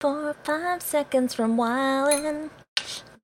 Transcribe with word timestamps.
four 0.00 0.30
or 0.30 0.34
five 0.44 0.82
seconds 0.82 1.34
from 1.34 1.56
wildin'. 1.56 2.50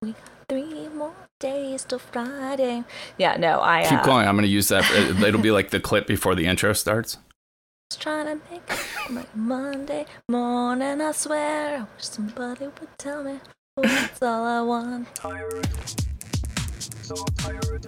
We 0.00 0.12
got 0.12 0.30
three 0.48 0.88
more 0.88 1.14
days 1.38 1.84
till 1.84 1.98
Friday. 1.98 2.84
Yeah, 3.18 3.36
no, 3.36 3.60
I 3.62 3.82
Keep 3.88 4.00
uh, 4.00 4.04
going. 4.04 4.26
I'm 4.28 4.34
going 4.36 4.42
to 4.44 4.48
use 4.48 4.68
that. 4.68 4.84
It- 4.90 5.22
It'll 5.22 5.40
be 5.40 5.50
like 5.50 5.70
the 5.70 5.80
clip 5.80 6.06
before 6.06 6.34
the 6.34 6.46
intro 6.46 6.72
starts. 6.72 7.18
was 7.90 7.98
trying 7.98 8.26
to 8.26 8.44
make 8.50 8.62
it 8.68 8.86
like 9.10 9.36
Monday 9.36 10.06
morning. 10.28 11.00
I 11.00 11.12
swear, 11.12 11.78
I 11.78 11.80
wish 11.80 11.88
somebody 12.04 12.66
would 12.66 12.98
tell 12.98 13.22
me. 13.22 13.38
Oh, 13.76 13.82
that's 13.82 14.22
all 14.22 14.44
I 14.44 14.60
want. 14.62 15.14
tired. 15.14 15.66
So 17.02 17.14
tired. 17.38 17.86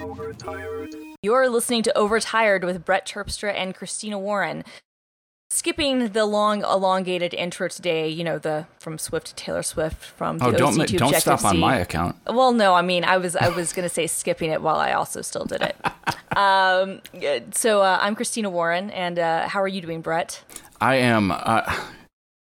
Overtired. 0.00 0.94
You're 1.22 1.50
listening 1.50 1.82
to 1.82 1.98
Overtired 1.98 2.64
with 2.64 2.82
Brett 2.84 3.06
Terpstra 3.06 3.52
and 3.54 3.74
Christina 3.74 4.18
Warren. 4.18 4.64
Skipping 5.50 6.08
the 6.10 6.24
long, 6.24 6.62
elongated 6.62 7.34
intro 7.34 7.68
today, 7.68 8.08
you 8.08 8.24
know, 8.24 8.38
the 8.38 8.66
from 8.78 8.96
Swift 8.96 9.26
to 9.26 9.34
Taylor 9.34 9.62
Swift 9.62 10.02
from 10.02 10.38
the 10.38 10.46
Oh, 10.46 10.52
don't 10.52 10.76
ma- 10.78 10.84
OC 10.84 10.88
to 10.88 10.96
don't 10.96 11.08
Objective 11.08 11.40
stop 11.40 11.44
on 11.50 11.58
my 11.58 11.76
account. 11.76 12.16
Well, 12.26 12.52
no, 12.52 12.72
I 12.72 12.80
mean, 12.80 13.04
I 13.04 13.18
was 13.18 13.36
I 13.36 13.48
was 13.50 13.74
gonna 13.74 13.88
say 13.90 14.06
skipping 14.06 14.50
it 14.50 14.62
while 14.62 14.76
I 14.76 14.92
also 14.92 15.20
still 15.20 15.44
did 15.44 15.60
it. 15.60 15.76
um, 16.38 17.00
so 17.52 17.82
uh, 17.82 17.98
I'm 18.00 18.14
Christina 18.14 18.48
Warren, 18.48 18.90
and 18.90 19.18
uh, 19.18 19.46
how 19.48 19.60
are 19.60 19.68
you 19.68 19.82
doing, 19.82 20.00
Brett? 20.00 20.42
I 20.80 20.94
am. 20.96 21.32
Uh, 21.32 21.62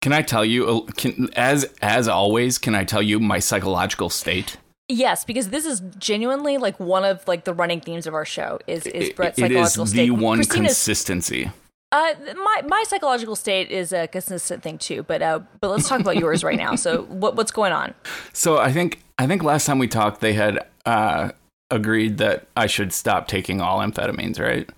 can 0.03 0.13
I 0.13 0.23
tell 0.23 0.45
you? 0.45 0.69
uh, 0.69 0.81
Can, 0.93 1.29
as 1.35 1.65
as 1.83 2.07
always, 2.07 2.59
can 2.59 2.77
I 2.77 2.85
tell 2.85 3.03
you 3.03 3.19
my 3.19 3.41
psychological 3.41 4.11
state? 4.11 4.59
Yes, 4.91 5.25
because 5.25 5.51
this 5.51 5.65
is 5.67 5.81
genuinely 5.99 6.59
like 6.59 6.79
one 6.81 7.05
of 7.05 7.27
like 7.29 7.45
the 7.45 7.55
running 7.55 7.81
themes 7.81 8.07
of 8.07 8.15
our 8.15 8.25
show 8.25 8.59
is 8.67 8.87
is 8.87 9.11
Brett's 9.11 9.39
It- 9.39 9.45
it 9.47 9.53
is 9.53 9.73
psychological 9.75 9.85
the 9.85 9.91
state. 9.91 10.11
one 10.11 10.39
Christina's 10.39 10.67
consistency. 10.69 11.51
Uh, 11.93 12.15
my 12.37 12.63
my 12.67 12.85
psychological 12.89 13.35
state 13.37 13.71
is 13.71 13.93
a 13.93 14.07
consistent 14.09 14.63
thing 14.63 14.79
too, 14.79 15.03
but 15.05 15.23
uh, 15.23 15.41
but 15.61 15.71
let's 15.71 15.89
talk 15.89 16.01
about 16.01 16.17
yours 16.17 16.43
right 16.45 16.57
now. 16.59 16.75
So 16.77 17.03
what 17.09 17.37
what's 17.37 17.51
going 17.53 17.73
on? 17.73 17.95
So 18.33 18.59
I 18.59 18.73
think 18.73 19.01
I 19.19 19.27
think 19.27 19.43
last 19.43 19.65
time 19.67 19.79
we 19.79 19.89
talked, 19.89 20.21
they 20.21 20.33
had 20.33 20.59
uh, 20.87 21.31
agreed 21.71 22.19
that 22.19 22.47
I 22.57 22.67
should 22.67 22.93
stop 22.93 23.29
taking 23.29 23.61
all 23.61 23.79
amphetamines. 23.79 24.41
Right? 24.41 24.69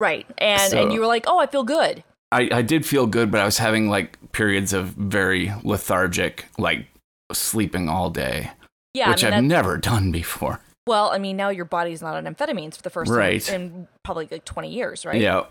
Right, 0.00 0.26
and 0.38 0.60
So- 0.70 0.82
and 0.82 0.92
you 0.92 1.00
were 1.00 1.06
like, 1.06 1.24
oh, 1.26 1.38
I 1.40 1.46
feel 1.46 1.64
good. 1.64 2.04
I, 2.30 2.48
I 2.52 2.62
did 2.62 2.84
feel 2.84 3.06
good, 3.06 3.30
but 3.30 3.40
I 3.40 3.44
was 3.46 3.56
having 3.56 3.88
like 3.88 4.18
periods 4.32 4.74
of 4.74 4.88
very 4.88 5.50
lethargic, 5.64 6.44
like 6.58 6.86
sleeping 7.32 7.88
all 7.88 8.10
day, 8.10 8.50
Yeah, 8.98 9.10
which 9.10 9.24
I 9.24 9.30
mean, 9.30 9.48
that, 9.48 9.54
never 9.54 9.76
done 9.78 10.10
before. 10.12 10.60
well, 10.86 11.10
I 11.10 11.18
mean, 11.18 11.36
now 11.36 11.48
your 11.50 11.64
body's 11.64 12.02
not 12.02 12.14
on 12.16 12.24
amphetamines 12.32 12.76
for 12.76 12.82
the 12.82 12.90
first 12.90 13.10
Right. 13.10 13.42
time 13.42 13.54
in 13.60 13.88
probably 14.04 14.28
like 14.30 14.44
twenty 14.44 14.70
years, 14.70 15.04
right? 15.06 15.20
Yeah, 15.20 15.44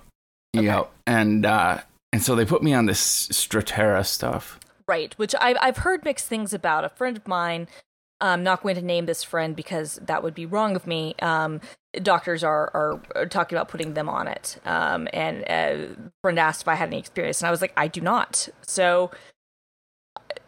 Okay. 0.55 0.65
yeah, 0.65 0.83
and 1.05 1.45
uh, 1.45 1.79
and 2.13 2.21
so 2.21 2.35
they 2.35 2.45
put 2.45 2.61
me 2.63 2.73
on 2.73 2.85
this 2.85 3.27
Strattera 3.29 4.05
stuff. 4.05 4.59
Right, 4.87 5.13
which 5.17 5.35
I've 5.39 5.57
I've 5.61 5.77
heard 5.77 6.03
mixed 6.05 6.27
things 6.27 6.53
about. 6.53 6.83
A 6.85 6.89
friend 6.89 7.17
of 7.17 7.27
mine, 7.27 7.67
I'm 8.21 8.41
not 8.43 8.63
going 8.63 8.75
to 8.75 8.81
name 8.81 9.05
this 9.05 9.21
friend 9.23 9.55
because 9.55 9.99
that 10.03 10.23
would 10.23 10.33
be 10.33 10.45
wrong 10.45 10.75
of 10.75 10.87
me. 10.87 11.13
Um, 11.21 11.59
doctors 12.01 12.43
are, 12.43 12.71
are 12.73 13.01
are 13.15 13.25
talking 13.27 13.57
about 13.57 13.67
putting 13.69 13.93
them 13.95 14.07
on 14.09 14.27
it. 14.27 14.57
Um, 14.65 15.07
and 15.13 15.43
a 15.49 15.89
friend 16.23 16.39
asked 16.39 16.61
if 16.61 16.67
I 16.67 16.75
had 16.75 16.87
any 16.87 16.99
experience, 16.99 17.41
and 17.41 17.47
I 17.47 17.51
was 17.51 17.61
like, 17.61 17.73
I 17.77 17.87
do 17.87 18.01
not. 18.01 18.47
So, 18.65 19.11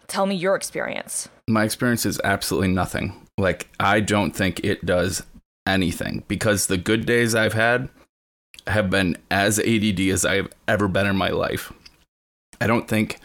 tell 0.10 0.26
me 0.26 0.36
your 0.36 0.56
experience. 0.56 1.30
My 1.48 1.64
experience 1.64 2.06
is 2.06 2.20
absolutely 2.24 2.70
nothing. 2.70 3.26
Like 3.38 3.70
I 3.80 4.00
don't 4.02 4.32
think 4.36 4.60
it 4.64 4.86
does 4.86 5.24
anything 5.68 6.24
because 6.28 6.68
the 6.68 6.78
good 6.78 7.06
days 7.06 7.36
I've 7.36 7.54
had 7.54 7.90
have 8.68 8.90
been 8.90 9.18
as 9.32 9.60
ADD 9.60 10.00
as 10.02 10.26
I've 10.26 10.50
ever 10.68 10.88
been 10.88 11.08
in 11.08 11.16
my 11.16 11.30
life. 11.30 11.72
I 12.62 12.68
don't 12.68 12.88
think 12.88 13.20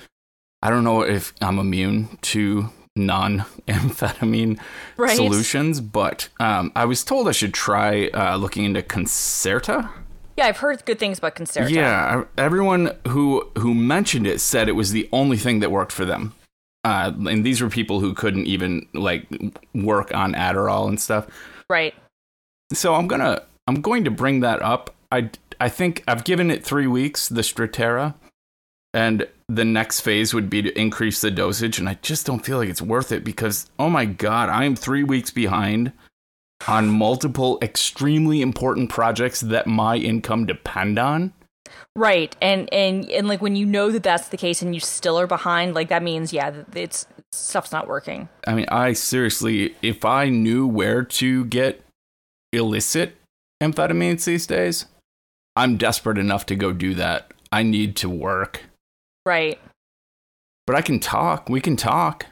I 0.62 0.70
don't 0.70 0.84
know 0.84 1.02
if 1.02 1.34
I'm 1.42 1.58
immune 1.58 2.18
to 2.22 2.70
non-amphetamine 2.96 4.58
Right. 4.96 5.16
solutions, 5.16 5.80
but 5.80 6.28
um, 6.40 6.72
I 6.76 6.84
was 6.84 7.04
told 7.04 7.28
I 7.28 7.32
should 7.32 7.52
try 7.52 8.08
uh, 8.08 8.36
looking 8.36 8.64
into 8.64 8.82
Concerta. 8.82 9.90
Yeah, 10.36 10.46
I've 10.46 10.58
heard 10.58 10.84
good 10.84 10.98
things 10.98 11.18
about 11.18 11.36
Concerta. 11.36 11.70
Yeah, 11.70 12.24
everyone 12.38 12.92
who 13.08 13.48
who 13.58 13.74
mentioned 13.74 14.26
it 14.26 14.40
said 14.40 14.68
it 14.68 14.72
was 14.72 14.92
the 14.92 15.08
only 15.12 15.36
thing 15.36 15.60
that 15.60 15.70
worked 15.70 15.92
for 15.92 16.04
them. 16.04 16.34
Uh, 16.84 17.12
and 17.30 17.44
these 17.44 17.62
were 17.62 17.70
people 17.70 18.00
who 18.00 18.12
couldn't 18.12 18.46
even 18.46 18.86
like 18.92 19.26
work 19.74 20.14
on 20.14 20.34
Adderall 20.34 20.88
and 20.88 21.00
stuff. 21.00 21.26
Right. 21.70 21.94
So 22.72 22.94
I'm 22.94 23.06
gonna 23.06 23.42
I'm 23.66 23.80
going 23.80 24.04
to 24.04 24.10
bring 24.10 24.40
that 24.40 24.60
up. 24.62 24.94
I 25.10 25.30
I 25.60 25.68
think 25.68 26.04
I've 26.06 26.24
given 26.24 26.50
it 26.50 26.64
three 26.64 26.86
weeks, 26.86 27.28
the 27.28 27.40
Strattera, 27.40 28.14
and 28.92 29.26
the 29.48 29.64
next 29.64 30.00
phase 30.00 30.34
would 30.34 30.50
be 30.50 30.62
to 30.62 30.78
increase 30.78 31.20
the 31.20 31.30
dosage. 31.30 31.78
And 31.78 31.88
I 31.88 31.98
just 32.02 32.26
don't 32.26 32.44
feel 32.44 32.58
like 32.58 32.68
it's 32.68 32.82
worth 32.82 33.12
it 33.12 33.24
because 33.24 33.70
oh 33.78 33.88
my 33.88 34.04
god, 34.04 34.48
I 34.48 34.64
am 34.64 34.76
three 34.76 35.04
weeks 35.04 35.30
behind 35.30 35.92
on 36.66 36.88
multiple 36.90 37.58
extremely 37.62 38.40
important 38.40 38.90
projects 38.90 39.40
that 39.40 39.66
my 39.66 39.96
income 39.96 40.46
depend 40.46 40.98
on. 40.98 41.32
Right. 41.96 42.34
And 42.42 42.72
and 42.72 43.08
and 43.10 43.28
like 43.28 43.40
when 43.42 43.56
you 43.56 43.66
know 43.66 43.90
that 43.90 44.02
that's 44.02 44.28
the 44.28 44.36
case 44.36 44.62
and 44.62 44.74
you 44.74 44.80
still 44.80 45.18
are 45.18 45.26
behind, 45.26 45.74
like 45.74 45.88
that 45.88 46.02
means 46.02 46.32
yeah, 46.32 46.52
it's 46.74 47.06
stuff's 47.32 47.72
not 47.72 47.88
working. 47.88 48.28
I 48.46 48.54
mean, 48.54 48.66
I 48.70 48.92
seriously, 48.92 49.74
if 49.82 50.04
I 50.04 50.28
knew 50.28 50.66
where 50.66 51.02
to 51.04 51.44
get 51.46 51.82
illicit 52.52 53.16
amphetamines 53.62 54.24
these 54.24 54.46
days, 54.46 54.86
I'm 55.56 55.76
desperate 55.76 56.18
enough 56.18 56.46
to 56.46 56.56
go 56.56 56.72
do 56.72 56.94
that. 56.94 57.32
I 57.52 57.62
need 57.62 57.94
to 57.96 58.08
work, 58.10 58.64
Right. 59.24 59.60
but 60.66 60.74
I 60.74 60.82
can 60.82 60.98
talk. 60.98 61.48
We 61.48 61.60
can 61.60 61.76
talk. 61.76 62.26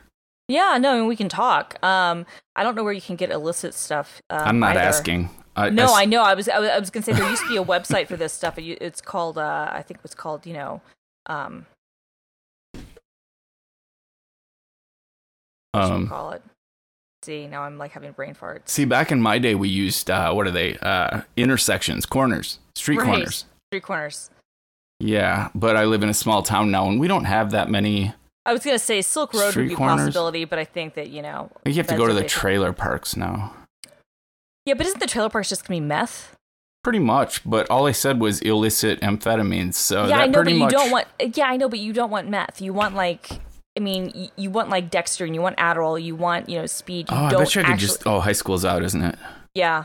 Yeah, 0.48 0.76
no, 0.78 0.94
I 0.94 0.98
mean, 0.98 1.06
we 1.06 1.14
can 1.16 1.28
talk. 1.28 1.82
Um, 1.84 2.26
I 2.56 2.64
don't 2.64 2.74
know 2.74 2.82
where 2.84 2.92
you 2.92 3.00
can 3.00 3.14
get 3.16 3.30
illicit 3.30 3.74
stuff. 3.74 4.20
Um, 4.28 4.40
I'm 4.40 4.58
not 4.58 4.70
either. 4.76 4.80
asking. 4.80 5.30
I, 5.54 5.70
No, 5.70 5.92
I, 5.92 6.02
I 6.02 6.04
know. 6.06 6.22
I 6.22 6.34
was, 6.34 6.48
I 6.48 6.58
was, 6.58 6.68
I 6.70 6.78
was 6.78 6.90
gonna 6.90 7.04
say 7.04 7.12
there 7.12 7.28
used 7.28 7.42
to 7.42 7.48
be 7.48 7.56
a 7.56 7.64
website 7.64 8.08
for 8.08 8.16
this 8.16 8.32
stuff. 8.32 8.58
It's 8.58 9.00
called, 9.00 9.38
uh, 9.38 9.68
I 9.70 9.82
think 9.82 9.98
it 9.98 10.02
was 10.02 10.14
called, 10.14 10.46
you 10.46 10.54
know, 10.54 10.80
um, 11.26 11.66
what 15.72 15.84
should 15.84 15.90
we 15.90 15.96
um, 15.96 16.08
call 16.08 16.30
it? 16.32 16.42
See, 17.22 17.46
now 17.46 17.62
I'm 17.62 17.78
like 17.78 17.92
having 17.92 18.12
brain 18.12 18.34
farts. 18.34 18.68
see, 18.68 18.84
back 18.84 19.12
in 19.12 19.20
my 19.22 19.38
day, 19.38 19.54
we 19.54 19.68
used 19.68 20.10
uh, 20.10 20.32
what 20.32 20.46
are 20.46 20.50
they? 20.50 20.76
Uh, 20.78 21.20
intersections, 21.36 22.04
corners, 22.04 22.58
street 22.74 22.98
Right. 22.98 23.06
corners. 23.06 23.44
Street 23.70 23.82
corners. 23.82 24.30
Yeah, 24.98 25.50
but 25.54 25.76
I 25.76 25.84
live 25.84 26.02
in 26.02 26.08
a 26.08 26.14
small 26.14 26.42
town 26.42 26.70
now, 26.70 26.88
and 26.88 26.98
we 26.98 27.08
don't 27.08 27.24
have 27.24 27.52
that 27.52 27.70
many. 27.70 28.12
I 28.44 28.52
was 28.52 28.64
gonna 28.64 28.78
say 28.78 29.02
Silk 29.02 29.34
Road 29.34 29.54
would 29.54 29.68
be 29.68 29.74
a 29.74 29.76
possibility, 29.76 30.44
but 30.44 30.58
I 30.58 30.64
think 30.64 30.94
that 30.94 31.10
you 31.10 31.22
know 31.22 31.50
You 31.64 31.74
have 31.74 31.86
to 31.88 31.96
go 31.96 32.06
to 32.08 32.14
the 32.14 32.24
trailer 32.24 32.72
parks 32.72 33.16
now. 33.16 33.54
Yeah, 34.64 34.74
but 34.74 34.86
isn't 34.86 35.00
the 35.00 35.06
trailer 35.06 35.28
parks 35.28 35.48
just 35.48 35.66
gonna 35.66 35.80
be 35.80 35.86
meth? 35.86 36.36
Pretty 36.84 36.98
much, 36.98 37.48
but 37.48 37.70
all 37.70 37.86
I 37.86 37.92
said 37.92 38.20
was 38.20 38.40
illicit 38.40 39.00
amphetamines. 39.00 39.74
So 39.74 40.06
yeah, 40.06 40.18
I 40.18 40.26
know, 40.26 40.42
but 40.42 40.52
you 40.52 40.58
much, 40.58 40.72
don't 40.72 40.90
want. 40.90 41.06
Yeah, 41.34 41.46
I 41.46 41.56
know, 41.56 41.68
but 41.68 41.78
you 41.78 41.92
don't 41.92 42.10
want 42.10 42.28
meth. 42.28 42.60
You 42.60 42.72
want 42.72 42.94
like, 42.96 43.28
I 43.76 43.80
mean, 43.80 44.30
you 44.36 44.50
want 44.50 44.68
like 44.68 44.90
Dexter, 44.90 45.24
and 45.24 45.34
you 45.34 45.40
want 45.40 45.56
Adderall, 45.58 46.02
you 46.02 46.16
want 46.16 46.48
you 46.48 46.58
know 46.58 46.66
speed. 46.66 47.08
You 47.10 47.16
Oh, 47.16 47.24
I 47.26 47.30
bet 47.30 47.54
you 47.54 47.62
I 47.62 47.64
could 47.64 47.78
just. 47.78 48.06
Oh, 48.06 48.20
high 48.20 48.32
school's 48.32 48.64
out, 48.64 48.82
isn't 48.82 49.02
it? 49.02 49.16
Yeah, 49.54 49.84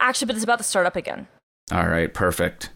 actually, 0.00 0.26
but 0.26 0.36
it's 0.36 0.44
about 0.44 0.58
to 0.58 0.64
start 0.64 0.86
up 0.86 0.96
again. 0.96 1.28
All 1.70 1.86
right, 1.86 2.12
perfect. 2.12 2.70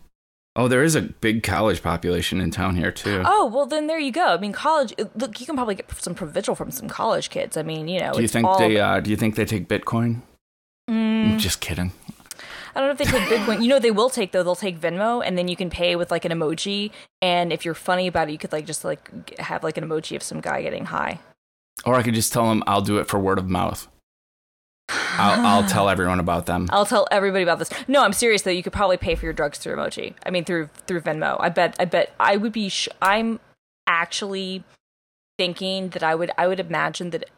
Oh, 0.54 0.68
there 0.68 0.82
is 0.82 0.94
a 0.94 1.00
big 1.00 1.42
college 1.42 1.82
population 1.82 2.38
in 2.42 2.50
town 2.50 2.76
here 2.76 2.92
too. 2.92 3.22
Oh 3.24 3.46
well, 3.46 3.64
then 3.64 3.86
there 3.86 3.98
you 3.98 4.12
go. 4.12 4.26
I 4.26 4.36
mean, 4.36 4.52
college. 4.52 4.92
Look, 5.14 5.40
you 5.40 5.46
can 5.46 5.56
probably 5.56 5.76
get 5.76 5.90
some 5.92 6.14
provincial 6.14 6.54
from 6.54 6.70
some 6.70 6.88
college 6.88 7.30
kids. 7.30 7.56
I 7.56 7.62
mean, 7.62 7.88
you 7.88 8.00
know, 8.00 8.12
do 8.12 8.18
you 8.18 8.24
it's 8.24 8.34
think 8.34 8.46
all, 8.46 8.58
they? 8.58 8.78
Uh, 8.78 9.00
do 9.00 9.10
you 9.10 9.16
think 9.16 9.36
they 9.36 9.46
take 9.46 9.66
Bitcoin? 9.66 10.20
Mm, 11.22 11.38
Just 11.38 11.60
kidding. 11.60 11.92
I 12.74 12.80
don't 12.80 12.88
know 12.88 12.92
if 12.92 12.98
they 12.98 13.04
take 13.04 13.28
Bitcoin. 13.28 13.62
You 13.62 13.68
know, 13.68 13.78
they 13.78 13.90
will 13.90 14.08
take 14.08 14.32
though. 14.32 14.42
They'll 14.42 14.56
take 14.56 14.80
Venmo, 14.80 15.22
and 15.24 15.36
then 15.36 15.46
you 15.48 15.56
can 15.56 15.68
pay 15.68 15.94
with 15.94 16.10
like 16.10 16.24
an 16.24 16.32
emoji. 16.32 16.90
And 17.20 17.52
if 17.52 17.64
you're 17.64 17.74
funny 17.74 18.06
about 18.06 18.28
it, 18.28 18.32
you 18.32 18.38
could 18.38 18.52
like 18.52 18.64
just 18.66 18.84
like 18.84 19.38
have 19.38 19.62
like 19.62 19.76
an 19.76 19.84
emoji 19.86 20.16
of 20.16 20.22
some 20.22 20.40
guy 20.40 20.62
getting 20.62 20.86
high. 20.86 21.18
Or 21.84 21.94
I 21.96 22.02
could 22.02 22.14
just 22.14 22.32
tell 22.32 22.48
them 22.48 22.62
I'll 22.66 22.80
do 22.80 22.96
it 22.98 23.08
for 23.08 23.18
word 23.18 23.38
of 23.38 23.48
mouth. 23.48 23.88
I'll, 24.88 25.46
I'll 25.46 25.68
tell 25.68 25.88
everyone 25.90 26.18
about 26.18 26.46
them. 26.46 26.66
I'll 26.70 26.86
tell 26.86 27.06
everybody 27.10 27.42
about 27.42 27.58
this. 27.58 27.70
No, 27.88 28.02
I'm 28.04 28.12
serious 28.14 28.42
though. 28.42 28.50
You 28.50 28.62
could 28.62 28.72
probably 28.72 28.96
pay 28.96 29.14
for 29.16 29.26
your 29.26 29.34
drugs 29.34 29.58
through 29.58 29.76
emoji. 29.76 30.14
I 30.24 30.30
mean, 30.30 30.44
through 30.44 30.70
through 30.86 31.02
Venmo. 31.02 31.36
I 31.40 31.50
bet. 31.50 31.76
I 31.78 31.84
bet. 31.84 32.14
I 32.18 32.36
would 32.38 32.52
be. 32.52 32.70
Sh- 32.70 32.88
I'm 33.02 33.38
actually 33.86 34.64
thinking 35.38 35.90
that 35.90 36.02
I 36.02 36.14
would. 36.14 36.30
I 36.38 36.46
would 36.48 36.60
imagine 36.60 37.10
that 37.10 37.28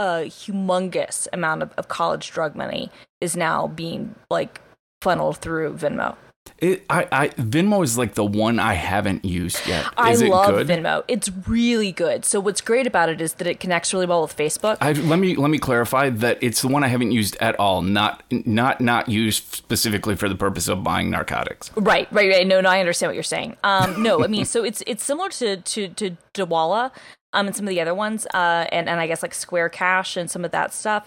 a 0.00 0.24
humongous 0.24 1.28
amount 1.30 1.62
of, 1.62 1.72
of 1.76 1.88
college 1.88 2.30
drug 2.30 2.56
money 2.56 2.90
is 3.20 3.36
now 3.36 3.66
being 3.66 4.14
like 4.30 4.62
funneled 5.02 5.36
through 5.36 5.74
Venmo. 5.74 6.16
It, 6.56 6.84
I, 6.88 7.06
I 7.12 7.28
Venmo 7.28 7.84
is 7.84 7.98
like 7.98 8.14
the 8.14 8.24
one 8.24 8.58
I 8.58 8.74
haven't 8.74 9.26
used 9.26 9.66
yet. 9.66 9.86
I 9.98 10.12
Is 10.12 10.22
it 10.22 10.30
love 10.30 10.54
good? 10.54 10.66
Venmo. 10.66 11.04
It's 11.06 11.30
really 11.46 11.92
good. 11.92 12.24
So 12.24 12.40
what's 12.40 12.62
great 12.62 12.86
about 12.86 13.10
it 13.10 13.20
is 13.20 13.34
that 13.34 13.46
it 13.46 13.60
connects 13.60 13.92
really 13.92 14.06
well 14.06 14.22
with 14.22 14.34
Facebook. 14.34 14.78
I, 14.80 14.92
let 14.92 15.18
me 15.18 15.36
let 15.36 15.50
me 15.50 15.58
clarify 15.58 16.08
that 16.08 16.38
it's 16.42 16.62
the 16.62 16.68
one 16.68 16.82
I 16.82 16.88
haven't 16.88 17.12
used 17.12 17.36
at 17.36 17.58
all. 17.60 17.82
Not 17.82 18.22
not 18.30 18.80
not 18.80 19.08
used 19.08 19.54
specifically 19.54 20.16
for 20.16 20.30
the 20.30 20.34
purpose 20.34 20.66
of 20.66 20.82
buying 20.82 21.10
narcotics. 21.10 21.70
Right, 21.76 22.10
right, 22.10 22.30
right. 22.30 22.46
No, 22.46 22.62
no, 22.62 22.70
I 22.70 22.80
understand 22.80 23.08
what 23.10 23.14
you're 23.14 23.22
saying. 23.22 23.56
Um, 23.62 24.02
no, 24.02 24.24
I 24.24 24.26
mean, 24.26 24.46
so 24.46 24.64
it's 24.64 24.82
it's 24.86 25.04
similar 25.04 25.28
to 25.30 25.58
to 25.58 25.88
to 25.88 26.16
Dwolla, 26.34 26.90
um, 27.32 27.46
and 27.46 27.54
some 27.54 27.64
of 27.66 27.70
the 27.70 27.80
other 27.80 27.94
ones, 27.94 28.26
uh, 28.34 28.66
and 28.72 28.88
and 28.88 29.00
I 29.00 29.06
guess 29.06 29.22
like 29.22 29.34
Square 29.34 29.70
Cash 29.70 30.16
and 30.16 30.30
some 30.30 30.44
of 30.44 30.50
that 30.50 30.72
stuff. 30.72 31.06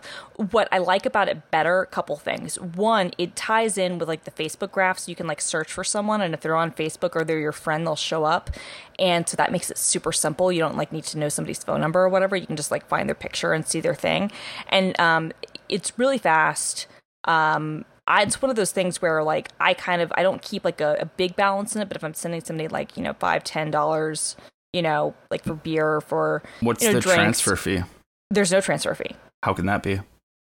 What 0.52 0.68
I 0.72 0.78
like 0.78 1.06
about 1.06 1.28
it 1.28 1.52
better, 1.52 1.86
couple 1.86 2.16
things. 2.16 2.56
One, 2.60 3.12
it 3.18 3.36
ties 3.36 3.78
in 3.78 3.98
with 3.98 4.08
like 4.08 4.24
the 4.24 4.32
Facebook 4.32 4.72
graph, 4.72 5.00
so 5.00 5.10
you 5.10 5.16
can 5.16 5.28
like 5.28 5.42
search 5.42 5.72
for 5.72 5.84
someone, 5.84 6.22
and 6.22 6.34
if 6.34 6.42
they're 6.42 6.56
on 6.56 6.72
Facebook 6.72 7.16
or 7.16 7.24
they're 7.24 7.40
your 7.40 7.52
friend, 7.52 7.86
they'll 7.86 7.96
show 7.96 8.24
up, 8.24 8.52
and 8.98 9.28
so 9.28 9.36
that 9.36 9.52
makes 9.52 9.70
it 9.70 9.78
super 9.78 10.12
simple. 10.12 10.52
You 10.52 10.60
don't 10.60 10.78
like 10.78 10.92
need 10.92 11.04
to 11.06 11.18
know 11.18 11.30
somebody's 11.30 11.64
phone 11.64 11.82
number 11.82 12.02
or 12.02 12.10
whatever. 12.10 12.36
You 12.36 12.48
can 12.48 12.56
just 12.56 12.72
like 12.72 12.88
find 12.88 13.10
their 13.10 13.16
picture 13.16 13.54
and 13.54 13.66
see 13.66 13.82
their 13.82 13.96
thing, 13.96 14.32
and 14.70 14.98
um, 15.00 15.34
it's 15.68 15.98
really 16.00 16.18
fast. 16.18 16.88
Um, 17.26 17.86
I, 18.08 18.24
it's 18.24 18.42
one 18.42 18.50
of 18.50 18.56
those 18.56 18.72
things 18.72 19.02
where 19.02 19.24
like 19.24 19.50
I 19.60 19.74
kind 19.74 20.02
of 20.02 20.12
I 20.16 20.24
don't 20.24 20.42
keep 20.42 20.64
like 20.64 20.82
a, 20.82 20.98
a 21.02 21.06
big 21.06 21.36
balance 21.36 21.76
in 21.76 21.82
it, 21.82 21.88
but 21.90 21.98
if 21.98 22.04
I'm 22.04 22.14
sending 22.14 22.42
somebody 22.42 22.68
like 22.68 22.96
you 22.96 23.04
know 23.04 23.14
five 23.14 23.44
ten 23.44 23.72
dollars, 23.72 24.36
you 24.74 24.82
know, 24.82 25.14
like 25.32 25.44
for 25.44 25.54
beer 25.54 25.96
or 25.96 26.02
for 26.02 26.44
What's 26.60 26.84
you 26.84 26.90
know, 26.90 26.96
the 26.96 27.02
drinks, 27.02 27.40
transfer 27.42 27.56
fee? 27.56 27.84
There's 28.32 28.52
no 28.52 28.60
transfer 28.62 28.94
fee. 28.96 29.16
How 29.44 29.54
can 29.54 29.66
that 29.68 29.84
be? 29.84 30.00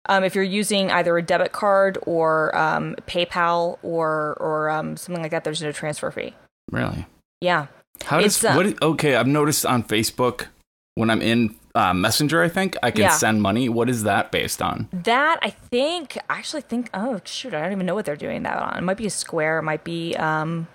Um, 0.08 0.22
if 0.24 0.34
you're 0.34 0.44
using 0.44 0.90
either 0.90 1.16
a 1.16 1.22
debit 1.22 1.52
card 1.52 1.98
or 2.06 2.56
um, 2.56 2.94
PayPal 3.06 3.78
or 3.82 4.36
or 4.40 4.70
um, 4.70 4.96
something 4.96 5.22
like 5.22 5.30
that, 5.32 5.44
there's 5.44 5.62
no 5.62 5.72
transfer 5.72 6.10
fee. 6.10 6.34
Really? 6.70 7.06
Yeah, 7.40 7.66
How 8.04 8.20
does 8.20 8.42
uh, 8.44 8.54
what? 8.54 8.80
Okay, 8.82 9.14
I've 9.16 9.26
noticed 9.26 9.66
on 9.66 9.82
Facebook 9.82 10.46
when 10.94 11.10
I'm 11.10 11.20
in 11.20 11.54
uh, 11.74 11.92
Messenger, 11.92 12.42
I 12.42 12.48
think 12.48 12.76
I 12.82 12.90
can 12.90 13.02
Yeah. 13.02 13.10
send 13.10 13.42
money. 13.42 13.68
What 13.68 13.90
is 13.90 14.04
that 14.04 14.32
based 14.32 14.62
on? 14.62 14.88
that 14.92 15.38
I 15.42 15.50
think 15.50 16.16
I 16.30 16.38
actually 16.38 16.62
think 16.62 16.88
oh 16.94 17.20
shoot 17.24 17.52
I 17.52 17.60
don't 17.60 17.72
even 17.72 17.84
know 17.86 17.94
what 17.94 18.06
they're 18.06 18.16
doing 18.16 18.44
that 18.44 18.56
on. 18.58 18.78
It 18.78 18.82
might 18.82 18.96
be 18.96 19.06
a 19.06 19.10
Square. 19.10 19.58
It 19.58 19.62
might 19.62 19.84
be 19.84 20.16
um, 20.16 20.68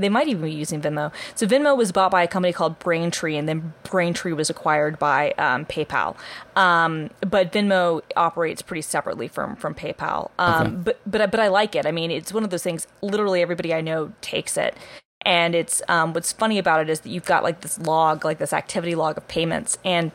they 0.00 0.08
might 0.10 0.28
even 0.28 0.42
be 0.44 0.52
using 0.52 0.80
Venmo. 0.82 1.12
So 1.34 1.46
Venmo 1.46 1.76
was 1.76 1.92
bought 1.92 2.10
by 2.10 2.22
a 2.22 2.28
company 2.28 2.52
called 2.52 2.78
Braintree, 2.80 3.36
and 3.36 3.48
then 3.48 3.74
Braintree 3.84 4.32
was 4.32 4.50
acquired 4.50 4.98
by 4.98 5.32
um, 5.32 5.66
PayPal. 5.66 6.16
Um, 6.56 7.10
but 7.20 7.52
Venmo 7.52 8.02
operates 8.16 8.62
pretty 8.62 8.82
separately 8.82 9.28
from 9.28 9.56
from 9.56 9.74
PayPal. 9.74 10.30
Um, 10.38 10.66
Okay. 10.66 10.76
But 10.84 11.00
but 11.06 11.30
but 11.30 11.40
I 11.40 11.48
like 11.48 11.76
it. 11.76 11.86
I 11.86 11.92
mean, 11.92 12.10
it's 12.10 12.32
one 12.32 12.44
of 12.44 12.50
those 12.50 12.62
things. 12.62 12.86
Literally 13.02 13.42
everybody 13.42 13.74
I 13.74 13.80
know 13.82 14.12
takes 14.22 14.56
it. 14.56 14.76
And 15.24 15.54
it's 15.54 15.82
um, 15.88 16.14
what's 16.14 16.32
funny 16.32 16.58
about 16.58 16.80
it 16.80 16.90
is 16.90 17.00
that 17.00 17.10
you've 17.10 17.26
got 17.26 17.42
like 17.42 17.60
this 17.62 17.78
log, 17.80 18.24
like 18.24 18.38
this 18.38 18.52
activity 18.52 18.94
log 18.94 19.18
of 19.18 19.28
payments, 19.28 19.78
and 19.84 20.12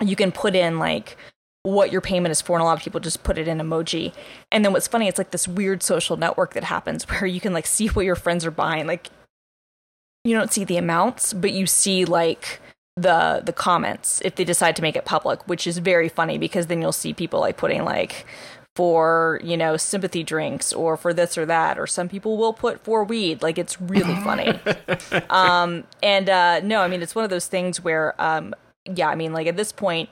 you 0.00 0.16
can 0.16 0.32
put 0.32 0.54
in 0.56 0.78
like 0.78 1.16
what 1.72 1.92
your 1.92 2.00
payment 2.00 2.32
is 2.32 2.40
for 2.40 2.56
and 2.56 2.62
a 2.62 2.64
lot 2.64 2.76
of 2.76 2.82
people 2.82 3.00
just 3.00 3.22
put 3.22 3.38
it 3.38 3.48
in 3.48 3.58
emoji. 3.58 4.12
And 4.50 4.64
then 4.64 4.72
what's 4.72 4.88
funny 4.88 5.08
it's 5.08 5.18
like 5.18 5.30
this 5.30 5.48
weird 5.48 5.82
social 5.82 6.16
network 6.16 6.54
that 6.54 6.64
happens 6.64 7.04
where 7.08 7.26
you 7.26 7.40
can 7.40 7.52
like 7.52 7.66
see 7.66 7.88
what 7.88 8.04
your 8.04 8.16
friends 8.16 8.44
are 8.46 8.50
buying. 8.50 8.86
Like 8.86 9.10
you 10.24 10.34
don't 10.34 10.52
see 10.52 10.64
the 10.64 10.76
amounts 10.76 11.32
but 11.32 11.52
you 11.52 11.66
see 11.66 12.04
like 12.04 12.60
the 12.96 13.40
the 13.44 13.52
comments 13.52 14.20
if 14.24 14.34
they 14.34 14.44
decide 14.44 14.74
to 14.74 14.82
make 14.82 14.96
it 14.96 15.04
public 15.04 15.46
which 15.46 15.68
is 15.68 15.78
very 15.78 16.08
funny 16.08 16.36
because 16.36 16.66
then 16.66 16.82
you'll 16.82 16.90
see 16.90 17.14
people 17.14 17.38
like 17.38 17.56
putting 17.56 17.84
like 17.84 18.26
for 18.78 19.40
you 19.42 19.56
know 19.56 19.76
sympathy 19.76 20.22
drinks 20.22 20.72
or 20.72 20.96
for 20.96 21.12
this 21.12 21.36
or 21.36 21.44
that 21.44 21.80
or 21.80 21.86
some 21.88 22.08
people 22.08 22.36
will 22.36 22.52
put 22.52 22.78
for 22.84 23.02
weed. 23.02 23.42
Like 23.42 23.58
it's 23.58 23.80
really 23.80 24.14
funny. 24.22 24.58
Um 25.30 25.84
and 26.02 26.28
uh 26.28 26.60
no 26.60 26.80
i 26.80 26.88
mean 26.88 27.02
it's 27.02 27.14
one 27.14 27.24
of 27.24 27.30
those 27.30 27.46
things 27.46 27.82
where 27.82 28.14
um 28.20 28.54
yeah 28.84 29.08
i 29.08 29.14
mean 29.14 29.32
like 29.32 29.46
at 29.46 29.56
this 29.56 29.72
point 29.72 30.08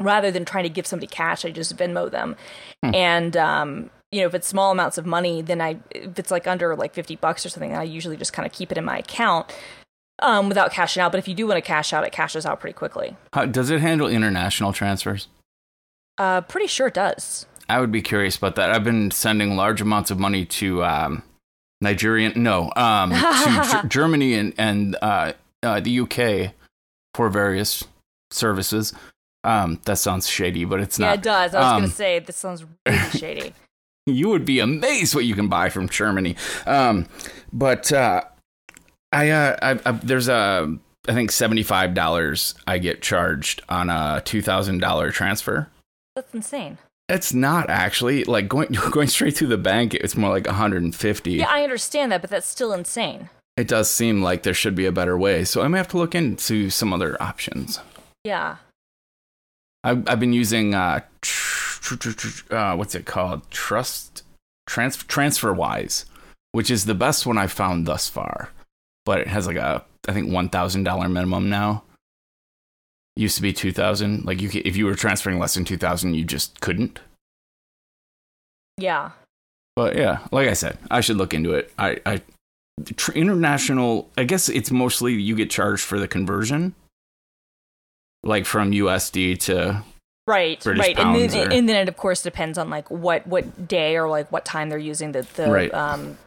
rather 0.00 0.30
than 0.30 0.44
trying 0.44 0.64
to 0.64 0.70
give 0.70 0.86
somebody 0.86 1.06
cash 1.06 1.44
i 1.44 1.50
just 1.50 1.76
venmo 1.76 2.10
them 2.10 2.36
and 2.82 3.36
um 3.36 3.90
you 4.10 4.20
know 4.20 4.26
if 4.26 4.34
it's 4.34 4.48
small 4.48 4.72
amounts 4.72 4.98
of 4.98 5.06
money 5.06 5.42
then 5.42 5.60
i 5.60 5.76
if 5.90 6.18
it's 6.18 6.30
like 6.30 6.46
under 6.46 6.74
like 6.74 6.94
50 6.94 7.16
bucks 7.16 7.44
or 7.46 7.48
something 7.48 7.74
i 7.76 7.82
usually 7.82 8.16
just 8.16 8.32
kind 8.32 8.46
of 8.46 8.52
keep 8.52 8.72
it 8.72 8.78
in 8.78 8.84
my 8.84 8.98
account 8.98 9.54
um 10.22 10.48
without 10.48 10.72
cashing 10.72 11.00
out 11.00 11.12
but 11.12 11.18
if 11.18 11.28
you 11.28 11.34
do 11.34 11.46
want 11.46 11.56
to 11.58 11.62
cash 11.62 11.92
out 11.92 12.04
it 12.04 12.12
cashes 12.12 12.44
out 12.44 12.58
pretty 12.60 12.74
quickly 12.74 13.16
How, 13.32 13.46
does 13.46 13.70
it 13.70 13.80
handle 13.80 14.08
international 14.08 14.72
transfers? 14.72 15.28
uh 16.18 16.40
pretty 16.40 16.66
sure 16.66 16.88
it 16.88 16.94
does 16.94 17.46
I 17.70 17.78
would 17.78 17.92
be 17.92 18.02
curious 18.02 18.36
about 18.36 18.56
that. 18.56 18.72
I've 18.72 18.82
been 18.82 19.12
sending 19.12 19.54
large 19.54 19.80
amounts 19.80 20.10
of 20.10 20.18
money 20.18 20.44
to 20.44 20.82
um, 20.82 21.22
Nigerian, 21.80 22.42
no, 22.42 22.72
um, 22.74 23.10
to 23.10 23.68
Ger- 23.70 23.86
Germany 23.88 24.34
and 24.34 24.52
and 24.58 24.96
uh, 25.00 25.34
uh, 25.62 25.78
the 25.78 26.00
UK 26.00 26.52
for 27.14 27.28
various 27.28 27.84
services. 28.32 28.92
Um, 29.44 29.80
that 29.84 29.96
sounds 29.96 30.28
shady, 30.28 30.64
but 30.64 30.80
it's 30.80 30.98
yeah 30.98 31.06
not. 31.06 31.10
Yeah, 31.10 31.14
it 31.14 31.22
does 31.22 31.54
i 31.54 31.58
was 31.60 31.66
Um, 31.66 31.80
gonna 31.82 31.92
say 31.92 32.18
this 32.18 32.36
sounds 32.36 32.64
really 32.86 32.98
shady 33.18 33.54
you 34.06 34.28
would 34.28 34.44
be 34.44 34.58
amazed 34.60 35.14
what 35.14 35.24
you 35.24 35.34
can 35.34 35.48
buy 35.48 35.68
from 35.68 35.88
Germany. 35.88 36.34
Um, 36.66 37.06
but 37.52 37.92
uh, 37.92 38.22
I, 39.12 39.30
uh, 39.30 39.56
I, 39.62 39.78
I 39.88 39.92
there's 39.92 40.28
a 40.28 40.76
I 41.08 41.12
think 41.14 41.30
seventy 41.30 41.62
five 41.62 41.94
dollars 41.94 42.54
I 42.66 42.78
get 42.78 43.02
charged 43.02 43.62
on 43.68 43.88
a 43.90 44.20
two 44.24 44.42
thousand 44.42 44.78
dollar 44.80 45.10
transfer. 45.10 45.68
that's 46.16 46.34
insane 46.34 46.78
It's 47.08 47.32
not 47.32 47.70
actually 47.70 48.24
like 48.24 48.48
going 48.48 48.68
going 48.90 49.08
straight 49.08 49.36
through 49.36 49.48
the 49.48 49.58
bank. 49.58 49.94
It's 49.94 50.16
more 50.16 50.30
like 50.30 50.46
one 50.46 50.54
hundred 50.56 50.82
and 50.82 50.94
fifty. 50.94 51.32
yeah 51.32 51.48
i 51.48 51.62
understand 51.62 52.10
that 52.12 52.20
but 52.20 52.30
that's 52.30 52.46
still 52.48 52.72
insane 52.72 53.28
It 53.56 53.68
does 53.68 53.90
seem 53.90 54.22
like 54.22 54.42
there 54.42 54.54
should 54.54 54.74
be 54.74 54.86
a 54.86 54.92
better 54.92 55.16
way, 55.16 55.44
so 55.44 55.62
I 55.62 55.68
may 55.68 55.78
have 55.78 55.88
to 55.88 55.98
look 55.98 56.14
into 56.14 56.68
some 56.70 56.92
other 56.92 57.16
options. 57.22 57.78
yeah 58.24 58.56
I've 59.84 60.08
I've 60.08 60.20
been 60.20 60.32
using 60.32 60.74
uh, 60.74 61.00
tr- 61.20 61.96
tr- 61.96 62.12
tr- 62.12 62.54
uh 62.54 62.76
what's 62.76 62.94
it 62.94 63.06
called? 63.06 63.50
Trust 63.50 64.22
trans 64.66 64.96
TransferWise, 64.96 66.04
which 66.52 66.70
is 66.70 66.84
the 66.84 66.94
best 66.94 67.26
one 67.26 67.38
I've 67.38 67.52
found 67.52 67.86
thus 67.86 68.08
far. 68.08 68.50
But 69.04 69.20
it 69.20 69.26
has 69.28 69.46
like 69.46 69.56
a 69.56 69.84
I 70.08 70.12
think 70.12 70.32
one 70.32 70.48
thousand 70.48 70.84
dollar 70.84 71.08
minimum 71.08 71.48
now. 71.48 71.84
Used 73.16 73.36
to 73.36 73.42
be 73.42 73.52
two 73.52 73.72
thousand. 73.72 74.24
Like 74.24 74.40
you, 74.40 74.50
if 74.64 74.76
you 74.76 74.86
were 74.86 74.94
transferring 74.94 75.38
less 75.38 75.54
than 75.54 75.64
two 75.64 75.76
thousand, 75.76 76.14
you 76.14 76.24
just 76.24 76.60
couldn't. 76.60 77.00
yeah 78.78 79.10
But 79.76 79.96
yeah, 79.96 80.20
like 80.30 80.48
I 80.48 80.52
said, 80.54 80.78
I 80.90 81.00
should 81.00 81.16
look 81.16 81.34
into 81.34 81.52
it. 81.54 81.72
I, 81.78 81.98
I 82.06 82.22
tr- 82.96 83.12
international. 83.12 84.08
I 84.16 84.24
guess 84.24 84.48
it's 84.48 84.70
mostly 84.70 85.14
you 85.14 85.34
get 85.36 85.50
charged 85.50 85.82
for 85.84 85.98
the 85.98 86.08
conversion, 86.08 86.74
like 88.22 88.44
from 88.46 88.72
USD 88.72 89.38
to 89.40 89.82
Right, 90.26 90.62
British 90.62 90.80
right, 90.86 90.98
and 90.98 91.14
then, 91.30 91.48
or- 91.48 91.52
and 91.52 91.68
then 91.68 91.76
it 91.76 91.88
of 91.88 91.96
course 91.96 92.22
depends 92.22 92.56
on 92.58 92.70
like 92.70 92.88
what 92.90 93.26
what 93.26 93.66
day 93.66 93.96
or 93.96 94.08
like 94.08 94.30
what 94.30 94.44
time 94.44 94.68
they're 94.68 94.78
using 94.78 95.12
the 95.12 95.26
the 95.34 95.50
Right. 95.50 95.72
um 95.74 96.18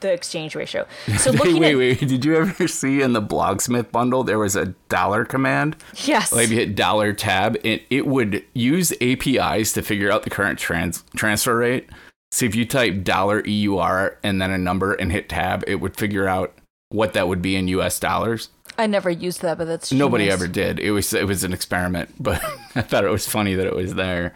the 0.00 0.12
exchange 0.12 0.54
ratio. 0.54 0.86
So 1.18 1.30
wait, 1.32 1.38
looking 1.40 1.60
wait, 1.60 1.72
at 1.72 1.78
wait. 1.78 2.08
Did 2.08 2.24
you 2.24 2.36
ever 2.36 2.68
see 2.80 3.02
in 3.02 3.12
the 3.12 3.22
Blogsmith 3.22 3.90
bundle 3.90 4.22
there 4.24 4.38
was 4.38 4.54
a 4.56 4.66
dollar 4.88 5.24
command? 5.24 5.76
yes, 6.04 6.32
Like 6.32 6.48
you 6.48 6.56
hit 6.56 6.76
dollar 6.76 7.12
tab, 7.12 7.56
it 7.64 7.82
it 7.90 8.06
would 8.06 8.42
use 8.54 8.92
APIs 9.00 9.72
to 9.74 9.82
figure 9.82 10.10
out 10.10 10.22
the 10.22 10.30
current 10.30 10.58
trans 10.58 11.04
transfer 11.16 11.56
rate. 11.58 11.88
So 12.32 12.46
if 12.46 12.54
you 12.54 12.64
type 12.64 13.04
dollar 13.04 13.42
EUR 13.46 14.18
and 14.22 14.40
then 14.42 14.50
a 14.50 14.58
number 14.58 14.94
and 14.94 15.12
hit 15.12 15.28
tab, 15.28 15.62
it 15.66 15.76
would 15.76 15.96
figure 15.96 16.26
out 16.26 16.52
what 16.88 17.12
that 17.12 17.28
would 17.28 17.42
be 17.42 17.54
in 17.56 17.68
US 17.68 17.98
dollars. 18.00 18.48
I 18.78 18.86
never 18.86 19.10
used 19.10 19.42
that, 19.42 19.58
but 19.58 19.66
that's 19.66 19.92
Nobody 19.92 20.24
genius. 20.24 20.34
ever 20.42 20.48
did. 20.48 20.78
It 20.80 20.90
was 20.90 21.12
it 21.12 21.26
was 21.26 21.44
an 21.44 21.52
experiment, 21.52 22.10
but 22.20 22.42
I 22.74 22.82
thought 22.82 23.04
it 23.04 23.10
was 23.10 23.26
funny 23.26 23.54
that 23.54 23.66
it 23.66 23.74
was 23.74 23.94
there. 23.94 24.34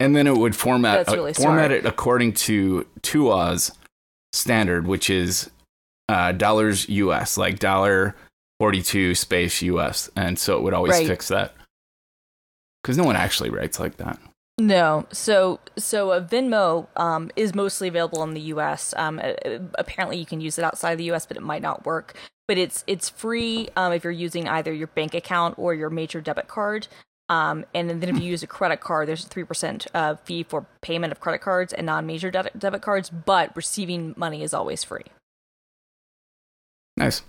And 0.00 0.16
then 0.16 0.26
it 0.26 0.36
would 0.36 0.56
format 0.56 1.06
really 1.08 1.30
uh, 1.30 1.34
format 1.34 1.70
it 1.70 1.86
according 1.86 2.32
to 2.34 2.84
TUAW's 3.02 3.70
standard, 4.32 4.86
which 4.86 5.08
is 5.08 5.50
uh, 6.08 6.32
dollars 6.32 6.88
US, 6.88 7.36
like 7.38 7.58
dollar 7.60 8.16
forty 8.58 8.82
two 8.82 9.14
space 9.14 9.62
US, 9.62 10.10
and 10.16 10.38
so 10.38 10.56
it 10.56 10.62
would 10.62 10.74
always 10.74 10.92
Right. 10.92 11.06
fix 11.06 11.28
that 11.28 11.54
because 12.82 12.98
no 12.98 13.04
one 13.04 13.16
actually 13.16 13.50
writes 13.50 13.78
like 13.80 13.96
that. 13.98 14.18
No, 14.58 15.06
so 15.12 15.58
so 15.76 16.10
uh, 16.12 16.20
Venmo 16.20 16.86
um, 16.96 17.30
is 17.34 17.54
mostly 17.54 17.88
available 17.88 18.22
in 18.22 18.34
the 18.34 18.40
U.S. 18.42 18.94
Um, 18.96 19.18
uh, 19.18 19.32
uh, 19.44 19.58
apparently, 19.78 20.16
you 20.18 20.26
can 20.26 20.40
use 20.40 20.58
it 20.58 20.64
outside 20.64 20.96
the 20.96 21.04
U.S., 21.04 21.26
but 21.26 21.36
it 21.36 21.42
might 21.42 21.62
not 21.62 21.84
work. 21.86 22.16
But 22.46 22.58
it's 22.58 22.84
it's 22.86 23.08
free 23.08 23.68
um, 23.76 23.92
if 23.92 24.04
you're 24.04 24.12
using 24.12 24.48
either 24.48 24.72
your 24.72 24.88
bank 24.88 25.14
account 25.14 25.58
or 25.58 25.74
your 25.74 25.90
major 25.90 26.20
debit 26.20 26.48
card. 26.48 26.88
Um, 27.30 27.64
and 27.74 27.88
then 27.88 28.14
if 28.14 28.22
you 28.22 28.30
use 28.30 28.42
a 28.42 28.46
credit 28.46 28.80
card, 28.80 29.08
there's 29.08 29.24
a 29.24 29.28
three 29.28 29.44
percent 29.44 29.86
uh, 29.94 30.16
fee 30.16 30.42
for 30.42 30.66
payment 30.82 31.10
of 31.10 31.20
credit 31.20 31.40
cards 31.40 31.72
and 31.72 31.86
non-major 31.86 32.30
de- 32.30 32.50
debit 32.58 32.82
cards. 32.82 33.08
But 33.08 33.56
receiving 33.56 34.14
money 34.16 34.42
is 34.42 34.52
always 34.52 34.84
free. 34.84 35.06
Nice. 36.96 37.22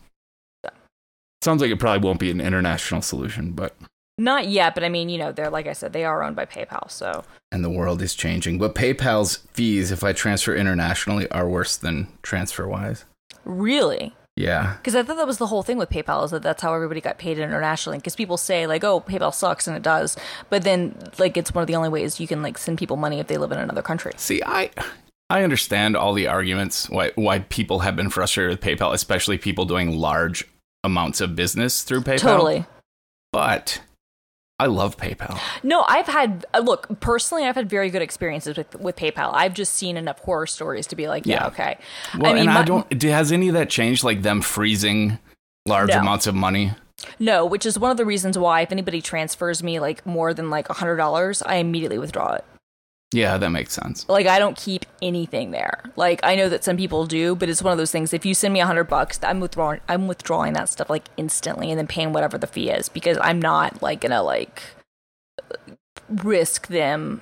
Sounds 1.41 1.61
like 1.61 1.71
it 1.71 1.79
probably 1.79 2.05
won't 2.05 2.19
be 2.19 2.31
an 2.31 2.41
international 2.41 3.01
solution, 3.01 3.51
but 3.51 3.75
Not 4.17 4.47
yet, 4.47 4.73
but 4.73 4.83
I 4.83 4.89
mean, 4.89 5.09
you 5.09 5.17
know, 5.17 5.31
they're 5.31 5.49
like 5.49 5.67
I 5.67 5.73
said, 5.73 5.93
they 5.93 6.03
are 6.03 6.23
owned 6.23 6.35
by 6.35 6.45
PayPal. 6.45 6.89
So 6.89 7.23
And 7.51 7.63
the 7.63 7.69
world 7.69 8.01
is 8.01 8.15
changing. 8.15 8.57
But 8.57 8.75
PayPal's 8.75 9.37
fees, 9.53 9.91
if 9.91 10.03
I 10.03 10.11
transfer 10.11 10.55
internationally, 10.55 11.29
are 11.31 11.47
worse 11.47 11.77
than 11.77 12.07
TransferWise. 12.23 13.03
really, 13.43 14.13
Yeah. 14.35 14.75
because 14.77 14.95
I 14.95 15.03
thought 15.03 15.15
that 15.17 15.27
was 15.27 15.37
the 15.37 15.47
whole 15.47 15.63
thing 15.63 15.77
with 15.77 15.89
PayPal 15.89 16.25
is 16.25 16.31
that 16.31 16.43
that's 16.43 16.61
how 16.61 16.73
everybody 16.73 16.99
got 16.99 17.17
paid 17.17 17.39
internationally. 17.39 17.99
Because 17.99 18.15
people 18.15 18.37
say 18.37 18.67
like, 18.67 18.83
oh, 18.83 18.99
PayPal 18.99 19.33
sucks, 19.33 19.67
and 19.67 19.77
it 19.77 19.83
does, 19.83 20.17
but 20.49 20.63
then 20.63 20.97
like 21.17 21.37
it's 21.37 21.53
one 21.53 21.61
of 21.61 21.67
the 21.67 21.75
only 21.75 21.89
ways 21.89 22.19
you 22.19 22.27
can 22.27 22.41
like 22.41 22.57
send 22.57 22.77
people 22.77 22.97
money 22.97 23.19
if 23.19 23.27
they 23.27 23.37
live 23.37 23.51
in 23.51 23.59
another 23.59 23.81
country. 23.81 24.11
See, 24.17 24.41
I 24.45 24.71
I 25.29 25.43
understand 25.43 25.95
all 25.95 26.13
the 26.13 26.27
arguments 26.27 26.89
why 26.89 27.11
why 27.15 27.39
people 27.39 27.79
have 27.79 27.95
been 27.95 28.09
frustrated 28.09 28.51
with 28.51 28.61
PayPal, 28.61 28.93
especially 28.93 29.37
people 29.37 29.65
doing 29.65 29.97
large 29.97 30.45
amounts 30.83 31.21
of 31.21 31.35
business 31.35 31.83
through 31.83 32.01
PayPal. 32.01 32.19
Totally. 32.19 32.65
But 33.31 33.81
I 34.57 34.67
love 34.67 34.95
PayPal. 34.95 35.37
No, 35.63 35.83
I've 35.87 36.07
had 36.07 36.45
uh, 36.53 36.59
look 36.59 36.99
personally. 37.01 37.43
I've 37.45 37.55
had 37.55 37.69
very 37.69 37.89
good 37.89 38.01
experiences 38.01 38.55
with 38.57 38.73
with 38.79 38.95
PayPal. 38.95 39.31
I've 39.33 39.53
just 39.53 39.73
seen 39.73 39.97
enough 39.97 40.19
horror 40.19 40.47
stories 40.47 40.87
to 40.87 40.95
be 40.95 41.07
like, 41.09 41.25
yeah, 41.25 41.41
Yeah. 41.41 41.47
okay. 41.47 41.77
Well, 42.17 42.35
and 42.35 42.49
I 42.49 42.53
my- 42.53 42.63
don't. 42.63 43.03
Has 43.03 43.31
any 43.33 43.49
of 43.49 43.53
that 43.55 43.69
changed? 43.69 44.03
Like 44.05 44.21
them 44.21 44.41
freezing 44.41 45.19
large 45.65 45.89
No. 45.89 45.99
amounts 45.99 46.25
of 46.27 46.35
money? 46.35 46.71
No, 47.19 47.45
which 47.45 47.65
is 47.65 47.77
one 47.77 47.91
of 47.91 47.97
the 47.97 48.05
reasons 48.05 48.37
why 48.37 48.61
if 48.61 48.71
anybody 48.71 49.01
transfers 49.01 49.61
me 49.61 49.79
like 49.81 50.05
more 50.05 50.33
than 50.33 50.49
like 50.49 50.69
a 50.69 50.73
hundred 50.73 50.95
dollars, 50.97 51.41
I 51.41 51.55
immediately 51.55 51.97
withdraw 51.97 52.35
it. 52.35 52.45
Yeah, 53.11 53.37
that 53.37 53.49
makes 53.49 53.73
sense. 53.73 54.07
Like 54.09 54.27
I 54.27 54.39
don't 54.39 54.57
keep 54.57 54.85
anything 55.01 55.51
there. 55.51 55.83
Like 55.95 56.19
I 56.23 56.35
know 56.35 56.49
that 56.49 56.63
some 56.63 56.75
people 56.75 57.05
do, 57.05 57.35
but 57.35 57.47
it's 57.49 57.61
one 57.61 57.71
of 57.71 57.77
those 57.77 57.91
things. 57.91 58.13
If 58.13 58.25
you 58.25 58.33
send 58.33 58.53
me 58.53 58.59
a 58.59 58.65
hundred 58.65 58.85
bucks, 58.85 59.19
I'm 59.23 59.39
withdrawing. 59.39 59.79
I'm 59.87 60.07
withdrawing 60.07 60.53
that 60.53 60.67
stuff 60.69 60.89
like 60.89 61.05
instantly, 61.15 61.69
and 61.71 61.77
then 61.79 61.87
paying 61.87 62.11
whatever 62.13 62.37
the 62.37 62.47
fee 62.47 62.69
is 62.69 62.89
because 62.89 63.17
I'm 63.21 63.39
not 63.41 63.81
like 63.81 64.01
gonna 64.01 64.23
like 64.23 64.61
risk 66.09 66.67
them. 66.67 67.21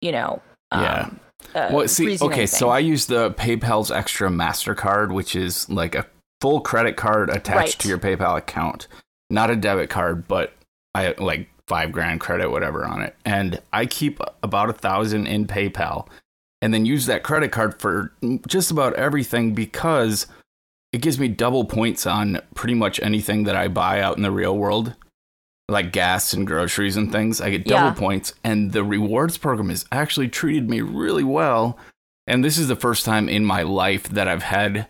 You 0.00 0.12
know. 0.12 0.42
Yeah. 0.72 1.02
Um, 1.08 1.20
uh, 1.54 1.68
Well, 1.72 1.88
see, 1.88 2.18
okay, 2.20 2.46
so. 2.46 2.68
I 2.70 2.78
use 2.78 3.06
the 3.06 3.30
PayPal's 3.32 3.90
extra 3.90 4.28
Mastercard, 4.28 5.12
which 5.12 5.36
is 5.36 5.68
like 5.68 5.94
a 5.94 6.06
full 6.40 6.60
credit 6.60 6.96
card 6.96 7.30
attached 7.30 7.56
Right. 7.56 7.78
to 7.80 7.88
your 7.88 7.98
PayPal 7.98 8.36
account, 8.36 8.88
not 9.30 9.50
a 9.50 9.56
debit 9.56 9.88
card, 9.90 10.26
but 10.26 10.52
I 10.94 11.14
like 11.18 11.48
five 11.68 11.92
grand 11.92 12.20
credit, 12.20 12.50
whatever, 12.50 12.84
on 12.84 13.02
it, 13.02 13.16
and 13.24 13.60
I 13.72 13.86
keep 13.86 14.20
about 14.42 14.70
a 14.70 14.74
thousand 14.74 15.26
in 15.26 15.46
PayPal, 15.46 16.08
and 16.60 16.72
then 16.74 16.86
use 16.86 17.06
that 17.06 17.22
credit 17.22 17.52
card 17.52 17.80
for 17.80 18.12
just 18.46 18.70
about 18.70 18.94
everything 18.94 19.54
because 19.54 20.26
it 20.92 21.00
gives 21.00 21.18
me 21.18 21.28
double 21.28 21.64
points 21.64 22.06
on 22.06 22.40
pretty 22.54 22.74
much 22.74 23.00
anything 23.02 23.44
that 23.44 23.56
I 23.56 23.68
buy 23.68 24.00
out 24.00 24.16
in 24.16 24.22
the 24.22 24.30
real 24.30 24.56
world. 24.56 24.94
Like 25.66 25.92
gas 25.92 26.34
and 26.34 26.46
groceries 26.46 26.96
and 26.98 27.10
things, 27.10 27.40
I 27.40 27.48
get 27.48 27.64
double 27.64 27.86
Yeah. 27.88 27.94
points, 27.94 28.34
and 28.44 28.72
the 28.72 28.84
rewards 28.84 29.38
program 29.38 29.70
has 29.70 29.86
actually 29.90 30.28
treated 30.28 30.68
me 30.68 30.82
really 30.82 31.24
well. 31.24 31.78
And 32.26 32.44
this 32.44 32.58
is 32.58 32.68
the 32.68 32.76
first 32.76 33.04
time 33.06 33.30
in 33.30 33.44
my 33.46 33.62
life 33.62 34.08
that 34.10 34.28
I've 34.28 34.42
had 34.42 34.88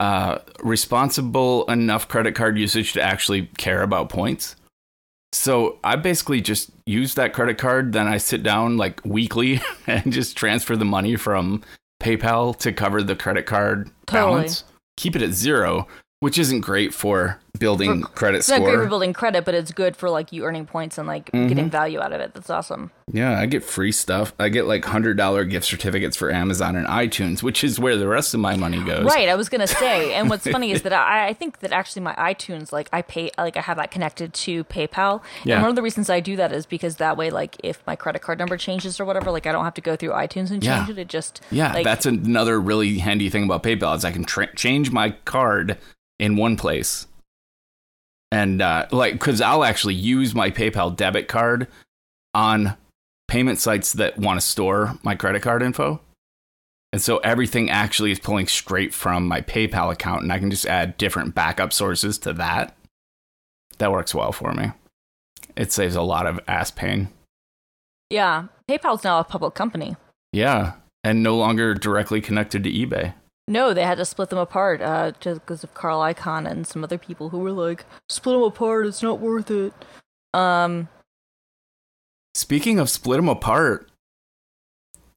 uh, 0.00 0.38
responsible 0.62 1.64
enough 1.70 2.06
credit 2.08 2.34
card 2.34 2.58
usage 2.58 2.92
to 2.92 3.00
actually 3.02 3.46
care 3.56 3.82
about 3.82 4.10
points. 4.10 4.56
So 5.34 5.78
I 5.82 5.96
basically 5.96 6.40
just 6.40 6.70
use 6.86 7.14
that 7.14 7.32
credit 7.32 7.58
card, 7.58 7.92
then 7.92 8.06
I 8.06 8.18
sit 8.18 8.44
down 8.44 8.76
like 8.76 9.00
weekly 9.04 9.60
and 9.86 10.12
just 10.12 10.36
transfer 10.36 10.76
the 10.76 10.84
money 10.84 11.16
from 11.16 11.62
PayPal 12.00 12.56
to 12.60 12.72
cover 12.72 13.02
the 13.02 13.16
credit 13.16 13.44
card 13.44 13.90
Totally. 14.06 14.34
balance. 14.34 14.64
Keep 14.96 15.16
it 15.16 15.22
at 15.22 15.32
zero, 15.32 15.88
which 16.20 16.38
isn't 16.38 16.60
great 16.60 16.94
for 16.94 17.40
building 17.58 18.02
For- 18.02 18.08
credit 18.08 18.38
It's 18.38 18.48
not 18.48 18.62
great 18.62 18.74
for 18.76 18.86
building 18.86 19.12
credit, 19.12 19.44
but 19.44 19.54
it's 19.54 19.70
good 19.72 19.96
for 19.96 20.10
like 20.10 20.32
you 20.32 20.44
earning 20.44 20.66
points 20.66 20.98
and 20.98 21.06
like 21.06 21.30
Mm-hmm. 21.32 21.48
getting 21.48 21.70
value 21.70 22.00
out 22.00 22.12
of 22.12 22.20
it. 22.20 22.34
That's 22.34 22.50
awesome. 22.50 22.90
Yeah, 23.12 23.38
I 23.38 23.46
get 23.46 23.62
free 23.64 23.92
stuff. 23.92 24.32
I 24.38 24.48
get 24.48 24.66
like 24.66 24.84
hundred 24.84 25.16
dollar 25.16 25.44
gift 25.44 25.66
certificates 25.66 26.16
for 26.16 26.30
Amazon 26.30 26.74
and 26.76 26.86
iTunes, 26.86 27.42
which 27.42 27.62
is 27.64 27.78
where 27.78 27.96
the 27.96 28.08
rest 28.08 28.34
of 28.34 28.40
my 28.40 28.56
money 28.56 28.82
goes. 28.82 29.04
Right, 29.04 29.28
I 29.28 29.34
was 29.34 29.48
gonna 29.48 29.66
say, 29.66 30.14
and 30.14 30.28
what's 30.30 30.46
funny 30.46 30.70
is 30.70 30.82
that 30.82 30.92
I, 30.92 31.28
I 31.28 31.32
think 31.32 31.60
that 31.60 31.72
actually 31.72 32.02
my 32.02 32.14
iTunes, 32.14 32.72
like 32.72 32.88
I 32.92 33.02
pay, 33.02 33.30
like 33.38 33.56
I 33.56 33.60
have 33.60 33.76
that 33.76 33.90
connected 33.90 34.32
to 34.34 34.64
PayPal. 34.64 35.22
Yeah. 35.44 35.54
And 35.56 35.62
one 35.62 35.70
of 35.70 35.76
the 35.76 35.82
reasons 35.82 36.08
I 36.10 36.20
do 36.20 36.36
that 36.36 36.52
is 36.52 36.66
because 36.66 36.96
that 36.96 37.16
way, 37.16 37.30
like 37.30 37.56
if 37.62 37.82
my 37.86 37.94
credit 37.96 38.22
card 38.22 38.38
number 38.38 38.56
changes 38.56 38.98
or 39.00 39.04
whatever, 39.04 39.30
like 39.30 39.46
I 39.46 39.52
don't 39.52 39.64
have 39.64 39.74
to 39.74 39.80
go 39.80 39.96
through 39.96 40.10
iTunes 40.10 40.50
and 40.50 40.62
Yeah. 40.64 40.78
change 40.78 40.90
it. 40.90 40.98
It 40.98 41.08
just 41.08 41.40
Yeah, 41.50 41.72
like, 41.72 41.84
that's 41.84 42.06
another 42.06 42.60
really 42.60 42.98
handy 42.98 43.28
thing 43.30 43.44
about 43.44 43.62
PayPal 43.62 43.96
is 43.96 44.04
I 44.04 44.12
can 44.12 44.24
tra- 44.24 44.54
change 44.56 44.90
my 44.90 45.10
card 45.24 45.78
in 46.18 46.36
one 46.36 46.56
place, 46.56 47.06
and 48.34 48.60
uh, 48.60 48.86
like 48.90 49.12
because 49.12 49.40
I'll 49.40 49.62
actually 49.62 49.94
use 49.94 50.34
my 50.34 50.50
PayPal 50.50 50.94
debit 50.94 51.28
card 51.28 51.68
on 52.34 52.76
payment 53.28 53.60
sites 53.60 53.92
that 53.92 54.18
want 54.18 54.40
to 54.40 54.46
store 54.46 54.98
my 55.04 55.14
credit 55.14 55.40
card 55.40 55.62
info, 55.62 56.00
and 56.92 57.00
so 57.00 57.18
everything 57.18 57.70
actually 57.70 58.10
is 58.10 58.18
pulling 58.18 58.48
straight 58.48 58.92
from 58.92 59.28
my 59.28 59.40
PayPal 59.40 59.92
account, 59.92 60.24
and 60.24 60.32
I 60.32 60.40
can 60.40 60.50
just 60.50 60.66
add 60.66 60.98
different 60.98 61.36
backup 61.36 61.72
sources 61.72 62.18
to 62.18 62.32
that. 62.32 62.76
That 63.78 63.92
works 63.92 64.12
well 64.16 64.32
for 64.32 64.52
me. 64.52 64.72
It 65.54 65.70
saves 65.70 65.94
a 65.94 66.02
lot 66.02 66.26
of 66.26 66.40
ass 66.48 66.72
pain. 66.72 67.10
yeah. 68.10 68.46
PayPal's 68.68 69.04
now 69.04 69.20
a 69.20 69.24
public 69.24 69.54
company. 69.54 69.94
Yeah, 70.32 70.72
and 71.04 71.22
no 71.22 71.36
longer 71.36 71.74
directly 71.74 72.20
connected 72.20 72.64
to 72.64 72.72
eBay. 72.72 73.14
No, 73.46 73.74
they 73.74 73.82
had 73.84 73.98
to 73.98 74.04
split 74.04 74.30
them 74.30 74.38
apart 74.38 74.80
uh, 74.80 75.12
just 75.20 75.40
because 75.40 75.62
of 75.64 75.74
Carl 75.74 76.00
Icahn 76.00 76.50
and 76.50 76.66
some 76.66 76.82
other 76.82 76.96
people 76.98 77.28
who 77.28 77.38
were 77.38 77.52
like, 77.52 77.84
split 78.08 78.34
them 78.34 78.42
apart. 78.42 78.86
It's 78.86 79.02
not 79.02 79.20
worth 79.20 79.50
it. 79.50 79.72
Um, 80.32 80.88
Speaking 82.34 82.78
of 82.78 82.90
split 82.90 83.18
them 83.18 83.28
apart, 83.28 83.88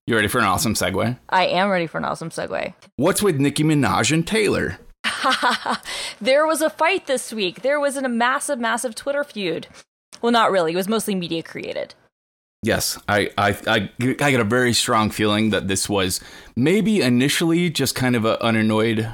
you 0.05 0.15
ready 0.15 0.27
for 0.27 0.39
an 0.39 0.45
awesome 0.45 0.73
segue? 0.73 1.17
I 1.29 1.45
am 1.47 1.69
ready 1.69 1.87
for 1.87 1.97
an 1.97 2.05
awesome 2.05 2.29
segue. 2.29 2.73
What's 2.97 3.23
with 3.23 3.39
Nicki 3.39 3.63
Minaj 3.63 4.11
and 4.11 4.27
Taylor? 4.27 4.77
there 6.21 6.45
was 6.45 6.61
a 6.61 6.69
fight 6.69 7.07
this 7.07 7.33
week. 7.33 7.61
There 7.61 7.79
was 7.79 7.97
a 7.97 8.07
massive, 8.07 8.59
massive 8.59 8.93
Twitter 8.93 9.23
feud. 9.23 9.67
Well, 10.21 10.31
not 10.31 10.51
really. 10.51 10.73
It 10.73 10.77
was 10.77 10.87
mostly 10.87 11.15
media 11.15 11.43
created. 11.43 11.95
Yes, 12.63 12.97
I, 13.07 13.29
I, 13.37 13.49
I, 13.67 13.89
I 13.99 14.31
got 14.31 14.39
a 14.39 14.43
very 14.43 14.73
strong 14.73 15.09
feeling 15.09 15.51
that 15.51 15.67
this 15.67 15.87
was 15.87 16.19
maybe 16.55 17.01
initially 17.01 17.69
just 17.69 17.95
kind 17.95 18.15
of 18.15 18.25
an 18.25 18.37
unannoyed 18.41 19.13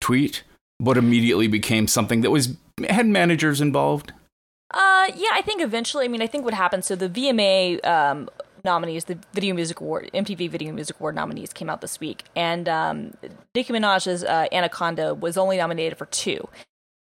tweet, 0.00 0.44
but 0.78 0.96
immediately 0.96 1.48
became 1.48 1.88
something 1.88 2.20
that 2.20 2.30
was 2.30 2.56
had 2.88 3.06
managers 3.06 3.60
involved. 3.60 4.12
Uh, 4.72 5.10
yeah, 5.16 5.30
I 5.32 5.42
think 5.44 5.60
eventually. 5.60 6.04
I 6.04 6.08
mean, 6.08 6.22
I 6.22 6.26
think 6.26 6.44
what 6.44 6.54
happened. 6.54 6.84
So 6.84 6.94
the 6.94 7.08
VMA 7.08 7.84
um, 7.84 8.28
nominees, 8.64 9.06
the 9.06 9.18
Video 9.32 9.54
Music 9.54 9.80
Award, 9.80 10.10
MTV 10.14 10.48
Video 10.48 10.72
Music 10.72 10.98
Award 11.00 11.14
nominees, 11.14 11.52
came 11.52 11.68
out 11.68 11.80
this 11.80 11.98
week, 11.98 12.24
and 12.36 12.68
um, 12.68 13.14
Nicki 13.54 13.72
Minaj's 13.72 14.24
uh, 14.24 14.46
Anaconda 14.52 15.14
was 15.14 15.36
only 15.36 15.56
nominated 15.56 15.98
for 15.98 16.06
two. 16.06 16.48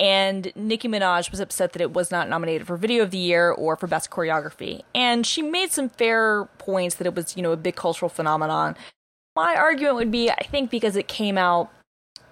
And 0.01 0.53
Nicki 0.55 0.87
Minaj 0.89 1.31
was 1.31 1.41
upset 1.41 1.73
that 1.73 1.83
it 1.83 1.93
was 1.93 2.11
not 2.11 2.29
nominated 2.29 2.67
for 2.67 2.77
Video 2.77 3.03
of 3.03 3.11
the 3.11 3.19
Year 3.19 3.51
or 3.51 3.77
for 3.77 3.89
Best 3.89 4.11
Choreography. 4.11 4.83
And 4.95 5.27
she 5.27 5.43
made 5.43 5.73
some 5.73 5.89
fair 5.89 6.45
points 6.59 6.95
that 6.97 7.07
it 7.07 7.15
was, 7.15 7.37
you 7.37 7.43
know, 7.43 7.51
a 7.51 7.57
big 7.57 7.75
cultural 7.75 8.09
phenomenon. 8.09 8.77
My 9.35 9.57
argument 9.57 9.97
would 9.97 10.11
be, 10.13 10.31
I 10.31 10.45
think, 10.45 10.71
because 10.71 10.95
it 10.95 11.09
came 11.09 11.37
out 11.37 11.73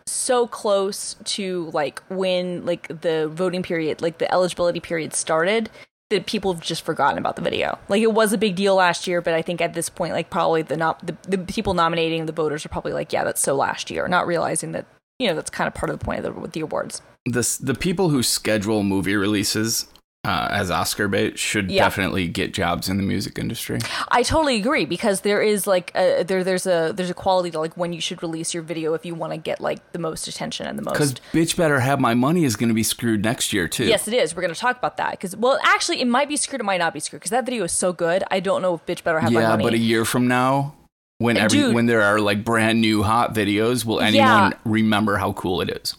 so 0.07 0.47
close 0.47 1.17
to 1.25 1.69
like 1.73 2.01
when 2.09 2.65
like 2.65 2.87
the 3.03 3.29
voting 3.29 3.63
period 3.63 4.01
like 4.01 4.19
the 4.19 4.33
eligibility 4.33 4.79
period 4.79 5.13
started 5.13 5.69
that 6.11 6.27
people 6.27 6.53
have 6.53 6.63
just 6.63 6.83
forgotten 6.85 7.19
about 7.19 7.35
the 7.35 7.43
video 7.43 7.77
like 7.89 8.01
it 8.01 8.13
was 8.13 8.33
a 8.33 8.39
big 8.39 8.55
deal 8.55 8.77
last 8.77 9.09
year 9.09 9.21
but 9.21 9.35
i 9.35 9.43
think 9.43 9.61
at 9.61 9.75
this 9.75 9.89
point 9.89 10.13
like 10.13 10.31
probably 10.31 10.63
the 10.63 10.77
not 10.77 11.05
the, 11.05 11.17
the 11.29 11.39
people 11.39 11.75
nominating 11.75 12.25
the 12.27 12.33
voters 12.33 12.65
are 12.65 12.69
probably 12.69 12.93
like 12.93 13.13
yeah 13.13 13.25
that's 13.25 13.41
so 13.41 13.57
last 13.57 13.91
year 13.91 14.07
not 14.07 14.29
realizing 14.29 14.71
that 14.71 14.87
you 15.19 15.29
know 15.29 15.35
that's 15.35 15.51
kind 15.51 15.67
of 15.69 15.75
part 15.75 15.91
of 15.91 15.99
the 15.99 16.05
point 16.05 16.25
of 16.25 16.35
the, 16.35 16.41
with 16.41 16.53
the 16.53 16.61
awards 16.61 17.03
This 17.25 17.57
the 17.59 17.75
people 17.75 18.11
who 18.11 18.23
schedule 18.23 18.83
movie 18.83 19.17
releases 19.17 19.87
uh, 20.25 20.49
as 20.51 20.73
Oscar 20.73 21.07
bait 21.07 21.39
should 21.39 21.71
Yeah. 21.71 21.85
definitely 21.85 22.27
get 22.27 22.53
jobs 22.53 22.89
in 22.89 22.97
the 22.97 23.05
music 23.05 23.39
industry. 23.39 23.79
i 24.09 24.25
totally 24.25 24.57
agree 24.57 24.85
because 24.85 25.21
there 25.21 25.41
is 25.41 25.69
like 25.69 25.93
a, 25.95 26.25
there 26.25 26.43
there's 26.43 26.67
a 26.67 26.93
there's 26.97 27.11
a 27.11 27.15
quality 27.15 27.53
to 27.53 27.61
like 27.61 27.77
when 27.77 27.93
you 27.93 28.01
should 28.01 28.21
release 28.25 28.53
your 28.53 28.65
video 28.65 28.93
if 28.95 29.07
you 29.07 29.15
want 29.15 29.33
to 29.33 29.37
get 29.37 29.61
like 29.61 29.93
the 29.93 30.01
most 30.01 30.27
attention 30.27 30.67
and 30.67 30.77
the 30.77 30.83
most. 30.83 30.95
Because 30.95 31.15
bitch 31.33 31.57
better 31.57 31.79
have 31.79 32.01
my 32.01 32.15
money 32.15 32.43
is 32.45 32.57
going 32.57 32.69
to 32.71 32.75
be 32.75 32.83
screwed 32.83 33.23
next 33.23 33.53
year 33.53 33.69
too. 33.69 33.85
Yes, 33.85 34.09
it 34.09 34.15
is. 34.15 34.35
We're 34.35 34.43
going 34.43 34.53
to 34.55 34.59
talk 34.59 34.77
about 34.79 34.97
that 34.97 35.13
because, 35.13 35.37
well, 35.37 35.61
actually, 35.63 36.01
it 36.01 36.09
might 36.09 36.29
be 36.29 36.37
screwed. 36.37 36.61
It 36.61 36.65
might 36.65 36.79
not 36.79 36.93
be 36.93 36.99
screwed 37.01 37.21
because 37.21 37.31
that 37.31 37.47
video 37.47 37.63
is 37.63 37.71
so 37.73 37.93
good. 37.93 38.25
I 38.29 38.41
don't 38.41 38.63
know 38.63 38.75
if 38.75 38.85
bitch 38.85 39.05
better 39.05 39.21
have 39.21 39.31
my 39.33 39.43
money. 39.43 39.63
yeah, 39.63 39.71
but 39.71 39.75
a 39.75 39.79
year 39.79 40.05
from 40.05 40.27
now, 40.27 40.75
when 41.19 41.37
Uh, 41.37 41.41
every 41.45 41.59
dude. 41.61 41.75
when 41.75 41.87
there 41.87 42.03
are 42.03 42.21
like 42.21 42.45
brand 42.45 42.81
new 42.81 43.03
hot 43.03 43.35
videos, 43.35 43.85
will 43.85 44.01
anyone 44.01 44.27
Yeah. 44.27 44.51
remember 44.65 45.17
how 45.17 45.33
cool 45.33 45.61
it 45.61 45.71
is? 45.71 45.95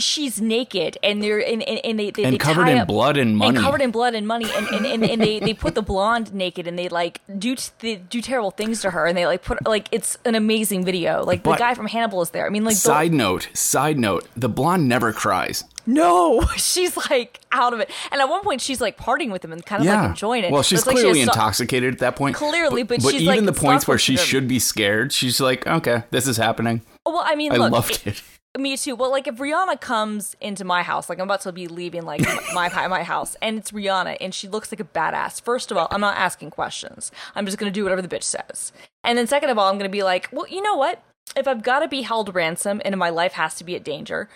She's 0.00 0.40
naked 0.40 0.98
and 1.04 1.22
they're 1.22 1.38
and, 1.38 1.62
and, 1.62 1.78
and 1.84 1.96
they, 1.98 2.10
they 2.10 2.24
And 2.24 2.34
they 2.34 2.38
covered 2.38 2.66
in 2.66 2.78
up- 2.78 2.88
blood 2.88 3.16
and 3.16 3.36
money. 3.38 3.56
And 3.56 3.64
covered 3.64 3.80
in 3.80 3.92
blood 3.92 4.14
and 4.16 4.26
money, 4.26 4.46
and, 4.56 4.66
and, 4.66 4.84
and, 4.84 5.04
and 5.04 5.22
they, 5.22 5.38
they 5.38 5.54
put 5.54 5.76
the 5.76 5.82
blonde 5.82 6.34
naked, 6.34 6.66
and 6.66 6.76
they 6.76 6.88
like 6.88 7.20
do 7.38 7.54
t- 7.54 7.70
they 7.78 7.94
do 7.96 8.20
terrible 8.20 8.50
things 8.50 8.80
to 8.82 8.90
her, 8.90 9.06
and 9.06 9.16
they 9.16 9.24
like 9.24 9.44
put 9.44 9.64
like 9.64 9.86
it's 9.92 10.18
an 10.24 10.34
amazing 10.34 10.84
video. 10.84 11.22
Like 11.22 11.44
But- 11.44 11.52
the 11.52 11.58
guy 11.58 11.74
from 11.74 11.86
Hannibal 11.86 12.22
is 12.22 12.30
there. 12.30 12.44
I 12.44 12.48
mean, 12.50 12.64
like 12.64 12.74
the- 12.74 12.80
side 12.80 13.12
note, 13.12 13.48
side 13.54 13.96
note, 13.96 14.26
the 14.36 14.48
blonde 14.48 14.88
never 14.88 15.12
cries. 15.12 15.62
No, 15.86 16.42
she's 16.56 16.96
like 17.10 17.40
out 17.52 17.72
of 17.72 17.80
it. 17.80 17.90
And 18.10 18.20
at 18.20 18.28
one 18.28 18.42
point, 18.42 18.60
she's 18.60 18.80
like 18.80 18.96
partying 18.98 19.30
with 19.30 19.44
him 19.44 19.52
and 19.52 19.64
kind 19.64 19.82
of 19.82 19.88
like 19.88 20.10
enjoying 20.10 20.44
it. 20.44 20.52
Well, 20.52 20.62
she's 20.62 20.80
it's 20.80 20.86
like 20.86 20.96
she 20.96 21.02
clearly 21.02 21.24
so- 21.24 21.30
intoxicated 21.30 21.94
at 21.94 22.00
that 22.00 22.16
point. 22.16 22.36
Clearly, 22.36 22.82
but 22.82 23.02
but 23.02 23.12
she's, 23.12 23.22
even 23.22 23.44
like, 23.46 23.54
the 23.54 23.60
points 23.60 23.86
where 23.88 23.98
she 23.98 24.16
should 24.16 24.48
be 24.48 24.58
scared, 24.58 25.12
she's 25.12 25.40
like, 25.40 25.66
okay, 25.66 26.04
this 26.10 26.26
is 26.26 26.36
happening. 26.36 26.82
Well, 27.06 27.22
I 27.24 27.34
mean, 27.34 27.52
I 27.52 27.56
look, 27.56 27.72
loved 27.72 28.06
it. 28.06 28.22
Me 28.56 28.76
too. 28.76 28.94
Well, 28.94 29.10
like 29.10 29.26
if 29.26 29.36
Rihanna 29.36 29.80
comes 29.80 30.36
into 30.40 30.64
my 30.64 30.82
house, 30.82 31.08
like 31.08 31.18
I'm 31.18 31.24
about 31.24 31.40
to 31.40 31.52
be 31.52 31.66
leaving 31.66 32.02
like 32.02 32.20
my 32.54 32.68
my, 32.68 32.86
my 32.86 33.02
house, 33.02 33.36
and 33.42 33.58
it's 33.58 33.72
Rihanna, 33.72 34.16
and 34.20 34.32
she 34.32 34.46
looks 34.46 34.70
like 34.70 34.80
a 34.80 34.84
badass. 34.84 35.42
First 35.42 35.70
of 35.70 35.76
all, 35.76 35.88
I'm 35.90 36.00
not 36.00 36.16
asking 36.16 36.50
questions. 36.50 37.10
I'm 37.34 37.46
just 37.46 37.58
gonna 37.58 37.72
do 37.72 37.82
whatever 37.82 38.00
the 38.00 38.08
bitch 38.08 38.22
says. 38.22 38.72
And 39.02 39.18
then 39.18 39.26
second 39.26 39.50
of 39.50 39.58
all, 39.58 39.70
I'm 39.70 39.76
gonna 39.76 39.88
be 39.88 40.04
like, 40.04 40.28
well, 40.30 40.46
you 40.48 40.62
know 40.62 40.76
what? 40.76 41.02
If 41.36 41.48
I've 41.48 41.62
got 41.62 41.80
to 41.80 41.88
be 41.88 42.02
held 42.02 42.34
ransom 42.34 42.80
and 42.84 42.96
my 42.96 43.10
life 43.10 43.32
has 43.32 43.54
to 43.56 43.64
be 43.64 43.74
at 43.74 43.82
danger, 43.82 44.28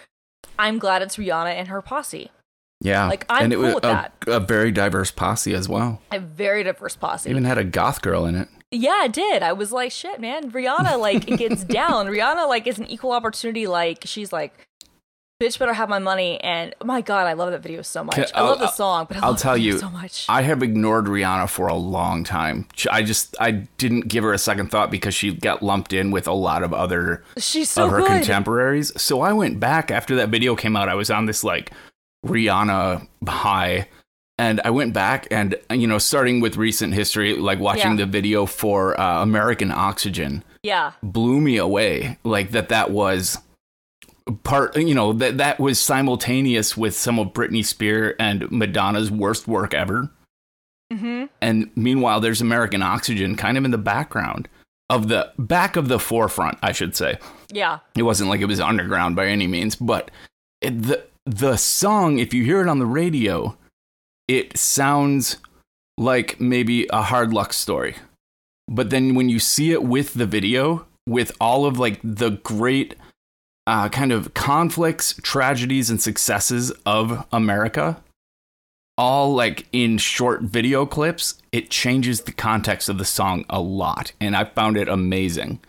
I'm 0.59 0.79
glad 0.79 1.03
it's 1.03 1.17
Rihanna 1.17 1.51
and 1.53 1.69
her 1.69 1.81
posse. 1.83 2.31
Yeah, 2.81 3.09
Like, 3.09 3.27
I'm 3.29 3.45
and 3.45 3.53
it 3.53 3.57
cool 3.57 3.65
was 3.67 3.75
with 3.77 3.85
a, 3.85 3.89
that. 3.89 4.13
a 4.29 4.39
very 4.39 4.71
diverse 4.71 5.11
posse 5.11 5.53
as 5.53 5.69
well. 5.69 6.01
A 6.13 6.21
very 6.21 6.63
diverse 6.63 6.95
posse. 6.95 7.29
Even 7.29 7.45
had 7.45 7.59
a 7.59 7.65
goth 7.65 8.03
girl 8.03 8.25
in 8.25 8.37
it. 8.37 8.49
Yeah, 8.71 9.05
it 9.07 9.13
did. 9.13 9.43
I 9.43 9.53
was 9.53 9.73
like, 9.73 9.91
shit, 9.91 10.21
man. 10.21 10.53
Rihanna 10.53 10.99
like 11.01 11.27
gets 11.27 11.65
down. 11.81 12.07
Rihanna 12.07 12.47
like 12.49 12.67
is 12.69 12.79
an 12.79 12.87
equal 12.87 13.11
opportunity. 13.13 13.67
Like 13.67 14.03
she's 14.05 14.33
like, 14.33 14.68
bitch, 15.41 15.59
better 15.59 15.73
have 15.73 15.89
my 15.89 15.99
money. 16.01 16.41
And 16.41 16.75
my 16.85 17.01
god, 17.01 17.27
I 17.27 17.35
love 17.35 17.53
that 17.53 17.63
video 17.63 17.83
so 17.83 18.03
much. 18.03 18.19
I 18.35 18.41
love 18.43 18.59
I'll- 18.59 18.67
the 18.67 18.71
song, 18.73 19.07
but 19.09 19.19
I 19.19 19.21
I'll 19.21 19.31
love 19.31 19.41
tell 19.41 19.57
you, 19.57 19.79
so 19.79 19.89
much. 19.91 20.27
I 20.29 20.43
have 20.43 20.63
ignored 20.63 21.07
Rihanna 21.07 21.49
for 21.49 21.69
a 21.69 21.75
long 21.75 22.25
time. 22.25 22.67
I 22.91 23.03
just 23.03 23.37
I 23.41 23.53
didn't 23.53 24.09
give 24.09 24.25
her 24.25 24.33
a 24.33 24.39
second 24.39 24.71
thought 24.71 24.91
because 24.91 25.15
she 25.15 25.33
got 25.33 25.63
lumped 25.63 25.93
in 25.93 26.11
with 26.11 26.27
a 26.27 26.33
lot 26.33 26.63
of 26.63 26.73
other 26.75 27.23
she's 27.37 27.71
so 27.71 27.85
of 27.87 27.91
her 27.93 27.99
good. 27.99 28.09
contemporaries. 28.09 29.01
So 29.01 29.21
I 29.21 29.33
went 29.33 29.61
back 29.61 29.91
after 29.91 30.17
that 30.17 30.29
video 30.31 30.57
came 30.57 30.77
out. 30.77 30.89
I 30.89 30.95
was 30.95 31.11
on 31.11 31.27
this 31.27 31.45
like 31.45 31.71
Rihanna 32.27 33.07
high. 33.27 33.89
And 34.41 34.61
I 34.65 34.71
went 34.71 34.95
back 34.95 35.27
and, 35.33 35.57
you 35.69 35.89
know, 35.89 35.99
starting 35.99 36.39
with 36.39 36.57
recent 36.57 36.95
history, 36.95 37.35
like 37.35 37.59
watching 37.59 37.99
Yeah. 37.99 38.05
the 38.05 38.07
video 38.07 38.47
for 38.47 38.99
uh, 39.01 39.21
American 39.21 39.73
Oxygen 39.73 40.45
yeah, 40.63 40.93
blew 41.03 41.41
me 41.41 41.57
away. 41.57 42.19
Like 42.23 42.53
that, 42.53 42.69
that 42.69 42.93
was 42.93 43.39
part, 44.43 44.77
you 44.77 44.95
know, 44.95 45.13
that, 45.15 45.39
that 45.39 45.59
was 45.59 45.81
simultaneous 45.81 46.77
with 46.77 46.95
some 46.95 47.19
of 47.19 47.29
Britney 47.29 47.65
Spears 47.65 48.15
and 48.19 48.51
Madonna's 48.51 49.11
worst 49.11 49.49
work 49.49 49.75
ever. 49.75 50.11
hmm 50.93 51.25
And 51.41 51.71
meanwhile, 51.77 52.21
there's 52.21 52.41
American 52.41 52.83
Oxygen 52.83 53.37
kind 53.37 53.59
of 53.59 53.65
in 53.65 53.71
the 53.71 53.79
background 53.79 54.49
of 54.91 55.09
the 55.09 55.33
back 55.39 55.77
of 55.77 55.89
the 55.89 55.99
forefront, 55.99 56.59
I 56.63 56.73
should 56.73 56.97
say. 56.97 57.19
Yeah, 57.53 57.81
it 57.97 58.03
wasn't 58.03 58.31
like 58.31 58.41
it 58.41 58.47
was 58.47 58.61
underground 58.61 59.17
by 59.17 59.27
any 59.27 59.47
means 59.47 59.77
but 59.77 60.11
it, 60.61 60.83
the 60.83 61.05
the 61.25 61.57
song 61.57 62.19
if 62.19 62.33
you 62.33 62.43
hear 62.43 62.63
it 62.63 62.69
on 62.69 62.79
the 62.79 62.87
radio 62.87 63.57
it 64.29 64.57
sounds 64.57 65.37
like 65.97 66.41
maybe 66.41 66.87
a 66.91 67.03
hard 67.03 67.33
luck 67.33 67.53
story. 67.53 67.97
But 68.69 68.91
then 68.91 69.15
when 69.15 69.29
you 69.29 69.39
see 69.39 69.73
it 69.73 69.83
with 69.83 70.15
the 70.15 70.27
video 70.27 70.87
with 71.07 71.33
all 71.41 71.65
of 71.65 71.79
like 71.79 72.01
the 72.05 72.31
great 72.31 72.95
uh, 73.69 73.89
kind 73.91 74.11
of 74.13 74.33
conflicts 74.35 75.15
tragedies 75.23 75.91
and 75.91 76.01
successes 76.01 76.71
of 76.87 77.27
america 77.33 78.03
all 78.97 79.35
like 79.35 79.67
in 79.73 79.99
short 79.99 80.41
video 80.43 80.85
clips 80.87 81.41
it 81.53 81.71
changes 81.71 82.23
the 82.23 82.33
context 82.33 82.89
of 82.89 82.99
the 82.99 83.05
song 83.05 83.45
a 83.51 83.61
lot 83.61 84.13
and 84.21 84.35
i 84.37 84.43
found 84.45 84.77
it 84.77 84.89
amazing 84.89 85.61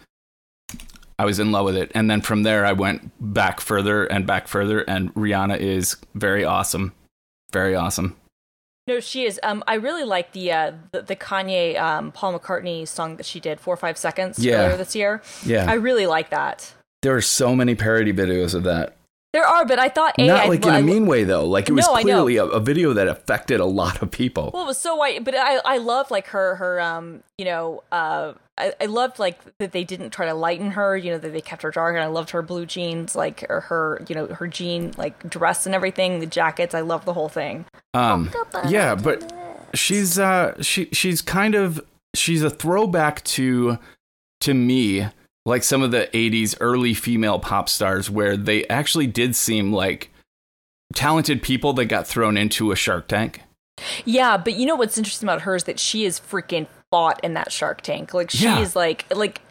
I 1.22 1.26
was 1.26 1.38
in 1.38 1.52
love 1.52 1.66
with 1.66 1.76
it. 1.76 1.92
And 1.94 2.10
then 2.10 2.22
from 2.22 2.44
there, 2.44 2.66
I 2.66 2.72
went 2.72 3.12
back 3.20 3.60
further 3.60 4.06
and 4.06 4.26
back 4.26 4.48
further. 4.48 4.80
And 4.80 5.14
Rihanna 5.16 5.58
is 5.60 5.98
very 6.16 6.46
awesome. 6.46 6.94
Very 7.52 7.76
awesome. 7.76 8.16
no, 8.88 9.02
she 9.02 9.26
is. 9.26 9.38
Um, 9.44 9.62
I 9.68 9.74
really 9.74 10.06
like 10.06 10.32
the 10.32 10.50
uh 10.54 10.72
the, 10.94 11.02
the 11.02 11.18
Kanye 11.18 11.78
um 11.78 12.14
Paul 12.14 12.40
McCartney 12.40 12.88
song 12.88 13.18
that 13.18 13.26
she 13.26 13.42
did 13.42 13.60
four 13.60 13.74
or 13.74 13.78
five 13.78 13.98
seconds 13.98 14.40
Yeah. 14.40 14.64
earlier 14.64 14.78
this 14.78 14.96
year. 14.96 15.22
Yeah. 15.46 15.66
I 15.68 15.74
really 15.74 16.08
like 16.08 16.30
that. 16.30 16.74
There 17.02 17.16
are 17.16 17.22
so 17.22 17.56
many 17.56 17.76
parody 17.76 18.14
videos 18.14 18.54
of 18.54 18.64
that. 18.64 18.96
There 19.32 19.46
are, 19.46 19.64
but 19.64 19.78
I 19.78 19.90
thought 19.90 20.16
a 20.18 20.26
Not 20.26 20.46
I- 20.46 20.48
like 20.48 20.66
in 20.66 20.72
I- 20.72 20.80
a 20.80 20.82
mean 20.82 21.06
way, 21.06 21.24
though. 21.24 21.46
Like 21.46 21.70
it 21.70 21.74
was 21.74 21.86
No, 21.88 21.98
clearly 21.98 22.38
a, 22.38 22.46
a 22.46 22.60
video 22.60 22.94
that 22.94 23.08
affected 23.08 23.60
a 23.60 23.66
lot 23.66 24.02
of 24.02 24.10
people. 24.10 24.50
Well, 24.54 24.64
it 24.64 24.68
was 24.68 24.80
so 24.80 24.96
white, 24.96 25.24
but 25.24 25.36
I 25.36 25.58
I 25.64 25.78
love 25.78 26.10
like 26.10 26.28
her 26.28 26.56
her 26.56 26.82
um 26.82 27.22
you 27.38 27.46
know 27.46 27.84
uh 27.92 28.34
I, 28.58 28.74
I 28.82 28.86
loved 28.88 29.20
like 29.20 29.40
that 29.60 29.72
they 29.72 29.84
didn't 29.84 30.10
try 30.10 30.26
to 30.26 30.34
lighten 30.34 30.72
her 30.72 30.98
you 30.98 31.12
know 31.12 31.20
that 31.20 31.32
they 31.32 31.42
kept 31.42 31.62
her 31.62 31.70
dark 31.70 31.94
and 31.96 32.04
I 32.04 32.08
loved 32.08 32.32
her 32.32 32.42
blue 32.42 32.66
jeans 32.66 33.16
like 33.16 33.46
or 33.50 33.62
her 33.62 34.04
you 34.10 34.16
know 34.16 34.26
her 34.28 34.48
jean 34.48 34.94
like 34.98 35.30
dress 35.30 35.68
and 35.68 35.76
everything 35.76 36.20
the 36.20 36.26
jackets 36.26 36.74
I 36.74 36.82
love 36.82 37.06
the 37.06 37.14
whole 37.14 37.30
thing 37.30 37.66
Um, 37.94 38.32
yeah, 38.68 38.96
but 38.96 39.32
she's 39.76 40.18
uh 40.18 40.60
she 40.64 40.90
she's 40.92 41.22
kind 41.22 41.54
of 41.54 41.80
she's 42.16 42.42
a 42.42 42.50
throwback 42.50 43.24
to 43.26 43.78
to 44.42 44.54
me 44.56 45.08
like 45.50 45.64
some 45.64 45.82
of 45.82 45.92
the 45.92 46.10
80s 46.14 46.56
early 46.62 46.94
female 46.94 47.40
pop 47.40 47.68
stars 47.68 48.10
where 48.10 48.38
they 48.38 48.66
actually 48.68 49.08
did 49.08 49.36
seem 49.36 49.74
like 49.74 50.12
talented 50.96 51.42
people 51.44 51.74
that 51.74 51.86
got 51.86 52.08
thrown 52.08 52.38
into 52.38 52.72
a 52.72 52.76
shark 52.76 53.08
tank 53.08 53.42
yeah 54.06 54.38
but 54.38 54.54
you 54.56 54.66
know 54.66 54.76
what's 54.76 54.98
interesting 54.98 55.28
about 55.28 55.42
her 55.42 55.56
is 55.56 55.66
that 55.66 55.80
she 55.80 56.06
is 56.06 56.20
freaking 56.20 56.68
fought 56.92 57.20
in 57.24 57.34
that 57.36 57.52
Shark 57.52 57.82
Tank 57.82 58.14
like 58.16 58.32
she 58.32 58.46
Yeah. 58.46 58.60
is 58.62 58.76
like 58.76 59.06
like 59.16 59.42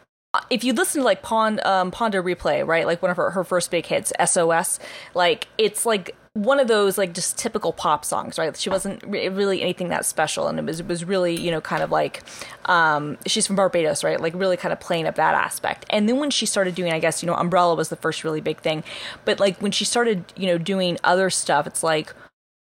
if 0.50 0.64
you 0.64 0.72
listen 0.72 1.00
to 1.00 1.04
like 1.04 1.22
Pond 1.22 1.60
um 1.64 1.90
Pon 1.90 2.10
de 2.10 2.22
Replay 2.22 2.66
right 2.66 2.86
like 2.86 3.02
one 3.02 3.10
of 3.10 3.16
her 3.16 3.30
her 3.30 3.44
first 3.44 3.70
big 3.70 3.86
hits 3.86 4.12
SOS 4.24 4.78
like 5.14 5.48
it's 5.58 5.86
like 5.86 6.14
one 6.34 6.60
of 6.60 6.68
those 6.68 6.96
like 6.96 7.14
just 7.14 7.36
typical 7.36 7.72
pop 7.72 8.04
songs 8.04 8.38
right? 8.38 8.56
She 8.56 8.70
wasn't 8.70 9.02
re- 9.04 9.28
really 9.28 9.60
anything 9.60 9.88
that 9.88 10.04
special 10.04 10.46
and 10.46 10.58
it 10.58 10.64
was 10.64 10.80
it 10.80 10.86
was 10.86 11.04
really 11.04 11.34
you 11.34 11.50
know 11.50 11.60
kind 11.60 11.82
of 11.82 11.90
like 11.90 12.22
um 12.66 13.18
she's 13.26 13.46
from 13.46 13.56
Barbados 13.56 14.04
right 14.04 14.20
like 14.20 14.34
really 14.34 14.56
kind 14.56 14.72
of 14.72 14.80
playing 14.80 15.06
up 15.06 15.16
that 15.16 15.34
aspect. 15.34 15.84
And 15.90 16.08
then 16.08 16.18
when 16.18 16.30
she 16.30 16.46
started 16.46 16.74
doing 16.74 16.92
I 16.92 16.98
guess 16.98 17.22
you 17.22 17.26
know 17.26 17.34
Umbrella 17.34 17.74
was 17.74 17.88
the 17.88 17.96
first 17.96 18.24
really 18.24 18.40
big 18.40 18.58
thing 18.60 18.84
but 19.24 19.40
like 19.40 19.60
when 19.60 19.72
she 19.72 19.84
started 19.84 20.32
you 20.36 20.46
know 20.46 20.58
doing 20.58 20.98
other 21.02 21.30
stuff 21.30 21.66
it's 21.66 21.82
like 21.82 22.14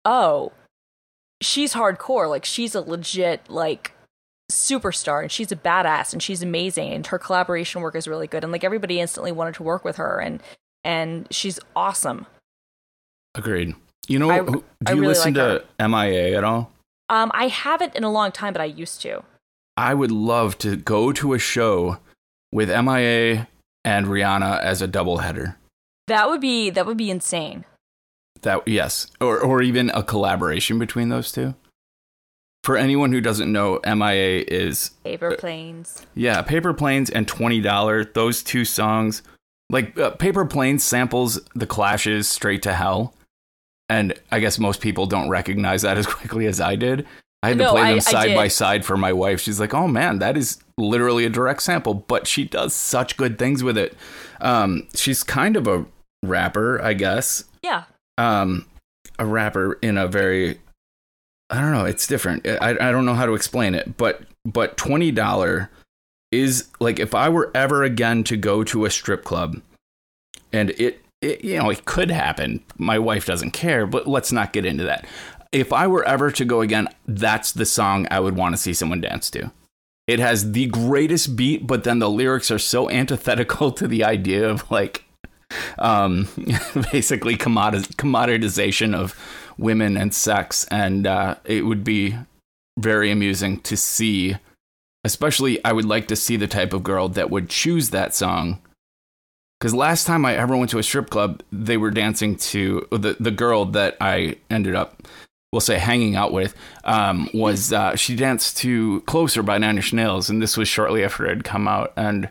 oh 0.06 0.52
she's 1.42 1.74
hardcore 1.74 2.30
like 2.30 2.46
she's 2.46 2.76
a 2.76 2.82
legit 2.82 3.50
like 3.50 3.95
superstar 4.52 5.22
and 5.24 5.32
she's 5.32 5.52
a 5.52 5.56
badass 5.56 6.14
and 6.14 6.22
she's 6.22 6.44
amazing 6.44 6.94
and 6.94 7.08
her 7.08 7.18
collaboration 7.18 7.82
work 7.82 7.96
is 7.96 8.08
really 8.08 8.28
good 8.28 8.44
and 8.44 8.52
like 8.52 8.64
everybody 8.64 9.00
instantly 9.00 9.32
wanted 9.32 9.56
to 9.56 9.64
work 9.64 9.84
with 9.84 9.98
her 9.98 10.20
and 10.20 10.42
and 10.84 11.28
she's 11.32 11.60
awesome. 11.76 12.28
Agreed. 13.34 13.74
You 14.08 14.20
know 14.20 14.30
I- 14.30 14.40
who, 14.44 14.52
do 14.52 14.64
I 14.86 14.92
you 14.92 15.02
really 15.02 15.08
listen 15.08 15.34
like 15.34 15.64
to 15.78 15.88
mia 15.88 16.38
at 16.38 16.44
all? 16.44 16.72
Um 17.10 17.32
i 17.34 17.48
haven't 17.48 17.96
in 17.96 18.04
a 18.04 18.12
long 18.12 18.32
time 18.32 18.54
but 18.54 18.62
i 18.62 18.66
used 18.66 19.02
to. 19.02 19.24
I 19.78 19.94
would 19.94 20.12
love 20.12 20.58
to 20.60 20.76
go 20.78 21.12
to 21.12 21.34
a 21.34 21.40
show 21.40 21.98
with 22.52 22.70
mia 22.70 23.48
and 23.84 24.06
rihanna 24.06 24.62
as 24.62 24.82
a 24.82 24.88
doubleheader. 24.88 25.56
That 26.08 26.30
would 26.30 26.40
be 26.42 26.70
that 26.70 26.86
would 26.86 26.98
be 26.98 27.10
insane. 27.10 27.66
That 28.42 28.68
yes, 28.68 29.08
or 29.20 29.40
or 29.40 29.62
even 29.64 29.90
a 29.90 30.04
collaboration 30.04 30.78
between 30.78 31.10
those 31.10 31.32
two. 31.32 31.56
For 32.66 32.78
anyone 32.78 33.12
who 33.12 33.22
doesn't 33.22 33.52
know, 33.52 33.80
MIA 33.86 34.44
is 34.48 34.90
paper 35.04 35.36
planes 35.38 36.06
yeah, 36.16 36.42
Paper 36.42 36.74
Planes 36.74 37.12
and 37.12 37.28
Twenty 37.28 37.62
Dollar. 37.62 38.04
Those 38.04 38.42
two 38.42 38.66
songs, 38.66 39.22
like 39.70 39.98
uh, 40.00 40.12
Paper 40.12 40.46
Planes, 40.46 40.84
samples 40.84 41.40
the 41.54 41.68
Clash's 41.68 42.28
"Straight 42.28 42.64
to 42.64 42.74
Hell," 42.74 43.14
and 43.88 44.14
I 44.32 44.40
guess 44.40 44.58
most 44.58 44.82
people 44.82 45.06
don't 45.06 45.30
recognize 45.30 45.84
that 45.84 45.98
as 45.98 46.08
quickly 46.08 46.48
as 46.48 46.60
I 46.60 46.76
did. 46.76 47.06
I 47.44 47.50
had 47.50 47.60
to 47.60 47.70
play 47.70 47.84
them 47.84 47.98
I 47.98 48.00
side 48.00 48.28
did. 48.30 48.36
by 48.36 48.48
side 48.48 48.84
for 48.84 48.98
my 48.98 49.14
wife. 49.14 49.40
She's 49.40 49.60
like, 49.60 49.76
"Oh 49.76 49.88
man, 49.88 50.18
that 50.18 50.36
is 50.36 50.58
literally 50.80 51.26
a 51.26 51.30
direct 51.30 51.62
sample," 51.62 51.94
but 51.94 52.26
she 52.26 52.46
does 52.46 52.74
such 52.74 53.16
good 53.16 53.38
things 53.38 53.64
with 53.64 53.78
it. 53.78 53.96
Um, 54.42 54.88
she's 54.96 55.22
kind 55.22 55.56
of 55.56 55.68
a 55.68 55.86
rapper, 56.24 56.82
I 56.82 56.94
guess 56.94 57.44
yeah 57.66 57.84
um 58.18 58.66
a 59.18 59.26
rapper 59.26 59.74
in 59.82 59.98
a 59.98 60.08
very 60.08 60.60
I 61.50 61.62
don't 61.62 61.74
know, 61.74 61.86
it's 61.86 62.08
different. 62.08 62.48
I 62.48 62.72
I 62.72 62.92
don't 62.92 63.06
know 63.06 63.14
how 63.14 63.26
to 63.26 63.34
explain 63.34 63.76
it, 63.76 63.98
but 63.98 64.22
but 64.46 64.78
$20 64.78 65.70
is 66.32 66.70
like 66.80 67.00
if 67.00 67.16
I 67.16 67.30
were 67.30 67.52
ever 67.54 67.84
again 67.84 68.24
to 68.26 68.38
go 68.38 68.64
to 68.66 68.86
a 68.86 68.92
strip 68.92 69.24
club 69.24 69.62
and 70.52 70.72
it, 70.72 71.02
it 71.22 71.44
you 71.44 71.58
know, 71.58 71.70
it 71.70 71.86
could 71.86 72.12
happen. 72.12 72.64
My 72.78 73.00
wife 73.00 73.26
doesn't 73.26 73.52
care, 73.52 73.86
but 73.86 74.08
let's 74.08 74.32
not 74.32 74.54
get 74.54 74.66
into 74.66 74.84
that. 74.86 75.06
If 75.52 75.72
I 75.72 75.88
were 75.88 76.04
ever 76.04 76.32
to 76.32 76.46
go 76.46 76.62
again, 76.62 76.90
that's 77.08 77.52
the 77.52 77.66
song 77.66 78.08
I 78.12 78.20
would 78.20 78.36
want 78.36 78.56
to 78.56 78.62
see 78.62 78.74
someone 78.74 79.02
dance 79.02 79.30
to. 79.32 79.52
It 80.08 80.20
has 80.20 80.52
the 80.52 80.68
greatest 80.68 81.36
beat, 81.36 81.66
but 81.66 81.84
then 81.84 82.00
the 82.00 82.10
lyrics 82.10 82.52
are 82.52 82.60
so 82.60 82.90
antithetical 82.90 83.72
to 83.72 83.88
the 83.88 84.04
idea 84.04 84.48
of 84.48 84.70
like 84.70 85.06
um, 85.80 86.28
basically 86.92 87.38
commodi- 87.38 87.96
commoditization 87.96 88.94
of 88.94 89.16
women 89.58 89.98
and 89.98 90.14
sex, 90.14 90.66
and 90.72 91.08
uh, 91.08 91.36
it 91.46 91.66
would 91.66 91.84
be 91.84 92.16
very 92.80 93.12
amusing 93.12 93.60
to 93.62 93.78
see. 93.78 94.38
Especially, 95.04 95.64
I 95.66 95.72
would 95.74 95.86
like 95.86 96.08
to 96.10 96.16
see 96.16 96.36
the 96.38 96.48
type 96.48 96.74
of 96.74 96.84
girl 96.84 97.10
that 97.10 97.30
would 97.30 97.50
choose 97.50 97.92
that 97.92 98.16
song 98.16 98.60
Because 99.60 99.74
last 99.74 100.06
time 100.06 100.26
I 100.26 100.36
ever 100.36 100.58
went 100.58 100.72
to 100.72 100.80
a 100.80 100.84
strip 100.84 101.10
club, 101.10 101.42
they 101.52 101.78
were 101.78 101.92
dancing 101.92 102.36
to 102.38 102.88
the 102.92 103.16
the 103.20 103.32
girl 103.32 103.66
that 103.68 103.98
I 104.02 104.38
ended 104.50 104.76
up, 104.76 105.04
we'll 105.52 105.62
say, 105.62 105.80
hanging 105.80 106.16
out 106.16 106.34
with. 106.34 106.56
Um, 106.84 107.30
was 107.34 107.74
uh, 107.74 107.96
she 107.96 108.16
danced 108.16 108.58
to 108.60 109.02
"Closer" 109.02 109.44
by 109.44 109.58
Nine 109.58 109.78
Inch 109.78 109.94
Nails, 109.94 110.30
and 110.30 110.42
this 110.42 110.58
was 110.58 110.68
shortly 110.68 111.04
after 111.04 111.26
it 111.26 111.30
had 111.30 111.44
come 111.46 111.68
out. 111.68 111.94
And 111.98 112.30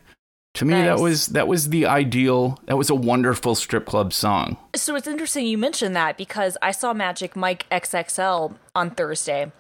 to 0.55 0.65
me, 0.65 0.75
that 0.75 1.01
was 1.01 1.27
that 1.29 1.49
was 1.49 1.71
the 1.71 1.87
ideal. 1.87 2.61
That 2.67 2.77
was 2.77 2.89
a 2.89 2.95
wonderful 2.95 3.57
strip 3.57 3.87
club 3.87 4.13
song. 4.13 4.57
So 4.77 4.95
it's 4.95 5.09
interesting 5.09 5.47
you 5.47 5.59
mentioned 5.59 5.97
that 5.97 6.17
because 6.17 6.57
I 6.63 6.71
saw 6.71 6.93
Magic 6.95 7.35
Mike 7.35 7.69
XXL 7.71 8.55
on 8.75 8.91
Thursday. 8.91 9.51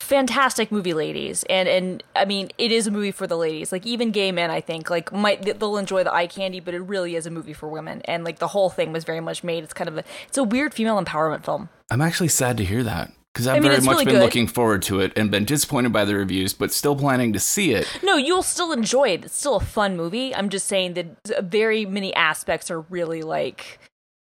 Fantastic 0.00 0.72
movie, 0.72 0.92
ladies, 0.92 1.44
and 1.48 1.68
and 1.68 2.02
I 2.16 2.24
mean 2.24 2.50
it 2.58 2.72
is 2.72 2.88
a 2.88 2.90
movie 2.90 3.12
for 3.12 3.28
the 3.28 3.36
ladies. 3.36 3.70
Like 3.70 3.86
even 3.86 4.10
gay 4.10 4.32
men, 4.32 4.50
I 4.50 4.60
think 4.60 4.90
like 4.90 5.12
might 5.12 5.58
they'll 5.58 5.76
enjoy 5.76 6.02
the 6.02 6.12
eye 6.12 6.26
candy, 6.26 6.58
but 6.58 6.74
it 6.74 6.80
really 6.80 7.14
is 7.14 7.26
a 7.26 7.30
movie 7.30 7.52
for 7.52 7.68
women. 7.68 8.02
And 8.06 8.24
like 8.24 8.40
the 8.40 8.48
whole 8.48 8.70
thing 8.70 8.92
was 8.92 9.04
very 9.04 9.20
much 9.20 9.44
made. 9.44 9.62
It's 9.62 9.72
kind 9.72 9.88
of 9.88 9.98
a 9.98 10.04
it's 10.26 10.36
a 10.36 10.42
weird 10.44 10.74
female 10.74 11.02
empowerment 11.02 11.44
film. 11.44 11.68
I'm 11.92 12.00
actually 12.00 12.28
sad 12.28 12.56
to 12.56 12.64
hear 12.64 12.82
that 12.82 13.12
because 13.34 13.48
I've 13.48 13.56
I 13.56 13.60
mean, 13.60 13.72
very 13.72 13.82
much 13.82 13.92
really 13.94 14.04
been 14.04 14.14
good. 14.14 14.22
looking 14.22 14.46
forward 14.46 14.82
to 14.82 15.00
it 15.00 15.12
and 15.16 15.28
been 15.28 15.44
disappointed 15.44 15.92
by 15.92 16.04
the 16.04 16.14
reviews, 16.14 16.54
but 16.54 16.72
still 16.72 16.94
planning 16.94 17.32
to 17.32 17.40
see 17.40 17.72
it. 17.72 17.88
No, 18.04 18.16
you'll 18.16 18.44
still 18.44 18.70
enjoy 18.70 19.08
it. 19.08 19.24
It's 19.24 19.36
still 19.36 19.56
a 19.56 19.60
fun 19.60 19.96
movie. 19.96 20.32
I'm 20.34 20.48
just 20.48 20.68
saying 20.68 20.94
that 20.94 21.44
very 21.44 21.84
many 21.84 22.14
aspects 22.14 22.70
are 22.70 22.82
really 22.82 23.22
like 23.22 23.80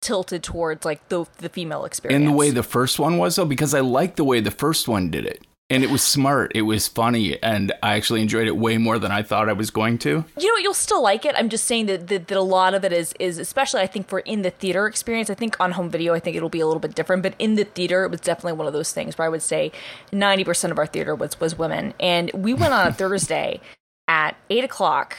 tilted 0.02 0.44
towards 0.44 0.86
like 0.86 1.08
the 1.10 1.26
the 1.38 1.50
female 1.50 1.86
experience. 1.86 2.20
in 2.22 2.28
the 2.28 2.36
way 2.36 2.52
the 2.52 2.62
first 2.62 3.00
one 3.00 3.18
was 3.18 3.38
though 3.38 3.46
because 3.46 3.74
i 3.74 3.80
like 3.80 4.18
the 4.18 4.24
way 4.24 4.40
the 4.40 4.52
first 4.52 4.88
one 4.88 5.10
did 5.10 5.26
it 5.26 5.42
and 5.70 5.84
it 5.84 5.90
was 5.90 6.04
smart 6.04 6.52
it 6.54 6.62
was 6.62 6.88
funny 6.88 7.42
and 7.42 7.72
i 7.82 7.96
actually 7.96 8.22
enjoyed 8.22 8.48
it 8.48 8.56
way 8.56 8.78
more 8.78 9.00
than 9.00 9.12
i 9.12 9.24
thought 9.24 9.50
i 9.50 9.54
was 9.54 9.72
going 9.72 9.98
to. 9.98 10.24
You 10.38 10.48
know 10.48 10.54
what, 10.54 10.64
you'll 10.64 10.74
still 10.74 11.02
like 11.02 11.26
it. 11.26 11.36
I'm 11.38 11.50
just 11.50 11.66
saying 11.66 11.88
that, 11.88 12.08
that 12.08 12.28
that 12.28 12.38
a 12.38 12.42
lot 12.42 12.74
of 12.74 12.84
it 12.84 12.94
is 12.94 13.14
is 13.20 13.38
especially 13.40 13.82
i 13.82 13.88
think 13.88 14.08
for 14.08 14.20
in 14.20 14.42
the 14.44 14.52
theater 14.52 14.88
experience 14.88 15.30
i 15.30 15.34
think 15.34 15.60
on 15.60 15.72
home 15.72 15.90
video 15.90 16.14
i 16.14 16.20
think 16.20 16.36
it'll 16.36 16.50
be 16.50 16.60
a 16.60 16.68
little 16.68 16.80
bit 16.80 16.96
different 16.96 17.24
but 17.24 17.34
in 17.40 17.56
the 17.56 17.64
theater 17.64 18.04
it 18.04 18.12
was 18.12 18.22
definitely 18.22 18.54
one 18.54 18.68
of 18.68 18.74
those 18.74 18.94
things 18.94 19.18
where 19.18 19.26
i 19.26 19.30
would 19.30 19.42
say 19.42 19.72
90% 20.12 20.72
of 20.72 20.78
our 20.78 20.88
theater 20.88 21.16
was 21.16 21.40
was 21.40 21.58
women. 21.58 21.94
And 22.00 22.32
we 22.34 22.54
went 22.54 22.74
on 22.74 22.88
a 22.88 22.94
thursday 23.02 23.62
at 24.08 24.38
8 24.50 24.64
o'clock 24.64 25.18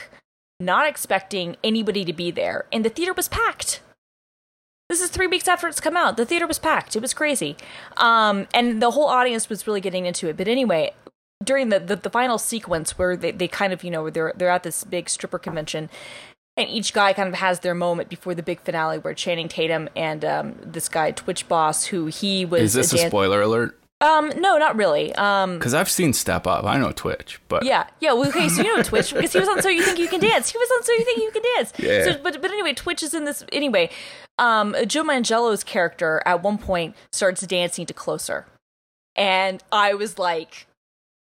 not 0.59 0.87
expecting 0.87 1.57
anybody 1.63 2.05
to 2.05 2.13
be 2.13 2.31
there 2.31 2.65
and 2.71 2.85
the 2.85 2.89
theater 2.89 3.13
was 3.13 3.27
packed 3.27 3.81
this 4.89 5.01
is 5.01 5.09
three 5.09 5.27
weeks 5.27 5.47
after 5.47 5.67
it's 5.67 5.79
come 5.79 5.97
out. 5.97 6.17
The 6.17 6.25
theater 6.25 6.47
was 6.47 6.59
packed. 6.59 6.95
It 6.95 7.01
was 7.01 7.13
crazy. 7.13 7.57
Um, 7.97 8.47
and 8.53 8.81
the 8.81 8.91
whole 8.91 9.07
audience 9.07 9.49
was 9.49 9.67
really 9.67 9.81
getting 9.81 10.05
into 10.05 10.27
it. 10.27 10.37
But 10.37 10.47
anyway, 10.47 10.93
during 11.43 11.69
the, 11.69 11.79
the, 11.79 11.95
the 11.97 12.09
final 12.09 12.37
sequence 12.37 12.97
where 12.97 13.15
they, 13.15 13.31
they 13.31 13.47
kind 13.47 13.73
of, 13.73 13.83
you 13.83 13.91
know, 13.91 14.09
they're, 14.09 14.33
they're 14.35 14.49
at 14.49 14.63
this 14.63 14.83
big 14.83 15.09
stripper 15.09 15.39
convention 15.39 15.89
and 16.57 16.67
each 16.69 16.91
guy 16.91 17.13
kind 17.13 17.29
of 17.29 17.35
has 17.35 17.59
their 17.59 17.75
moment 17.75 18.09
before 18.09 18.33
the 18.33 18.43
big 18.43 18.59
finale 18.61 18.97
where 18.97 19.13
Channing 19.13 19.47
Tatum 19.47 19.87
and 19.95 20.25
um, 20.25 20.55
this 20.63 20.89
guy, 20.89 21.11
Twitch 21.11 21.47
Boss, 21.47 21.85
who 21.85 22.07
he 22.07 22.45
was. 22.45 22.61
is 22.61 22.73
this 22.73 22.93
a 22.93 22.97
dan- 22.97 23.09
spoiler 23.09 23.41
alert 23.41 23.79
Um, 23.99 24.31
no, 24.37 24.57
not 24.57 24.75
really. 24.75 25.13
Um, 25.15 25.57
because 25.57 25.73
i've 25.73 25.89
seen 25.89 26.13
step 26.13 26.45
up 26.45 26.65
i 26.65 26.77
know 26.77 26.91
twitch 26.91 27.39
but 27.47 27.63
yeah, 27.63 27.87
yeah. 27.99 28.13
Well, 28.13 28.29
okay, 28.29 28.47
so 28.47 28.61
you 28.61 28.75
know 28.75 28.83
Twitch 28.83 29.13
because 29.13 29.33
he 29.33 29.39
was 29.39 29.49
on 29.49 29.61
So 29.61 29.69
You 29.69 29.83
Think 29.83 29.97
You 29.97 30.07
Can 30.07 30.19
Dance. 30.19 30.51
He 30.51 30.57
was 30.57 30.69
on 30.75 30.83
So 30.83 30.91
You 30.91 31.03
Think 31.03 31.17
You 31.19 31.31
Can 31.31 31.41
Dance. 31.55 31.73
Yeah. 31.77 32.03
So, 32.03 32.19
but 32.21 32.41
but 32.41 32.51
anyway, 32.51 32.73
Twitch 32.73 33.01
is 33.01 33.13
in 33.13 33.25
this 33.25 33.43
anyway. 33.51 33.89
Um, 34.37 34.75
Joe 34.85 35.03
Manganiello's 35.03 35.63
character 35.63 36.21
at 36.25 36.43
one 36.43 36.57
point 36.57 36.95
starts 37.11 37.41
dancing 37.47 37.85
to 37.87 37.93
Closer, 37.93 38.45
and 39.15 39.63
I 39.71 39.95
was 39.95 40.19
like, 40.19 40.67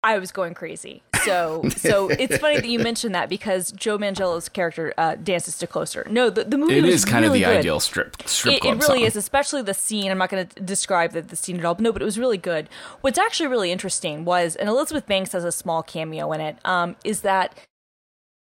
I 0.03 0.18
was 0.18 0.33
going 0.33 0.55
crazy. 0.55 1.03
So 1.28 1.68
so 1.70 2.08
it's 2.08 2.38
funny 2.38 2.56
that 2.56 2.66
you 2.68 2.78
mentioned 2.78 3.14
that 3.14 3.28
because 3.28 3.72
Joe 3.72 3.98
Manganiello's 3.98 4.48
character 4.48 4.92
uh, 4.98 5.16
dances 5.16 5.58
to 5.58 5.66
Closer. 5.66 6.06
No, 6.10 6.30
the 6.30 6.44
the 6.44 6.58
movie 6.58 6.78
it 6.78 6.84
is 6.84 7.04
kind 7.04 7.24
really 7.24 7.42
of 7.42 7.48
the 7.48 7.54
good. 7.54 7.58
ideal 7.60 7.80
strip 7.80 8.22
strip 8.26 8.54
It, 8.54 8.64
it 8.64 8.70
really 8.70 8.82
song. 8.82 9.00
is, 9.00 9.16
especially 9.16 9.62
the 9.62 9.74
scene. 9.74 10.10
I'm 10.10 10.18
not 10.18 10.30
going 10.30 10.46
to 10.46 10.60
describe 10.62 11.12
the, 11.12 11.22
the 11.22 11.36
scene 11.36 11.58
at 11.58 11.64
all, 11.64 11.74
but 11.74 11.82
no, 11.82 11.92
but 11.92 12.02
it 12.02 12.04
was 12.04 12.18
really 12.18 12.38
good. 12.38 12.68
What's 13.00 13.18
actually 13.18 13.48
really 13.48 13.70
interesting 13.72 14.24
was, 14.24 14.56
and 14.56 14.68
Elizabeth 14.68 15.06
Banks 15.06 15.32
has 15.32 15.44
a 15.44 15.52
small 15.52 15.82
cameo 15.82 16.32
in 16.32 16.40
it, 16.40 16.56
um, 16.64 16.96
is 17.04 17.20
that 17.22 17.54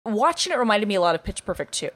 watching 0.05 0.51
it 0.53 0.57
reminded 0.59 0.87
me 0.87 0.95
a 0.95 1.01
lot 1.01 1.15
of 1.15 1.23
Pitch 1.23 1.45
Perfect 1.45 1.73
2, 1.73 1.89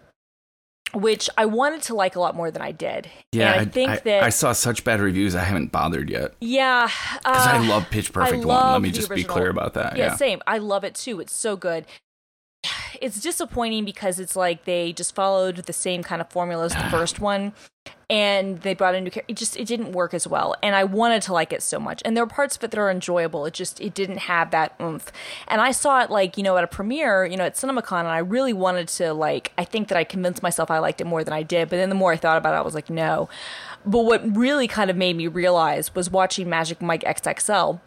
which 0.93 1.29
I 1.37 1.45
wanted 1.45 1.81
to 1.83 1.95
like 1.95 2.15
a 2.15 2.19
lot 2.19 2.35
more 2.35 2.49
than 2.49 2.61
I 2.61 2.71
did. 2.71 3.09
yeah 3.31 3.53
and 3.53 3.61
I 3.61 3.65
think 3.65 3.89
I, 3.89 3.97
that, 3.97 4.23
I 4.23 4.29
saw 4.29 4.53
such 4.53 4.83
bad 4.83 4.99
reviews 4.99 5.35
i 5.35 5.43
haven't 5.43 5.71
bothered 5.71 6.09
yet 6.09 6.33
yeah. 6.39 6.89
because 7.13 7.45
uh, 7.45 7.51
i 7.51 7.67
love 7.67 7.89
pitch 7.89 8.11
perfect 8.13 8.45
one 8.45 8.71
let 8.73 8.81
me 8.81 8.91
just 8.91 9.09
be 9.09 9.23
clear 9.23 9.49
about 9.49 9.73
that 9.73 9.97
yeah, 9.97 10.07
yeah, 10.07 10.15
same. 10.15 10.41
I 10.47 10.57
love 10.59 10.83
it 10.83 10.95
too. 10.95 11.19
It's 11.19 11.33
so 11.33 11.55
good. 11.55 11.85
It's 13.01 13.19
disappointing 13.21 13.85
because 13.85 14.19
it's 14.19 14.35
like 14.35 14.65
they 14.65 14.93
just 14.93 15.15
followed 15.15 15.57
the 15.57 15.73
same 15.73 16.03
kind 16.03 16.21
of 16.21 16.29
formula 16.29 16.65
as 16.65 16.73
the 16.73 16.83
first 16.91 17.19
one, 17.19 17.53
and 18.09 18.61
they 18.61 18.73
brought 18.73 18.95
a 18.95 19.01
new 19.01 19.09
character. 19.09 19.31
It 19.31 19.37
just 19.37 19.57
it 19.57 19.67
didn't 19.67 19.91
work 19.91 20.13
as 20.13 20.27
well, 20.27 20.55
and 20.63 20.75
I 20.75 20.83
wanted 20.83 21.21
to 21.23 21.33
like 21.33 21.51
it 21.51 21.61
so 21.61 21.79
much. 21.79 22.01
And 22.05 22.15
there 22.15 22.23
are 22.23 22.27
parts 22.27 22.55
of 22.55 22.63
it 22.63 22.71
that 22.71 22.79
are 22.79 22.89
enjoyable. 22.89 23.45
It 23.45 23.53
just 23.53 23.81
it 23.81 23.93
didn't 23.93 24.19
have 24.19 24.51
that 24.51 24.75
oomph. 24.81 25.11
And 25.47 25.61
I 25.61 25.71
saw 25.71 26.01
it 26.01 26.09
like 26.09 26.37
you 26.37 26.43
know 26.43 26.57
at 26.57 26.63
a 26.63 26.67
premiere, 26.67 27.25
you 27.25 27.37
know 27.37 27.45
at 27.45 27.55
CinemaCon, 27.55 27.99
and 27.99 28.07
I 28.07 28.19
really 28.19 28.53
wanted 28.53 28.87
to 28.89 29.13
like. 29.13 29.51
I 29.57 29.65
think 29.65 29.87
that 29.89 29.97
I 29.97 30.03
convinced 30.03 30.43
myself 30.43 30.71
I 30.71 30.79
liked 30.79 31.01
it 31.01 31.05
more 31.05 31.23
than 31.23 31.33
I 31.33 31.43
did. 31.43 31.69
But 31.69 31.77
then 31.77 31.89
the 31.89 31.95
more 31.95 32.13
I 32.13 32.17
thought 32.17 32.37
about 32.37 32.53
it, 32.53 32.57
I 32.57 32.61
was 32.61 32.75
like 32.75 32.89
no. 32.89 33.29
But 33.85 34.03
what 34.05 34.35
really 34.35 34.67
kind 34.67 34.89
of 34.89 34.97
made 34.97 35.15
me 35.15 35.27
realize 35.27 35.93
was 35.95 36.09
watching 36.09 36.49
Magic 36.49 36.81
Mike 36.81 37.03
XXL 37.03 37.79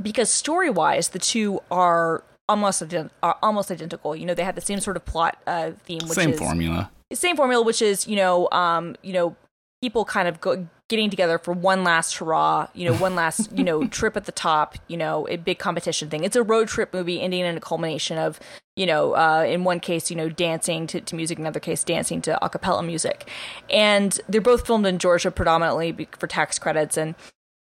because 0.00 0.30
story 0.30 0.70
wise 0.70 1.08
the 1.08 1.18
two 1.18 1.60
are 1.70 2.22
almost 2.48 2.82
ident- 2.82 3.10
are 3.22 3.36
almost 3.42 3.70
identical. 3.70 4.16
You 4.16 4.26
know 4.26 4.34
they 4.34 4.44
have 4.44 4.54
the 4.54 4.60
same 4.60 4.80
sort 4.80 4.96
of 4.96 5.04
plot 5.04 5.38
uh, 5.46 5.72
theme 5.84 6.00
which 6.02 6.12
same 6.12 6.30
is 6.30 6.38
formula. 6.38 6.90
Same 7.12 7.36
formula 7.36 7.64
which 7.64 7.82
is 7.82 8.06
you 8.06 8.16
know 8.16 8.48
um 8.50 8.96
you 9.02 9.12
know 9.12 9.36
people 9.80 10.04
kind 10.04 10.26
of 10.26 10.40
go, 10.40 10.66
getting 10.88 11.08
together 11.08 11.38
for 11.38 11.52
one 11.52 11.84
last 11.84 12.16
hurrah 12.16 12.66
you 12.74 12.84
know 12.84 12.96
one 12.96 13.14
last 13.14 13.52
you 13.52 13.62
know 13.62 13.86
trip 13.88 14.16
at 14.16 14.24
the 14.24 14.32
top 14.32 14.76
you 14.88 14.96
know 14.96 15.26
a 15.28 15.36
big 15.36 15.58
competition 15.58 16.08
thing. 16.10 16.24
It's 16.24 16.36
a 16.36 16.42
road 16.42 16.68
trip 16.68 16.92
movie 16.92 17.20
ending 17.20 17.40
in 17.40 17.56
a 17.56 17.60
culmination 17.60 18.18
of 18.18 18.40
you 18.76 18.86
know 18.86 19.14
uh, 19.14 19.44
in 19.46 19.64
one 19.64 19.80
case 19.80 20.10
you 20.10 20.16
know 20.16 20.28
dancing 20.28 20.86
to, 20.88 21.00
to 21.00 21.16
music 21.16 21.38
in 21.38 21.44
another 21.44 21.60
case 21.60 21.84
dancing 21.84 22.20
to 22.22 22.44
a 22.44 22.48
cappella 22.48 22.82
music. 22.82 23.28
And 23.70 24.18
they're 24.28 24.40
both 24.40 24.66
filmed 24.66 24.86
in 24.86 24.98
georgia 24.98 25.30
predominantly 25.30 26.08
for 26.18 26.26
tax 26.26 26.58
credits. 26.58 26.96
And 26.96 27.14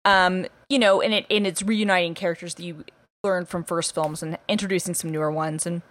um, 0.05 0.47
you 0.69 0.79
know, 0.79 1.01
and 1.01 1.12
it 1.12 1.27
and 1.31 1.47
it's 1.47 1.62
reuniting 1.62 2.14
characters 2.14 2.55
that 2.55 2.62
you 2.62 2.85
learned 3.24 3.48
from 3.48 3.64
first 3.64 3.94
films 3.94 4.22
and 4.22 4.38
introducing 4.48 4.94
some 4.94 5.11
newer 5.11 5.30
ones, 5.30 5.66
and 5.66 5.83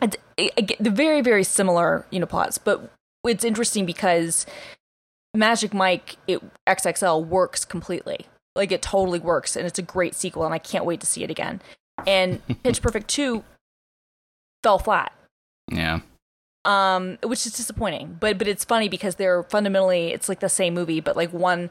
it's 0.00 0.16
it, 0.36 0.52
it, 0.56 0.76
the 0.82 0.90
very 0.90 1.20
very 1.20 1.44
similar 1.44 2.06
you 2.10 2.20
know 2.20 2.26
plots. 2.26 2.58
But 2.58 2.92
it's 3.24 3.44
interesting 3.44 3.86
because 3.86 4.46
Magic 5.34 5.74
Mike 5.74 6.16
it, 6.26 6.40
XXL 6.66 7.26
works 7.26 7.64
completely, 7.64 8.26
like 8.56 8.72
it 8.72 8.82
totally 8.82 9.20
works, 9.20 9.56
and 9.56 9.66
it's 9.66 9.78
a 9.78 9.82
great 9.82 10.14
sequel, 10.14 10.44
and 10.44 10.54
I 10.54 10.58
can't 10.58 10.84
wait 10.84 11.00
to 11.00 11.06
see 11.06 11.22
it 11.24 11.30
again. 11.30 11.60
And 12.06 12.40
Pitch 12.62 12.80
Perfect 12.80 13.08
two 13.08 13.44
fell 14.62 14.78
flat 14.78 15.12
yeah 15.70 16.00
um 16.64 17.16
which 17.24 17.46
is 17.46 17.52
disappointing 17.52 18.16
but 18.20 18.36
but 18.36 18.46
it's 18.46 18.64
funny 18.64 18.88
because 18.88 19.14
they're 19.14 19.42
fundamentally 19.44 20.08
it's 20.08 20.28
like 20.28 20.40
the 20.40 20.48
same 20.48 20.74
movie 20.74 21.00
but 21.00 21.16
like 21.16 21.32
one 21.32 21.70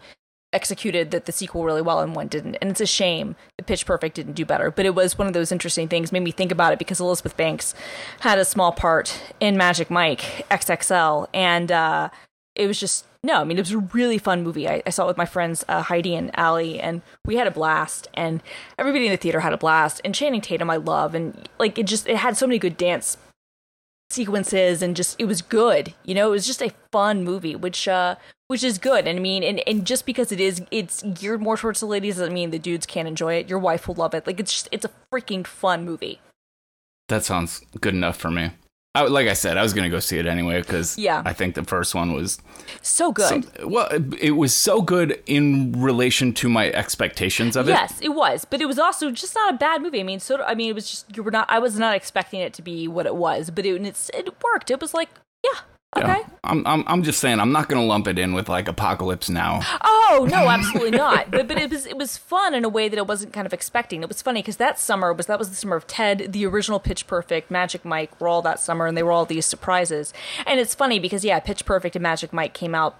executed 0.51 1.11
the, 1.11 1.19
the 1.19 1.31
sequel 1.31 1.63
really 1.63 1.81
well 1.81 1.99
and 1.99 2.15
one 2.15 2.27
didn't. 2.27 2.55
And 2.55 2.71
it's 2.71 2.81
a 2.81 2.85
shame 2.85 3.35
that 3.57 3.67
pitch 3.67 3.85
perfect 3.85 4.15
didn't 4.15 4.33
do 4.33 4.45
better 4.45 4.71
but 4.71 4.85
it 4.85 4.95
was 4.95 5.17
one 5.17 5.27
of 5.27 5.33
those 5.33 5.51
interesting 5.51 5.87
things. 5.87 6.11
Made 6.11 6.23
me 6.23 6.31
think 6.31 6.51
about 6.51 6.73
it 6.73 6.79
because 6.79 6.99
elizabeth 6.99 7.37
banks 7.37 7.73
had 8.21 8.37
a 8.37 8.45
small 8.45 8.71
part 8.71 9.21
in 9.39 9.57
magic 9.57 9.89
mike 9.89 10.45
xxl 10.49 11.27
and 11.33 11.71
uh 11.71 12.09
it 12.55 12.67
was 12.67 12.79
just 12.79 13.05
no 13.23 13.41
i 13.41 13.43
mean 13.43 13.57
it 13.57 13.61
was 13.61 13.71
a 13.71 13.77
really 13.77 14.17
fun 14.17 14.43
movie. 14.43 14.67
I, 14.67 14.81
I 14.85 14.89
saw 14.89 15.03
it 15.03 15.07
with 15.07 15.17
my 15.17 15.25
friends 15.25 15.63
uh, 15.67 15.83
heidi 15.83 16.15
and 16.15 16.31
ali 16.35 16.79
and 16.79 17.01
we 17.25 17.35
had 17.35 17.47
a 17.47 17.51
blast 17.51 18.07
and 18.13 18.41
everybody 18.77 19.05
in 19.05 19.11
the 19.11 19.17
theater 19.17 19.41
had 19.41 19.53
a 19.53 19.57
blast 19.57 20.01
and 20.03 20.15
channing 20.15 20.41
tatum 20.41 20.69
i 20.69 20.77
love 20.77 21.13
and 21.13 21.47
like 21.59 21.77
it 21.77 21.85
just 21.85 22.07
it 22.07 22.17
had 22.17 22.37
so 22.37 22.47
many 22.47 22.57
good 22.57 22.77
dance 22.77 23.17
sequences 24.09 24.81
and 24.81 24.95
just 24.95 25.19
it 25.19 25.25
was 25.25 25.41
good 25.41 25.93
you 26.03 26.15
know? 26.15 26.29
It 26.29 26.31
was 26.31 26.47
just 26.47 26.63
a 26.63 26.71
fun 26.91 27.23
movie 27.23 27.55
which 27.55 27.87
uh 27.87 28.15
which 28.49 28.63
is 28.63 28.77
good 28.79 29.07
and 29.07 29.17
i 29.17 29.21
mean 29.21 29.43
and, 29.43 29.61
and 29.67 29.85
just 29.85 30.05
because 30.05 30.31
it 30.31 30.39
is 30.39 30.61
it's 30.71 31.01
geared 31.03 31.39
more 31.41 31.55
towards 31.55 31.79
the 31.79 31.85
ladies 31.85 32.17
doesn't 32.17 32.33
mean 32.33 32.49
the 32.51 32.59
dudes 32.59 32.85
can't 32.85 33.07
enjoy 33.07 33.35
it. 33.35 33.47
Your 33.47 33.59
wife 33.59 33.87
will 33.87 33.95
love 33.95 34.13
it. 34.13 34.25
Like 34.27 34.39
it's 34.39 34.51
just 34.51 34.67
it's 34.71 34.83
a 34.85 34.89
freaking 35.13 35.45
fun 35.47 35.85
movie. 35.85 36.19
That 37.09 37.23
sounds 37.23 37.61
good 37.79 37.93
enough 37.93 38.17
for 38.17 38.29
me. 38.31 38.51
I, 38.95 39.03
like 39.03 39.27
i 39.27 39.33
said 39.33 39.55
i 39.55 39.61
was 39.61 39.73
gonna 39.75 39.89
go 39.89 39.99
see 39.99 40.17
it 40.17 40.25
anyway 40.25 40.61
because 40.61 40.97
Yeah. 40.97 41.21
i 41.23 41.31
think 41.31 41.53
the 41.53 41.63
first 41.63 41.93
one 41.93 42.11
was 42.13 42.39
so 42.81 43.11
good. 43.11 43.45
So- 43.45 43.67
well, 43.67 43.87
it 44.19 44.31
was 44.31 44.51
so 44.51 44.81
good 44.81 45.21
in 45.27 45.73
relation 45.79 46.33
to 46.33 46.49
my 46.49 46.71
expectations 46.71 47.55
of 47.55 47.69
it. 47.69 47.73
yes 47.73 47.99
it 48.01 48.09
was 48.09 48.45
but 48.45 48.61
it 48.61 48.65
was 48.65 48.79
also 48.79 49.11
just 49.11 49.35
not 49.35 49.53
a 49.53 49.57
bad 49.57 49.83
movie. 49.83 49.99
I 49.99 50.03
mean 50.03 50.19
so 50.19 50.41
i 50.43 50.55
mean 50.55 50.71
it 50.71 50.73
was 50.73 50.89
just 50.89 51.15
you 51.15 51.21
were 51.21 51.29
not 51.29 51.45
i 51.51 51.59
was 51.59 51.77
not 51.77 51.95
expecting 51.95 52.39
it 52.41 52.51
to 52.53 52.63
be 52.63 52.87
what 52.87 53.05
it 53.05 53.15
was 53.15 53.51
but 53.51 53.63
it 53.63 53.79
it's, 53.85 54.09
it 54.15 54.27
worked. 54.43 54.71
It 54.71 54.81
was 54.81 54.95
like 54.95 55.09
yeah 55.45 55.59
Yeah. 55.97 56.23
I'm, 56.43 56.65
I'm, 56.67 56.83
I'm 56.87 57.03
just 57.03 57.19
saying, 57.19 57.39
I'm 57.39 57.51
not 57.51 57.67
going 57.67 57.81
to 57.81 57.87
lump 57.87 58.07
it 58.07 58.19
in 58.19 58.33
with 58.33 58.47
like 58.47 58.67
Apocalypse 58.67 59.29
Now. 59.29 59.61
oh 59.83 60.27
No, 60.29 60.43
no, 60.43 60.49
absolutely 60.49 60.91
not. 60.97 61.31
But 61.31 61.47
but 61.47 61.57
it 61.57 61.69
was 61.69 61.85
it 61.85 61.97
was 61.97 62.17
fun 62.17 62.53
in 62.53 62.63
a 62.63 62.69
way 62.69 62.89
that 62.89 62.99
I 62.99 63.01
wasn't 63.01 63.33
kind 63.33 63.47
of 63.47 63.53
expecting. 63.53 64.03
It 64.03 64.07
was 64.07 64.21
funny 64.21 64.41
because 64.41 64.57
that 64.57 64.79
summer 64.79 65.11
was 65.13 65.25
that 65.25 65.39
was 65.39 65.49
the 65.49 65.55
summer 65.55 65.75
of 65.75 65.87
Ted, 65.87 66.31
the 66.31 66.45
original 66.45 66.79
Pitch 66.79 67.07
Perfect, 67.07 67.49
Magic 67.49 67.83
Mike 67.83 68.19
were 68.21 68.27
all 68.27 68.41
that 68.43 68.59
summer, 68.59 68.85
and 68.85 68.95
they 68.95 69.03
were 69.03 69.11
all 69.11 69.25
these 69.25 69.45
surprises. 69.45 70.13
And 70.45 70.59
it's 70.59 70.75
funny 70.75 70.99
because 70.99 71.25
yeah, 71.25 71.39
Pitch 71.39 71.65
Perfect 71.65 71.95
and 71.95 72.03
Magic 72.03 72.31
Mike 72.33 72.53
came 72.53 72.75
out 72.75 72.95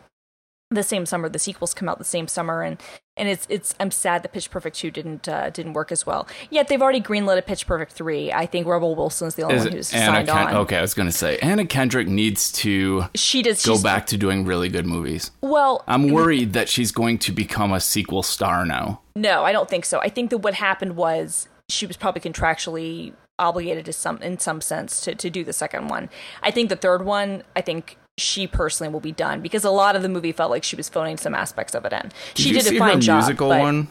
the 0.71 0.83
same 0.83 1.05
summer. 1.05 1.29
The 1.29 1.39
sequels 1.39 1.73
come 1.73 1.89
out 1.89 1.97
the 1.97 2.03
same 2.03 2.27
summer, 2.27 2.61
and 2.61 2.81
and 3.17 3.27
it's 3.27 3.47
it's 3.49 3.73
I'm 3.79 3.91
sad 3.91 4.23
that 4.23 4.33
Pitch 4.33 4.51
Perfect 4.51 4.77
two 4.77 4.91
didn't 4.91 5.27
uh, 5.27 5.49
didn't 5.49 5.73
work 5.73 5.91
as 5.91 6.05
well. 6.05 6.27
Yet 6.49 6.67
they've 6.67 6.81
already 6.81 7.01
greenlit 7.01 7.37
a 7.37 7.41
Pitch 7.41 7.65
Perfect 7.65 7.93
three. 7.93 8.31
I 8.31 8.45
think 8.45 8.67
Rebel 8.67 8.95
Wilson's 8.95 9.35
the 9.35 9.43
only 9.43 9.55
Is 9.55 9.63
one 9.63 9.73
who's 9.73 9.93
Anna 9.93 10.05
signed 10.05 10.27
Ken- 10.27 10.47
on. 10.47 10.55
Okay, 10.57 10.77
I 10.77 10.81
was 10.81 10.93
gonna 10.93 11.11
say 11.11 11.37
Anna 11.39 11.65
Kendrick 11.65 12.07
needs 12.07 12.51
to 12.53 13.05
She 13.15 13.41
does 13.41 13.65
go 13.65 13.81
back 13.81 14.05
to 14.07 14.17
doing 14.17 14.45
really 14.45 14.69
good 14.69 14.85
movies. 14.85 15.31
Well, 15.41 15.83
I'm 15.87 16.09
worried 16.09 16.53
that 16.53 16.69
she's 16.69 16.91
going 16.91 17.17
to 17.19 17.31
become 17.31 17.73
a 17.73 17.79
sequel 17.79 18.23
star 18.23 18.65
now. 18.65 19.01
No, 19.15 19.43
I 19.43 19.51
don't 19.51 19.69
think 19.69 19.85
so. 19.85 19.99
I 19.99 20.09
think 20.09 20.29
that 20.29 20.39
what 20.39 20.53
happened 20.53 20.95
was 20.95 21.47
she 21.67 21.85
was 21.85 21.97
probably 21.97 22.21
contractually 22.21 23.13
obligated 23.37 23.85
to 23.85 23.93
some 23.93 24.17
in 24.21 24.37
some 24.37 24.61
sense 24.61 25.01
to, 25.01 25.15
to 25.15 25.29
do 25.29 25.43
the 25.43 25.53
second 25.53 25.87
one. 25.87 26.09
I 26.43 26.51
think 26.51 26.69
the 26.69 26.75
third 26.75 27.05
one, 27.05 27.43
I 27.55 27.61
think 27.61 27.97
she 28.19 28.47
personally 28.47 28.91
will 28.91 28.99
be 28.99 29.11
done 29.11 29.41
because 29.41 29.63
a 29.63 29.71
lot 29.71 29.95
of 29.95 30.01
the 30.01 30.09
movie 30.09 30.31
felt 30.31 30.51
like 30.51 30.63
she 30.63 30.75
was 30.75 30.89
phoning 30.89 31.17
some 31.17 31.33
aspects 31.33 31.73
of 31.75 31.85
it 31.85 31.93
in. 31.93 32.11
Did 32.33 32.43
she 32.43 32.51
did 32.51 32.63
see 32.63 32.75
a 32.77 32.79
fine 32.79 32.95
her 32.95 32.99
job. 33.01 33.17
musical 33.23 33.49
but- 33.49 33.59
one, 33.59 33.87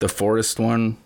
the 0.00 0.08
Forest 0.08 0.58
one? 0.58 0.96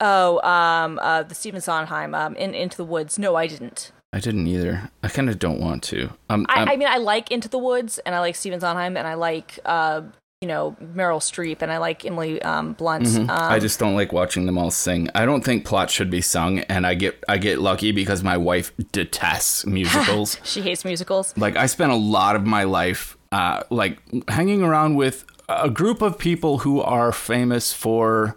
Oh, 0.00 0.40
um, 0.48 0.98
uh, 1.02 1.24
the 1.24 1.34
Stephen 1.34 1.60
Sondheim, 1.60 2.14
um, 2.14 2.36
in 2.36 2.54
Into 2.54 2.76
the 2.76 2.84
Woods. 2.84 3.18
No, 3.18 3.34
I 3.34 3.48
didn't. 3.48 3.90
I 4.12 4.20
didn't 4.20 4.46
either. 4.46 4.90
I 5.02 5.08
kind 5.08 5.28
of 5.28 5.38
don't 5.38 5.60
want 5.60 5.82
to. 5.84 6.10
Um, 6.30 6.46
I, 6.48 6.72
I 6.72 6.76
mean, 6.76 6.88
I 6.88 6.98
like 6.98 7.30
Into 7.32 7.48
the 7.48 7.58
Woods, 7.58 7.98
and 8.06 8.14
I 8.14 8.20
like 8.20 8.36
Stephen 8.36 8.60
Sondheim, 8.60 8.96
and 8.96 9.06
I 9.08 9.14
like, 9.14 9.58
uh, 9.64 10.02
you 10.40 10.46
know, 10.46 10.76
Meryl 10.80 11.18
Streep, 11.18 11.62
and 11.62 11.72
I 11.72 11.78
like 11.78 12.04
Emily 12.04 12.40
um, 12.42 12.74
Blunt. 12.74 13.06
Mhm. 13.06 13.22
Um, 13.22 13.28
I 13.30 13.58
just 13.58 13.78
don't 13.80 13.94
like 13.94 14.12
watching 14.12 14.46
them 14.46 14.56
all 14.56 14.70
sing. 14.70 15.08
I 15.14 15.24
don't 15.26 15.44
think 15.44 15.64
plot 15.64 15.90
should 15.90 16.10
be 16.10 16.20
sung, 16.20 16.60
and 16.60 16.86
I 16.86 16.94
get 16.94 17.22
I 17.28 17.38
get 17.38 17.58
lucky 17.58 17.90
because 17.92 18.22
my 18.22 18.36
wife 18.36 18.72
detests 18.92 19.66
musicals. 19.78 20.38
she 20.44 20.62
hates 20.62 20.84
musicals. 20.84 21.34
like 21.36 21.56
I 21.56 21.66
spent 21.66 21.90
a 21.90 21.96
lot 21.96 22.36
of 22.36 22.46
my 22.46 22.64
life 22.64 23.16
uh, 23.32 23.62
like 23.70 23.98
hanging 24.28 24.62
around 24.62 24.94
with 24.94 25.24
a 25.48 25.70
group 25.70 26.02
of 26.02 26.18
people 26.18 26.58
who 26.58 26.80
are 26.80 27.10
famous 27.10 27.72
for 27.72 28.36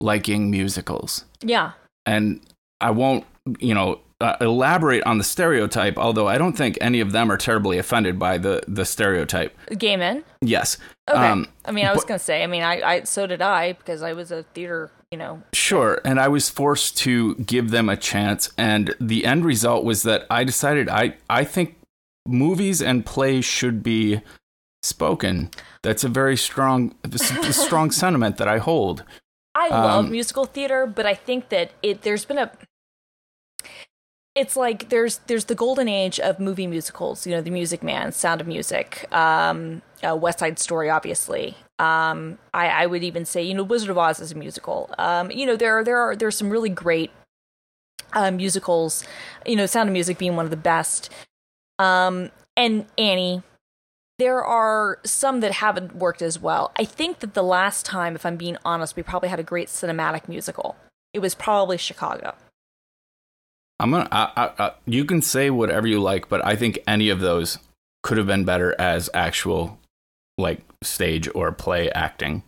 liking 0.00 0.50
musicals, 0.50 1.24
Yeah. 1.42 1.72
and 2.06 2.40
I 2.80 2.92
won't 2.92 3.24
you 3.58 3.74
know 3.74 4.00
uh, 4.22 4.36
elaborate 4.40 5.02
on 5.04 5.18
the 5.18 5.24
stereotype. 5.24 5.98
Although 5.98 6.28
I 6.28 6.38
don't 6.38 6.54
think 6.56 6.78
any 6.80 7.00
of 7.00 7.12
them 7.12 7.30
are 7.30 7.36
terribly 7.36 7.78
offended 7.78 8.18
by 8.18 8.38
the 8.38 8.62
the 8.68 8.84
stereotype. 8.84 9.56
Gay 9.76 9.96
men. 9.96 10.24
Yes. 10.40 10.78
Okay. 11.10 11.18
Um, 11.18 11.48
I 11.64 11.72
mean, 11.72 11.84
I 11.86 11.92
was 11.92 12.02
but- 12.02 12.08
gonna 12.08 12.18
say. 12.18 12.42
I 12.42 12.46
mean, 12.46 12.62
I, 12.62 12.80
I 12.82 13.02
so 13.02 13.26
did 13.26 13.42
I 13.42 13.72
because 13.74 14.02
I 14.02 14.12
was 14.12 14.30
a 14.30 14.42
theater. 14.54 14.90
You 15.10 15.18
know. 15.18 15.42
Sure, 15.52 16.00
and 16.06 16.18
I 16.18 16.28
was 16.28 16.48
forced 16.48 16.96
to 16.98 17.34
give 17.34 17.70
them 17.70 17.90
a 17.90 17.98
chance, 17.98 18.50
and 18.56 18.94
the 18.98 19.26
end 19.26 19.44
result 19.44 19.84
was 19.84 20.04
that 20.04 20.26
I 20.30 20.42
decided 20.44 20.88
I 20.88 21.16
I 21.28 21.44
think 21.44 21.76
movies 22.26 22.80
and 22.80 23.04
plays 23.04 23.44
should 23.44 23.82
be 23.82 24.22
spoken. 24.82 25.50
That's 25.82 26.04
a 26.04 26.08
very 26.08 26.36
strong 26.36 26.94
strong 27.50 27.90
sentiment 28.02 28.36
that 28.38 28.48
I 28.48 28.58
hold. 28.58 29.04
I 29.54 29.68
love 29.68 30.06
Um, 30.06 30.10
musical 30.10 30.46
theater, 30.46 30.86
but 30.86 31.04
I 31.04 31.12
think 31.14 31.50
that 31.50 31.72
it 31.82 32.02
there's 32.02 32.24
been 32.24 32.38
a. 32.38 32.50
It's 34.34 34.56
like 34.56 34.88
there's 34.88 35.18
there's 35.26 35.44
the 35.44 35.54
golden 35.54 35.88
age 35.88 36.18
of 36.18 36.40
movie 36.40 36.66
musicals. 36.66 37.26
You 37.26 37.34
know, 37.34 37.42
The 37.42 37.50
Music 37.50 37.82
Man, 37.82 38.12
Sound 38.12 38.40
of 38.40 38.46
Music, 38.46 39.06
um, 39.12 39.82
uh, 40.02 40.16
West 40.16 40.38
Side 40.38 40.58
Story, 40.58 40.88
obviously. 40.88 41.56
Um, 41.78 42.38
I, 42.54 42.68
I 42.68 42.86
would 42.86 43.02
even 43.02 43.24
say, 43.26 43.42
you 43.42 43.52
know, 43.52 43.62
Wizard 43.62 43.90
of 43.90 43.98
Oz 43.98 44.20
is 44.20 44.32
a 44.32 44.34
musical. 44.34 44.94
Um, 44.96 45.30
you 45.30 45.44
know, 45.44 45.56
there 45.56 45.78
are, 45.78 45.84
there 45.84 45.98
are 45.98 46.16
there's 46.16 46.36
some 46.36 46.48
really 46.48 46.70
great 46.70 47.10
uh, 48.14 48.30
musicals. 48.30 49.04
You 49.44 49.56
know, 49.56 49.66
Sound 49.66 49.90
of 49.90 49.92
Music 49.92 50.16
being 50.16 50.36
one 50.36 50.46
of 50.46 50.50
the 50.50 50.56
best. 50.56 51.10
Um, 51.78 52.30
and 52.56 52.86
Annie. 52.96 53.42
There 54.18 54.44
are 54.44 55.00
some 55.04 55.40
that 55.40 55.52
haven't 55.52 55.96
worked 55.96 56.22
as 56.22 56.38
well. 56.38 56.70
I 56.78 56.84
think 56.84 57.18
that 57.20 57.34
the 57.34 57.42
last 57.42 57.84
time, 57.84 58.14
if 58.14 58.24
I'm 58.24 58.36
being 58.36 58.56
honest, 58.64 58.94
we 58.94 59.02
probably 59.02 59.30
had 59.30 59.40
a 59.40 59.42
great 59.42 59.66
cinematic 59.66 60.28
musical. 60.28 60.76
It 61.12 61.18
was 61.18 61.34
probably 61.34 61.76
Chicago. 61.76 62.34
I'm 63.82 63.90
gonna. 63.90 64.08
I, 64.12 64.30
I, 64.36 64.64
I, 64.66 64.72
you 64.86 65.04
can 65.04 65.20
say 65.20 65.50
whatever 65.50 65.86
you 65.86 66.00
like, 66.00 66.28
but 66.28 66.44
I 66.46 66.54
think 66.56 66.78
any 66.86 67.08
of 67.08 67.20
those 67.20 67.58
could 68.02 68.16
have 68.16 68.26
been 68.26 68.44
better 68.44 68.74
as 68.80 69.10
actual, 69.12 69.78
like 70.38 70.60
stage 70.82 71.28
or 71.34 71.50
play 71.52 71.90
acting. 71.90 72.44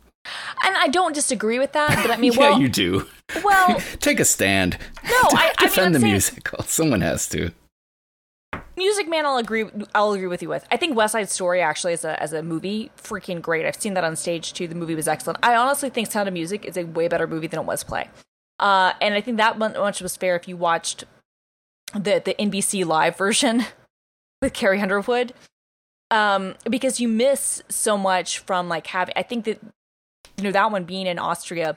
And 0.65 0.75
I 0.77 0.89
don't 0.89 1.13
disagree 1.15 1.59
with 1.59 1.73
that, 1.73 2.01
but 2.03 2.11
I 2.11 2.17
mean, 2.17 2.33
yeah, 2.35 2.39
well, 2.39 2.61
you 2.61 2.69
do. 2.69 3.07
well, 3.45 3.79
Take 4.01 4.21
a 4.21 4.25
stand. 4.25 4.79
no, 5.05 5.11
I, 5.13 5.53
I 5.59 5.65
defend 5.65 5.87
I'm 5.89 5.93
the 5.95 6.01
saying- 6.01 6.13
musical. 6.13 6.63
Someone 6.65 7.01
has 7.03 7.29
to. 7.31 7.51
Music 8.77 9.09
Man, 9.09 9.25
I'll 9.27 9.37
agree. 9.37 9.65
I'll 9.95 10.13
agree 10.13 10.27
with 10.27 10.43
you 10.43 10.49
with. 10.49 10.67
I 10.71 10.77
think 10.77 10.97
West 10.97 11.13
Side 11.13 11.29
Story 11.31 11.61
actually 11.61 11.93
as 11.93 12.05
a 12.05 12.21
as 12.23 12.33
a 12.33 12.43
movie, 12.43 12.91
freaking 12.97 13.41
great. 13.43 13.67
I've 13.67 13.77
seen 13.81 13.95
that 13.95 14.03
on 14.05 14.17
stage 14.17 14.53
too. 14.53 14.67
The 14.67 14.75
movie 14.75 14.95
was 14.97 15.07
excellent. 15.07 15.39
I 15.43 15.55
honestly 15.57 15.91
think 15.91 16.11
Sound 16.11 16.29
of 16.29 16.33
Music 16.35 16.65
is 16.65 16.77
a 16.77 16.85
way 16.85 17.07
better 17.09 17.27
movie 17.27 17.47
than 17.47 17.61
it 17.61 17.67
was 17.67 17.85
play. 17.85 18.09
Uh, 18.59 18.93
and 19.01 19.15
I 19.15 19.21
think 19.21 19.37
that 19.37 19.59
much 19.59 20.01
was 20.01 20.17
fair 20.17 20.35
if 20.37 20.49
you 20.49 20.57
watched 20.57 21.05
the 21.95 22.23
the 22.25 22.35
NBC 22.39 22.85
live 22.85 23.17
version 23.17 23.65
with 24.43 24.53
Carrie 24.53 24.81
Underwood, 24.81 25.33
um, 26.11 26.55
because 26.69 27.01
you 27.01 27.09
miss 27.09 27.63
so 27.69 27.97
much 27.97 28.41
from 28.41 28.69
like 28.69 28.87
having. 28.87 29.15
I 29.17 29.23
think 29.23 29.45
that 29.45 29.61
you 30.37 30.45
know 30.45 30.53
that 30.53 30.71
one 30.71 30.85
being 30.85 31.07
in 31.07 31.19
Austria, 31.19 31.77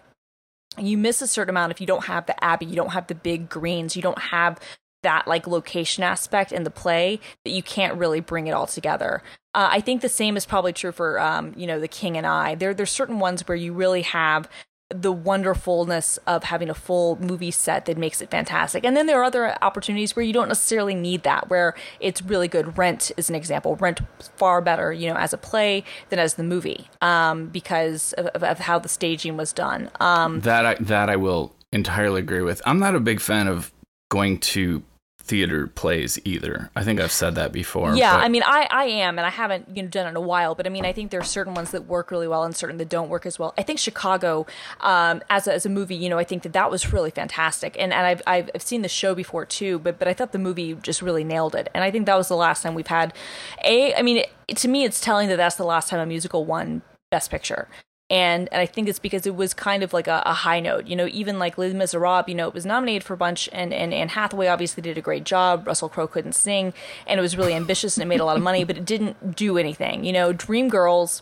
you 0.77 0.97
miss 0.97 1.21
a 1.21 1.27
certain 1.27 1.49
amount 1.49 1.71
if 1.71 1.81
you 1.81 1.87
don't 1.87 2.05
have 2.05 2.25
the 2.25 2.43
abbey, 2.43 2.65
you 2.65 2.75
don't 2.75 2.93
have 2.93 3.07
the 3.07 3.15
big 3.15 3.49
greens, 3.49 3.95
you 3.95 4.01
don't 4.01 4.19
have 4.19 4.59
that 5.03 5.27
like 5.27 5.47
location 5.47 6.03
aspect 6.03 6.51
in 6.51 6.63
the 6.63 6.71
play 6.71 7.19
that 7.45 7.51
you 7.51 7.63
can't 7.63 7.95
really 7.95 8.19
bring 8.19 8.47
it 8.47 8.51
all 8.51 8.67
together. 8.67 9.21
Uh, 9.53 9.69
I 9.71 9.79
think 9.79 10.01
the 10.01 10.09
same 10.09 10.35
is 10.35 10.45
probably 10.45 10.73
true 10.73 10.91
for 10.91 11.19
um, 11.19 11.53
you 11.55 11.67
know 11.67 11.79
the 11.79 11.87
King 11.87 12.17
and 12.17 12.25
I. 12.25 12.55
There 12.55 12.73
there's 12.73 12.91
certain 12.91 13.19
ones 13.19 13.47
where 13.47 13.55
you 13.55 13.73
really 13.73 14.01
have 14.03 14.49
the 14.89 15.11
wonderfulness 15.11 16.17
of 16.25 16.45
having 16.45 16.69
a 16.69 16.73
full 16.73 17.17
movie 17.17 17.51
set 17.51 17.85
that 17.85 17.97
makes 17.97 18.21
it 18.21 18.31
fantastic. 18.31 18.85
And 18.85 18.95
then 18.95 19.05
there 19.05 19.19
are 19.19 19.25
other 19.25 19.61
opportunities 19.61 20.15
where 20.15 20.23
you 20.23 20.31
don't 20.31 20.47
necessarily 20.47 20.95
need 20.95 21.23
that, 21.23 21.49
where 21.49 21.75
it's 21.99 22.21
really 22.21 22.47
good. 22.47 22.77
Rent 22.77 23.11
is 23.17 23.29
an 23.29 23.35
example. 23.35 23.75
Rent 23.75 23.99
far 24.37 24.61
better, 24.61 24.93
you 24.93 25.09
know, 25.09 25.17
as 25.17 25.33
a 25.33 25.37
play 25.37 25.83
than 26.09 26.19
as 26.19 26.35
the 26.35 26.43
movie, 26.43 26.87
um, 27.01 27.47
because 27.47 28.13
of, 28.13 28.27
of, 28.27 28.43
of 28.43 28.59
how 28.59 28.79
the 28.79 28.89
staging 28.89 29.35
was 29.35 29.51
done. 29.51 29.89
Um, 29.99 30.39
That 30.41 30.65
I 30.65 30.75
that 30.75 31.09
I 31.09 31.17
will 31.17 31.53
entirely 31.73 32.21
agree 32.21 32.41
with. 32.41 32.61
I'm 32.65 32.79
not 32.79 32.95
a 32.95 33.01
big 33.01 33.19
fan 33.19 33.47
of 33.47 33.73
going 34.09 34.39
to 34.39 34.83
theater 35.27 35.67
plays 35.67 36.17
either. 36.23 36.69
I 36.75 36.83
think 36.83 36.99
I've 36.99 37.11
said 37.11 37.35
that 37.35 37.51
before. 37.51 37.95
Yeah, 37.95 38.15
but 38.15 38.23
I 38.23 38.29
mean, 38.29 38.43
I, 38.45 38.67
I 38.71 38.85
am, 38.85 39.19
and 39.19 39.25
I 39.25 39.29
haven't 39.29 39.75
you 39.75 39.83
know 39.83 39.89
done 39.89 40.07
it 40.07 40.09
in 40.11 40.15
a 40.15 40.21
while. 40.21 40.55
But 40.55 40.65
I 40.65 40.69
mean, 40.69 40.85
I 40.85 40.93
think 40.93 41.11
there 41.11 41.19
are 41.19 41.25
certain 41.25 41.53
ones 41.53 41.71
that 41.71 41.85
work 41.85 42.11
really 42.11 42.27
well 42.27 42.43
and 42.43 42.55
certain 42.55 42.77
that 42.77 42.89
don't 42.89 43.09
work 43.09 43.25
as 43.25 43.37
well. 43.37 43.53
I 43.57 43.63
think 43.63 43.79
Chicago, 43.79 44.45
um, 44.79 45.21
as 45.29 45.47
a, 45.47 45.53
as 45.53 45.65
a 45.65 45.69
movie, 45.69 45.95
you 45.95 46.09
know, 46.09 46.17
I 46.17 46.23
think 46.23 46.43
that 46.43 46.53
that 46.53 46.71
was 46.71 46.93
really 46.93 47.11
fantastic, 47.11 47.75
and 47.77 47.93
and 47.93 48.05
I've 48.05 48.21
I've 48.25 48.49
I've 48.55 48.61
seen 48.61 48.81
the 48.81 48.89
show 48.89 49.13
before 49.13 49.45
too, 49.45 49.79
but 49.79 49.99
but 49.99 50.07
I 50.07 50.13
thought 50.13 50.31
the 50.31 50.39
movie 50.39 50.75
just 50.75 51.01
really 51.01 51.23
nailed 51.23 51.55
it, 51.55 51.69
and 51.73 51.83
I 51.83 51.91
think 51.91 52.05
that 52.05 52.15
was 52.15 52.29
the 52.29 52.37
last 52.37 52.63
time 52.63 52.73
we've 52.73 52.87
had 52.87 53.13
a. 53.63 53.93
I 53.95 54.01
mean, 54.01 54.23
it, 54.47 54.57
to 54.57 54.67
me, 54.67 54.85
it's 54.85 55.01
telling 55.01 55.27
that 55.29 55.37
that's 55.37 55.55
the 55.55 55.65
last 55.65 55.89
time 55.89 55.99
a 55.99 56.05
musical 56.05 56.45
won 56.45 56.81
Best 57.11 57.29
Picture. 57.29 57.67
And, 58.09 58.47
and 58.53 58.61
I 58.61 58.65
think 58.65 58.87
it's 58.87 58.99
because 58.99 59.27
it 59.27 59.35
was 59.35 59.53
kind 59.53 59.83
of 59.83 59.91
like 59.91 60.07
a, 60.07 60.23
a 60.25 60.33
high 60.33 60.61
note, 60.61 60.87
you 60.87 60.95
know. 60.95 61.07
Even 61.07 61.39
like 61.39 61.57
Les 61.57 61.73
Miserables, 61.73 62.29
you 62.29 62.35
know, 62.35 62.47
it 62.47 62.53
was 62.53 62.65
nominated 62.65 63.03
for 63.03 63.13
a 63.13 63.17
bunch, 63.17 63.49
and 63.51 63.73
and 63.73 63.93
Anne 63.93 64.09
Hathaway 64.09 64.47
obviously 64.47 64.81
did 64.81 64.97
a 64.97 65.01
great 65.01 65.25
job. 65.25 65.67
Russell 65.67 65.89
Crowe 65.89 66.07
couldn't 66.07 66.31
sing, 66.31 66.73
and 67.05 67.19
it 67.19 67.21
was 67.21 67.35
really 67.35 67.53
ambitious 67.53 67.97
and 67.97 68.03
it 68.03 68.07
made 68.07 68.21
a 68.21 68.25
lot 68.25 68.37
of 68.37 68.43
money, 68.43 68.63
but 68.63 68.77
it 68.77 68.85
didn't 68.85 69.35
do 69.35 69.57
anything. 69.57 70.05
You 70.05 70.13
know, 70.13 70.33
Dreamgirls, 70.33 71.21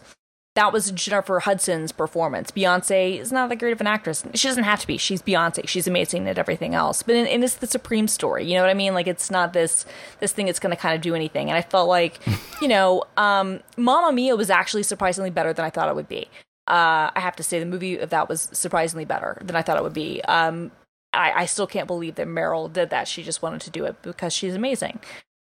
that 0.56 0.72
was 0.72 0.92
Jennifer 0.92 1.40
Hudson's 1.40 1.92
performance. 1.92 2.52
Beyonce 2.52 3.20
is 3.20 3.32
not 3.32 3.50
that 3.50 3.58
great 3.58 3.74
of 3.74 3.82
an 3.82 3.88
actress. 3.88 4.24
She 4.36 4.48
doesn't 4.48 4.64
have 4.64 4.80
to 4.80 4.88
be. 4.88 4.98
She's 4.98 5.22
Beyonce. 5.22 5.68
She's 5.68 5.88
amazing 5.88 6.28
at 6.30 6.38
everything 6.38 6.76
else. 6.76 7.04
But 7.04 7.16
in 7.16 7.44
it's 7.44 7.56
the 7.56 7.68
Supreme 7.68 8.08
story. 8.08 8.46
You 8.46 8.56
know 8.56 8.62
what 8.62 8.70
I 8.70 8.76
mean? 8.76 8.94
Like 8.94 9.08
it's 9.08 9.30
not 9.30 9.54
this 9.54 9.86
this 10.20 10.32
thing 10.32 10.46
that's 10.46 10.60
going 10.60 10.74
to 10.74 10.82
kind 10.82 10.96
of 10.96 11.02
do 11.02 11.14
anything. 11.14 11.50
And 11.50 11.58
I 11.58 11.62
felt 11.62 11.90
like, 11.90 12.20
you 12.62 12.68
know, 12.68 13.04
um, 13.18 13.60
Mamma 13.76 14.14
Mia 14.14 14.36
was 14.36 14.50
actually 14.50 14.84
surprisingly 14.84 15.30
better 15.30 15.52
than 15.52 15.66
I 15.66 15.70
thought 15.70 15.90
it 15.90 15.96
would 15.96 16.08
be. 16.08 16.30
Uh, 16.68 17.12
I 17.14 17.20
have 17.20 17.36
to 17.36 17.44
say 17.44 17.60
the 17.60 17.66
movie 17.66 17.98
of 17.98 18.10
that 18.10 18.28
was 18.28 18.50
surprisingly 18.52 19.06
better 19.06 19.38
than 19.42 19.56
I 19.56 19.62
thought 19.62 19.78
it 19.78 19.84
would 19.84 19.94
be. 19.94 20.22
Um, 20.24 20.72
I, 21.14 21.32
I 21.32 21.46
still 21.46 21.68
can't 21.68 21.88
believe 21.88 22.16
that 22.16 22.28
Meryl 22.28 22.72
did 22.72 22.90
that. 22.90 23.08
She 23.08 23.24
just 23.24 23.42
wanted 23.42 23.62
to 23.62 23.70
do 23.70 23.86
it 23.86 24.02
because 24.02 24.34
she's 24.34 24.56
amazing. 24.56 25.00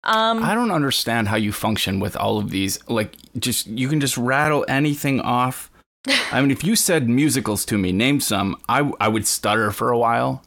Um, 0.04 0.44
I 0.44 0.54
don't 0.54 0.72
understand 0.72 1.28
how 1.28 1.36
you 1.36 1.52
function 1.52 2.00
with 2.00 2.16
all 2.16 2.38
of 2.38 2.50
these. 2.50 2.80
Like, 2.88 3.16
just 3.38 3.68
you 3.68 3.90
can 3.90 4.00
just 4.00 4.18
rattle 4.18 4.64
anything 4.68 5.20
off. 5.20 5.70
I 6.32 6.40
mean, 6.40 6.52
if 6.52 6.64
you 6.64 6.76
said 6.76 7.10
musicals 7.10 7.66
to 7.66 7.78
me, 7.78 7.92
name 7.92 8.22
some, 8.22 8.56
I 8.70 8.90
I 9.02 9.08
would 9.08 9.28
stutter 9.28 9.72
for 9.72 9.90
a 9.90 9.98
while, 9.98 10.44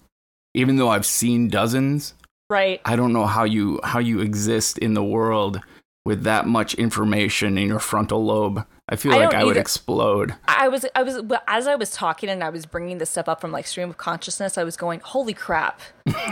even 0.54 0.76
though 0.76 0.88
I've 0.88 1.04
seen 1.04 1.48
dozens. 1.48 2.14
right. 2.48 2.80
I 2.85 2.96
don't 2.96 3.12
know 3.12 3.26
how 3.26 3.44
you 3.44 3.80
how 3.85 3.98
you 3.98 4.20
exist 4.20 4.78
in 4.78 4.94
the 4.94 5.04
world 5.04 5.61
with 6.06 6.22
that 6.22 6.46
much 6.46 6.74
information 6.74 7.59
in 7.59 7.68
your 7.68 7.80
frontal 7.80 8.24
lobe. 8.24 8.64
I 8.92 8.96
feel 8.96 9.12
I 9.12 9.18
like 9.24 9.35
I 9.35 9.44
would 9.44 9.53
either. 9.53 9.61
explode. 9.61 10.35
I 10.48 10.66
was, 10.66 10.85
I 10.96 11.05
was, 11.05 11.22
as 11.46 11.68
I 11.68 11.76
was 11.76 11.92
talking 11.92 12.29
and 12.29 12.42
I 12.42 12.50
was 12.50 12.66
bringing 12.66 12.98
this 12.98 13.09
stuff 13.11 13.29
up 13.29 13.40
from 13.40 13.53
like 13.53 13.66
stream 13.66 13.88
of 13.88 13.96
consciousness, 13.96 14.59
I 14.59 14.64
was 14.64 14.76
going, 14.76 14.98
"Holy 15.00 15.33
crap, 15.33 15.81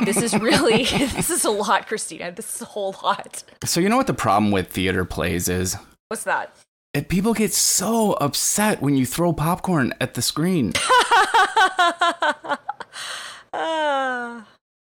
this 0.04 0.16
is 0.16 0.34
really, 0.38 0.84
this 0.84 1.30
is 1.30 1.44
a 1.44 1.50
lot, 1.50 1.86
Christina. 1.86 2.32
This 2.32 2.56
is 2.56 2.62
a 2.62 2.64
whole 2.66 2.96
lot." 3.02 3.44
So 3.64 3.78
you 3.78 3.88
know 3.88 3.96
what 3.96 4.08
the 4.08 4.14
problem 4.14 4.50
with 4.50 4.72
theater 4.72 5.04
plays 5.04 5.48
is? 5.48 5.76
What's 6.08 6.24
that? 6.24 6.54
It, 6.94 7.08
people 7.08 7.32
get 7.32 7.52
so 7.52 8.14
upset 8.14 8.82
when 8.82 8.96
you 8.96 9.06
throw 9.06 9.32
popcorn 9.32 9.94
at 10.00 10.14
the 10.14 10.22
screen. 10.22 10.72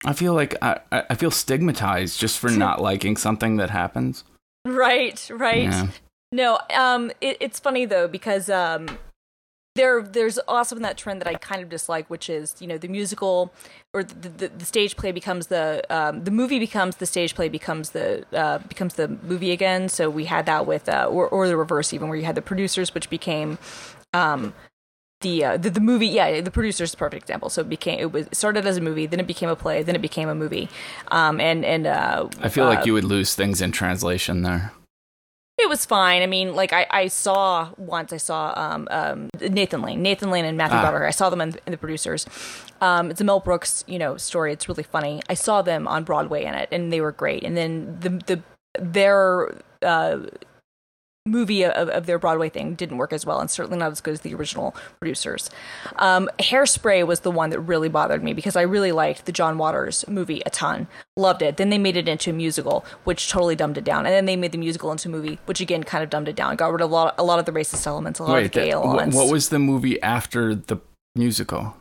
I 0.05 0.13
feel 0.15 0.35
like 0.35 0.57
I, 0.63 0.81
I 0.91 1.05
I 1.11 1.15
feel 1.15 1.31
stigmatized 1.31 2.19
just 2.21 2.39
for 2.39 2.51
not 2.65 2.83
liking 2.83 3.17
something 3.17 3.57
that 3.57 3.71
happens. 3.71 4.25
right, 4.67 5.27
right. 5.33 5.63
Yeah. 5.65 5.89
No, 6.33 6.59
um, 6.75 7.11
it, 7.21 7.37
it's 7.41 7.61
funny 7.61 7.85
though 7.85 8.09
because 8.09 8.49
um, 8.49 8.99
there 9.75 10.03
there's 10.03 10.39
also 10.39 10.77
that 10.77 10.97
trend 10.97 11.21
that 11.21 11.29
I 11.29 11.35
kind 11.35 11.63
of 11.63 11.69
dislike, 11.69 12.09
which 12.09 12.31
is 12.31 12.57
you 12.59 12.67
know 12.67 12.79
the 12.79 12.89
musical 12.89 13.53
or 13.93 14.03
the 14.03 14.29
the, 14.31 14.49
the 14.49 14.65
stage 14.65 14.97
play 14.97 15.13
becomes 15.13 15.49
the 15.49 15.83
um, 15.91 16.25
the 16.25 16.31
movie 16.31 16.59
becomes 16.59 16.97
the 16.97 17.07
stage 17.07 17.35
play 17.35 17.51
becomes 17.51 17.91
the 17.91 18.25
uh, 18.33 18.59
becomes 18.59 18.95
the 18.95 19.09
movie 19.09 19.53
again. 19.53 19.91
So 19.91 20.09
we 20.09 20.25
had 20.25 20.47
that 20.47 20.67
with 20.67 20.89
uh, 20.89 21.07
or 21.11 21.29
or 21.29 21.47
the 21.49 21.57
reverse 21.57 21.93
even 21.93 22.09
where 22.09 22.17
you 22.17 22.25
had 22.25 22.35
the 22.35 22.43
producers, 22.43 22.95
which 22.95 23.11
became 23.11 23.59
um, 24.15 24.55
the, 25.21 25.45
uh, 25.45 25.57
the 25.57 25.71
the 25.71 25.81
movie 25.81 26.09
yeah 26.09 26.41
the 26.41 26.51
producer's 26.51 26.91
is 26.91 26.95
a 26.95 26.97
perfect 26.97 27.23
example 27.23 27.49
so 27.49 27.61
it 27.61 27.69
became 27.69 28.01
it 28.01 28.11
was 28.11 28.27
started 28.33 28.67
as 28.67 28.77
a 28.77 28.81
movie 28.81 29.07
then 29.07 29.21
it 29.21 29.27
became 29.29 29.49
a 29.49 29.55
play 29.55 29.81
then 29.81 29.95
it 29.95 30.03
became 30.03 30.29
a 30.29 30.35
movie 30.35 30.69
um 31.13 31.41
and 31.41 31.65
and 31.65 31.87
uh 31.87 32.29
I 32.41 32.49
feel 32.49 32.65
uh, 32.65 32.71
like 32.71 32.85
you 32.87 32.93
would 32.93 33.05
lose 33.05 33.37
things 33.37 33.63
in 33.63 33.71
translation 33.71 34.43
there. 34.43 34.73
It 35.63 35.69
was 35.69 35.85
fine. 35.87 36.23
I 36.23 36.27
mean, 36.27 36.55
like 36.55 36.73
I, 36.73 36.87
I 36.91 37.07
saw 37.09 37.71
once 37.79 38.13
I 38.13 38.17
saw 38.19 38.53
um, 38.57 38.89
um, 38.91 39.31
Nathan 39.41 39.81
Lane, 39.83 40.03
Nathan 40.03 40.31
Lane 40.31 40.45
and 40.45 40.57
Matthew 40.59 40.79
Ah. 40.79 40.83
Broderick. 40.83 41.09
I 41.09 41.11
saw 41.13 41.31
them 41.31 41.41
in, 41.41 41.57
in 41.67 41.71
the 41.71 41.77
producers. 41.79 42.27
Um, 42.81 43.11
it's 43.11 43.21
a 43.21 43.25
Mel 43.25 43.41
Brooks, 43.41 43.85
you 43.87 43.99
know, 43.99 44.17
story. 44.17 44.53
It's 44.53 44.69
really 44.69 44.83
funny. 44.83 45.23
I 45.29 45.35
saw 45.35 45.63
them 45.63 45.87
on 45.87 46.05
Broadway 46.05 46.45
in 46.45 46.55
it, 46.55 46.69
and 46.73 46.93
they 46.93 47.01
were 47.01 47.13
great. 47.13 47.43
And 47.45 47.57
then 47.57 47.99
the 48.01 48.11
the 48.27 48.43
their 48.79 49.55
uh, 49.83 50.19
movie 51.27 51.65
of, 51.65 51.89
of 51.89 52.07
their 52.07 52.19
Broadway 52.19 52.49
thing 52.49 52.75
didn't 52.75 52.99
work 52.99 53.13
as 53.13 53.25
well, 53.25 53.39
and 53.41 53.51
certainly 53.51 53.79
not 53.79 53.93
as 53.93 54.01
good 54.01 54.13
as 54.13 54.21
the 54.23 54.35
original 54.35 54.75
producers. 54.99 55.51
Um, 55.97 56.29
Hairspray 56.41 57.07
was 57.07 57.21
the 57.21 57.31
one 57.31 57.51
that 57.51 57.61
really 57.61 57.89
bothered 57.89 58.25
me 58.25 58.33
because 58.33 58.57
I 58.57 58.63
really 58.63 58.91
liked 58.93 59.27
the 59.27 59.33
John 59.33 59.57
Waters 59.57 60.05
movie 60.09 60.43
a 60.45 60.51
ton, 60.51 60.89
loved 61.17 61.43
it. 61.43 61.57
Then 61.59 61.71
they 61.71 61.79
made 61.79 61.97
it 61.97 62.09
into 62.09 62.31
a 62.31 62.33
musical, 62.33 62.85
which 63.05 63.31
totally 63.31 63.55
dumbed 63.55 63.79
it 63.79 63.85
down, 63.85 64.05
and 64.05 64.13
then 64.15 64.25
they 64.27 64.37
made 64.37 64.53
the 64.53 64.59
musical 64.59 64.91
into 64.91 65.09
a 65.09 65.13
movie, 65.13 65.39
which 65.47 65.61
again 65.61 65.85
kind 65.85 66.03
of 66.03 66.11
dumbed 66.11 66.29
it 66.29 66.37
down. 66.37 66.57
Got 66.57 66.73
rid 66.73 66.81
of 66.81 66.91
a 66.91 66.93
lot, 66.93 67.15
a 67.19 67.23
lot 67.25 67.39
of 67.39 67.45
the 67.45 67.53
racist 67.53 67.87
elements, 67.87 68.19
a 68.19 68.25
lot 68.25 68.39
of 68.39 68.43
the 68.45 68.49
that- 68.49 68.65
gay 68.65 68.71
wh- 68.71 68.75
elements. 68.75 69.17
what 69.17 69.31
was 69.31 69.49
the 69.51 69.59
movie 69.61 70.01
after 70.03 70.55
the 70.55 70.79
musical? 71.15 71.77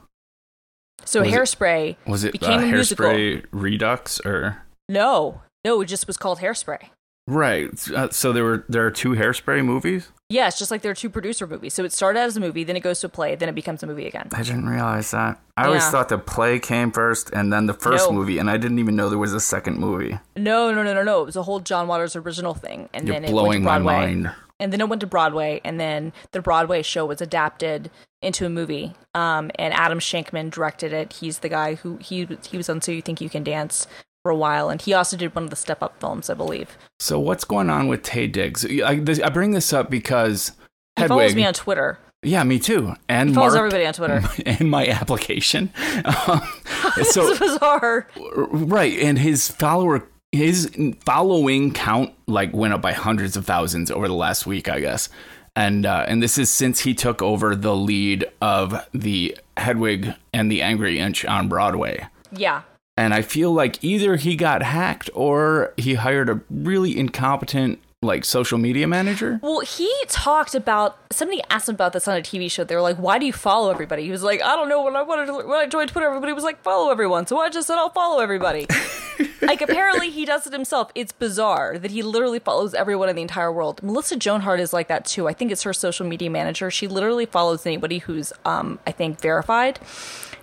so 1.03 1.21
was 1.21 1.29
it- 1.29 1.35
Hairspray 1.35 1.95
Was 2.05 2.23
it 2.23 2.31
became 2.33 2.59
uh, 2.59 2.63
a 2.63 2.65
musical. 2.67 3.05
Hairspray 3.07 3.45
Redux 3.51 4.19
or? 4.23 4.61
No, 4.87 5.41
no, 5.65 5.81
it 5.81 5.85
just 5.87 6.05
was 6.05 6.15
called 6.17 6.39
Hairspray. 6.39 6.89
Right. 7.31 7.69
Uh, 7.91 8.09
so 8.09 8.33
there 8.33 8.43
were 8.43 8.65
there 8.67 8.85
are 8.85 8.91
two 8.91 9.11
Hairspray 9.11 9.63
movies. 9.63 10.09
Yes, 10.29 10.57
just 10.59 10.69
like 10.71 10.81
there 10.81 10.91
are 10.91 10.95
two 10.95 11.09
producer 11.09 11.45
movies. 11.47 11.73
So 11.73 11.83
it 11.83 11.91
started 11.93 12.19
as 12.19 12.35
a 12.37 12.39
movie, 12.39 12.63
then 12.63 12.75
it 12.75 12.81
goes 12.81 12.99
to 13.01 13.07
a 13.07 13.09
play, 13.09 13.35
then 13.35 13.47
it 13.49 13.55
becomes 13.55 13.83
a 13.83 13.87
movie 13.87 14.07
again. 14.07 14.29
I 14.33 14.43
didn't 14.43 14.67
realize 14.67 15.11
that. 15.11 15.39
I 15.57 15.65
always 15.65 15.85
thought 15.89 16.07
the 16.09 16.17
play 16.17 16.57
came 16.59 16.91
first 16.91 17.29
and 17.31 17.51
then 17.51 17.65
the 17.65 17.73
first 17.73 18.09
No. 18.09 18.15
movie, 18.15 18.37
and 18.37 18.49
I 18.49 18.55
didn't 18.57 18.79
even 18.79 18.95
know 18.95 19.09
there 19.09 19.17
was 19.17 19.33
a 19.33 19.39
second 19.41 19.77
movie. 19.77 20.19
No, 20.37 20.73
no, 20.73 20.83
no, 20.83 20.93
no, 20.93 21.03
no. 21.03 21.21
It 21.21 21.25
was 21.25 21.35
a 21.35 21.43
whole 21.43 21.59
John 21.59 21.87
Waters 21.87 22.15
original 22.15 22.53
thing, 22.53 22.89
and 22.93 23.07
You're 23.07 23.15
then 23.15 23.25
it 23.25 23.31
blowing 23.31 23.63
went 23.65 23.79
to 23.81 23.83
Broadway. 23.83 23.93
mind. 24.15 24.31
And 24.59 24.71
then 24.71 24.79
it 24.79 24.87
went 24.89 24.99
to 25.01 25.07
Broadway, 25.07 25.59
and 25.65 25.79
then 25.79 26.13
the 26.31 26.41
Broadway 26.41 26.81
show 26.81 27.05
was 27.05 27.19
adapted 27.21 27.89
into 28.21 28.45
a 28.45 28.49
movie. 28.49 28.93
Um, 29.15 29.51
and 29.55 29.73
Adam 29.73 29.99
Shankman 29.99 30.51
directed 30.51 30.93
it. 30.93 31.13
He's 31.13 31.39
the 31.39 31.49
guy 31.49 31.75
who 31.75 31.97
he 31.97 32.25
he 32.49 32.55
was 32.57 32.69
on 32.69 32.79
So 32.81 32.91
You 32.91 33.01
Think 33.01 33.19
You 33.21 33.29
Can 33.29 33.43
Dance 33.43 33.87
for 34.23 34.31
a 34.31 34.35
while, 34.35 34.69
and 34.69 34.81
he 34.81 34.93
also 34.93 35.17
did 35.17 35.33
one 35.35 35.45
of 35.45 35.49
the 35.49 35.55
Step 35.55 35.81
Up 35.81 35.99
films, 35.99 36.29
I 36.29 36.33
believe. 36.33 36.77
So 36.99 37.19
what's 37.19 37.43
going 37.43 37.69
on 37.69 37.87
with 37.87 38.03
Taye 38.03 38.31
Diggs? 38.31 38.65
I, 38.65 38.99
this, 38.99 39.19
I 39.19 39.29
bring 39.29 39.51
this 39.51 39.73
up 39.73 39.89
because 39.89 40.51
He 40.99 41.07
follows 41.07 41.35
me 41.35 41.45
on 41.45 41.53
Twitter. 41.53 41.97
yeah, 42.23 42.43
me 42.43 42.59
too. 42.59 42.93
And 43.09 43.29
He 43.29 43.35
follows 43.35 43.53
Mark 43.53 43.65
everybody 43.73 43.85
on 43.87 43.93
Twitter. 43.93 44.21
and 44.45 44.69
my 44.69 44.87
application. 44.87 45.71
Um, 46.27 46.41
so 47.03 47.37
bizarre. 47.37 48.07
right, 48.17 48.97
and 48.99 49.17
his 49.19 49.49
follower 49.49 50.07
his 50.31 50.71
following 51.05 51.73
count 51.73 52.13
like 52.27 52.53
went 52.53 52.73
up 52.73 52.81
by 52.81 52.93
hundreds 52.93 53.35
of 53.35 53.45
thousands 53.45 53.91
over 53.91 54.07
the 54.07 54.13
last 54.13 54.45
week, 54.47 54.69
I 54.69 54.79
guess. 54.79 55.09
And 55.55 55.85
uh, 55.85 56.05
and 56.07 56.23
this 56.23 56.37
is 56.37 56.49
since 56.49 56.79
he 56.79 56.93
took 56.93 57.21
over 57.21 57.55
the 57.55 57.75
lead 57.75 58.25
of 58.41 58.87
the 58.93 59.37
Hedwig 59.57 60.13
and 60.33 60.49
the 60.49 60.61
Angry 60.61 60.97
Inch 60.99 61.25
on 61.25 61.49
Broadway. 61.49 62.07
Yeah. 62.31 62.61
And 62.97 63.13
I 63.13 63.21
feel 63.21 63.51
like 63.51 63.83
either 63.83 64.15
he 64.15 64.35
got 64.35 64.61
hacked 64.63 65.09
or 65.13 65.73
he 65.77 65.95
hired 65.95 66.29
a 66.29 66.41
really 66.49 66.97
incompetent 66.97 67.79
like 68.03 68.25
social 68.25 68.57
media 68.57 68.87
manager. 68.87 69.39
Well, 69.43 69.59
he 69.59 69.93
talked 70.07 70.55
about 70.55 70.97
somebody 71.11 71.39
asked 71.51 71.69
him 71.69 71.75
about 71.75 71.93
this 71.93 72.07
on 72.07 72.17
a 72.17 72.21
TV 72.21 72.49
show. 72.49 72.63
They 72.63 72.73
were 72.73 72.81
like, 72.81 72.97
"Why 72.97 73.19
do 73.19 73.27
you 73.27 73.33
follow 73.33 73.69
everybody?" 73.69 74.03
He 74.03 74.09
was 74.09 74.23
like, 74.23 74.41
"I 74.41 74.55
don't 74.55 74.69
know. 74.69 74.83
When 74.83 74.95
I 74.95 75.03
wanted 75.03 75.27
to, 75.27 75.33
when 75.33 75.59
I 75.59 75.67
joined 75.67 75.89
Twitter, 75.89 76.07
everybody 76.07 76.33
was 76.33 76.43
like, 76.43 76.63
follow 76.63 76.91
everyone." 76.91 77.27
So 77.27 77.39
I 77.39 77.49
just 77.49 77.67
said, 77.67 77.77
"I'll 77.77 77.91
follow 77.91 78.19
everybody." 78.19 78.65
like 79.41 79.61
apparently 79.61 80.09
he 80.09 80.25
does 80.25 80.47
it 80.47 80.53
himself. 80.53 80.91
It's 80.95 81.11
bizarre 81.11 81.77
that 81.77 81.91
he 81.91 82.01
literally 82.01 82.39
follows 82.39 82.73
everyone 82.73 83.07
in 83.09 83.15
the 83.15 83.21
entire 83.21 83.51
world. 83.51 83.83
Melissa 83.83 84.15
Joan 84.15 84.41
Hart 84.41 84.59
is 84.59 84.73
like 84.73 84.87
that 84.87 85.05
too. 85.05 85.27
I 85.27 85.33
think 85.33 85.51
it's 85.51 85.61
her 85.61 85.73
social 85.73 86.07
media 86.07 86.31
manager. 86.31 86.71
She 86.71 86.87
literally 86.87 87.27
follows 87.27 87.67
anybody 87.67 87.99
who's, 87.99 88.33
um, 88.45 88.79
I 88.87 88.91
think, 88.91 89.21
verified. 89.21 89.79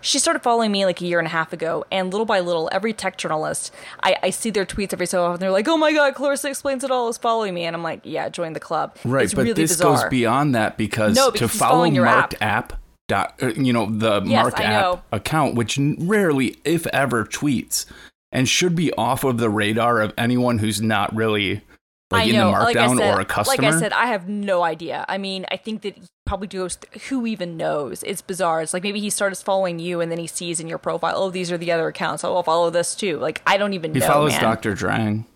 She 0.00 0.18
started 0.18 0.40
following 0.42 0.70
me 0.72 0.84
like 0.84 1.00
a 1.00 1.06
year 1.06 1.18
and 1.18 1.26
a 1.26 1.30
half 1.30 1.52
ago, 1.52 1.84
and 1.90 2.10
little 2.10 2.26
by 2.26 2.40
little, 2.40 2.68
every 2.72 2.92
tech 2.92 3.16
journalist, 3.18 3.72
I, 4.02 4.16
I 4.22 4.30
see 4.30 4.50
their 4.50 4.64
tweets 4.66 4.92
every 4.92 5.06
so 5.06 5.24
often. 5.24 5.40
They're 5.40 5.50
like, 5.50 5.68
"Oh 5.68 5.76
my 5.76 5.92
god, 5.92 6.14
Clarissa 6.14 6.48
explains 6.48 6.84
it 6.84 6.90
all 6.90 7.08
is 7.08 7.18
following 7.18 7.54
me," 7.54 7.64
and 7.64 7.74
I'm 7.74 7.82
like, 7.82 8.00
"Yeah, 8.04 8.28
join 8.28 8.52
the 8.52 8.60
club." 8.60 8.96
Right, 9.04 9.24
it's 9.24 9.34
but 9.34 9.42
really 9.42 9.54
this 9.54 9.72
bizarre. 9.72 10.02
goes 10.02 10.10
beyond 10.10 10.54
that 10.54 10.76
because, 10.76 11.16
No, 11.16 11.26
to 11.26 11.32
because 11.32 11.52
he's 11.52 11.60
follow 11.60 11.90
marked 11.90 12.34
app. 12.40 12.74
dot 13.08 13.34
uh, 13.42 13.48
you 13.48 13.72
know 13.72 13.86
the 13.90 14.20
Yes, 14.24 14.42
marked 14.42 14.60
app 14.60 15.04
account 15.12 15.54
which 15.54 15.78
rarely 15.98 16.56
if 16.64 16.86
ever 16.88 17.24
tweets 17.24 17.86
and 18.30 18.46
should 18.48 18.76
be 18.76 18.92
off 18.94 19.24
of 19.24 19.38
the 19.38 19.48
radar 19.48 20.00
of 20.02 20.12
anyone 20.18 20.58
who's 20.58 20.82
not 20.82 21.14
really 21.16 21.62
like 22.10 22.22
I 22.22 22.24
in 22.30 22.36
know. 22.36 22.52
the 22.52 22.58
like 22.60 22.76
I 22.76 22.96
said, 22.96 23.14
or 23.14 23.20
a 23.20 23.24
customer 23.24 23.62
Like 23.62 23.74
I 23.74 23.78
said, 23.78 23.92
I 23.92 24.06
have 24.06 24.28
no 24.28 24.62
idea. 24.62 25.04
I 25.08 25.18
mean, 25.18 25.44
I 25.50 25.56
think 25.56 25.82
that 25.82 25.94
he 25.96 26.02
probably 26.24 26.48
goes. 26.48 26.78
Who 27.08 27.26
even 27.26 27.56
knows? 27.56 28.02
It's 28.02 28.22
bizarre. 28.22 28.62
It's 28.62 28.72
like 28.72 28.82
maybe 28.82 29.00
he 29.00 29.10
starts 29.10 29.42
following 29.42 29.78
you, 29.78 30.00
and 30.00 30.10
then 30.10 30.18
he 30.18 30.26
sees 30.26 30.58
in 30.60 30.68
your 30.68 30.78
profile, 30.78 31.14
oh, 31.16 31.30
these 31.30 31.52
are 31.52 31.58
the 31.58 31.70
other 31.70 31.88
accounts. 31.88 32.24
Oh, 32.24 32.34
I'll 32.36 32.42
follow 32.42 32.70
this 32.70 32.94
too. 32.94 33.18
Like 33.18 33.42
I 33.46 33.56
don't 33.58 33.74
even 33.74 33.92
he 33.92 34.00
know. 34.00 34.06
follows 34.06 34.32
man. 34.32 34.40
Dr. 34.42 34.74
Drang 34.74 35.26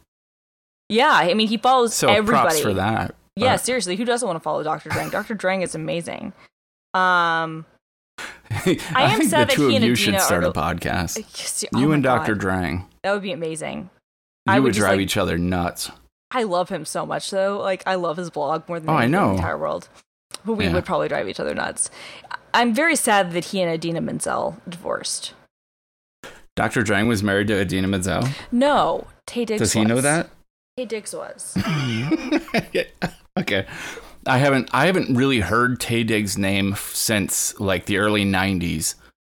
Yeah, 0.89 1.11
I 1.13 1.35
mean, 1.35 1.49
he 1.49 1.57
follows 1.59 1.95
so 1.95 2.09
everybody. 2.09 2.49
props 2.49 2.61
for 2.61 2.73
that 2.75 3.15
Yeah, 3.37 3.57
seriously, 3.57 3.97
who 3.97 4.05
doesn't 4.07 4.27
want 4.27 4.37
to 4.37 4.43
follow 4.43 4.63
Dr. 4.63 4.89
Drang? 4.89 5.11
Dr. 5.11 5.35
Drang 5.35 5.61
is 5.63 5.75
amazing. 5.75 6.33
Um, 6.95 7.65
I, 8.51 8.79
am 8.95 9.19
think 9.19 9.31
sad 9.31 9.49
the 9.49 9.53
that 9.53 9.57
two 9.57 9.69
he 9.69 9.77
of 9.77 9.83
and 9.83 9.85
you 9.91 9.95
should 9.95 10.09
Idina 10.15 10.21
start 10.25 10.45
are- 10.45 10.49
a 10.49 10.53
podcast 10.53 11.17
yes, 11.19 11.65
oh 11.75 11.79
you 11.81 11.93
and 11.93 12.03
Dr. 12.03 12.35
Drang 12.35 12.87
That 13.03 13.13
would 13.13 13.23
be 13.23 13.33
amazing. 13.33 13.89
you 14.47 14.53
I 14.53 14.59
would, 14.61 14.69
would 14.69 14.75
drive 14.75 14.93
like- 14.93 15.01
each 15.01 15.17
other 15.17 15.39
nuts 15.39 15.91
I 16.35 16.45
love 16.45 16.69
him 16.71 16.85
so 16.85 17.05
much, 17.07 17.31
though. 17.31 17.59
Like, 17.61 17.83
I 17.87 17.95
love 17.97 18.17
his 18.17 18.31
blog 18.31 18.69
more 18.69 18.81
than 18.81 18.89
Oh, 18.91 18.95
I 18.95 19.07
know. 19.07 19.29
the 19.31 19.35
entire 19.37 19.59
world. 19.59 19.89
But 20.45 20.55
we 20.55 20.65
Yeah. 20.65 20.73
would 20.73 20.85
probably 20.87 21.09
drive 21.09 21.29
each 21.29 21.39
other 21.39 21.55
nuts. 21.55 21.91
I'm 22.55 22.75
very 22.75 22.97
sad 22.97 23.33
that 23.33 23.47
he 23.47 23.61
and 23.61 23.71
Idina 23.73 24.01
Menzel 24.01 24.57
divorced. 24.69 25.35
Dr. 26.57 26.83
Drang 26.83 27.07
was 27.07 27.23
married 27.23 27.47
to 27.49 27.61
Idina 27.61 27.89
Menzel 27.89 28.29
No, 28.51 29.07
Taye 29.27 29.47
Diggs. 29.47 29.59
does 29.61 29.73
he 29.73 29.85
know 29.85 30.01
that 30.01 30.29
Taye 30.79 30.89
Diggs 30.89 31.15
was. 31.15 31.57
okay. 33.39 33.67
I 34.27 34.39
haven't 34.39 34.69
I 34.73 34.87
haven't 34.87 35.15
really 35.17 35.41
heard 35.41 35.81
Taye 35.81 36.07
Diggs' 36.07 36.39
name 36.39 36.75
since 36.77 37.59
like 37.59 37.87
the 37.87 37.99
early 37.99 38.25
'90s 38.25 38.95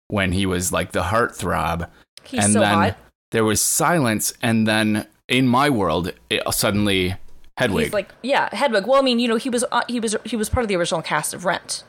when 0.10 0.32
he 0.32 0.46
was 0.46 0.72
like 0.74 0.92
the 0.92 1.04
heartthrob, 1.04 1.90
He's 2.24 2.44
and 2.44 2.54
so 2.54 2.60
then 2.60 2.74
hot. 2.74 2.98
there 3.32 3.46
was 3.46 3.62
silence, 3.62 4.34
and 4.42 4.68
then 4.68 5.08
in 5.34 5.48
my 5.48 5.70
world, 5.70 6.14
it, 6.30 6.42
suddenly 6.54 7.16
Hedwig. 7.58 7.86
He's 7.86 7.94
like, 7.94 8.14
yeah, 8.22 8.54
Hedwig. 8.56 8.86
Well, 8.86 9.00
I 9.00 9.02
mean, 9.02 9.20
you 9.20 9.28
know, 9.28 9.36
he 9.36 9.50
was 9.50 9.66
uh, 9.72 9.82
he 9.90 10.00
was 10.00 10.16
he 10.24 10.36
was 10.36 10.48
part 10.48 10.64
of 10.64 10.68
the 10.70 10.76
original 10.76 11.02
cast 11.02 11.34
of 11.34 11.44
Rent. 11.44 11.84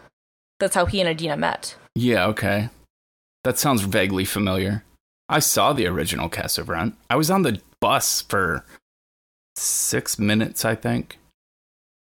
That's 0.59 0.75
how 0.75 0.87
he 0.87 1.01
and 1.01 1.09
Idina 1.09 1.37
met. 1.37 1.77
yeah, 1.95 2.27
okay, 2.27 2.71
that 3.45 3.59
sounds 3.59 3.83
vaguely 3.83 4.25
familiar. 4.25 4.83
I 5.29 5.39
saw 5.41 5.73
the 5.73 5.87
original 5.87 6.29
cast 6.29 6.59
of 6.59 6.69
Rent. 6.69 6.97
I 7.11 7.17
was 7.17 7.31
on 7.31 7.43
the 7.43 7.61
bus 7.81 8.23
for 8.23 8.65
six 9.57 10.19
minutes, 10.19 10.65
I 10.65 10.75
think. 10.75 11.19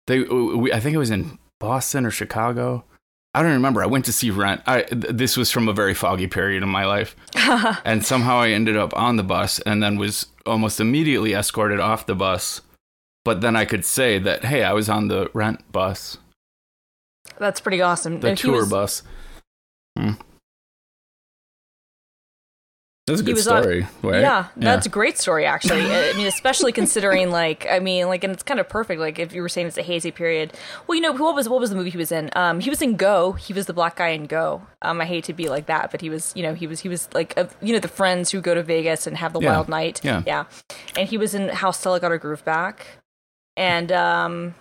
They, 0.07 0.21
we, 0.21 0.73
I 0.73 0.81
think 0.81 0.95
it 0.95 0.99
was 0.99 1.11
in 1.11 1.39
Boston 1.59 2.07
or 2.07 2.11
Chicago. 2.11 2.85
I 3.35 3.43
don't 3.43 3.53
remember. 3.53 3.83
I 3.83 3.87
went 3.87 4.05
to 4.07 4.13
see 4.13 4.31
Rent. 4.31 4.61
I 4.67 4.83
th- 4.83 5.05
this 5.15 5.37
was 5.37 5.51
from 5.51 5.69
a 5.69 5.73
very 5.73 5.95
foggy 5.95 6.27
period 6.27 6.63
in 6.63 6.69
my 6.69 6.85
life, 6.85 7.15
and 7.85 8.05
somehow 8.05 8.39
I 8.41 8.49
ended 8.51 8.77
up 8.77 8.97
on 8.97 9.17
the 9.17 9.23
bus, 9.23 9.61
and 9.61 9.83
then 9.83 9.97
was 9.99 10.27
almost 10.47 10.81
immediately 10.81 11.33
escorted 11.35 11.79
off 11.81 12.07
the 12.07 12.15
bus 12.15 12.63
but 13.23 13.43
then 13.43 13.55
I 13.55 13.67
could 13.67 13.85
say 13.85 14.19
that 14.19 14.47
hey, 14.47 14.65
I 14.65 14.73
was 14.73 14.89
on 14.89 15.09
the 15.09 15.31
rent 15.35 15.71
bus, 15.71 16.17
That's 17.39 17.61
pretty 17.61 17.83
awesome. 17.83 18.19
the 18.21 18.29
And 18.31 18.39
tour 18.39 18.61
was- 18.61 18.71
bus. 18.71 19.03
Hmm. 19.99 20.13
That's 23.07 23.23
a 23.23 23.25
good 23.25 23.35
was 23.35 23.49
on- 23.49 23.63
story, 23.63 23.87
right? 24.03 24.21
Yeah, 24.21 24.47
that's 24.57 24.87
a 24.87 24.89
great 24.89 25.19
story 25.19 25.45
actually. 25.45 25.81
I 25.83 26.13
mean, 26.13 26.29
especially 26.29 26.71
considering 26.71 27.31
like 27.33 27.67
I 27.69 27.81
mean, 27.81 28.07
like, 28.07 28.23
and 28.23 28.33
it's 28.33 28.45
kind 28.45 28.61
of 28.61 28.69
perfect. 28.69 29.01
Like 29.01 29.19
if 29.19 29.33
you 29.35 29.43
were 29.43 29.49
saying 29.49 29.67
it's 29.67 29.79
a 29.79 29.83
hazy 29.83 30.13
period. 30.13 30.53
Well, 30.87 30.95
you 30.95 31.01
know, 31.01 31.13
what 31.13 31.35
was 31.35 31.49
what 31.49 31.59
was 31.59 31.71
the 31.71 31.77
movie 31.77 31.91
he 31.91 31.99
was 31.99 32.13
in? 32.13 32.31
Um, 32.37 32.61
he 32.61 32.71
was 32.71 32.81
in 32.81 32.97
Go. 32.97 33.33
He 33.33 33.53
was 33.53 33.67
the 33.67 33.73
black 33.73 33.97
guy 33.97 34.09
in 34.09 34.27
Go. 34.27 34.63
Um, 34.83 35.01
I 35.01 35.07
hate 35.07 35.25
to 35.25 35.33
be 35.33 35.49
like 35.49 35.67
that, 35.67 35.91
but 35.91 36.01
he 36.01 36.09
was, 36.11 36.33
you 36.37 36.43
know, 36.45 36.55
he 36.55 36.69
was 36.69 36.81
he 36.81 36.89
was 36.89 37.09
like, 37.13 37.35
uh, 37.37 37.47
you 37.61 37.73
know, 37.73 37.81
the 37.81 37.89
friends 37.89 38.31
who 38.31 38.41
go 38.41 38.55
to 38.55 38.63
Vegas 38.63 39.09
and 39.09 39.17
have 39.17 39.33
the 39.33 39.41
Yeah. 39.41 39.51
wild 39.55 39.69
night. 39.69 40.01
Yeah. 40.05 40.23
yeah. 40.25 40.45
And 40.97 41.09
he 41.09 41.19
was 41.19 41.35
in 41.35 41.49
How 41.49 41.73
Stella 41.73 41.99
Got 41.99 42.13
Her 42.13 42.19
Groove 42.19 42.45
Back, 42.45 42.87
and 43.57 43.91
um, 43.91 44.55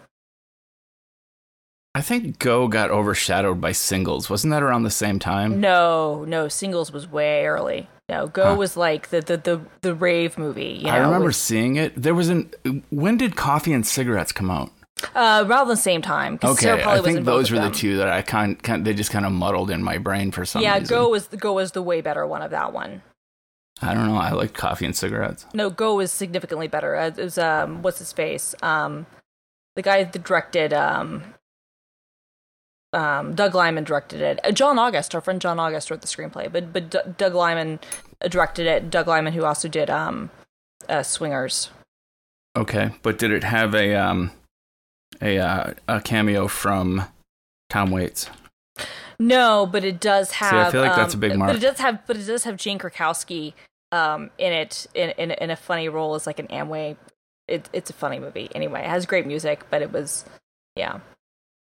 I 1.93 2.01
think 2.01 2.39
Go 2.39 2.67
got 2.67 2.89
overshadowed 2.89 3.61
by 3.61 3.73
singles. 3.73 4.27
Wasn't 4.29 4.49
that 4.51 4.63
around 4.63 4.83
the 4.83 4.89
same 4.91 5.19
time? 5.19 5.59
no, 5.59 6.23
no, 6.25 6.47
Singles 6.47 6.91
was 6.91 7.07
way 7.07 7.45
early. 7.45 7.87
No, 8.09 8.27
Go 8.27 8.43
Huh. 8.49 8.55
was 8.55 8.75
like 8.75 9.09
the 9.09 9.21
the 9.21 9.37
the, 9.37 9.61
the 9.81 9.93
rave 9.93 10.37
movie. 10.37 10.79
You 10.79 10.85
know, 10.85 10.91
I 10.91 10.97
remember 10.97 11.31
seeing 11.31 11.75
it. 11.75 11.93
There 11.95 12.15
was 12.15 12.29
an. 12.29 12.51
When 12.89 13.17
did 13.17 13.35
Coffee 13.35 13.71
and 13.73 13.85
Cigarettes 13.85 14.31
come 14.31 14.49
out? 14.49 14.71
uh, 15.15 15.45
around 15.47 15.67
the 15.67 15.75
same 15.77 16.01
time. 16.01 16.39
Okay, 16.43 16.71
I 16.71 17.01
think 17.01 17.19
in 17.19 17.23
those 17.23 17.51
of 17.51 17.57
were 17.57 17.63
the 17.63 17.73
two 17.73 17.97
that 17.97 18.09
I 18.09 18.21
kind, 18.21 18.61
kind 18.61 18.85
they 18.85 18.93
just 18.93 19.11
kind 19.11 19.25
of 19.25 19.31
muddled 19.31 19.71
in 19.71 19.83
my 19.83 19.97
brain 19.97 20.31
for 20.31 20.45
some 20.45 20.61
yeah, 20.61 20.77
reason. 20.77 20.95
Go 20.95 21.09
was 21.09 21.27
Go 21.27 21.53
was 21.53 21.71
the 21.71 21.81
way 21.81 22.01
better 22.01 22.25
one 22.27 22.41
of 22.41 22.51
that 22.51 22.73
one. 22.73 23.01
I 23.81 23.93
don't 23.93 24.07
know. 24.07 24.17
I 24.17 24.31
like 24.31 24.53
Coffee 24.53 24.85
and 24.85 24.95
Cigarettes. 24.95 25.45
No, 25.53 25.69
Go 25.69 25.95
was 25.95 26.11
significantly 26.11 26.67
better. 26.67 26.95
Uh, 26.95 27.07
It 27.07 27.17
was 27.17 27.37
um, 27.37 27.81
what's 27.81 27.99
his 27.99 28.11
face? 28.11 28.53
Um, 28.61 29.05
the 29.75 29.81
guy 29.81 30.03
that 30.03 30.23
directed 30.23 30.73
um, 30.73 31.33
um, 32.93 33.35
Doug 33.35 33.53
Liman 33.55 33.83
directed 33.83 34.21
it. 34.21 34.39
Uh, 34.43 34.51
John 34.51 34.79
August, 34.79 35.13
our 35.13 35.21
friend 35.21 35.39
John 35.39 35.59
August, 35.59 35.91
wrote 35.91 36.01
the 36.01 36.07
screenplay, 36.07 36.51
but 36.51 36.73
but 36.73 36.89
D- 36.89 36.99
Doug 37.17 37.35
Liman 37.35 37.79
directed 38.29 38.67
it. 38.67 38.89
Doug 38.89 39.07
Liman, 39.07 39.33
who 39.33 39.45
also 39.45 39.67
did 39.67 39.89
um, 39.89 40.29
uh, 40.87 41.03
Swingers. 41.03 41.69
Okay, 42.57 42.91
but 43.03 43.17
did 43.17 43.31
it 43.31 43.43
have 43.43 43.75
a 43.75 43.95
um 43.95 44.31
a 45.21 45.37
uh, 45.37 45.73
a 45.87 46.01
cameo 46.01 46.47
from 46.47 47.05
Tom 47.69 47.91
Waits? 47.91 48.29
No, 49.19 49.65
but 49.65 49.83
it 49.83 49.99
does 49.99 50.31
have. 50.31 50.67
I 50.67 50.71
feel 50.71 50.81
like 50.81 50.95
that's 50.95 51.13
um, 51.13 51.19
a 51.19 51.21
big 51.21 51.37
mark. 51.37 51.49
But 51.49 51.57
it 51.57 51.61
does 51.61 51.79
have. 51.79 52.07
But 52.07 52.17
it 52.17 52.25
does 52.25 52.45
have 52.45 52.57
Jane 52.57 52.79
Krakowski 52.79 53.53
um, 53.91 54.31
in 54.37 54.53
it 54.53 54.87
in, 54.93 55.11
in 55.11 55.31
in 55.31 55.51
a 55.51 55.55
funny 55.55 55.89
role 55.89 56.15
as 56.15 56.25
like 56.25 56.39
an 56.39 56.47
Amway. 56.47 56.97
It, 57.47 57.69
it's 57.73 57.89
a 57.89 57.93
funny 57.93 58.19
movie. 58.19 58.49
Anyway, 58.55 58.79
it 58.79 58.87
has 58.87 59.05
great 59.05 59.27
music, 59.27 59.65
but 59.69 59.81
it 59.81 59.91
was 59.91 60.25
yeah. 60.75 60.99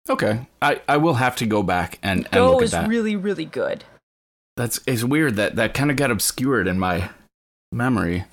Okay, 0.09 0.47
I, 0.61 0.81
I 0.87 0.97
will 0.97 1.13
have 1.13 1.35
to 1.37 1.45
go 1.45 1.63
back 1.63 1.97
and, 2.03 2.25
and 2.25 2.31
Go 2.33 2.51
look 2.51 2.61
at 2.61 2.65
is 2.65 2.71
that. 2.71 2.89
really 2.89 3.15
really 3.15 3.45
good. 3.45 3.85
That's 4.57 4.79
it's 4.85 5.03
weird 5.03 5.35
that 5.37 5.55
that 5.55 5.73
kind 5.73 5.89
of 5.89 5.97
got 5.97 6.11
obscured 6.11 6.67
in 6.67 6.77
my 6.77 7.09
memory. 7.71 8.25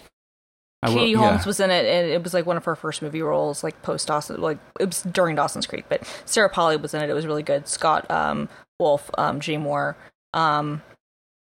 I 0.82 0.88
will- 0.88 0.96
Katie 0.96 1.10
yeah. 1.12 1.18
Holmes 1.18 1.46
was 1.46 1.60
in 1.60 1.70
it, 1.70 1.84
and 1.84 2.10
it 2.10 2.22
was 2.22 2.34
like 2.34 2.46
one 2.46 2.56
of 2.56 2.64
her 2.64 2.74
first 2.74 3.02
movie 3.02 3.22
roles, 3.22 3.62
like 3.62 3.82
post 3.82 4.08
Dawson, 4.08 4.40
like 4.40 4.58
it 4.80 4.86
was 4.86 5.02
during 5.02 5.36
Dawson's 5.36 5.66
Creek. 5.66 5.84
But 5.88 6.04
Sarah 6.24 6.48
Polley 6.48 6.76
was 6.76 6.94
in 6.94 7.02
it; 7.02 7.10
it 7.10 7.14
was 7.14 7.26
really 7.26 7.42
good. 7.42 7.68
Scott 7.68 8.10
um, 8.10 8.48
Wolf, 8.78 9.10
um, 9.16 9.40
Jay 9.40 9.56
Mohr, 9.56 9.94
um, 10.34 10.82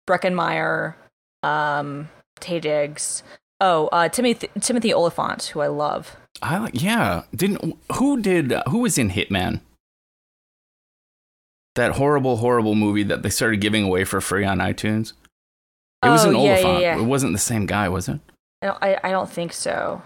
Breckin 0.09 0.34
Meyer, 0.34 0.95
um, 1.43 2.09
Taye 2.39 2.61
Diggs. 2.61 3.22
Oh, 3.59 3.88
uh, 3.88 4.07
Timothy 4.09 4.49
Timothy 4.61 4.93
Olyphant, 4.93 5.45
who 5.47 5.59
I 5.59 5.68
love. 5.68 6.15
I 6.41 6.57
like 6.57 6.82
yeah. 6.82 7.24
Didn't 7.36 7.78
who 7.93 8.22
did 8.22 8.53
who 8.70 8.80
was 8.80 8.97
in 8.97 9.09
Hitman? 9.11 9.61
That 11.78 11.93
horrible, 11.93 12.38
horrible 12.38 12.75
movie 12.75 13.03
that 13.03 13.21
they 13.23 13.30
started 13.30 13.61
giving 13.61 13.84
away 13.84 14.03
for 14.03 14.19
free 14.19 14.43
on 14.43 14.57
iTunes. 14.57 15.13
It 16.03 16.09
was 16.09 16.25
Oh, 16.25 16.30
an 16.30 16.36
yeah, 16.36 16.41
yeah, 16.41 16.49
Olyphant. 16.51 16.82
yeah. 16.82 16.97
It 16.99 17.03
wasn't 17.05 17.34
the 17.34 17.39
same 17.39 17.65
guy, 17.65 17.88
was 17.89 18.07
it? 18.09 18.19
I 18.61 18.65
don't, 18.67 18.78
I, 18.84 18.99
I 19.03 19.11
don't 19.11 19.30
think 19.30 19.53
so. 19.53 20.01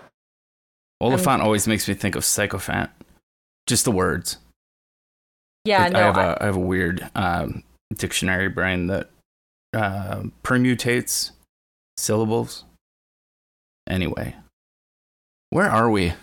Olyphant 1.02 1.42
always 1.42 1.68
makes 1.68 1.88
me 1.88 1.94
think 1.94 2.16
of 2.16 2.24
sycophant. 2.26 2.90
Just 3.68 3.86
the 3.86 3.92
words. 3.92 4.38
Yeah, 5.66 5.88
It- 5.88 5.94
no, 5.94 6.00
I 6.00 6.04
have 6.04 6.18
I- 6.18 6.24
a 6.34 6.38
I 6.42 6.46
have 6.46 6.56
a 6.58 6.60
weird 6.60 7.10
um, 7.16 7.64
dictionary 7.96 8.50
brain 8.50 8.88
that 8.88 9.10
uh, 9.74 10.24
permutates 10.44 11.32
syllables. 11.98 12.66
Anyway, 13.88 14.36
where 15.50 15.70
are 15.70 15.90
we? 15.90 16.14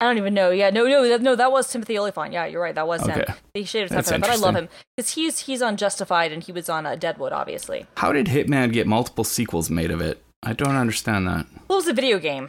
I 0.00 0.04
don't 0.04 0.18
even 0.18 0.32
know. 0.32 0.50
Yeah, 0.50 0.70
no, 0.70 0.86
no, 0.86 1.08
that, 1.08 1.22
no. 1.22 1.34
That 1.34 1.50
was 1.50 1.70
Timothy 1.70 1.98
Olyphant. 1.98 2.32
Yeah, 2.32 2.46
you're 2.46 2.62
right. 2.62 2.74
That 2.74 2.86
was 2.86 3.02
him. 3.02 3.20
Okay. 3.20 3.34
They 3.52 3.64
should 3.64 3.90
have 3.90 4.06
said 4.06 4.20
but 4.20 4.30
I 4.30 4.36
love 4.36 4.54
him 4.54 4.68
because 4.96 5.10
he's 5.10 5.40
he's 5.40 5.60
on 5.60 5.76
Justified 5.76 6.30
and 6.30 6.42
he 6.42 6.52
was 6.52 6.68
on 6.68 6.86
uh, 6.86 6.94
Deadwood, 6.94 7.32
obviously. 7.32 7.86
How 7.96 8.12
did 8.12 8.26
Hitman 8.26 8.72
get 8.72 8.86
multiple 8.86 9.24
sequels 9.24 9.70
made 9.70 9.90
of 9.90 10.00
it? 10.00 10.22
I 10.44 10.52
don't 10.52 10.76
understand 10.76 11.26
that. 11.26 11.46
Well, 11.66 11.78
it 11.78 11.82
was 11.82 11.88
a 11.88 11.92
video 11.92 12.20
game. 12.20 12.48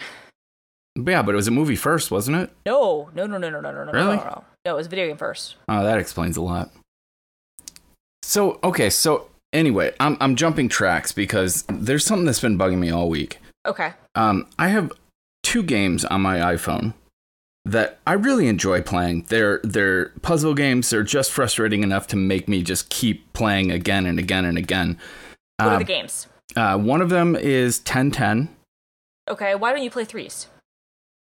Yeah, 0.95 1.23
but 1.23 1.33
it 1.33 1.37
was 1.37 1.47
a 1.47 1.51
movie 1.51 1.75
first, 1.75 2.11
wasn't 2.11 2.37
it? 2.37 2.51
No, 2.67 3.09
no, 3.15 3.25
no, 3.25 3.39
no, 3.39 3.49
no, 3.49 3.61
no, 3.61 3.71
no, 3.71 3.83
no, 3.85 3.91
no, 3.91 4.15
no. 4.15 4.43
No, 4.65 4.73
it 4.73 4.77
was 4.77 4.87
a 4.87 4.89
video 4.89 5.07
game 5.07 5.17
first. 5.17 5.55
Oh, 5.67 5.83
that 5.83 5.97
explains 5.97 6.37
a 6.37 6.41
lot. 6.41 6.69
So, 8.21 8.59
okay, 8.63 8.91
so 8.91 9.27
anyway, 9.53 9.93
I'm 9.99 10.17
I'm 10.21 10.35
jumping 10.35 10.69
tracks 10.69 11.11
because 11.11 11.63
there's 11.67 12.05
something 12.05 12.25
that's 12.25 12.41
been 12.41 12.59
bugging 12.59 12.77
me 12.77 12.91
all 12.91 13.09
week. 13.09 13.39
Okay. 13.65 13.93
Um, 14.13 14.45
I 14.59 14.67
have 14.67 14.91
two 15.41 15.63
games 15.63 16.05
on 16.05 16.21
my 16.21 16.37
iPhone 16.37 16.93
that 17.71 17.99
I 18.07 18.13
really 18.13 18.47
enjoy 18.47 18.81
playing. 18.81 19.25
They're 19.29 19.59
they're 19.63 20.09
puzzle 20.21 20.53
games. 20.53 20.89
They're 20.89 21.03
just 21.03 21.31
frustrating 21.31 21.83
enough 21.83 22.07
to 22.07 22.15
make 22.15 22.47
me 22.47 22.63
just 22.63 22.89
keep 22.89 23.31
playing 23.33 23.71
again 23.71 24.05
and 24.05 24.19
again 24.19 24.45
and 24.45 24.57
again. 24.57 24.97
What 25.57 25.67
are 25.67 25.75
Uh, 25.75 25.77
the 25.79 25.83
games? 25.83 26.27
uh, 26.55 26.77
one 26.77 27.01
of 27.01 27.09
them 27.09 27.35
is 27.35 27.79
1010. 27.79 28.49
Okay, 29.29 29.55
why 29.55 29.71
don't 29.71 29.83
you 29.83 29.91
play 29.91 30.05
threes? 30.05 30.47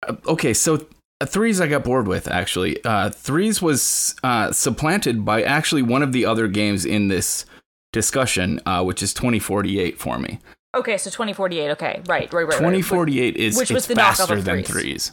Uh, 0.06 0.14
okay, 0.26 0.54
so 0.54 0.86
uh, 1.20 1.26
threes 1.26 1.60
I 1.60 1.66
got 1.66 1.82
bored 1.84 2.06
with 2.06 2.28
actually. 2.28 2.82
Uh, 2.84 3.10
threes 3.10 3.60
was 3.60 4.14
uh, 4.22 4.52
supplanted 4.52 5.24
by 5.24 5.42
actually 5.42 5.82
one 5.82 6.02
of 6.02 6.12
the 6.12 6.24
other 6.24 6.46
games 6.48 6.84
in 6.84 7.08
this 7.08 7.44
discussion, 7.92 8.60
uh, 8.66 8.84
which 8.84 9.02
is 9.02 9.12
2048 9.14 9.98
for 9.98 10.18
me. 10.18 10.38
Okay, 10.76 10.98
so 10.98 11.08
2048. 11.10 11.70
Okay, 11.70 12.02
right, 12.06 12.30
right, 12.32 12.32
right. 12.32 12.48
right. 12.48 12.58
2048 12.58 13.36
is 13.36 13.56
Which 13.56 13.70
was 13.70 13.86
the 13.86 13.94
knockoff 13.94 14.16
faster 14.18 14.34
of 14.34 14.44
than 14.44 14.62
threes. 14.62 15.10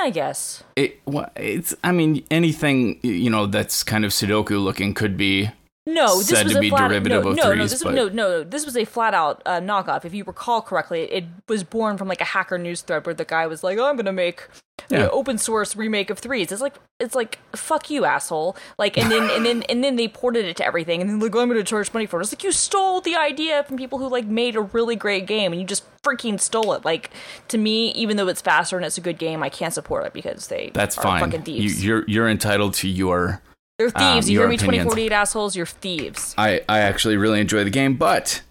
I 0.00 0.10
guess. 0.10 0.62
It 0.76 1.00
well, 1.04 1.30
it's 1.36 1.74
I 1.82 1.92
mean 1.92 2.24
anything 2.30 3.00
you 3.02 3.30
know 3.30 3.46
that's 3.46 3.82
kind 3.82 4.04
of 4.04 4.12
Sudoku 4.12 4.62
looking 4.62 4.94
could 4.94 5.16
be 5.16 5.50
No, 5.88 6.18
this 6.18 6.44
was 6.44 6.54
a 6.54 6.68
flat, 6.68 6.88
derivative 6.88 7.24
no, 7.24 7.30
of 7.30 7.36
no, 7.36 7.54
no, 7.54 7.66
this 7.66 7.82
but- 7.82 7.94
no, 7.94 8.08
no. 8.08 8.44
This 8.44 8.64
was 8.66 8.76
a 8.76 8.84
flat 8.84 9.14
out 9.14 9.42
uh, 9.46 9.58
knockoff. 9.60 10.04
If 10.04 10.12
you 10.12 10.22
recall 10.24 10.60
correctly, 10.60 11.02
it 11.10 11.24
was 11.48 11.64
born 11.64 11.96
from 11.96 12.08
like 12.08 12.20
a 12.20 12.24
hacker 12.24 12.58
news 12.58 12.82
thread 12.82 13.06
where 13.06 13.14
the 13.14 13.24
guy 13.24 13.46
was 13.46 13.64
like, 13.64 13.78
"Oh, 13.78 13.86
I'm 13.88 13.96
gonna 13.96 14.12
make 14.12 14.46
Yeah. 14.90 15.04
an 15.04 15.10
open 15.12 15.38
source 15.38 15.74
remake 15.74 16.10
of 16.10 16.18
threes." 16.18 16.52
It's 16.52 16.60
like, 16.60 16.74
it's 17.00 17.14
like, 17.14 17.38
fuck 17.56 17.88
you, 17.90 18.04
asshole. 18.04 18.54
Like, 18.78 18.98
and 18.98 19.10
then 19.10 19.30
and 19.30 19.46
then 19.46 19.62
and 19.62 19.82
then 19.82 19.96
they 19.96 20.08
ported 20.08 20.44
it 20.44 20.56
to 20.58 20.66
everything, 20.66 21.00
and 21.00 21.08
then 21.08 21.20
like, 21.20 21.34
I'm 21.34 21.48
gonna 21.48 21.64
charge 21.64 21.92
money 21.94 22.06
for 22.06 22.20
it. 22.20 22.24
It's 22.24 22.32
like 22.32 22.44
you 22.44 22.52
stole 22.52 23.00
the 23.00 23.16
idea 23.16 23.64
from 23.64 23.76
people 23.78 23.98
who 23.98 24.08
like 24.08 24.26
made 24.26 24.56
a 24.56 24.60
really 24.60 24.96
great 24.96 25.26
game, 25.26 25.52
and 25.52 25.60
you 25.60 25.66
just 25.66 25.84
freaking 26.02 26.38
stole 26.40 26.74
it. 26.74 26.84
Like, 26.84 27.10
to 27.48 27.56
me, 27.58 27.92
even 27.92 28.16
though 28.18 28.28
it's 28.28 28.42
faster 28.42 28.76
and 28.76 28.84
it's 28.84 28.98
a 28.98 29.00
good 29.00 29.18
game, 29.18 29.42
I 29.42 29.48
can't 29.48 29.72
support 29.72 30.04
it 30.06 30.12
because 30.12 30.48
they 30.48 30.70
that's 30.74 30.98
are 30.98 31.02
fine. 31.02 31.30
fucking 31.30 31.46
You, 31.54 31.70
you're 31.70 32.04
you're 32.06 32.28
entitled 32.28 32.74
to 32.74 32.88
your. 32.88 33.40
They're 33.78 33.90
thieves. 33.90 34.26
um, 34.26 34.32
you 34.32 34.40
hear 34.40 34.48
me? 34.48 34.56
opinions. 34.56 34.84
2048 34.84 35.12
assholes. 35.12 35.56
You're 35.56 35.66
thieves. 35.66 36.34
I 36.36 36.62
I 36.68 36.80
actually 36.80 37.16
really 37.16 37.40
enjoy 37.40 37.64
the 37.64 37.70
game, 37.70 37.96
but 37.96 38.42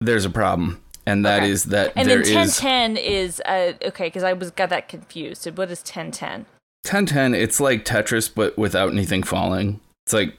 there's 0.00 0.24
a 0.24 0.30
problem, 0.30 0.82
and 1.06 1.24
that 1.24 1.42
is 1.42 1.64
Okay. 1.66 1.70
that 1.76 1.92
And 1.96 2.08
there 2.08 2.22
then 2.22 2.26
is 2.44 2.60
1010 2.60 2.96
is 2.98 3.40
uh 3.46 3.72
okay 3.86 4.06
because 4.08 4.22
I 4.22 4.32
was 4.34 4.50
got 4.50 4.68
that 4.70 4.88
confused. 4.88 5.46
What 5.56 5.70
is 5.70 5.80
1010? 5.80 6.46
1010. 6.84 7.34
It's 7.34 7.60
like 7.60 7.84
Tetris, 7.84 8.30
but 8.32 8.58
without 8.58 8.90
anything 8.92 9.22
falling. 9.22 9.80
It's 10.06 10.12
like 10.12 10.36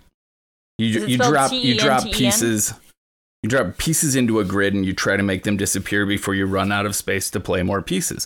you 0.78 0.88
you 1.07 1.18
drop 1.18 1.51
you 1.51 1.78
drop 1.78 2.03
pieces. 2.11 2.74
You 3.41 3.49
drop 3.49 3.78
pieces 3.78 4.16
into 4.16 4.39
a 4.39 4.45
grid 4.45 4.74
and 4.74 4.86
you 4.86 4.93
try 4.93 5.18
to 5.18 5.24
make 5.24 5.43
them 5.43 5.57
disappear 5.57 6.05
before 6.05 6.34
you 6.34 6.45
run 6.45 6.72
out 6.72 6.86
of 6.86 6.95
space 6.95 7.30
to 7.32 7.41
play 7.41 7.61
more 7.61 7.82
pieces. 7.82 8.26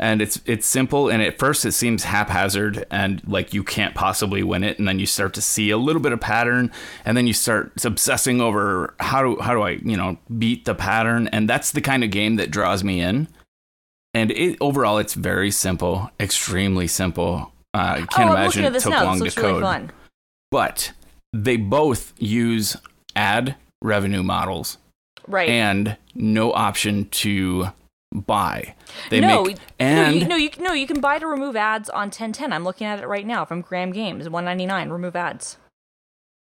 And 0.00 0.22
it's 0.22 0.40
it's 0.46 0.66
simple 0.66 1.10
and 1.10 1.22
at 1.22 1.38
first 1.38 1.66
it 1.66 1.72
seems 1.72 2.04
haphazard 2.04 2.86
and 2.90 3.20
like 3.28 3.52
you 3.52 3.62
can't 3.62 3.94
possibly 3.94 4.42
win 4.42 4.64
it 4.64 4.78
and 4.78 4.88
then 4.88 4.98
you 4.98 5.04
start 5.04 5.34
to 5.34 5.42
see 5.42 5.68
a 5.68 5.76
little 5.76 6.00
bit 6.00 6.12
of 6.12 6.20
pattern 6.20 6.72
and 7.04 7.18
then 7.18 7.26
you 7.26 7.34
start 7.34 7.72
obsessing 7.84 8.40
over 8.40 8.94
how 8.98 9.22
do 9.22 9.38
how 9.42 9.52
do 9.52 9.60
I, 9.60 9.72
you 9.72 9.98
know, 9.98 10.16
beat 10.38 10.64
the 10.64 10.74
pattern 10.74 11.28
and 11.28 11.48
that's 11.48 11.70
the 11.72 11.82
kind 11.82 12.02
of 12.02 12.10
game 12.10 12.36
that 12.36 12.50
draws 12.50 12.82
me 12.82 13.02
in. 13.02 13.28
And 14.14 14.30
it 14.30 14.56
overall 14.62 14.96
it's 14.96 15.12
very 15.12 15.50
simple, 15.50 16.10
extremely 16.18 16.86
simple. 16.86 17.52
Uh, 17.74 17.78
I 17.78 18.06
can't 18.06 18.30
oh, 18.30 18.34
imagine 18.34 18.64
it 18.64 18.80
took 18.80 18.92
now. 18.92 19.04
long 19.04 19.18
This 19.18 19.34
to 19.34 19.40
code 19.42 19.62
really 19.62 19.88
but 20.50 20.92
they 21.34 21.56
both 21.56 22.14
use 22.18 22.76
ad 23.14 23.54
revenue 23.82 24.22
models 24.22 24.78
Right. 25.28 25.48
and 25.48 25.96
no 26.14 26.52
option 26.52 27.08
to 27.10 27.68
buy. 28.12 28.74
They 29.10 29.20
no, 29.20 29.44
make 29.44 29.58
no, 29.78 30.08
you, 30.10 30.24
no, 30.26 30.36
you 30.36 30.50
no, 30.58 30.72
you 30.72 30.86
can 30.86 31.00
buy 31.00 31.18
to 31.18 31.26
remove 31.26 31.56
ads 31.56 31.88
on 31.90 32.06
1010. 32.08 32.52
I'm 32.52 32.64
looking 32.64 32.86
at 32.86 33.00
it 33.00 33.06
right 33.06 33.26
now 33.26 33.44
from 33.44 33.60
Gram 33.60 33.92
Games, 33.92 34.28
199. 34.28 34.90
Remove 34.90 35.16
ads. 35.16 35.56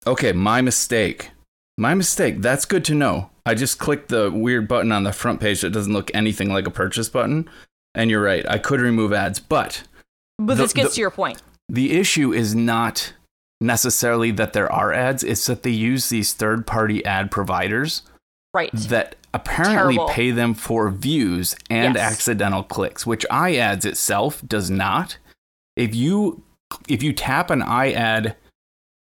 Okay, 0.05 0.31
my 0.33 0.61
mistake. 0.61 1.31
My 1.77 1.93
mistake. 1.93 2.41
That's 2.41 2.65
good 2.65 2.83
to 2.85 2.95
know. 2.95 3.29
I 3.45 3.53
just 3.55 3.79
clicked 3.79 4.09
the 4.09 4.29
weird 4.31 4.67
button 4.67 4.91
on 4.91 5.03
the 5.03 5.13
front 5.13 5.39
page 5.39 5.61
that 5.61 5.71
doesn't 5.71 5.93
look 5.93 6.11
anything 6.13 6.51
like 6.51 6.67
a 6.67 6.71
purchase 6.71 7.09
button. 7.09 7.49
And 7.95 8.09
you're 8.09 8.21
right. 8.23 8.47
I 8.49 8.57
could 8.57 8.81
remove 8.81 9.13
ads, 9.13 9.39
but 9.39 9.83
But 10.39 10.55
The- 10.57 10.63
this 10.63 10.73
gets 10.73 10.89
the- 10.89 10.95
to 10.95 11.01
your 11.01 11.11
point. 11.11 11.41
the 11.69 11.93
issue 11.97 12.33
is 12.33 12.53
not 12.55 13.13
necessarily 13.61 14.31
that 14.31 14.53
there 14.53 14.71
are 14.71 14.91
ads, 14.91 15.23
it's 15.23 15.45
that 15.45 15.63
they 15.63 15.69
use 15.69 16.09
these 16.09 16.33
third 16.33 16.65
party 16.67 17.05
ad 17.05 17.31
providers 17.31 18.01
Right. 18.53 18.71
that 18.73 19.15
apparently 19.33 19.95
Terrible. 19.95 20.09
pay 20.09 20.31
them 20.31 20.53
for 20.53 20.89
views 20.89 21.55
and 21.69 21.95
Yes. 21.95 22.11
accidental 22.13 22.63
clicks, 22.63 23.05
which 23.05 23.25
iAds 23.31 23.85
itself 23.85 24.41
does 24.47 24.69
not. 24.69 25.17
If 25.75 25.95
you 25.95 26.43
if 26.87 27.03
you 27.03 27.13
tap 27.13 27.49
an 27.51 27.61
iAd 27.61 28.35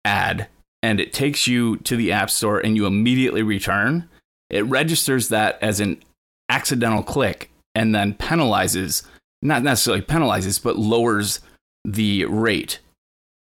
ad 0.03 0.47
and 0.83 0.99
it 0.99 1.11
takes 1.13 1.47
you 1.47 1.77
to 1.77 1.95
the 1.95 2.11
App 2.11 2.29
Store 2.29 2.59
and 2.59 2.75
you 2.75 2.85
immediately 2.85 3.41
return, 3.41 4.07
it 4.51 4.63
registers 4.65 5.29
that 5.29 5.57
as 5.61 5.79
an 5.79 6.01
accidental 6.47 7.01
click 7.01 7.49
and 7.73 7.95
then 7.95 8.13
penalizes, 8.13 9.03
not 9.41 9.63
necessarily 9.63 10.03
penalizes, 10.03 10.61
but 10.61 10.77
lowers 10.77 11.39
the 11.83 12.25
rate 12.25 12.79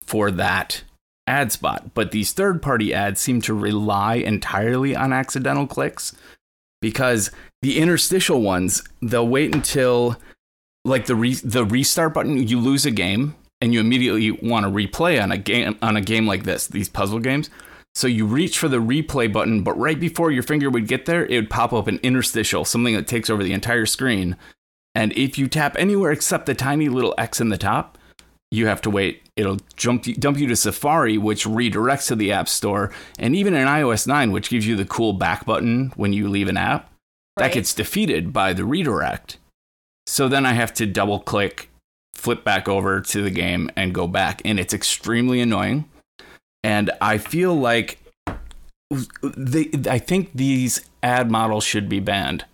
for 0.02 0.30
that 0.30 0.82
ad 1.26 1.50
spot. 1.50 1.94
But 1.94 2.10
these 2.10 2.32
third 2.32 2.60
party 2.60 2.92
ads 2.92 3.20
seem 3.22 3.40
to 3.42 3.54
rely 3.54 4.16
entirely 4.16 4.94
on 4.94 5.14
accidental 5.14 5.66
clicks 5.66 6.14
because 6.80 7.30
the 7.62 7.78
interstitial 7.78 8.42
ones, 8.42 8.82
they'll 9.02 9.28
wait 9.28 9.54
until 9.54 10.16
like 10.84 11.06
the 11.06 11.14
re- 11.14 11.34
the 11.34 11.64
restart 11.64 12.14
button, 12.14 12.46
you 12.46 12.58
lose 12.58 12.86
a 12.86 12.90
game 12.90 13.34
and 13.60 13.74
you 13.74 13.80
immediately 13.80 14.30
want 14.30 14.64
to 14.64 14.70
replay 14.70 15.22
on 15.22 15.30
a 15.30 15.38
game 15.38 15.78
on 15.82 15.96
a 15.96 16.00
game 16.00 16.26
like 16.26 16.44
this, 16.44 16.66
these 16.66 16.88
puzzle 16.88 17.18
games. 17.18 17.50
So 17.94 18.06
you 18.06 18.24
reach 18.24 18.58
for 18.58 18.68
the 18.68 18.78
replay 18.78 19.30
button, 19.32 19.62
but 19.62 19.78
right 19.78 19.98
before 19.98 20.30
your 20.30 20.44
finger 20.44 20.70
would 20.70 20.86
get 20.86 21.06
there, 21.06 21.26
it 21.26 21.34
would 21.34 21.50
pop 21.50 21.72
up 21.72 21.88
an 21.88 21.98
interstitial, 22.02 22.64
something 22.64 22.94
that 22.94 23.08
takes 23.08 23.28
over 23.28 23.42
the 23.42 23.52
entire 23.52 23.86
screen. 23.86 24.36
And 24.94 25.12
if 25.12 25.38
you 25.38 25.48
tap 25.48 25.76
anywhere 25.78 26.12
except 26.12 26.46
the 26.46 26.54
tiny 26.54 26.88
little 26.88 27.14
X 27.18 27.40
in 27.40 27.48
the 27.48 27.58
top, 27.58 27.98
you 28.50 28.66
have 28.66 28.80
to 28.82 28.90
wait. 28.90 29.22
It'll 29.36 29.58
jump 29.76 30.06
you, 30.06 30.14
dump 30.14 30.38
you 30.38 30.46
to 30.48 30.56
Safari, 30.56 31.16
which 31.18 31.44
redirects 31.44 32.08
to 32.08 32.16
the 32.16 32.32
App 32.32 32.48
Store, 32.48 32.92
and 33.18 33.34
even 33.36 33.54
in 33.54 33.66
iOS 33.66 34.06
9, 34.06 34.32
which 34.32 34.50
gives 34.50 34.66
you 34.66 34.76
the 34.76 34.84
cool 34.84 35.12
back 35.12 35.46
button 35.46 35.92
when 35.96 36.12
you 36.12 36.28
leave 36.28 36.48
an 36.48 36.56
app, 36.56 36.92
that 37.36 37.52
gets 37.52 37.72
defeated 37.72 38.32
by 38.32 38.52
the 38.52 38.64
redirect. 38.64 39.38
So 40.06 40.28
then 40.28 40.44
I 40.44 40.52
have 40.52 40.74
to 40.74 40.86
double 40.86 41.20
click, 41.20 41.70
flip 42.14 42.44
back 42.44 42.68
over 42.68 43.00
to 43.00 43.22
the 43.22 43.30
game, 43.30 43.70
and 43.76 43.94
go 43.94 44.06
back, 44.06 44.42
and 44.44 44.58
it's 44.58 44.74
extremely 44.74 45.40
annoying. 45.40 45.88
And 46.62 46.90
I 47.00 47.18
feel 47.18 47.54
like 47.54 47.98
they, 49.22 49.70
I 49.88 49.98
think 49.98 50.32
these 50.34 50.84
ad 51.02 51.30
models 51.30 51.64
should 51.64 51.88
be 51.88 52.00
banned 52.00 52.44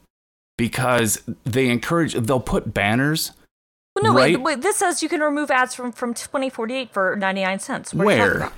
because 0.58 1.22
they 1.44 1.68
encourage. 1.68 2.14
They'll 2.14 2.38
put 2.38 2.74
banners 2.74 3.32
Well, 3.96 4.12
no, 4.12 4.12
wait, 4.12 4.34
right? 4.34 4.42
wait. 4.42 4.60
This 4.60 4.76
says 4.76 5.02
you 5.02 5.08
can 5.08 5.20
remove 5.20 5.50
ads 5.50 5.74
from 5.74 5.90
from 5.90 6.12
2048 6.12 6.92
for 6.92 7.16
99 7.16 7.58
cents. 7.60 7.94
What 7.94 8.06
are 8.06 8.10
you 8.10 8.18
talking 8.18 8.40
where? 8.40 8.52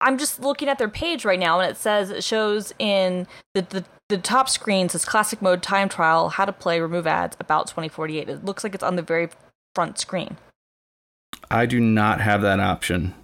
I'm 0.00 0.18
just 0.18 0.40
looking 0.40 0.68
at 0.68 0.78
their 0.78 0.88
page 0.88 1.24
right 1.24 1.38
now, 1.38 1.60
and 1.60 1.70
it 1.70 1.76
says 1.76 2.10
it 2.10 2.24
shows 2.24 2.72
in 2.80 3.28
the 3.54 3.62
the, 3.62 3.84
the 4.08 4.18
top 4.18 4.48
screen 4.48 4.88
says 4.88 5.04
classic 5.04 5.40
mode 5.40 5.62
time 5.62 5.88
trial, 5.88 6.30
how 6.30 6.44
to 6.44 6.52
play, 6.52 6.80
remove 6.80 7.06
ads, 7.06 7.36
about 7.38 7.68
2048. 7.68 8.28
It 8.28 8.44
looks 8.44 8.64
like 8.64 8.74
it's 8.74 8.82
on 8.82 8.96
the 8.96 9.02
very 9.02 9.28
front 9.76 10.00
screen. 10.00 10.36
I 11.48 11.66
do 11.66 11.78
not 11.78 12.20
have 12.20 12.42
that 12.42 12.58
option. 12.58 13.14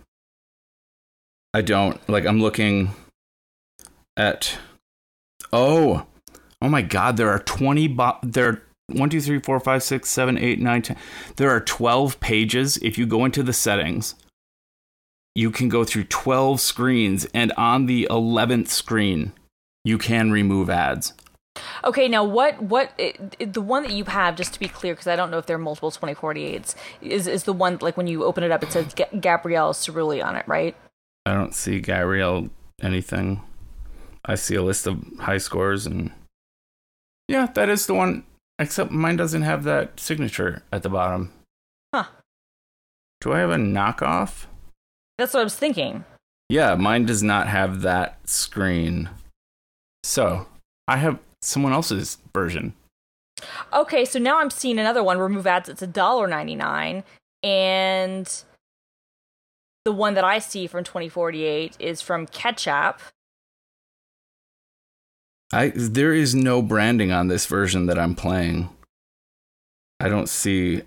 I 1.53 1.63
don't. 1.63 2.09
Like 2.09 2.25
I'm 2.25 2.41
looking 2.41 2.93
at 4.17 4.59
Oh. 5.53 6.07
Oh 6.63 6.69
my 6.69 6.83
god, 6.83 7.17
there 7.17 7.31
are 7.31 7.41
20 7.41 7.89
bo- 7.89 8.19
there 8.23 8.63
1 8.89 9.11
2 9.11 9.21
3 9.21 9.39
4 9.41 9.61
5 9.61 9.83
6 9.83 10.09
7 10.09 10.39
8 10.39 10.61
9 10.61 10.83
10 10.83 10.97
There 11.37 11.51
are 11.51 11.61
12 11.61 12.21
pages 12.21 12.77
if 12.79 12.99
you 12.99 13.07
go 13.07 13.25
into 13.25 13.43
the 13.43 13.53
settings. 13.53 14.15
You 15.35 15.51
can 15.51 15.69
go 15.69 15.85
through 15.85 16.05
12 16.05 16.61
screens 16.61 17.27
and 17.33 17.53
on 17.57 17.87
the 17.87 18.07
11th 18.11 18.69
screen 18.69 19.33
you 19.85 19.99
can 19.99 20.31
remove 20.31 20.69
ads. 20.69 21.15
Okay, 21.85 22.09
now 22.09 22.25
what 22.25 22.63
what 22.63 22.93
it, 22.99 23.37
it- 23.39 23.53
the 23.53 23.61
one 23.61 23.83
that 23.83 23.93
you 23.93 24.05
have, 24.05 24.37
just 24.37 24.55
to 24.55 24.61
be 24.61 24.69
clear, 24.69 24.95
because 24.95 25.07
I 25.07 25.17
don't 25.17 25.31
know 25.31 25.39
if 25.39 25.45
there 25.47 25.57
are 25.57 25.61
multiple 25.61 25.91
2048s, 25.91 26.75
is 27.03 27.27
is 27.27 27.45
the 27.45 27.53
one 27.53 27.79
like 27.83 27.97
when 27.97 28.07
you 28.07 28.25
open 28.25 28.43
it 28.43 28.51
up, 28.51 28.63
it 28.63 28.73
says 28.73 28.95
Ga- 28.95 29.19
Gabriele 29.21 29.73
Cirulli 29.75 30.25
on 30.25 30.35
it, 30.37 30.47
right? 30.49 30.75
I 31.27 31.35
don't 31.35 31.55
see 31.55 31.81
Gabriele 31.81 32.49
anything. 32.83 33.43
I 34.25 34.35
see 34.37 34.55
a 34.55 34.63
list 34.63 34.87
of 34.87 35.05
high 35.21 35.39
scores 35.39 35.85
and 35.87 36.11
yeah, 37.29 37.47
that 37.55 37.69
is 37.69 37.87
the 37.87 37.95
one. 37.95 38.25
Except 38.63 38.93
mine 38.93 39.17
doesn't 39.17 39.43
have 39.43 39.65
that 39.65 39.99
signature 39.99 40.63
at 40.71 40.85
the 40.85 40.89
bottom. 40.89 41.33
Huh. 41.93 42.05
Do 43.21 43.33
I 43.33 43.41
have 43.41 43.51
a 43.51 43.57
knockoff? 43.57 44.47
That's 45.19 45.35
what 45.35 45.41
I 45.41 45.45
was 45.45 45.57
thinking. 45.57 46.05
Yeah, 46.49 46.77
mine 46.77 47.05
does 47.05 47.25
not 47.25 47.49
have 47.49 47.81
that 47.81 48.29
screen. 48.29 49.11
So 50.05 50.47
I 50.87 50.99
have 50.99 51.19
someone 51.41 51.73
else's 51.73 52.19
version. 52.33 52.75
Okay, 53.73 54.05
so 54.05 54.21
now 54.21 54.39
I'm 54.39 54.51
seeing 54.51 54.79
another 54.79 55.03
one. 55.03 55.19
Remove 55.19 55.49
ads. 55.49 55.69
It's 55.69 55.83
a 55.83 55.87
dollar 55.89 56.29
ninety 56.29 56.55
nine, 56.55 57.03
and 57.43 58.33
the 59.85 59.93
one 59.93 60.15
that 60.15 60.23
I 60.23 60.39
see 60.39 60.69
from 60.69 60.85
2048 60.85 61.77
is 61.81 62.01
from 62.01 62.29
Ketchapp. 62.29 62.99
I 65.53 65.73
there 65.75 66.15
is 66.15 66.35
no 66.35 66.63
branding 66.63 67.13
on 67.13 67.29
this 67.29 67.47
version 67.47 67.87
that 67.87 67.99
I'm 67.99 68.15
playing. 68.15 68.71
I 70.01 70.09
don't 70.09 70.29
see 70.29 70.83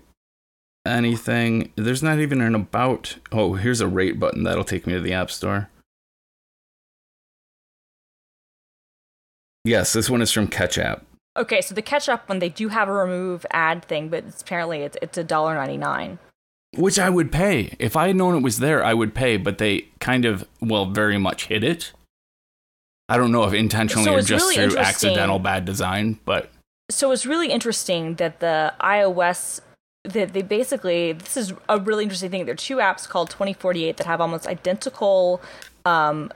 anything. 0.84 1.72
There's 1.76 2.02
not 2.02 2.18
even 2.18 2.40
an 2.40 2.54
about. 2.54 3.16
Oh, 3.32 3.54
here's 3.54 3.80
a 3.80 3.88
rate 3.88 4.18
button 4.18 4.42
that'll 4.42 4.64
take 4.64 4.86
me 4.86 4.94
to 4.94 5.00
the 5.00 5.12
App 5.12 5.30
Store. 5.30 5.68
Yes, 9.64 9.92
this 9.92 10.08
one 10.08 10.22
is 10.22 10.30
from 10.30 10.48
Ketchapp. 10.48 11.02
Okay, 11.36 11.60
so 11.60 11.74
the 11.74 11.82
Ketchapp 11.82 12.28
one 12.28 12.38
they 12.38 12.48
do 12.48 12.68
have 12.68 12.88
a 12.88 12.92
remove 12.92 13.44
ad 13.50 13.84
thing, 13.84 14.08
but 14.08 14.24
it's, 14.24 14.42
apparently 14.42 14.82
it's 14.82 14.96
it's 15.02 15.18
a 15.18 15.24
dollar 15.24 15.54
ninety 15.54 15.76
nine. 15.76 16.18
Which 16.76 16.98
I 16.98 17.10
would 17.10 17.32
pay. 17.32 17.74
If 17.78 17.96
I 17.96 18.08
had 18.08 18.16
known 18.16 18.36
it 18.36 18.42
was 18.42 18.58
there, 18.58 18.84
I 18.84 18.94
would 18.94 19.14
pay, 19.14 19.36
but 19.38 19.58
they 19.58 19.88
kind 19.98 20.24
of, 20.24 20.46
well, 20.60 20.86
very 20.86 21.16
much 21.16 21.46
hid 21.46 21.64
it. 21.64 21.92
I 23.08 23.16
don't 23.16 23.32
know 23.32 23.44
if 23.44 23.52
intentionally 23.54 24.04
So 24.06 24.14
or 24.14 24.20
just 24.20 24.44
really 24.44 24.68
through 24.68 24.78
accidental 24.78 25.38
bad 25.38 25.64
design, 25.64 26.18
but 26.24 26.50
So 26.90 27.12
it's 27.12 27.26
really 27.26 27.50
interesting 27.50 28.14
that 28.16 28.40
the 28.40 28.74
iOS 28.80 29.60
that 30.04 30.32
they 30.32 30.42
basically 30.42 31.12
this 31.12 31.36
is 31.36 31.52
a 31.68 31.78
really 31.78 32.04
interesting 32.04 32.30
thing. 32.30 32.44
There 32.46 32.52
are 32.52 32.56
two 32.56 32.76
apps 32.76 33.08
called 33.08 33.30
2048 33.30 33.96
that 33.96 34.06
have 34.06 34.20
almost 34.20 34.46
identical 34.46 35.40
um 35.84 36.32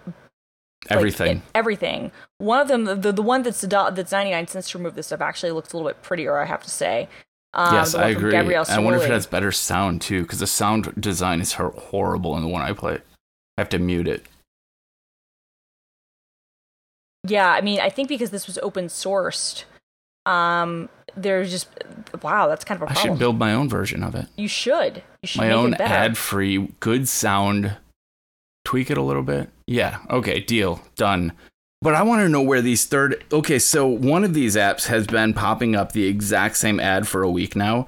like, 0.89 0.97
everything. 0.97 1.37
it- 1.39 1.43
everything. 1.55 2.13
One 2.39 2.61
of 2.61 2.69
them, 2.69 2.85
the 2.85 3.13
the 3.13 3.23
one 3.23 3.43
that's 3.43 3.61
that's 3.61 4.13
99 4.13 4.47
cents 4.47 4.71
to 4.71 4.79
remove 4.79 4.95
this 4.95 5.09
stuff 5.09 5.21
actually 5.21 5.53
looks 5.53 5.73
a 5.73 5.77
little 5.77 5.91
bit 5.91 6.03
prettier, 6.03 6.39
I 6.39 6.47
have 6.47 6.63
to 6.63 6.71
say. 6.71 7.09
Um, 7.53 7.75
yes, 7.75 7.95
I 7.95 8.09
agree. 8.11 8.37
I 8.37 8.79
wonder 8.79 9.01
if 9.01 9.07
it 9.07 9.11
has 9.11 9.27
better 9.27 9.51
sound 9.51 10.01
too, 10.03 10.23
because 10.23 10.39
the 10.39 10.47
sound 10.47 10.95
design 11.01 11.41
is 11.41 11.55
horrible 11.55 12.37
in 12.37 12.43
the 12.43 12.49
one 12.49 12.63
I 12.63 12.73
play. 12.73 12.95
I 13.59 13.61
have 13.61 13.69
to 13.71 13.79
mute 13.79 14.07
it. 14.07 14.25
Yeah, 17.31 17.51
I 17.51 17.61
mean, 17.61 17.81
I 17.81 17.89
think 17.89 18.09
because 18.09 18.31
this 18.31 18.47
was 18.47 18.59
open 18.59 18.87
sourced, 18.87 19.65
um, 20.27 20.89
there's 21.17 21.51
just 21.51 21.69
wow, 22.23 22.49
that's 22.49 22.65
kind 22.65 22.81
of 22.81 22.89
a 22.89 22.91
I 22.91 22.95
problem. 22.95 23.11
I 23.11 23.15
should 23.15 23.19
build 23.19 23.39
my 23.39 23.55
own 23.55 23.69
version 23.69 24.03
of 24.03 24.15
it. 24.15 24.27
you 24.37 24.49
should. 24.49 25.03
You 25.23 25.27
should 25.27 25.41
My 25.41 25.53
own 25.53 25.75
ad-free, 25.75 26.75
good 26.81 27.09
sound. 27.09 27.77
Tweak 28.65 28.91
it 28.91 28.99
a 28.99 29.03
little 29.03 29.23
bit. 29.23 29.49
Yeah. 29.67 29.99
Okay. 30.11 30.41
Deal. 30.41 30.81
Done. 30.97 31.33
But 31.83 31.95
I 31.95 32.03
want 32.03 32.21
to 32.21 32.29
know 32.29 32.43
where 32.43 32.61
these 32.61 32.85
third. 32.85 33.25
Okay, 33.33 33.59
so 33.59 33.87
one 33.87 34.23
of 34.23 34.35
these 34.35 34.55
apps 34.55 34.87
has 34.87 35.07
been 35.07 35.33
popping 35.33 35.75
up 35.75 35.93
the 35.93 36.07
exact 36.07 36.59
same 36.59 36.79
ad 36.79 37.09
for 37.09 37.23
a 37.23 37.31
week 37.31 37.57
now, 37.57 37.87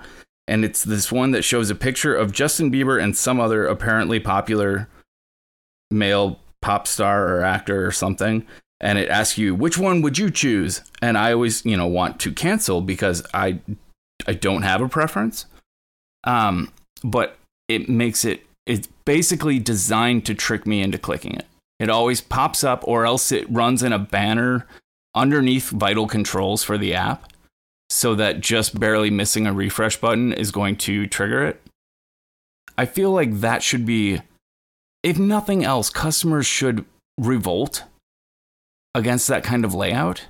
and 0.48 0.64
it's 0.64 0.82
this 0.82 1.12
one 1.12 1.32
that 1.32 1.42
shows 1.42 1.68
a 1.68 1.74
picture 1.74 2.14
of 2.14 2.32
Justin 2.32 2.72
Bieber 2.72 3.02
and 3.02 3.14
some 3.14 3.38
other 3.38 3.66
apparently 3.66 4.18
popular 4.18 4.88
male 5.90 6.40
pop 6.62 6.86
star 6.86 7.28
or 7.28 7.42
actor 7.42 7.86
or 7.86 7.92
something, 7.92 8.46
and 8.82 8.98
it 8.98 9.08
asks 9.08 9.38
you 9.38 9.54
which 9.54 9.78
one 9.78 10.02
would 10.02 10.18
you 10.18 10.30
choose. 10.30 10.82
And 11.00 11.16
I 11.16 11.32
always, 11.32 11.64
you 11.64 11.76
know, 11.76 11.86
want 11.86 12.18
to 12.20 12.32
cancel 12.32 12.80
because 12.82 13.22
I 13.32 13.60
I 14.26 14.34
don't 14.34 14.62
have 14.62 14.82
a 14.82 14.88
preference. 14.88 15.46
Um, 16.24 16.72
but 17.02 17.36
it 17.68 17.88
makes 17.88 18.24
it 18.24 18.44
it's 18.66 18.88
basically 19.04 19.58
designed 19.58 20.26
to 20.26 20.34
trick 20.34 20.66
me 20.66 20.82
into 20.82 20.98
clicking 20.98 21.34
it. 21.34 21.46
It 21.80 21.90
always 21.90 22.20
pops 22.20 22.62
up 22.62 22.84
or 22.86 23.06
else 23.06 23.32
it 23.32 23.50
runs 23.50 23.82
in 23.82 23.92
a 23.92 23.98
banner 23.98 24.66
underneath 25.14 25.70
vital 25.70 26.06
controls 26.06 26.62
for 26.62 26.78
the 26.78 26.94
app. 26.94 27.32
so 27.90 28.14
that 28.14 28.40
just 28.40 28.80
barely 28.80 29.10
missing 29.10 29.46
a 29.46 29.52
refresh 29.52 29.98
button 29.98 30.32
is 30.32 30.50
going 30.50 30.76
to 30.76 31.06
trigger 31.06 31.44
it. 31.44 31.60
I 32.78 32.86
feel 32.86 33.10
like 33.10 33.40
that 33.40 33.62
should 33.62 33.84
be, 33.84 34.22
if 35.02 35.18
nothing 35.18 35.62
else, 35.62 35.90
customers 35.90 36.46
should 36.46 36.86
revolt 37.18 37.84
against 38.94 39.28
that 39.28 39.44
kind 39.44 39.64
of 39.64 39.74
layout. 39.74 40.26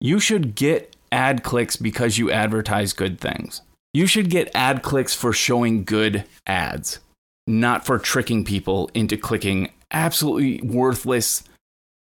You 0.00 0.18
should 0.18 0.54
get 0.54 0.96
ad 1.12 1.42
clicks 1.42 1.76
because 1.76 2.18
you 2.18 2.30
advertise 2.30 2.92
good 2.92 3.20
things. 3.20 3.62
You 3.92 4.06
should 4.06 4.28
get 4.28 4.50
ad 4.54 4.82
clicks 4.82 5.14
for 5.14 5.32
showing 5.32 5.84
good 5.84 6.24
ads, 6.46 6.98
not 7.46 7.86
for 7.86 7.98
tricking 7.98 8.44
people 8.44 8.90
into 8.94 9.16
clicking 9.16 9.70
absolutely 9.92 10.60
worthless 10.62 11.44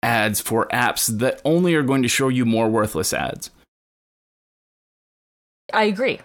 ads 0.02 0.40
for 0.40 0.66
apps 0.68 1.06
that 1.18 1.40
only 1.44 1.74
are 1.74 1.82
going 1.82 2.02
to 2.02 2.08
show 2.08 2.28
you 2.28 2.46
more 2.46 2.68
worthless 2.68 3.12
ads. 3.12 3.50
I 5.72 5.84
agree. 5.84 6.20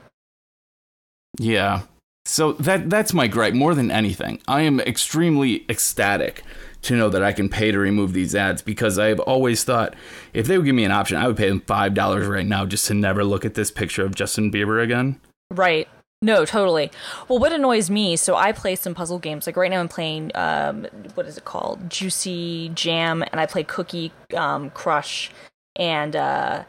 Yeah. 1.39 1.81
So 2.25 2.53
that 2.53 2.89
that's 2.89 3.13
my 3.13 3.27
gripe 3.27 3.53
more 3.53 3.75
than 3.75 3.91
anything. 3.91 4.41
I 4.47 4.61
am 4.61 4.79
extremely 4.79 5.65
ecstatic 5.69 6.43
to 6.85 6.95
know 6.95 7.09
that 7.09 7.23
I 7.23 7.33
can 7.33 7.49
pay 7.49 7.71
to 7.71 7.79
remove 7.79 8.13
these 8.13 8.35
ads 8.35 8.61
because 8.61 8.97
I've 8.97 9.19
always 9.19 9.63
thought 9.63 9.95
if 10.33 10.47
they 10.47 10.57
would 10.57 10.65
give 10.65 10.75
me 10.75 10.85
an 10.85 10.91
option, 10.91 11.17
I 11.17 11.27
would 11.27 11.37
pay 11.37 11.49
them 11.49 11.61
five 11.61 11.93
dollars 11.93 12.27
right 12.27 12.45
now 12.45 12.65
just 12.65 12.87
to 12.87 12.93
never 12.93 13.23
look 13.23 13.45
at 13.45 13.53
this 13.53 13.71
picture 13.71 14.03
of 14.05 14.15
Justin 14.15 14.51
Bieber 14.51 14.81
again. 14.83 15.19
Right. 15.51 15.87
No, 16.21 16.45
totally. 16.45 16.91
Well, 17.27 17.39
what 17.39 17.51
annoys 17.51 17.89
me, 17.89 18.15
so 18.15 18.35
I 18.35 18.51
play 18.51 18.75
some 18.75 18.95
puzzle 18.95 19.19
games. 19.19 19.45
Like 19.45 19.57
right 19.57 19.69
now, 19.69 19.79
I'm 19.79 19.87
playing 19.89 20.31
um, 20.33 20.87
what 21.13 21.27
is 21.27 21.37
it 21.37 21.45
called, 21.45 21.89
Juicy 21.89 22.71
Jam, 22.73 23.21
and 23.21 23.39
I 23.39 23.45
play 23.45 23.63
Cookie 23.63 24.11
um, 24.35 24.69
Crush, 24.71 25.29
and 25.75 26.15
uh, 26.15 26.63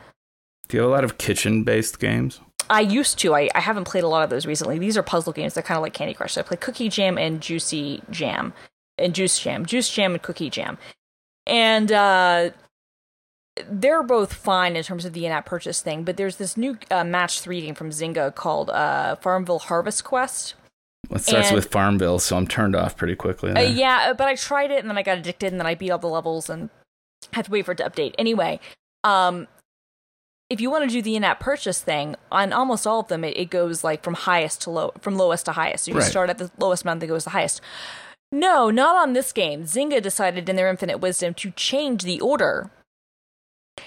Do 0.68 0.76
you 0.76 0.82
have 0.82 0.90
a 0.90 0.92
lot 0.92 1.04
of 1.04 1.16
kitchen 1.16 1.62
based 1.62 2.00
games? 2.00 2.40
I 2.68 2.80
used 2.80 3.18
to. 3.20 3.34
I, 3.34 3.48
I 3.54 3.60
haven't 3.60 3.84
played 3.84 4.04
a 4.04 4.08
lot 4.08 4.24
of 4.24 4.30
those 4.30 4.44
recently. 4.44 4.78
These 4.78 4.96
are 4.96 5.02
puzzle 5.02 5.32
games. 5.32 5.54
They're 5.54 5.62
kind 5.62 5.78
of 5.78 5.82
like 5.82 5.94
Candy 5.94 6.14
Crush. 6.14 6.32
So 6.32 6.40
I 6.40 6.44
play 6.44 6.56
Cookie 6.56 6.88
Jam 6.88 7.16
and 7.16 7.40
Juicy 7.40 8.02
Jam, 8.10 8.52
and 8.98 9.14
Juice 9.14 9.38
Jam, 9.38 9.66
Juice 9.66 9.88
Jam 9.90 10.12
and 10.14 10.22
Cookie 10.22 10.50
Jam, 10.50 10.78
and 11.46 11.90
uh, 11.92 12.50
they're 13.70 14.02
both 14.02 14.32
fine 14.34 14.76
in 14.76 14.82
terms 14.82 15.04
of 15.04 15.12
the 15.12 15.24
in-app 15.26 15.46
purchase 15.46 15.80
thing. 15.80 16.04
But 16.04 16.16
there's 16.16 16.36
this 16.36 16.56
new 16.56 16.78
uh, 16.90 17.04
match 17.04 17.40
three 17.40 17.62
game 17.62 17.74
from 17.74 17.90
Zynga 17.90 18.34
called 18.34 18.70
uh, 18.70 19.16
Farmville 19.16 19.60
Harvest 19.60 20.04
Quest. 20.04 20.54
It 21.10 21.20
starts 21.20 21.48
And- 21.48 21.54
with 21.56 21.70
Farmville, 21.70 22.18
so 22.18 22.36
I'm 22.36 22.46
turned 22.46 22.74
off 22.74 22.96
pretty 22.96 23.14
quickly. 23.14 23.52
Uh, 23.52 23.60
yeah, 23.60 24.12
but 24.12 24.26
I 24.26 24.34
tried 24.34 24.70
it 24.72 24.80
and 24.80 24.90
then 24.90 24.98
I 24.98 25.02
got 25.02 25.18
addicted 25.18 25.52
and 25.52 25.60
then 25.60 25.66
I 25.66 25.74
beat 25.76 25.90
all 25.90 25.98
the 25.98 26.08
levels 26.08 26.50
and 26.50 26.68
had 27.32 27.44
to 27.46 27.50
wait 27.50 27.64
for 27.64 27.72
it 27.72 27.78
to 27.78 27.84
update. 27.84 28.14
Anyway, 28.18 28.58
um, 29.04 29.46
if 30.50 30.60
you 30.60 30.68
want 30.70 30.84
to 30.84 30.90
do 30.90 31.00
the 31.02 31.14
in-app 31.16 31.38
purchase 31.40 31.80
thing, 31.80 32.16
on 32.32 32.52
almost 32.52 32.86
all 32.88 33.00
of 33.00 33.08
them, 33.08 33.22
it, 33.24 33.36
it 33.36 33.50
goes 33.50 33.84
like 33.84 34.02
from 34.02 34.14
highest 34.14 34.62
to 34.62 34.70
low, 34.70 34.92
from 35.00 35.16
lowest 35.16 35.44
to 35.46 35.52
highest. 35.52 35.84
So 35.84 35.92
you 35.92 35.98
Right. 35.98 36.06
start 36.06 36.28
at 36.28 36.38
the 36.38 36.50
lowest 36.58 36.82
amount 36.82 37.00
that 37.00 37.06
goes 37.06 37.24
the 37.24 37.30
highest. 37.30 37.60
No, 38.32 38.70
not 38.70 38.96
on 38.96 39.12
this 39.12 39.32
game. 39.32 39.64
Zynga 39.64 40.02
decided 40.02 40.48
in 40.48 40.56
their 40.56 40.68
infinite 40.68 40.98
wisdom 40.98 41.34
to 41.34 41.50
change 41.52 42.02
the 42.02 42.20
order 42.20 42.70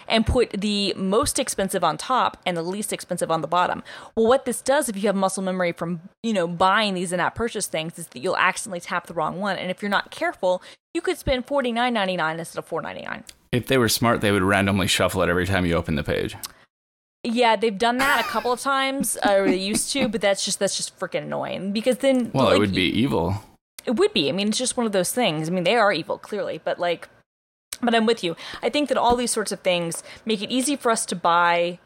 and 0.07 0.25
put 0.25 0.51
the 0.51 0.93
most 0.95 1.39
expensive 1.39 1.83
on 1.83 1.97
top 1.97 2.37
and 2.45 2.55
the 2.55 2.61
least 2.61 2.93
expensive 2.93 3.31
on 3.31 3.41
the 3.41 3.47
bottom. 3.47 3.83
Well, 4.15 4.27
what 4.27 4.45
this 4.45 4.61
does 4.61 4.87
if 4.87 4.95
you 4.95 5.03
have 5.03 5.15
muscle 5.15 5.43
memory 5.43 5.71
from, 5.71 6.01
you 6.23 6.33
know, 6.33 6.47
buying 6.47 6.93
these 6.93 7.11
in-app 7.11 7.35
purchase 7.35 7.67
things 7.67 7.97
is 7.99 8.07
that 8.07 8.19
you'll 8.19 8.37
accidentally 8.37 8.79
tap 8.79 9.07
the 9.07 9.13
wrong 9.13 9.39
one 9.39 9.57
and 9.57 9.71
if 9.71 9.81
you're 9.81 9.89
not 9.89 10.11
careful, 10.11 10.61
you 10.93 11.01
could 11.01 11.17
spend 11.17 11.47
$49.99 11.47 12.39
instead 12.39 12.59
of 12.59 12.69
$4.99. 12.69 13.23
If 13.51 13.67
they 13.67 13.77
were 13.77 13.89
smart, 13.89 14.21
they 14.21 14.31
would 14.31 14.43
randomly 14.43 14.87
shuffle 14.87 15.21
it 15.21 15.29
every 15.29 15.45
time 15.45 15.65
you 15.65 15.73
open 15.73 15.95
the 15.95 16.03
page. 16.03 16.35
Yeah, 17.23 17.55
they've 17.55 17.77
done 17.77 17.97
that 17.97 18.21
a 18.21 18.27
couple 18.29 18.51
of 18.51 18.61
times, 18.61 19.17
or 19.27 19.45
they 19.45 19.57
used 19.57 19.91
to, 19.91 20.07
but 20.07 20.21
that's 20.21 20.45
just 20.45 20.59
that's 20.59 20.77
just 20.77 20.97
freaking 20.97 21.23
annoying 21.23 21.73
because 21.73 21.97
then 21.97 22.31
Well, 22.33 22.45
like, 22.45 22.55
it 22.55 22.59
would 22.59 22.73
be 22.73 22.83
evil. 22.83 23.43
It 23.89 23.95
would 23.95 24.13
be. 24.13 24.29
I 24.29 24.33
mean, 24.33 24.49
it's 24.49 24.57
just 24.59 24.77
one 24.77 24.85
of 24.85 24.91
those 24.91 25.11
things. 25.11 25.49
I 25.49 25.51
mean, 25.51 25.63
they 25.63 25.75
are 25.75 25.91
evil, 25.91 26.19
clearly, 26.19 26.61
but 26.63 26.77
like, 26.77 27.09
but 27.81 27.95
I'm 27.95 28.05
with 28.05 28.23
you. 28.23 28.35
I 28.61 28.69
think 28.69 28.87
that 28.87 28.99
all 28.99 29.15
these 29.15 29.31
sorts 29.31 29.51
of 29.51 29.61
things 29.61 30.03
make 30.25 30.43
it 30.43 30.51
easy 30.51 30.75
for 30.75 30.91
us 30.91 31.07
to 31.07 31.15
buy, 31.15 31.79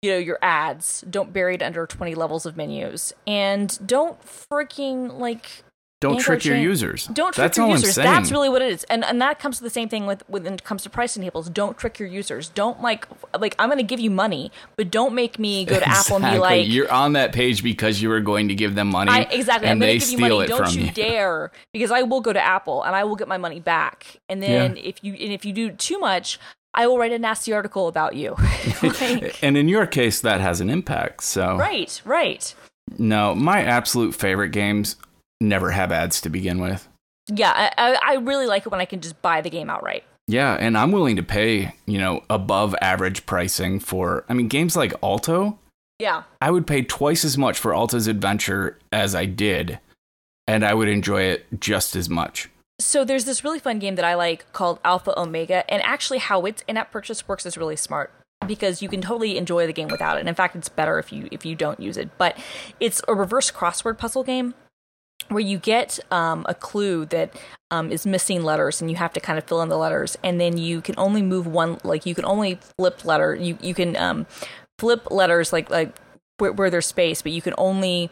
you 0.00 0.12
know, 0.12 0.16
your 0.16 0.38
ads. 0.40 1.04
Don't 1.10 1.30
bury 1.30 1.56
it 1.56 1.62
under 1.62 1.86
20 1.86 2.14
levels 2.14 2.46
of 2.46 2.56
menus, 2.56 3.12
and 3.26 3.78
don't 3.86 4.18
freaking 4.24 5.18
like. 5.18 5.62
Don't 6.00 6.20
trick 6.20 6.44
your 6.44 6.54
chain- 6.54 6.62
users. 6.62 7.06
Don't 7.06 7.34
trick 7.34 7.42
That's 7.42 7.58
your 7.58 7.68
users. 7.68 7.96
That's 7.96 8.30
really 8.30 8.48
what 8.48 8.62
it 8.62 8.70
is, 8.72 8.84
and 8.84 9.04
and 9.04 9.20
that 9.20 9.40
comes 9.40 9.58
to 9.58 9.64
the 9.64 9.70
same 9.70 9.88
thing 9.88 10.06
with 10.06 10.22
with- 10.28 10.44
when 10.44 10.54
it 10.54 10.62
comes 10.62 10.82
to 10.84 10.90
pricing 10.90 11.24
tables. 11.24 11.50
Don't 11.50 11.76
trick 11.76 11.98
your 11.98 12.08
users. 12.08 12.48
Don't 12.50 12.80
like 12.80 13.08
like 13.38 13.56
I'm 13.58 13.68
going 13.68 13.78
to 13.78 13.82
give 13.84 13.98
you 13.98 14.10
money, 14.10 14.52
but 14.76 14.90
don't 14.92 15.12
make 15.12 15.40
me 15.40 15.64
go 15.64 15.78
to 15.78 15.88
Apple 15.88 16.16
and 16.16 16.32
be 16.34 16.38
like, 16.38 16.68
you're 16.68 16.90
on 16.92 17.14
that 17.14 17.32
page 17.32 17.64
because 17.64 18.00
you 18.00 18.08
were 18.08 18.20
going 18.20 18.46
to 18.48 18.54
give 18.54 18.76
them 18.76 18.88
money. 18.90 19.10
I, 19.10 19.20
exactly. 19.22 19.66
And 19.68 19.72
I'm 19.72 19.78
they 19.80 19.94
give 19.94 20.02
steal 20.04 20.20
you 20.20 20.28
money. 20.34 20.44
it 20.44 20.48
Don't 20.48 20.66
from 20.66 20.78
you 20.78 20.84
you. 20.86 20.90
dare, 20.92 21.50
because 21.72 21.90
I 21.90 22.02
will 22.02 22.20
go 22.20 22.32
to 22.32 22.40
Apple 22.40 22.84
and 22.84 22.94
I 22.94 23.02
will 23.02 23.16
get 23.16 23.26
my 23.26 23.38
money 23.38 23.58
back. 23.58 24.18
And 24.28 24.40
then 24.40 24.76
if 24.76 25.02
you 25.02 25.14
and 25.14 25.32
if 25.32 25.44
you 25.44 25.52
do 25.52 25.70
too 25.72 25.98
much, 25.98 26.38
I 26.74 26.86
will 26.86 26.98
write 26.98 27.10
a 27.12 27.18
nasty 27.18 27.52
article 27.52 27.88
about 27.88 28.14
you. 28.14 28.36
Like, 28.82 29.38
And 29.42 29.56
in 29.56 29.66
your 29.68 29.86
case, 29.86 30.20
that 30.20 30.40
has 30.40 30.60
an 30.60 30.70
impact. 30.70 31.24
So, 31.24 31.56
right, 31.56 32.00
right. 32.04 32.54
no, 32.96 33.34
my 33.34 33.64
absolute 33.64 34.14
favorite 34.14 34.50
games 34.50 34.94
never 35.40 35.70
have 35.70 35.92
ads 35.92 36.20
to 36.22 36.30
begin 36.30 36.60
with. 36.60 36.88
Yeah, 37.28 37.52
I, 37.52 37.72
I, 37.76 37.98
I 38.02 38.14
really 38.16 38.46
like 38.46 38.64
it 38.66 38.70
when 38.70 38.80
I 38.80 38.86
can 38.86 39.00
just 39.00 39.20
buy 39.20 39.40
the 39.40 39.50
game 39.50 39.68
outright. 39.70 40.04
Yeah, 40.26 40.54
and 40.54 40.76
I'm 40.76 40.92
willing 40.92 41.16
to 41.16 41.22
pay, 41.22 41.74
you 41.86 41.98
know, 41.98 42.22
above 42.28 42.74
average 42.82 43.26
pricing 43.26 43.80
for, 43.80 44.24
I 44.28 44.34
mean, 44.34 44.48
games 44.48 44.76
like 44.76 44.92
Alto. 45.02 45.58
Yeah. 45.98 46.24
I 46.40 46.50
would 46.50 46.66
pay 46.66 46.82
twice 46.82 47.24
as 47.24 47.38
much 47.38 47.58
for 47.58 47.74
Alto's 47.74 48.06
Adventure 48.06 48.78
as 48.92 49.14
I 49.14 49.24
did, 49.24 49.78
and 50.46 50.64
I 50.64 50.74
would 50.74 50.88
enjoy 50.88 51.22
it 51.22 51.46
just 51.58 51.96
as 51.96 52.08
much. 52.10 52.50
So 52.80 53.04
there's 53.04 53.24
this 53.24 53.42
really 53.42 53.58
fun 53.58 53.78
game 53.78 53.96
that 53.96 54.04
I 54.04 54.14
like 54.14 54.52
called 54.52 54.78
Alpha 54.84 55.18
Omega, 55.18 55.68
and 55.70 55.82
actually 55.82 56.18
how 56.18 56.44
its 56.44 56.62
in-app 56.68 56.92
purchase 56.92 57.26
works 57.26 57.46
is 57.46 57.56
really 57.56 57.76
smart 57.76 58.12
because 58.46 58.82
you 58.82 58.88
can 58.88 59.00
totally 59.00 59.36
enjoy 59.36 59.66
the 59.66 59.72
game 59.72 59.88
without 59.88 60.16
it. 60.16 60.20
And 60.20 60.28
in 60.28 60.34
fact, 60.34 60.54
it's 60.54 60.68
better 60.68 60.98
if 60.98 61.12
you 61.12 61.28
if 61.32 61.44
you 61.44 61.56
don't 61.56 61.80
use 61.80 61.96
it. 61.96 62.16
But 62.18 62.38
it's 62.78 63.02
a 63.08 63.14
reverse 63.14 63.50
crossword 63.50 63.98
puzzle 63.98 64.22
game 64.22 64.54
where 65.28 65.40
you 65.40 65.58
get 65.58 65.98
um, 66.10 66.44
a 66.48 66.54
clue 66.54 67.04
that 67.06 67.34
um, 67.70 67.90
is 67.90 68.06
missing 68.06 68.42
letters, 68.42 68.80
and 68.80 68.90
you 68.90 68.96
have 68.96 69.12
to 69.12 69.20
kind 69.20 69.38
of 69.38 69.44
fill 69.44 69.62
in 69.62 69.68
the 69.68 69.78
letters, 69.78 70.16
and 70.22 70.40
then 70.40 70.58
you 70.58 70.80
can 70.80 70.94
only 70.98 71.22
move 71.22 71.46
one. 71.46 71.78
Like 71.84 72.06
you 72.06 72.14
can 72.14 72.24
only 72.24 72.58
flip 72.76 73.04
letter. 73.04 73.34
You 73.34 73.58
you 73.60 73.74
can 73.74 73.96
um, 73.96 74.26
flip 74.78 75.10
letters 75.10 75.52
like 75.52 75.70
like 75.70 75.96
where, 76.38 76.52
where 76.52 76.70
there's 76.70 76.86
space, 76.86 77.22
but 77.22 77.32
you 77.32 77.42
can 77.42 77.54
only 77.58 78.10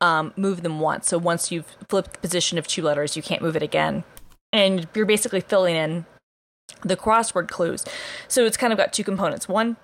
um, 0.00 0.32
move 0.36 0.62
them 0.62 0.80
once. 0.80 1.08
So 1.08 1.18
once 1.18 1.50
you've 1.50 1.76
flipped 1.88 2.14
the 2.14 2.18
position 2.18 2.58
of 2.58 2.66
two 2.66 2.82
letters, 2.82 3.16
you 3.16 3.22
can't 3.22 3.42
move 3.42 3.56
it 3.56 3.62
again. 3.62 4.04
And 4.52 4.86
you're 4.94 5.06
basically 5.06 5.40
filling 5.40 5.76
in 5.76 6.06
the 6.82 6.96
crossword 6.96 7.48
clues. 7.48 7.84
So 8.28 8.44
it's 8.44 8.56
kind 8.56 8.72
of 8.72 8.76
got 8.76 8.92
two 8.92 9.04
components. 9.04 9.48
One 9.48 9.76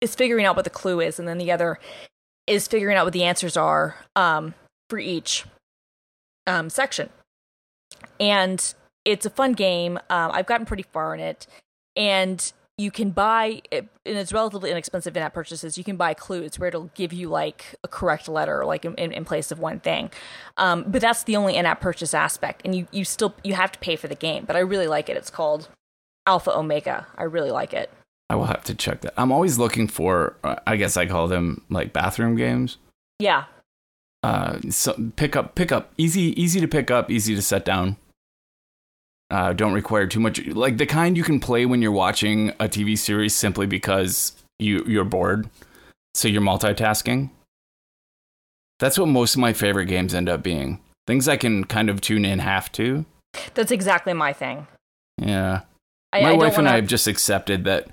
is 0.00 0.14
figuring 0.14 0.46
out 0.46 0.56
what 0.56 0.64
the 0.64 0.70
clue 0.70 1.00
is, 1.00 1.18
and 1.18 1.28
then 1.28 1.38
the 1.38 1.52
other 1.52 1.78
is 2.46 2.66
figuring 2.66 2.96
out 2.96 3.06
what 3.06 3.12
the 3.12 3.24
answers 3.24 3.56
are 3.56 3.96
um, 4.16 4.54
for 4.90 4.98
each 4.98 5.44
um, 6.46 6.70
section. 6.70 7.08
And 8.18 8.74
it's 9.04 9.26
a 9.26 9.30
fun 9.30 9.52
game. 9.52 9.98
Um, 10.10 10.30
I've 10.32 10.46
gotten 10.46 10.66
pretty 10.66 10.84
far 10.84 11.14
in 11.14 11.20
it, 11.20 11.46
and 11.96 12.52
you 12.78 12.90
can 12.90 13.10
buy, 13.10 13.62
and 13.70 13.88
it's 14.04 14.32
relatively 14.32 14.70
inexpensive 14.70 15.16
in 15.16 15.22
app 15.22 15.34
purchases. 15.34 15.76
You 15.76 15.84
can 15.84 15.96
buy 15.96 16.14
clues 16.14 16.58
where 16.58 16.68
it'll 16.68 16.90
give 16.94 17.12
you 17.12 17.28
like 17.28 17.74
a 17.84 17.88
correct 17.88 18.28
letter, 18.28 18.64
like 18.64 18.84
in, 18.84 18.94
in, 18.94 19.24
place 19.24 19.50
of 19.50 19.58
one 19.58 19.80
thing. 19.80 20.10
Um, 20.56 20.84
but 20.88 21.00
that's 21.00 21.24
the 21.24 21.36
only 21.36 21.56
in 21.56 21.66
app 21.66 21.80
purchase 21.80 22.14
aspect, 22.14 22.62
and 22.64 22.74
you 22.74 22.86
you 22.90 23.04
still 23.04 23.34
you 23.44 23.54
have 23.54 23.72
to 23.72 23.78
pay 23.78 23.96
for 23.96 24.08
the 24.08 24.14
game. 24.14 24.44
But 24.46 24.56
I 24.56 24.60
really 24.60 24.88
like 24.88 25.08
it. 25.08 25.16
It's 25.16 25.30
called 25.30 25.68
Alpha 26.26 26.56
Omega. 26.56 27.06
I 27.16 27.24
really 27.24 27.50
like 27.50 27.74
it. 27.74 27.90
I 28.30 28.34
will 28.34 28.46
have 28.46 28.64
to 28.64 28.74
check 28.74 29.02
that. 29.02 29.12
I'm 29.18 29.30
always 29.30 29.58
looking 29.58 29.88
for, 29.88 30.36
uh, 30.42 30.56
I 30.66 30.76
guess 30.76 30.96
I 30.96 31.04
call 31.04 31.28
them 31.28 31.62
like 31.68 31.92
bathroom 31.92 32.34
games. 32.34 32.78
Yeah, 33.18 33.44
Uh, 34.22 34.58
so 34.70 35.10
pick 35.16 35.34
up, 35.34 35.54
pick 35.54 35.72
up, 35.72 35.92
easy, 35.98 36.40
easy 36.40 36.60
to 36.60 36.68
pick 36.68 36.90
up, 36.90 37.10
easy 37.10 37.34
to 37.34 37.42
set 37.42 37.64
down. 37.64 37.96
Uh, 39.30 39.52
don't 39.52 39.72
require 39.72 40.06
too 40.06 40.20
much, 40.20 40.44
like 40.48 40.76
the 40.76 40.86
kind 40.86 41.16
you 41.16 41.24
can 41.24 41.40
play 41.40 41.64
when 41.64 41.80
you're 41.80 41.90
watching 41.90 42.50
a 42.60 42.68
TV 42.68 42.96
series 42.98 43.34
simply 43.34 43.66
because 43.66 44.32
you 44.58 44.84
you're 44.86 45.04
bored, 45.04 45.48
so 46.14 46.28
you're 46.28 46.42
multitasking. 46.42 47.30
That's 48.78 48.98
what 48.98 49.06
most 49.06 49.34
of 49.34 49.40
my 49.40 49.52
favorite 49.52 49.86
games 49.86 50.14
end 50.14 50.28
up 50.28 50.42
being. 50.42 50.80
Things 51.06 51.28
I 51.28 51.36
can 51.36 51.64
kind 51.64 51.88
of 51.88 52.00
tune 52.00 52.24
in 52.24 52.40
half 52.40 52.70
to. 52.72 53.06
that's 53.54 53.72
exactly 53.72 54.12
my 54.12 54.32
thing. 54.32 54.66
Yeah. 55.18 55.62
I, 56.12 56.22
my 56.22 56.32
I 56.32 56.34
wife 56.34 56.58
and 56.58 56.68
I 56.68 56.76
have 56.76 56.86
just 56.86 57.06
accepted 57.06 57.64
that 57.64 57.88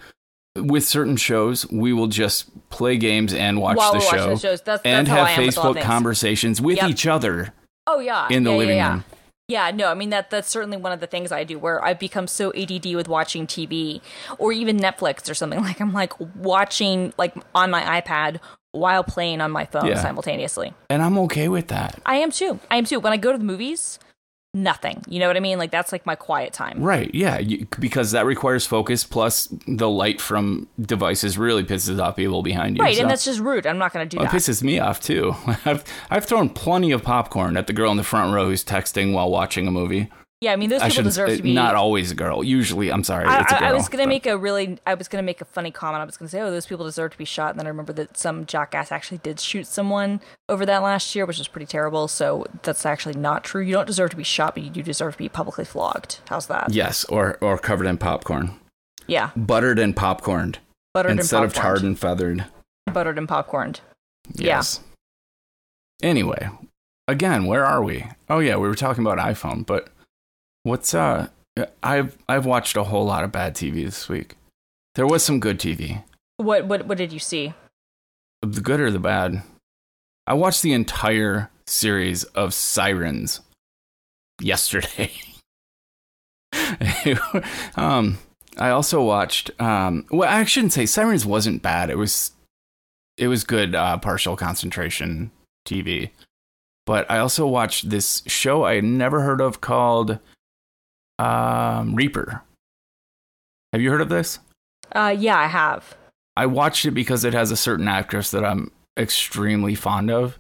with 0.59 0.85
certain 0.85 1.15
shows, 1.17 1.69
we 1.71 1.93
will 1.93 2.07
just 2.07 2.49
play 2.69 2.97
games 2.97 3.33
and 3.33 3.59
watch 3.59 3.77
while 3.77 3.93
the 3.93 3.99
show. 3.99 4.35
That's, 4.35 4.81
and 4.85 5.07
that's 5.07 5.09
have 5.09 5.37
with 5.37 5.55
Facebook 5.55 5.73
things. 5.75 5.85
conversations 5.85 6.61
with 6.61 6.77
Yep. 6.77 6.89
each 6.89 7.07
other 7.07 7.53
Oh 7.87 7.99
yeah, 7.99 8.27
in 8.29 8.43
the 8.43 8.51
yeah, 8.51 8.57
living 8.57 8.77
yeah. 8.77 8.91
room. 8.91 9.03
Yeah, 9.47 9.71
no, 9.71 9.87
I 9.89 9.95
mean 9.95 10.11
that 10.11 10.29
that's 10.29 10.47
certainly 10.49 10.77
one 10.77 10.91
of 10.91 10.99
the 10.99 11.07
things 11.07 11.31
I 11.31 11.43
do 11.43 11.57
where 11.57 11.83
I've 11.83 11.97
become 11.97 12.27
so 12.27 12.51
ADD 12.55 12.93
with 12.95 13.07
watching 13.07 13.47
TV 13.47 13.99
or 14.37 14.51
even 14.51 14.77
Netflix 14.77 15.29
or 15.29 15.33
something 15.33 15.59
like 15.63 15.81
I'm 15.81 15.91
like 15.93 16.13
watching 16.35 17.13
like 17.17 17.33
on 17.55 17.71
my 17.71 17.99
iPad 18.01 18.39
while 18.71 19.03
playing 19.03 19.41
on 19.41 19.49
my 19.49 19.65
phone 19.65 19.87
Yeah. 19.87 19.99
simultaneously. 20.01 20.73
And 20.91 21.01
I'm 21.01 21.17
okay 21.19 21.47
with 21.47 21.69
that. 21.69 21.99
I 22.05 22.17
am 22.17 22.29
too. 22.31 22.59
I 22.69 22.75
am 22.75 22.85
too. 22.85 22.99
When 22.99 23.11
I 23.11 23.17
go 23.17 23.31
to 23.31 23.37
the 23.39 23.43
movies, 23.43 23.97
nothing. 24.63 25.03
You 25.07 25.19
know 25.19 25.27
what 25.27 25.37
I 25.37 25.39
mean? 25.39 25.57
Like 25.57 25.71
that's 25.71 25.91
like 25.91 26.05
my 26.05 26.15
quiet 26.15 26.53
time. 26.53 26.81
Right, 26.81 27.09
yeah, 27.13 27.39
you, 27.39 27.67
because 27.79 28.11
that 28.11 28.25
requires 28.25 28.65
focus. 28.65 29.03
Plus, 29.03 29.47
the 29.67 29.89
light 29.89 30.19
from 30.21 30.67
devices 30.79 31.37
really 31.37 31.63
pisses 31.63 31.99
off 31.99 32.15
people 32.15 32.43
behind 32.43 32.77
you. 32.77 32.83
Right, 32.83 32.95
so- 32.95 33.01
and 33.01 33.09
that's 33.09 33.25
just 33.25 33.39
rude. 33.39 33.65
I'm 33.65 33.77
not 33.77 33.93
going 33.93 34.07
to 34.07 34.09
do 34.09 34.17
Well, 34.19 34.27
it 34.27 34.31
that. 34.31 34.37
pisses 34.37 34.61
me 34.63 34.79
off 34.79 34.99
too. 34.99 35.35
I've 35.65 35.83
I've 36.09 36.25
thrown 36.25 36.49
plenty 36.49 36.91
of 36.91 37.03
popcorn 37.03 37.57
at 37.57 37.67
the 37.67 37.73
girl 37.73 37.91
in 37.91 37.97
the 37.97 38.03
front 38.03 38.33
row 38.33 38.45
who's 38.45 38.63
texting 38.63 39.13
while 39.13 39.29
watching 39.29 39.67
a 39.67 39.71
movie. 39.71 40.09
Yeah, 40.41 40.53
I 40.53 40.55
mean 40.55 40.69
those 40.69 40.81
I 40.81 40.89
people 40.89 41.03
deserve 41.03 41.35
to 41.35 41.43
be 41.43 41.53
Not 41.53 41.75
always 41.75 42.11
a 42.11 42.15
girl. 42.15 42.43
Usually, 42.43 42.91
I'm 42.91 43.03
sorry, 43.03 43.25
I, 43.25 43.41
it's 43.41 43.51
a 43.51 43.55
girl. 43.55 43.63
I, 43.67 43.69
I 43.71 43.73
was 43.73 43.89
gonna 43.89 44.03
but- 44.03 44.09
make 44.09 44.25
a 44.25 44.37
really, 44.37 44.77
I 44.87 44.93
was 44.93 45.07
gonna 45.07 45.21
make 45.23 45.41
a 45.41 45.45
funny 45.45 45.69
comment. 45.71 46.01
I 46.01 46.05
was 46.05 46.15
gonna 46.17 46.29
say, 46.29 46.39
"Oh, 46.39 46.49
those 46.49 46.65
people 46.65 46.85
deserve 46.85 47.11
to 47.11 47.17
be 47.17 47.25
shot." 47.25 47.51
And 47.51 47.59
then 47.59 47.65
I 47.65 47.69
remember 47.69 47.91
that 47.93 48.17
some 48.17 48.45
jackass 48.45 48.91
actually 48.91 49.17
did 49.17 49.39
shoot 49.39 49.67
someone 49.67 50.21
over 50.47 50.65
that 50.65 50.81
last 50.81 51.13
year, 51.15 51.25
which 51.25 51.37
was 51.39 51.47
pretty 51.49 51.65
terrible. 51.65 52.07
So 52.07 52.45
that's 52.63 52.85
actually 52.85 53.15
not 53.15 53.43
true. 53.43 53.61
You 53.61 53.73
don't 53.73 53.87
deserve 53.87 54.11
to 54.11 54.15
be 54.15 54.23
shot, 54.23 54.53
but 54.55 54.63
you 54.63 54.69
do 54.69 54.81
deserve 54.81 55.13
to 55.13 55.17
be 55.17 55.27
publicly 55.29 55.65
flogged. 55.65 56.19
How's 56.29 56.47
that? 56.47 56.71
Yes, 56.71 57.03
or 57.05 57.37
or 57.41 57.57
covered 57.57 57.87
in 57.87 57.97
popcorn, 57.97 58.51
Yeah, 59.07 59.31
buttered 59.35 59.77
and 59.79 59.95
popcorned 59.95 60.59
buttered 60.93 61.11
instead 61.19 61.37
and 61.37 61.45
of 61.45 61.53
tarred 61.53 61.83
and 61.83 61.99
feathered. 61.99 62.45
buttered 62.91 63.17
and 63.17 63.27
popcorned. 63.27 63.81
Yeah. 64.35 64.45
Yes. 64.57 64.79
Anyway, 66.01 66.49
again, 67.07 67.45
where 67.45 67.65
are 67.65 67.83
we? 67.83 68.05
Oh 68.29 68.39
yeah, 68.39 68.55
we 68.55 68.67
were 68.69 68.75
talking 68.75 69.03
about 69.05 69.17
iPhone, 69.17 69.65
but 69.65 69.89
what's 70.63 70.93
uh? 70.93 71.27
I've 71.83 72.17
I've 72.27 72.45
watched 72.45 72.77
a 72.77 72.83
whole 72.83 73.05
lot 73.05 73.23
of 73.23 73.31
bad 73.31 73.55
TV 73.55 73.85
this 73.85 74.07
week. 74.07 74.35
There 74.95 75.07
was 75.07 75.23
some 75.23 75.39
good 75.39 75.59
TV. 75.59 76.03
What 76.37 76.65
what 76.65 76.85
what 76.85 76.97
did 76.97 77.11
you 77.11 77.19
see? 77.19 77.53
The 78.41 78.61
good 78.61 78.79
or 78.79 78.91
the 78.91 78.99
bad? 78.99 79.43
I 80.25 80.33
watched 80.33 80.61
the 80.61 80.73
entire 80.73 81.49
series 81.67 82.23
of 82.23 82.53
Sirens 82.53 83.41
yesterday. 84.41 85.11
um, 87.75 88.19
I 88.57 88.69
also 88.69 89.01
watched. 89.03 89.51
Um, 89.59 90.05
well, 90.11 90.29
I 90.29 90.43
shouldn't 90.43 90.73
say 90.73 90.85
Sirens 90.85 91.25
wasn't 91.25 91.61
bad. 91.61 91.89
It 91.89 91.97
was, 91.97 92.31
it 93.17 93.27
was 93.27 93.43
good 93.43 93.75
uh, 93.75 93.97
partial 93.97 94.35
concentration 94.35 95.31
TV. 95.67 96.11
But 96.85 97.09
I 97.09 97.19
also 97.19 97.47
watched 97.47 97.89
this 97.89 98.23
show 98.25 98.65
I 98.65 98.75
had 98.75 98.83
never 98.83 99.21
heard 99.21 99.41
of 99.41 99.61
called 99.61 100.19
um, 101.19 101.95
Reaper. 101.95 102.41
Have 103.73 103.81
you 103.81 103.91
heard 103.91 104.01
of 104.01 104.09
this? 104.09 104.39
Uh, 104.93 105.15
yeah, 105.17 105.37
I 105.37 105.47
have. 105.47 105.95
I 106.35 106.45
watched 106.47 106.85
it 106.85 106.91
because 106.91 107.23
it 107.23 107.33
has 107.33 107.51
a 107.51 107.57
certain 107.57 107.87
actress 107.87 108.31
that 108.31 108.43
I'm 108.45 108.71
extremely 108.97 109.75
fond 109.75 110.09
of. 110.09 110.39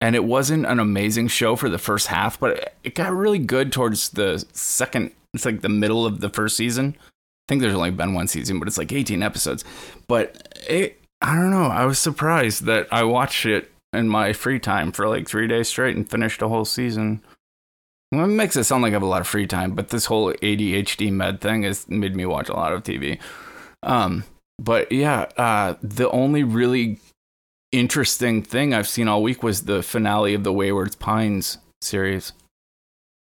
And 0.00 0.14
it 0.14 0.24
wasn't 0.24 0.66
an 0.66 0.78
amazing 0.78 1.28
show 1.28 1.56
for 1.56 1.68
the 1.68 1.78
first 1.78 2.08
half, 2.08 2.38
but 2.38 2.50
it- 2.58 2.74
it 2.84 2.94
got 2.94 3.14
really 3.14 3.38
good 3.38 3.72
towards 3.72 4.10
the 4.10 4.44
second. 4.52 5.12
It's 5.34 5.44
like 5.44 5.62
the 5.62 5.68
middle 5.68 6.04
of 6.06 6.20
the 6.20 6.28
first 6.28 6.56
season. 6.56 6.96
I 6.98 7.02
think 7.48 7.62
there's 7.62 7.74
only 7.74 7.90
been 7.90 8.12
one 8.14 8.28
season, 8.28 8.58
but 8.58 8.68
it's 8.68 8.78
like 8.78 8.92
18 8.92 9.22
episodes. 9.22 9.64
But 10.06 10.54
it, 10.68 11.00
I 11.22 11.34
don't 11.34 11.50
know. 11.50 11.66
I 11.66 11.84
was 11.86 11.98
surprised 11.98 12.64
that 12.64 12.88
I 12.92 13.04
watched 13.04 13.46
it 13.46 13.72
in 13.92 14.08
my 14.08 14.32
free 14.34 14.58
time 14.58 14.92
for 14.92 15.08
like 15.08 15.28
three 15.28 15.46
days 15.46 15.68
straight 15.68 15.96
and 15.96 16.08
finished 16.08 16.42
a 16.42 16.48
whole 16.48 16.64
season. 16.66 17.22
Well, 18.16 18.24
it 18.24 18.28
makes 18.28 18.56
it 18.56 18.64
sound 18.64 18.82
like 18.82 18.92
I 18.92 18.94
have 18.94 19.02
a 19.02 19.06
lot 19.06 19.20
of 19.20 19.26
free 19.26 19.46
time, 19.46 19.74
but 19.74 19.90
this 19.90 20.06
whole 20.06 20.32
ADHD 20.32 21.12
med 21.12 21.42
thing 21.42 21.64
has 21.64 21.86
made 21.86 22.16
me 22.16 22.24
watch 22.24 22.48
a 22.48 22.54
lot 22.54 22.72
of 22.72 22.82
TV. 22.82 23.18
Um, 23.82 24.24
but 24.58 24.90
yeah, 24.90 25.26
uh, 25.36 25.74
the 25.82 26.08
only 26.08 26.42
really 26.42 26.98
interesting 27.72 28.42
thing 28.42 28.72
I've 28.72 28.88
seen 28.88 29.06
all 29.06 29.22
week 29.22 29.42
was 29.42 29.64
the 29.64 29.82
finale 29.82 30.32
of 30.32 30.44
the 30.44 30.52
Wayward 30.52 30.98
Pines 30.98 31.58
series. 31.82 32.32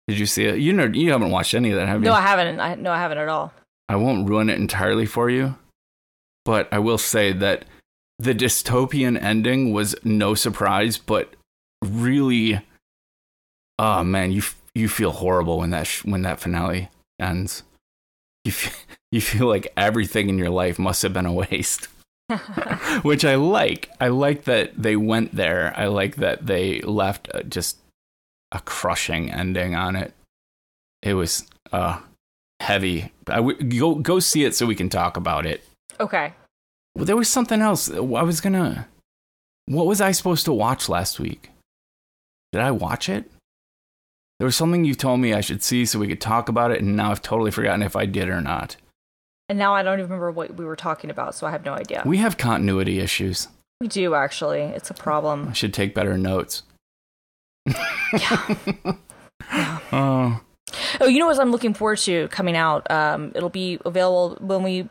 Did 0.07 0.19
you 0.19 0.27
see 0.27 0.45
it? 0.45 0.59
You 0.59 0.71
know, 0.71 0.85
you 0.85 1.11
haven't 1.11 1.31
watched 1.31 1.55
any 1.55 1.71
of 1.71 1.77
that, 1.77 1.87
have 1.87 2.01
you? 2.01 2.05
No, 2.05 2.13
I 2.13 2.21
haven't. 2.21 2.59
I, 2.59 2.75
no, 2.75 2.91
I 2.91 2.99
haven't 2.99 3.17
at 3.17 3.27
all. 3.27 3.53
I 3.89 3.95
won't 3.95 4.29
ruin 4.29 4.51
it 4.51 4.59
entirely 4.59 5.07
for 5.07 5.31
you, 5.31 5.55
but 6.43 6.71
I 6.71 6.77
will 6.77 6.99
say 6.99 7.31
that 7.33 7.65
the 8.19 8.35
dystopian 8.35 9.19
ending 9.19 9.73
was 9.73 9.95
no 10.03 10.35
surprise, 10.35 10.99
but 10.99 11.35
really, 11.83 12.61
oh 13.79 14.03
man, 14.03 14.31
you 14.31 14.39
f- 14.39 14.61
you 14.75 14.89
feel 14.89 15.11
horrible 15.11 15.59
when 15.59 15.71
that 15.71 15.87
sh- 15.87 16.03
when 16.05 16.21
that 16.23 16.39
finale 16.39 16.89
ends. 17.19 17.63
You 18.43 18.51
f- 18.51 18.85
you 19.11 19.21
feel 19.21 19.47
like 19.47 19.71
everything 19.75 20.29
in 20.29 20.37
your 20.37 20.49
life 20.51 20.77
must 20.77 21.01
have 21.01 21.13
been 21.13 21.25
a 21.25 21.33
waste, 21.33 21.87
which 23.01 23.25
I 23.25 23.35
like. 23.35 23.89
I 23.99 24.09
like 24.09 24.43
that 24.43 24.73
they 24.77 24.95
went 24.95 25.33
there. 25.35 25.73
I 25.75 25.87
like 25.87 26.17
that 26.17 26.45
they 26.45 26.81
left 26.81 27.29
uh, 27.33 27.43
just 27.43 27.77
a 28.51 28.59
crushing 28.59 29.31
ending 29.31 29.73
on 29.73 29.95
it. 29.95 30.13
It 31.01 31.13
was 31.15 31.47
uh 31.71 31.99
heavy. 32.59 33.11
I 33.27 33.37
w- 33.37 33.57
go 33.79 33.95
go 33.95 34.19
see 34.19 34.43
it 34.43 34.53
so 34.55 34.65
we 34.65 34.75
can 34.75 34.89
talk 34.89 35.17
about 35.17 35.45
it. 35.45 35.63
Okay. 35.99 36.33
Well, 36.95 37.05
there 37.05 37.17
was 37.17 37.29
something 37.29 37.61
else. 37.61 37.89
I 37.91 37.99
was 37.99 38.41
gonna. 38.41 38.87
What 39.67 39.87
was 39.87 39.99
I 40.01 40.11
supposed 40.11 40.45
to 40.45 40.53
watch 40.53 40.87
last 40.89 41.19
week? 41.19 41.49
Did 42.51 42.61
I 42.61 42.71
watch 42.71 43.09
it? 43.09 43.29
There 44.39 44.45
was 44.45 44.55
something 44.55 44.83
you 44.83 44.95
told 44.95 45.19
me 45.19 45.33
I 45.33 45.41
should 45.41 45.63
see 45.63 45.85
so 45.85 45.99
we 45.99 46.07
could 46.07 46.21
talk 46.21 46.49
about 46.49 46.71
it, 46.71 46.81
and 46.81 46.95
now 46.95 47.11
I've 47.11 47.21
totally 47.21 47.51
forgotten 47.51 47.81
if 47.81 47.95
I 47.95 48.05
did 48.05 48.27
or 48.29 48.41
not. 48.41 48.75
And 49.47 49.57
now 49.59 49.73
I 49.75 49.83
don't 49.83 49.99
even 49.99 50.05
remember 50.05 50.31
what 50.31 50.55
we 50.55 50.65
were 50.65 50.75
talking 50.75 51.09
about, 51.09 51.35
so 51.35 51.47
I 51.47 51.51
have 51.51 51.63
no 51.63 51.73
idea. 51.73 52.03
We 52.05 52.17
have 52.17 52.37
continuity 52.37 52.99
issues. 52.99 53.47
We 53.79 53.87
do 53.87 54.15
actually. 54.15 54.61
It's 54.61 54.89
a 54.89 54.93
problem. 54.93 55.49
I 55.49 55.53
should 55.53 55.73
take 55.73 55.93
better 55.93 56.17
notes. 56.17 56.63
Yeah. 57.65 58.55
Oh, 59.91 60.41
Oh, 60.99 61.05
you 61.07 61.19
know 61.19 61.27
what 61.27 61.39
I'm 61.39 61.51
looking 61.51 61.73
forward 61.73 61.99
to 61.99 62.27
coming 62.29 62.55
out? 62.55 62.89
Um, 62.89 63.31
it'll 63.35 63.49
be 63.49 63.79
available 63.85 64.37
when 64.41 64.63
we 64.63 64.87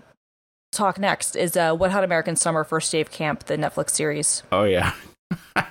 talk 0.73 0.99
next. 0.99 1.35
Is 1.35 1.57
uh, 1.57 1.75
Wet 1.79 1.91
Hot 1.91 2.05
American 2.05 2.37
Summer 2.37 2.63
First 2.63 2.93
Day 2.93 3.01
of 3.01 3.11
Camp, 3.11 3.45
the 3.45 3.57
Netflix 3.57 3.91
series. 3.91 4.43
oh 4.53 4.65
yeah. 4.65 4.93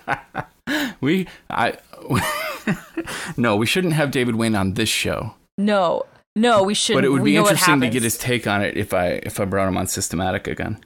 we 1.01 1.27
I 1.49 1.77
no, 3.37 3.55
we 3.55 3.65
shouldn't 3.65 3.93
have 3.93 4.11
David 4.11 4.35
Wain 4.35 4.55
on 4.55 4.73
this 4.73 4.89
show. 4.89 5.35
No, 5.57 6.03
no, 6.35 6.63
we 6.63 6.73
shouldn't. 6.73 6.97
But 6.97 7.05
it 7.05 7.09
would 7.09 7.21
we 7.21 7.31
be 7.31 7.37
interesting 7.37 7.81
to 7.81 7.89
get 7.89 8.03
his 8.03 8.17
take 8.17 8.47
on 8.47 8.61
it 8.61 8.75
if 8.77 8.93
I 8.93 9.21
if 9.23 9.39
I 9.39 9.45
brought 9.45 9.67
him 9.67 9.77
on 9.77 9.87
Systematic 9.87 10.47
again. 10.47 10.79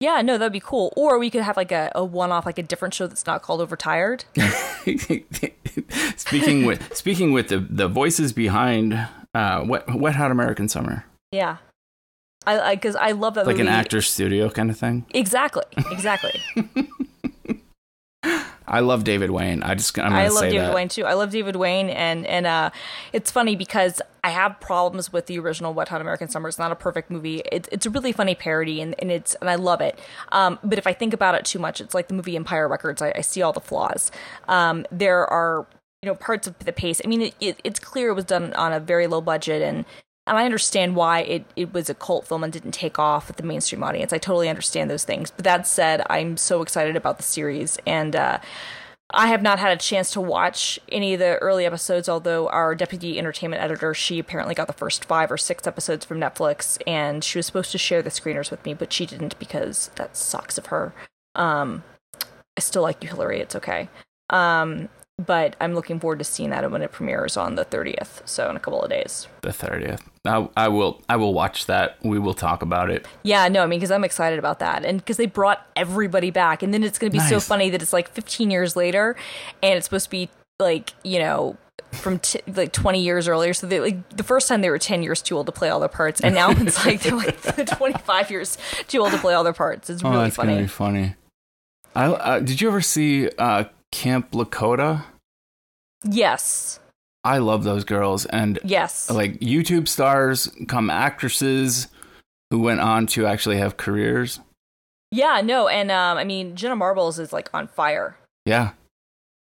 Yeah, 0.00 0.22
no, 0.22 0.38
that'd 0.38 0.52
be 0.52 0.60
cool. 0.60 0.92
Or 0.96 1.18
we 1.18 1.30
could 1.30 1.42
have 1.42 1.56
like 1.56 1.72
a, 1.72 1.90
a 1.94 2.04
one-off, 2.04 2.46
like 2.46 2.58
a 2.58 2.62
different 2.62 2.94
show 2.94 3.06
that's 3.06 3.26
not 3.26 3.42
called 3.42 3.60
Overtired. 3.60 4.24
speaking 6.16 6.66
with 6.66 6.94
speaking 6.94 7.32
with 7.32 7.48
the 7.48 7.58
the 7.58 7.88
voices 7.88 8.32
behind 8.32 8.94
uh, 9.34 9.64
wet 9.66 9.94
wet 9.94 10.14
hot 10.14 10.30
American 10.30 10.68
summer, 10.68 11.04
Yeah, 11.32 11.58
I 12.46 12.74
because 12.74 12.96
I, 12.96 13.12
love 13.12 13.34
that 13.34 13.46
like 13.46 13.58
an 13.58 13.68
actor 13.68 14.02
studio 14.02 14.50
kind 14.50 14.70
of 14.70 14.76
thing. 14.78 15.06
Exactly, 15.14 15.64
exactly. 15.90 16.40
I 18.66 18.80
love 18.80 19.04
David 19.04 19.30
Wain. 19.30 19.62
I 19.62 19.74
just 19.74 19.98
I'm 19.98 20.12
I 20.12 20.28
love 20.28 20.38
say 20.38 20.50
David 20.50 20.68
that. 20.68 20.74
Wayne 20.74 20.88
too. 20.88 21.04
I 21.04 21.14
love 21.14 21.30
David 21.30 21.56
Wain, 21.56 21.90
and 21.90 22.26
and 22.26 22.46
uh, 22.46 22.70
it's 23.12 23.30
funny 23.30 23.56
because 23.56 24.00
I 24.22 24.30
have 24.30 24.58
problems 24.58 25.12
with 25.12 25.26
the 25.26 25.38
original 25.38 25.74
Wet 25.74 25.88
Hot 25.88 26.00
American 26.00 26.28
Summer. 26.28 26.48
It's 26.48 26.58
not 26.58 26.72
a 26.72 26.76
perfect 26.76 27.10
movie. 27.10 27.42
It, 27.52 27.68
it's 27.70 27.84
a 27.84 27.90
really 27.90 28.12
funny 28.12 28.34
parody, 28.34 28.80
and, 28.80 28.94
and 28.98 29.10
it's 29.10 29.34
and 29.36 29.50
I 29.50 29.56
love 29.56 29.80
it. 29.82 29.98
Um, 30.32 30.58
but 30.64 30.78
if 30.78 30.86
I 30.86 30.94
think 30.94 31.12
about 31.12 31.34
it 31.34 31.44
too 31.44 31.58
much, 31.58 31.80
it's 31.80 31.94
like 31.94 32.08
the 32.08 32.14
movie 32.14 32.36
Empire 32.36 32.66
Records. 32.66 33.02
I, 33.02 33.12
I 33.16 33.20
see 33.20 33.42
all 33.42 33.52
the 33.52 33.60
flaws. 33.60 34.10
Um, 34.48 34.86
there 34.90 35.26
are 35.26 35.66
you 36.02 36.08
know 36.08 36.14
parts 36.14 36.46
of 36.46 36.58
the 36.60 36.72
pace. 36.72 37.02
I 37.04 37.08
mean, 37.08 37.20
it, 37.20 37.34
it, 37.40 37.60
it's 37.64 37.78
clear 37.78 38.10
it 38.10 38.14
was 38.14 38.24
done 38.24 38.54
on 38.54 38.72
a 38.72 38.80
very 38.80 39.06
low 39.06 39.20
budget, 39.20 39.60
and 39.60 39.84
and 40.26 40.38
I 40.38 40.44
understand 40.44 40.96
why 40.96 41.20
it, 41.20 41.44
it 41.54 41.74
was 41.74 41.90
a 41.90 41.94
cult 41.94 42.26
film 42.26 42.44
and 42.44 42.52
didn't 42.52 42.72
take 42.72 42.98
off 42.98 43.28
with 43.28 43.36
the 43.36 43.42
mainstream 43.42 43.82
audience. 43.82 44.12
I 44.12 44.18
totally 44.18 44.48
understand 44.48 44.90
those 44.90 45.04
things. 45.04 45.30
But 45.30 45.44
that 45.44 45.66
said, 45.66 46.02
I'm 46.08 46.36
so 46.36 46.62
excited 46.62 46.96
about 46.96 47.18
the 47.18 47.22
series, 47.22 47.78
and 47.86 48.16
uh, 48.16 48.38
I 49.10 49.26
have 49.26 49.42
not 49.42 49.58
had 49.58 49.72
a 49.72 49.80
chance 49.80 50.10
to 50.12 50.20
watch 50.20 50.80
any 50.90 51.14
of 51.14 51.20
the 51.20 51.36
early 51.36 51.66
episodes, 51.66 52.08
although 52.08 52.48
our 52.48 52.74
deputy 52.74 53.18
entertainment 53.18 53.62
editor, 53.62 53.92
she 53.92 54.18
apparently 54.18 54.54
got 54.54 54.66
the 54.66 54.72
first 54.72 55.04
five 55.04 55.30
or 55.30 55.36
six 55.36 55.66
episodes 55.66 56.04
from 56.04 56.18
Netflix, 56.18 56.78
and 56.86 57.22
she 57.22 57.38
was 57.38 57.46
supposed 57.46 57.72
to 57.72 57.78
share 57.78 58.02
the 58.02 58.10
screeners 58.10 58.50
with 58.50 58.64
me, 58.64 58.72
but 58.72 58.92
she 58.92 59.04
didn't 59.04 59.38
because 59.38 59.90
that 59.96 60.16
sucks 60.16 60.56
of 60.56 60.66
her. 60.66 60.94
Um, 61.34 61.84
I 62.56 62.60
still 62.60 62.82
like 62.82 63.02
you, 63.02 63.10
Hillary. 63.10 63.40
It's 63.40 63.56
okay. 63.56 63.88
Um, 64.30 64.88
but 65.18 65.56
I'm 65.60 65.74
looking 65.74 66.00
forward 66.00 66.18
to 66.18 66.24
seeing 66.24 66.50
that 66.50 66.68
when 66.70 66.82
it 66.82 66.92
premieres 66.92 67.36
on 67.36 67.54
the 67.54 67.64
30th, 67.64 68.26
so 68.26 68.50
in 68.50 68.56
a 68.56 68.60
couple 68.60 68.82
of 68.82 68.90
days. 68.90 69.28
The 69.42 69.52
thirtieth. 69.52 70.02
I, 70.24 70.48
I 70.56 70.68
will 70.68 71.02
I 71.08 71.16
will 71.16 71.34
watch 71.34 71.66
that. 71.66 71.98
We 72.02 72.18
will 72.18 72.34
talk 72.34 72.62
about 72.62 72.90
it. 72.90 73.06
Yeah, 73.22 73.46
no, 73.48 73.62
I 73.62 73.66
mean, 73.66 73.78
because 73.78 73.90
I'm 73.90 74.04
excited 74.04 74.38
about 74.38 74.58
that. 74.58 74.84
And 74.84 74.98
because 74.98 75.16
they 75.16 75.26
brought 75.26 75.66
everybody 75.76 76.30
back. 76.30 76.62
And 76.62 76.72
then 76.72 76.82
it's 76.82 76.98
going 76.98 77.12
to 77.12 77.18
be 77.18 77.22
so 77.22 77.40
funny 77.40 77.70
that 77.70 77.82
it's 77.82 77.92
like 77.92 78.08
15 78.08 78.50
years 78.50 78.74
later 78.74 79.16
and 79.62 79.76
it's 79.76 79.86
supposed 79.86 80.06
to 80.06 80.10
be 80.10 80.30
like, 80.58 80.94
you 81.04 81.18
know, 81.18 81.56
from 81.92 82.18
t- 82.18 82.40
like 82.46 82.72
20 82.72 83.02
years 83.02 83.28
earlier. 83.28 83.54
So 83.54 83.66
they 83.66 83.80
like 83.80 84.08
the 84.10 84.22
first 84.22 84.48
time 84.48 84.60
they 84.60 84.70
were 84.70 84.78
10 84.78 85.02
years 85.02 85.22
too 85.22 85.36
old 85.36 85.46
to 85.46 85.52
play 85.52 85.68
all 85.68 85.80
their 85.80 85.88
parts, 85.88 86.20
and 86.20 86.34
now 86.34 86.50
it's 86.50 86.84
like 86.84 87.02
they're 87.02 87.16
like 87.16 87.40
25 87.78 88.30
years 88.30 88.58
too 88.88 89.00
old 89.00 89.12
to 89.12 89.18
play 89.18 89.34
all 89.34 89.44
their 89.44 89.52
parts. 89.52 89.90
It's 89.90 90.02
oh, 90.04 90.10
really 90.10 90.24
that's 90.24 90.36
gonna 90.36 90.52
funny. 90.52 90.62
be 90.62 90.68
funny. 90.68 91.14
I 91.94 92.06
uh, 92.06 92.40
did 92.40 92.60
you 92.60 92.68
ever 92.68 92.80
see 92.80 93.28
uh, 93.38 93.64
Camp 93.94 94.32
Takota? 94.32 95.04
Yes, 96.02 96.80
I 97.22 97.38
love 97.38 97.62
those 97.62 97.84
girls, 97.84 98.26
and 98.26 98.58
yes, 98.64 99.08
like 99.08 99.38
YouTube 99.38 99.86
stars 99.86 100.50
come 100.66 100.90
actresses 100.90 101.86
who 102.50 102.58
went 102.58 102.80
on 102.80 103.06
to 103.06 103.24
actually 103.24 103.56
have 103.58 103.76
careers. 103.76 104.40
yeah. 105.12 105.40
No, 105.42 105.68
and 105.68 105.92
um, 105.92 106.18
I 106.18 106.24
mean 106.24 106.56
Jenna 106.56 106.74
Marbles 106.74 107.20
is 107.20 107.32
like 107.32 107.48
on 107.54 107.68
fire. 107.68 108.16
Yeah, 108.44 108.72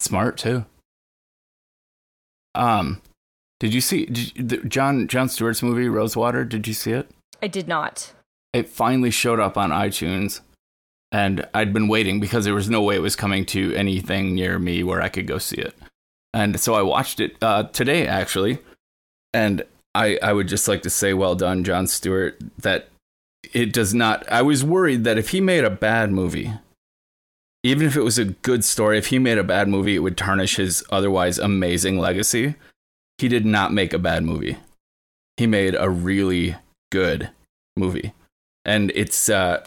smart 0.00 0.38
too. 0.38 0.64
Um, 2.54 3.02
did 3.60 3.74
you 3.74 3.82
see 3.82 4.06
did 4.06 4.36
you, 4.36 4.42
the, 4.42 4.56
John 4.66 5.06
Jon 5.06 5.28
Stewart's 5.28 5.62
movie 5.62 5.88
Rosewater? 5.88 6.46
Did 6.46 6.66
you 6.66 6.74
see 6.74 6.92
it? 6.92 7.10
I 7.42 7.46
did 7.46 7.68
not. 7.68 8.14
It 8.54 8.70
finally 8.70 9.10
showed 9.10 9.38
up 9.38 9.58
on 9.58 9.70
iTunes, 9.70 10.40
and 11.12 11.46
I'd 11.54 11.72
been 11.72 11.88
waiting 11.88 12.20
because 12.20 12.44
there 12.44 12.54
was 12.54 12.70
no 12.70 12.82
way 12.82 12.96
it 12.96 13.02
was 13.02 13.16
coming 13.16 13.44
to 13.46 13.74
anything 13.74 14.34
near 14.34 14.58
me 14.58 14.82
where 14.82 15.02
I 15.02 15.08
could 15.08 15.26
go 15.26 15.38
see 15.38 15.56
it. 15.56 15.74
And 16.32 16.60
so 16.60 16.74
I 16.74 16.82
watched 16.82 17.18
it 17.20 17.36
uh, 17.42 17.64
today, 17.64 18.06
actually, 18.06 18.58
and 19.32 19.64
I 19.94 20.18
I 20.22 20.32
would 20.32 20.48
just 20.48 20.68
like 20.68 20.82
to 20.82 20.90
say, 20.90 21.12
well 21.12 21.34
done, 21.34 21.64
Jon 21.64 21.86
Stewart. 21.86 22.38
That 22.58 22.88
it 23.52 23.72
does 23.72 23.92
not. 23.92 24.30
I 24.30 24.42
was 24.42 24.64
worried 24.64 25.04
that 25.04 25.18
if 25.18 25.30
he 25.30 25.40
made 25.40 25.64
a 25.64 25.70
bad 25.70 26.12
movie, 26.12 26.52
even 27.62 27.86
if 27.86 27.96
it 27.96 28.02
was 28.02 28.18
a 28.18 28.26
good 28.26 28.64
story, 28.64 28.96
if 28.96 29.08
he 29.08 29.18
made 29.18 29.38
a 29.38 29.44
bad 29.44 29.68
movie, 29.68 29.96
it 29.96 30.00
would 30.00 30.16
tarnish 30.16 30.56
his 30.56 30.84
otherwise 30.90 31.38
amazing 31.38 31.98
legacy. 31.98 32.54
He 33.18 33.28
did 33.28 33.44
not 33.44 33.72
make 33.72 33.92
a 33.92 33.98
bad 33.98 34.22
movie. 34.22 34.56
He 35.36 35.46
made 35.46 35.74
a 35.74 35.90
really 35.90 36.56
good 36.92 37.30
movie. 37.76 38.12
And 38.64 38.92
it's 38.94 39.28
uh 39.28 39.66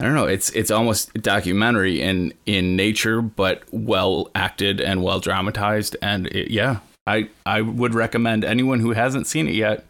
I 0.00 0.04
don't 0.04 0.14
know, 0.14 0.26
it's 0.26 0.50
it's 0.50 0.70
almost 0.70 1.12
documentary 1.14 2.00
in 2.00 2.32
in 2.46 2.76
nature 2.76 3.20
but 3.20 3.62
well 3.72 4.30
acted 4.34 4.80
and 4.80 5.02
well 5.02 5.18
dramatized 5.20 5.96
and 6.00 6.26
it, 6.28 6.50
yeah, 6.52 6.78
I 7.06 7.28
I 7.44 7.62
would 7.62 7.94
recommend 7.94 8.44
anyone 8.44 8.78
who 8.80 8.92
hasn't 8.92 9.26
seen 9.26 9.48
it 9.48 9.54
yet 9.54 9.84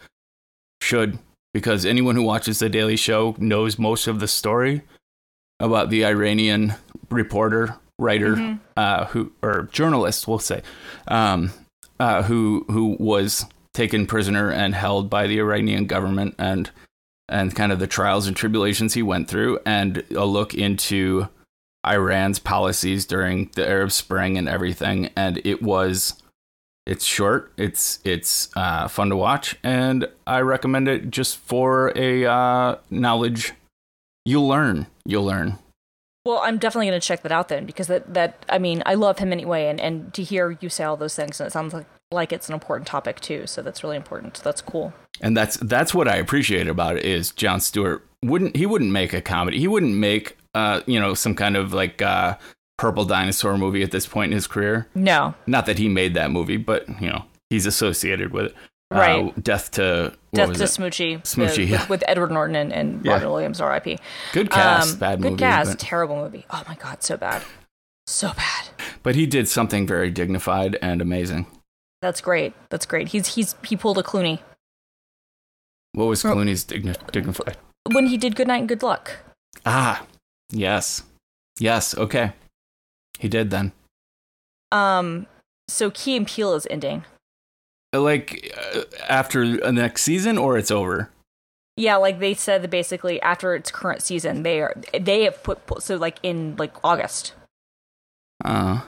should 0.82 1.18
because 1.52 1.84
anyone 1.84 2.14
who 2.14 2.22
watches 2.22 2.58
the 2.58 2.68
Daily 2.70 2.96
Show 2.96 3.34
knows 3.38 3.78
most 3.78 4.06
of 4.06 4.20
the 4.20 4.28
story 4.28 4.82
about 5.60 5.90
the 5.90 6.04
Iranian 6.06 6.74
reporter, 7.10 7.74
writer, 7.98 8.36
Mhm. 8.36 8.60
uh, 8.76 9.06
who 9.06 9.32
or 9.42 9.68
journalist, 9.72 10.26
we'll 10.28 10.38
say, 10.38 10.62
um, 11.08 11.50
uh, 12.00 12.22
who 12.22 12.64
who 12.70 12.96
was 12.98 13.44
taken 13.74 14.06
prisoner 14.06 14.50
and 14.50 14.74
held 14.74 15.10
by 15.10 15.26
the 15.26 15.38
Iranian 15.38 15.86
government, 15.86 16.34
and 16.38 16.70
and 17.28 17.54
kind 17.54 17.72
of 17.72 17.78
the 17.78 17.86
trials 17.86 18.26
and 18.26 18.36
tribulations 18.36 18.94
he 18.94 19.02
went 19.02 19.28
through, 19.28 19.58
and 19.64 20.04
a 20.14 20.24
look 20.24 20.54
into 20.54 21.28
Iran's 21.86 22.38
policies 22.38 23.04
during 23.04 23.50
the 23.54 23.66
Arab 23.66 23.92
Spring 23.92 24.36
and 24.38 24.48
everything, 24.48 25.10
and 25.16 25.40
it 25.44 25.62
was. 25.62 26.22
It's 26.86 27.04
short. 27.04 27.52
It's 27.58 27.98
it's 28.02 28.48
uh, 28.56 28.88
fun 28.88 29.10
to 29.10 29.16
watch, 29.16 29.56
and 29.62 30.08
I 30.26 30.40
recommend 30.40 30.88
it 30.88 31.10
just 31.10 31.36
for 31.36 31.92
a 31.94 32.24
uh, 32.24 32.76
knowledge. 32.88 33.52
You'll 34.24 34.48
learn. 34.48 34.86
You'll 35.04 35.26
learn. 35.26 35.58
Well, 36.28 36.40
I'm 36.42 36.58
definitely 36.58 36.88
going 36.88 37.00
to 37.00 37.06
check 37.06 37.22
that 37.22 37.32
out 37.32 37.48
then 37.48 37.64
because 37.64 37.86
that 37.86 38.12
that 38.12 38.44
I 38.50 38.58
mean 38.58 38.82
I 38.84 38.96
love 38.96 39.18
him 39.18 39.32
anyway, 39.32 39.64
and 39.68 39.80
and 39.80 40.12
to 40.12 40.22
hear 40.22 40.58
you 40.60 40.68
say 40.68 40.84
all 40.84 40.98
those 40.98 41.14
things, 41.14 41.40
and 41.40 41.46
it 41.46 41.52
sounds 41.52 41.72
like 41.72 41.86
like 42.10 42.34
it's 42.34 42.48
an 42.48 42.52
important 42.52 42.86
topic 42.86 43.18
too. 43.20 43.46
So 43.46 43.62
that's 43.62 43.82
really 43.82 43.96
important. 43.96 44.36
So 44.36 44.42
that's 44.42 44.60
cool. 44.60 44.92
and 45.22 45.34
that's 45.34 45.56
that's 45.56 45.94
what 45.94 46.06
I 46.06 46.16
appreciate 46.16 46.68
about 46.68 46.98
it 46.98 47.06
is 47.06 47.30
Jon 47.30 47.60
Stewart 47.60 48.06
wouldn't 48.22 48.56
he 48.56 48.66
wouldn't 48.66 48.92
make 48.92 49.14
a 49.14 49.22
comedy. 49.22 49.58
He 49.58 49.68
wouldn't 49.68 49.94
make 49.94 50.36
uh 50.52 50.82
you 50.84 51.00
know 51.00 51.14
some 51.14 51.34
kind 51.34 51.56
of 51.56 51.72
like 51.72 52.02
uh 52.02 52.36
purple 52.76 53.06
dinosaur 53.06 53.56
movie 53.56 53.82
at 53.82 53.90
this 53.90 54.06
point 54.06 54.30
in 54.30 54.34
his 54.36 54.46
career. 54.46 54.86
No, 54.94 55.34
Not 55.46 55.64
that 55.64 55.78
he 55.78 55.88
made 55.88 56.12
that 56.12 56.30
movie, 56.30 56.58
but 56.58 56.86
you 57.00 57.08
know 57.08 57.24
he's 57.48 57.64
associated 57.64 58.34
with 58.34 58.46
it. 58.48 58.54
Right. 58.90 59.26
Uh, 59.26 59.32
Death 59.42 59.70
to 59.72 60.14
Death 60.32 60.54
to 60.54 60.62
it? 60.62 60.66
Smoochie, 60.66 61.20
Smoochie, 61.22 61.58
with, 61.58 61.68
yeah. 61.68 61.86
with 61.88 62.02
Edward 62.08 62.30
Norton 62.30 62.56
and, 62.56 62.72
and 62.72 63.04
Yeah. 63.04 63.12
Robin 63.14 63.28
Williams, 63.30 63.60
R.I.P. 63.60 63.98
Good 64.32 64.50
cast, 64.50 64.94
Um, 64.94 64.98
bad 64.98 65.20
good 65.20 65.32
movie. 65.32 65.40
cast, 65.40 65.70
But, 65.72 65.78
terrible 65.78 66.16
movie. 66.16 66.46
Oh 66.50 66.62
my 66.66 66.74
god, 66.74 67.02
so 67.02 67.16
bad, 67.18 67.42
so 68.06 68.32
bad. 68.34 68.68
but 69.02 69.14
he 69.14 69.26
did 69.26 69.46
something 69.46 69.86
very 69.86 70.10
dignified 70.10 70.78
and 70.80 71.02
amazing. 71.02 71.46
That's 72.00 72.20
great. 72.22 72.54
That's 72.70 72.86
great. 72.86 73.08
He's 73.08 73.34
he's 73.34 73.54
he 73.62 73.76
pulled 73.76 73.98
a 73.98 74.02
Clooney 74.02 74.38
What 75.92 76.06
was 76.06 76.24
Oh. 76.24 76.34
Clooney's 76.34 76.64
digni- 76.64 76.96
dignified? 77.12 77.56
when 77.92 78.06
he 78.06 78.16
did 78.16 78.36
Good 78.36 78.48
Night 78.48 78.58
and 78.60 78.68
Good 78.68 78.82
Luck. 78.82 79.16
Ah, 79.66 80.06
yes, 80.50 81.02
yes. 81.58 81.94
Okay, 81.96 82.32
he 83.18 83.28
did 83.28 83.50
then. 83.50 83.72
Um, 84.72 85.26
so 85.68 85.90
Key 85.90 86.16
and 86.16 86.26
Peele 86.26 86.54
is 86.54 86.66
ending. 86.70 87.04
Like 88.00 88.54
uh, 88.74 88.82
after 89.08 89.56
the 89.58 89.72
next 89.72 90.02
season, 90.02 90.38
or 90.38 90.56
it's 90.58 90.70
over. 90.70 91.10
Yeah, 91.76 91.96
like 91.96 92.18
they 92.18 92.34
said 92.34 92.62
that 92.62 92.70
basically 92.70 93.22
after 93.22 93.54
its 93.54 93.70
current 93.70 94.02
season, 94.02 94.42
they 94.42 94.60
are 94.60 94.74
they 94.98 95.24
have 95.24 95.42
put 95.42 95.60
so 95.82 95.96
like 95.96 96.18
in 96.22 96.56
like 96.56 96.72
August, 96.84 97.34
Uh, 98.44 98.80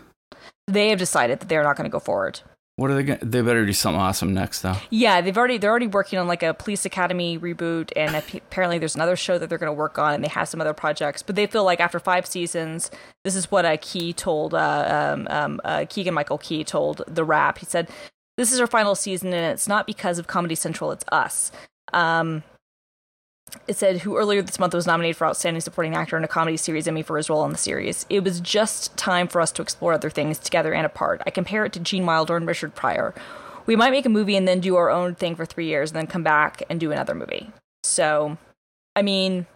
they 0.67 0.89
have 0.91 0.99
decided 0.99 1.41
that 1.41 1.49
they're 1.49 1.63
not 1.63 1.77
going 1.77 1.89
to 1.89 1.93
go 1.93 2.01
forward. 2.01 2.41
what 2.77 2.91
are 2.91 2.95
they? 2.95 3.03
Gonna, 3.03 3.19
they 3.23 3.43
better 3.43 3.67
do 3.67 3.73
something 3.73 4.01
awesome 4.01 4.33
next, 4.33 4.63
though. 4.63 4.77
Yeah, 4.91 5.21
they've 5.21 5.37
already 5.37 5.59
they're 5.59 5.71
already 5.71 5.87
working 5.87 6.19
on 6.19 6.27
like 6.27 6.43
a 6.43 6.55
police 6.55 6.85
academy 6.85 7.39
reboot, 7.39 7.93
and 7.95 8.15
apparently 8.17 8.79
there's 8.79 8.95
another 8.97 9.17
show 9.17 9.39
that 9.39 9.49
they're 9.49 9.59
going 9.59 9.69
to 9.69 9.73
work 9.73 9.99
on, 9.99 10.15
and 10.15 10.25
they 10.25 10.29
have 10.29 10.49
some 10.49 10.61
other 10.61 10.73
projects. 10.75 11.23
But 11.23 11.37
they 11.37 11.47
feel 11.47 11.63
like 11.65 11.79
after 11.81 11.99
five 12.01 12.27
seasons, 12.27 12.91
this 13.23 13.37
is 13.37 13.51
what 13.51 13.65
uh, 13.65 13.77
Key 13.81 14.13
told 14.13 14.55
uh, 14.55 15.13
um, 15.15 15.29
um, 15.31 15.61
uh, 15.65 15.85
Keegan 15.89 16.15
Michael 16.15 16.39
Key 16.39 16.65
told 16.65 17.03
the 17.07 17.25
Wrap. 17.25 17.59
He 17.59 17.67
said, 17.67 17.89
"This 18.41 18.53
is 18.53 18.59
our 18.59 18.67
final 18.67 18.95
season, 18.95 19.35
and 19.35 19.53
it's 19.53 19.69
not 19.69 19.87
because 19.87 20.19
of 20.19 20.27
Comedy 20.27 20.55
Central; 20.55 20.93
it's 20.93 21.05
us." 21.13 21.53
Um, 21.93 22.43
it 23.69 23.77
said 23.77 23.99
who 23.99 24.17
earlier 24.17 24.41
this 24.41 24.59
month 24.59 24.73
was 24.73 24.87
nominated 24.87 25.17
for 25.17 25.27
Outstanding 25.27 25.61
Supporting 25.61 25.95
Actor 25.95 26.17
in 26.17 26.25
a 26.25 26.29
Comedy 26.29 26.57
Series 26.57 26.89
Emmy 26.89 27.03
for 27.03 27.19
his 27.19 27.29
role 27.29 27.45
in 27.45 27.53
the 27.53 27.59
series. 27.59 28.07
It 28.09 28.25
was 28.25 28.41
just 28.41 28.97
time 28.97 29.29
for 29.29 29.43
us 29.43 29.53
to 29.53 29.63
explore 29.63 29.93
other 29.93 30.09
things 30.09 30.39
together 30.39 30.73
and 30.73 30.87
apart. 30.87 31.21
I 31.27 31.31
compare 31.31 31.67
it 31.67 31.75
to 31.75 31.81
Gene 31.81 32.07
Wilder 32.07 32.35
and 32.37 32.47
Richard 32.47 32.75
Pryor. 32.75 33.15
We 33.67 33.77
might 33.77 33.91
make 33.91 34.07
a 34.07 34.09
movie 34.11 34.37
and 34.37 34.49
then 34.49 34.61
do 34.61 34.77
our 34.77 34.89
own 34.89 35.17
thing 35.17 35.37
for 35.37 35.45
three 35.45 35.67
years 35.67 35.91
and 35.91 35.99
then 35.99 36.07
come 36.07 36.23
back 36.23 36.63
and 36.71 36.81
do 36.81 36.93
another 36.93 37.15
movie. 37.15 37.51
So, 37.85 38.39
I 38.97 39.03
mean, 39.03 39.47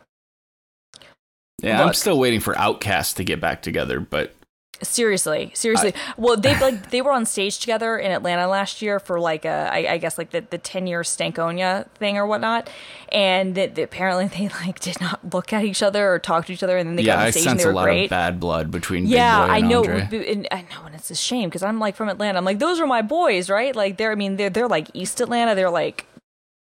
Yeah, 1.63 1.83
I'm 1.83 1.95
still 1.95 2.19
waiting 2.19 2.41
for 2.41 2.53
OutKast 2.55 3.15
to 3.17 3.25
get 3.25 3.41
back 3.41 3.63
together, 3.63 3.99
but 3.99 4.35
seriously, 4.83 5.51
seriously. 5.55 5.95
well, 6.17 6.37
they 6.37 6.59
like 6.59 6.91
they 6.91 7.03
were 7.03 7.13
on 7.13 7.27
stage 7.27 7.59
together 7.59 7.99
in 7.99 8.11
Atlanta 8.11 8.49
last 8.49 8.83
year 8.83 8.99
for 8.99 9.21
like 9.21 9.45
a, 9.45 9.71
I, 9.73 9.93
I 9.93 9.99
guess 9.99 10.19
like 10.19 10.31
the 10.31 10.45
the 10.49 10.59
ten 10.59 10.87
year 10.87 11.03
Stankonia 11.03 11.89
thing 11.91 12.17
or 12.17 12.27
whatnot, 12.27 12.69
and 13.11 13.55
that 13.55 13.75
that 13.75 13.83
apparently 13.83 14.27
they 14.39 14.49
like 14.65 14.81
did 14.81 15.01
not 15.01 15.35
look 15.35 15.53
at 15.53 15.65
each 15.65 15.83
other 15.83 16.13
or 16.13 16.19
talk 16.19 16.47
to 16.47 16.53
each 16.53 16.63
other, 16.63 16.77
and 16.77 16.89
then 16.89 16.97
they 16.97 17.03
yeah, 17.03 17.15
got 17.15 17.21
on 17.21 17.27
I 17.27 17.31
stage 17.31 17.47
and 17.47 17.51
sense 17.51 17.65
they 17.65 17.71
a 17.71 17.73
lot 17.73 17.85
great. 17.85 18.05
of 18.05 18.11
bad 18.11 18.41
blood 18.41 18.71
between 18.71 19.07
yeah, 19.07 19.43
I 19.43 19.61
know, 19.61 19.85
and 19.85 20.49
I 20.51 20.63
know, 20.63 20.87
and 20.87 20.95
it's 20.95 21.11
a 21.11 21.15
shame 21.15 21.49
because 21.49 21.63
I'm 21.63 21.79
like 21.79 21.97
from 21.97 22.09
Atlanta. 22.09 22.39
I'm 22.39 22.45
like, 22.45 22.59
those 22.59 22.81
are 22.81 22.87
my 22.87 23.03
boys, 23.03 23.51
right? 23.51 23.75
Like 23.75 23.97
they're, 23.97 24.13
I 24.13 24.17
mean, 24.17 24.37
they're 24.37 24.51
they're 24.51 24.69
like 24.69 24.89
East 24.95 25.21
Atlanta. 25.21 25.55
They're 25.55 25.71
like 25.71 26.07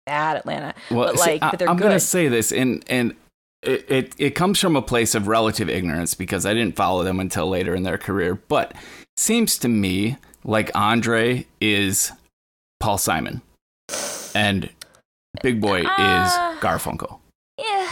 bad 0.05 0.37
Atlanta, 0.37 0.73
Well, 0.89 1.07
but 1.07 1.17
like, 1.17 1.41
I, 1.41 1.51
but 1.51 1.59
they're 1.59 1.69
I'm 1.69 1.77
good. 1.77 1.83
gonna 1.83 1.99
say 1.99 2.27
this, 2.27 2.51
and 2.51 2.83
and 2.87 3.15
it, 3.63 3.85
it 3.89 4.15
it 4.17 4.29
comes 4.31 4.59
from 4.59 4.75
a 4.75 4.81
place 4.81 5.15
of 5.15 5.27
relative 5.27 5.69
ignorance 5.69 6.13
because 6.13 6.45
I 6.45 6.53
didn't 6.53 6.75
follow 6.75 7.03
them 7.03 7.19
until 7.19 7.47
later 7.47 7.75
in 7.75 7.83
their 7.83 7.97
career. 7.97 8.35
But 8.35 8.73
seems 9.17 9.57
to 9.59 9.67
me 9.67 10.17
like 10.43 10.71
Andre 10.75 11.45
is 11.59 12.11
Paul 12.79 12.97
Simon, 12.97 13.41
and 14.33 14.69
Big 15.43 15.61
Boi 15.61 15.83
Uh, 15.83 16.23
is 16.25 16.59
Garfunkel. 16.61 17.19
Yeah. 17.57 17.89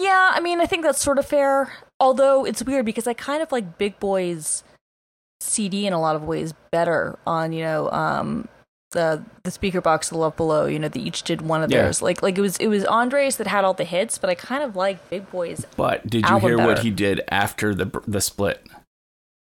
Yeah, 0.00 0.32
I 0.34 0.40
mean, 0.40 0.60
I 0.60 0.66
think 0.66 0.82
that's 0.82 1.00
sort 1.02 1.18
of 1.18 1.24
fair. 1.26 1.72
Although 2.00 2.44
it's 2.44 2.62
weird 2.62 2.84
because 2.84 3.06
I 3.06 3.14
kind 3.14 3.42
of 3.42 3.52
like 3.52 3.78
Big 3.78 3.98
Boi's 4.00 4.64
CD 5.40 5.86
in 5.86 5.92
a 5.92 6.00
lot 6.00 6.16
of 6.16 6.24
ways 6.24 6.52
better 6.70 7.18
on, 7.26 7.52
you 7.52 7.62
know, 7.62 7.90
um 7.90 8.48
the 8.94 9.22
the 9.42 9.50
Speakerboxxx 9.50 10.08
the 10.08 10.16
love 10.18 10.34
below 10.36 10.64
you 10.66 10.78
know 10.78 10.88
they 10.88 11.00
each 11.00 11.22
did 11.22 11.42
one 11.42 11.62
of 11.62 11.70
Yeah. 11.70 11.82
theirs 11.82 12.00
like 12.00 12.22
like 12.22 12.38
it 12.38 12.40
was 12.40 12.56
it 12.56 12.68
was 12.68 12.84
andres 12.86 13.36
that 13.36 13.46
had 13.46 13.62
all 13.64 13.74
the 13.74 13.84
hits 13.84 14.16
but 14.18 14.30
i 14.30 14.34
kind 14.34 14.62
of 14.64 14.74
like 14.74 15.10
big 15.10 15.30
boi's 15.30 15.66
But 15.76 16.06
did 16.08 16.28
you 16.28 16.38
hear 16.38 16.56
what 16.56 16.78
he 16.78 16.90
did 16.90 17.20
after 17.28 17.74
the 17.74 17.86
the 18.08 18.20
split? 18.22 18.66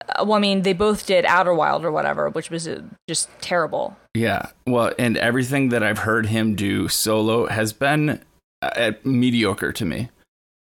uh, 0.07 0.23
well 0.25 0.33
i 0.37 0.39
mean 0.39 0.61
they 0.63 0.73
both 0.73 1.05
did 1.05 1.25
Idlewild 1.25 1.83
or 1.83 1.91
whatever 1.91 2.29
which 2.29 2.49
was 2.49 2.67
uh, 2.67 2.81
just 3.09 3.29
terrible 3.41 3.97
Yeah. 4.15 4.47
Well, 4.67 4.93
and 4.99 5.15
everything 5.17 5.69
that 5.69 5.83
I've 5.83 5.99
heard 5.99 6.25
him 6.27 6.55
do 6.55 6.87
solo 6.87 7.47
has 7.47 7.71
been 7.73 8.19
uh, 8.61 8.91
mediocre 9.03 9.71
to 9.73 9.85
me. 9.85 10.09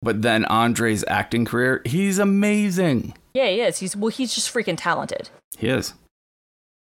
But 0.03 0.21
then 0.23 0.45
Andre's 0.47 1.03
acting 1.09 1.45
career, 1.47 1.81
he's 1.85 2.19
amazing. 2.19 3.15
yeah 3.35 3.47
he 3.49 3.61
is 3.61 3.79
he's 3.79 3.97
well 3.97 4.11
he's 4.11 4.35
just 4.35 4.53
freaking 4.53 4.77
talented 4.77 5.31
He 5.59 5.69
is. 5.69 5.95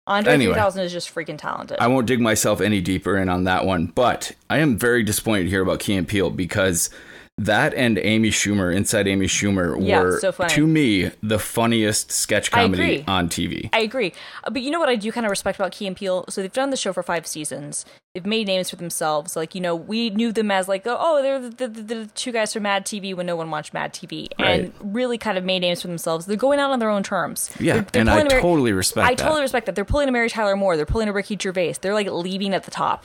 Andre 0.08 0.32
Anyway. 0.32 0.54
3000 0.54 0.84
is 0.84 0.92
just 0.92 1.14
freaking 1.14 1.38
talented. 1.38 1.76
I 1.80 1.86
won't 1.86 2.06
dig 2.06 2.20
myself 2.20 2.60
any 2.60 2.80
deeper 2.80 3.16
in 3.18 3.28
on 3.28 3.44
that 3.44 3.66
one, 3.66 3.86
but 3.86 4.32
I 4.48 4.58
am 4.58 4.78
very 4.78 5.02
disappointed 5.02 5.48
here 5.48 5.62
about 5.62 5.80
Key 5.80 5.94
and 5.94 6.08
Peele 6.08 6.30
because 6.30 6.90
that 7.38 7.72
and 7.74 7.98
Amy 7.98 8.30
Schumer, 8.30 8.74
Inside 8.74 9.06
Amy 9.08 9.26
Schumer, 9.26 9.76
Yeah, 9.80 10.00
were 10.02 10.18
so 10.20 10.32
to 10.32 10.66
me 10.66 11.10
the 11.22 11.38
funniest 11.38 12.10
sketch 12.12 12.50
comedy 12.50 13.04
on 13.06 13.28
TV. 13.28 13.70
I 13.72 13.80
agree. 13.80 14.12
Uh, 14.44 14.50
But 14.50 14.62
you 14.62 14.70
know 14.70 14.80
what 14.80 14.88
I 14.88 14.96
do 14.96 15.10
kind 15.12 15.24
of 15.24 15.30
respect 15.30 15.58
about 15.58 15.72
Key 15.72 15.86
and 15.86 15.96
Peele? 15.96 16.24
So 16.28 16.42
they've 16.42 16.52
done 16.52 16.70
the 16.70 16.76
show 16.76 16.92
for 16.92 17.02
five 17.02 17.26
seasons. 17.26 17.84
They've 18.14 18.26
made 18.26 18.46
names 18.48 18.70
for 18.70 18.76
themselves. 18.76 19.36
Like, 19.36 19.54
you 19.54 19.60
know, 19.60 19.76
we 19.76 20.10
knew 20.10 20.32
them 20.32 20.50
as 20.50 20.66
like, 20.66 20.82
oh, 20.86 21.22
they're 21.22 21.38
the, 21.38 21.68
the, 21.68 21.82
the 21.82 22.06
two 22.14 22.32
guys 22.32 22.52
from 22.52 22.64
Mad 22.64 22.84
TV 22.84 23.14
when 23.14 23.26
no 23.26 23.36
one 23.36 23.50
watched 23.50 23.72
Mad 23.72 23.92
TV. 23.92 24.28
And 24.38 24.72
really 24.80 25.18
kind 25.18 25.38
of 25.38 25.44
made 25.44 25.60
names 25.60 25.82
for 25.82 25.88
themselves. 25.88 26.26
They're 26.26 26.36
going 26.36 26.58
out 26.58 26.70
on 26.72 26.80
their 26.80 26.90
own 26.90 27.02
terms. 27.04 27.50
Yeah, 27.60 27.74
They're- 27.74 27.82
they're 27.92 28.00
and 28.00 28.10
I 28.10 28.24
Mary- 28.24 28.42
totally 28.42 28.72
respect 28.72 29.06
I 29.06 29.14
that. 29.14 29.22
totally 29.22 29.42
respect 29.42 29.66
that. 29.66 29.74
They're 29.76 29.84
pulling 29.84 30.08
a 30.08 30.12
Mary 30.12 30.28
Tyler 30.28 30.56
Moore. 30.56 30.76
They're 30.76 30.86
pulling 30.86 31.08
a 31.08 31.12
Ricky 31.12 31.36
Gervais. 31.40 31.74
They're 31.80 31.94
like 31.94 32.08
leaving 32.10 32.52
at 32.54 32.64
the 32.64 32.70
top. 32.72 33.04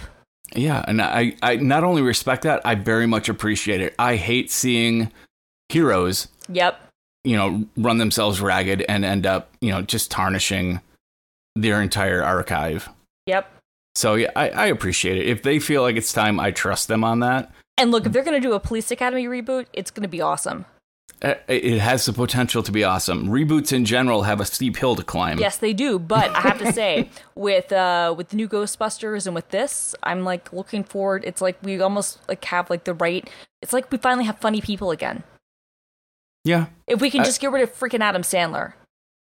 Yeah, 0.56 0.84
and 0.88 1.02
I, 1.02 1.36
I 1.42 1.56
not 1.56 1.84
only 1.84 2.02
respect 2.02 2.44
that, 2.44 2.62
I 2.66 2.76
very 2.76 3.08
much 3.08 3.28
appreciate 3.30 3.82
it. 3.82 3.96
I 3.98 4.16
hate 4.16 4.52
seeing 4.52 5.12
heroes, 5.70 6.28
Yep. 6.50 6.80
you 7.24 7.36
know, 7.36 7.66
run 7.78 7.98
themselves 7.98 8.40
ragged 8.42 8.84
and 8.88 9.04
end 9.04 9.26
up, 9.26 9.50
you 9.62 9.72
know, 9.72 9.82
just 9.82 10.12
tarnishing 10.12 10.80
their 11.56 11.82
entire 11.82 12.24
archive. 12.24 12.90
Yep. 13.26 13.50
So 13.96 14.16
yeah, 14.16 14.32
I, 14.36 14.50
I 14.50 14.66
appreciate 14.68 15.18
it. 15.18 15.28
If 15.28 15.44
they 15.44 15.60
feel 15.60 15.82
like 15.82 15.96
it's 15.96 16.14
time, 16.14 16.40
I 16.40 16.52
trust 16.52 16.88
them 16.88 17.04
on 17.04 17.20
that. 17.22 17.52
And 17.78 17.92
look, 17.92 18.06
if 18.06 18.12
they're 18.12 18.24
going 18.24 18.40
to 18.40 18.48
do 18.48 18.54
a 18.54 18.60
Police 18.60 18.92
Academy 18.92 19.26
reboot, 19.26 19.66
it's 19.74 19.90
going 19.92 20.04
to 20.04 20.08
be 20.10 20.22
awesome. 20.22 20.66
Uh, 21.24 21.36
It 21.48 21.80
has 21.80 22.06
the 22.06 22.12
potential 22.14 22.62
to 22.64 22.72
be 22.72 22.84
awesome. 22.84 23.28
Reboots 23.30 23.72
in 23.72 23.86
general 23.86 24.24
have 24.24 24.42
a 24.42 24.46
steep 24.46 24.76
hill 24.76 24.96
to 24.98 25.04
climb. 25.04 25.40
Yes, 25.40 25.58
they 25.58 25.72
do. 25.74 25.98
But 25.98 26.32
I 26.32 26.42
have 26.42 26.60
to 26.60 26.74
say, 26.74 27.10
with 27.36 27.72
uh, 27.72 28.14
with 28.18 28.30
the 28.30 28.36
new 28.36 28.50
Ghostbusters 28.50 29.26
and 29.26 29.34
with 29.34 29.48
this, 29.50 29.96
I'm 30.04 30.24
like 30.24 30.52
looking 30.52 30.84
forward. 30.84 31.24
It's 31.26 31.42
like 31.42 31.58
we 31.64 31.80
almost 31.82 32.20
like 32.28 32.44
have 32.46 32.70
like 32.70 32.84
the 32.84 32.94
right. 32.94 33.30
It's 33.62 33.72
like 33.74 33.90
we 33.92 33.98
finally 33.98 34.26
have 34.26 34.40
funny 34.40 34.60
people 34.62 34.92
again. 34.92 35.24
Yeah. 36.44 36.66
If 36.88 37.00
we 37.02 37.10
can 37.10 37.22
I- 37.22 37.26
just 37.26 37.40
get 37.40 37.52
rid 37.52 37.64
of 37.64 37.74
freaking 37.74 38.02
Adam 38.02 38.22
Sandler. 38.22 38.74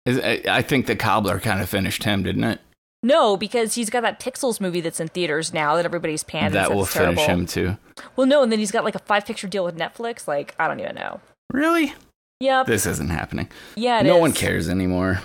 Is- 0.06 0.20
I 0.20 0.42
I 0.48 0.62
think 0.64 0.88
the 0.88 0.96
cobbler 0.96 1.40
kind 1.40 1.62
of 1.62 1.70
finished 1.70 2.04
him, 2.04 2.24
didn't 2.24 2.44
it? 2.46 2.60
No, 3.04 3.38
because 3.38 3.76
he's 3.76 3.92
got 3.92 4.02
that 4.02 4.20
Pixels 4.20 4.60
movie 4.60 4.82
that's 4.82 5.00
in 5.00 5.10
theaters 5.10 5.54
now 5.54 5.76
that 5.76 5.86
everybody's 5.86 6.24
panned. 6.24 6.56
that 6.56 6.74
will 6.74 6.86
finish 6.86 7.18
terrible. 7.20 7.42
him 7.42 7.46
too. 7.46 7.78
Well, 8.16 8.26
no, 8.26 8.42
and 8.42 8.52
then 8.52 8.58
he's 8.58 8.72
got 8.72 8.84
like 8.84 8.96
a 8.96 9.00
five 9.00 9.28
picture 9.28 9.48
deal 9.48 9.64
with 9.64 9.78
Netflix. 9.78 10.28
Like 10.28 10.56
I 10.58 10.68
don't 10.68 10.80
even 10.80 10.96
know. 10.96 11.20
Really? 11.52 11.94
Yep. 12.42 12.68
This 12.68 12.86
isn't 12.86 13.10
happening. 13.10 13.50
yeah. 13.76 14.00
it 14.00 14.04
no 14.04 14.16
is. 14.16 14.22
one 14.22 14.34
cares 14.34 14.68
anymore. 14.70 15.22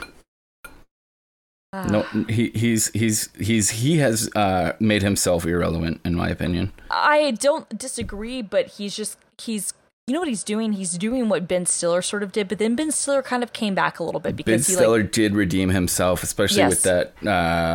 Ah. 1.73 1.85
No, 1.85 2.03
he 2.29 2.51
he's 2.51 2.89
he's 2.93 3.29
he's 3.39 3.71
he 3.71 3.99
has 3.99 4.29
uh, 4.35 4.73
made 4.81 5.03
himself 5.03 5.47
irrelevant, 5.47 6.01
in 6.05 6.17
my 6.17 6.29
opinion. 6.29 6.73
I 6.91 7.31
don't 7.33 7.79
disagree, 7.79 8.43
but 8.43 8.67
he's 8.67 8.97
just 8.97 9.17
he's 9.39 9.73
you 10.09 10.15
know 10.15 10.19
what 10.21 10.29
he's 10.29 10.43
doing? 10.43 10.73
He's 10.73 10.99
doing 10.99 11.29
what 11.29 11.47
Ben 11.47 11.67
Stiller 11.67 12.03
sort 12.03 12.25
of 12.25 12.33
did, 12.33 12.49
but 12.49 12.59
then 12.59 12.75
Ben 12.75 12.91
Stiller 12.91 13.23
kind 13.23 13.45
of 13.45 13.53
came 13.53 13.77
back 13.77 14.01
a 14.01 14.03
little 14.05 14.19
bit 14.21 14.31
Ben 14.31 14.37
because 14.37 14.67
he 14.67 14.73
Ben 14.75 14.79
Stiller 14.83 15.03
like 15.03 15.13
did 15.13 15.35
redeem 15.37 15.69
himself, 15.71 16.25
especially 16.25 16.59
Yes. 16.59 16.71
with 16.71 16.83
that. 17.23 17.27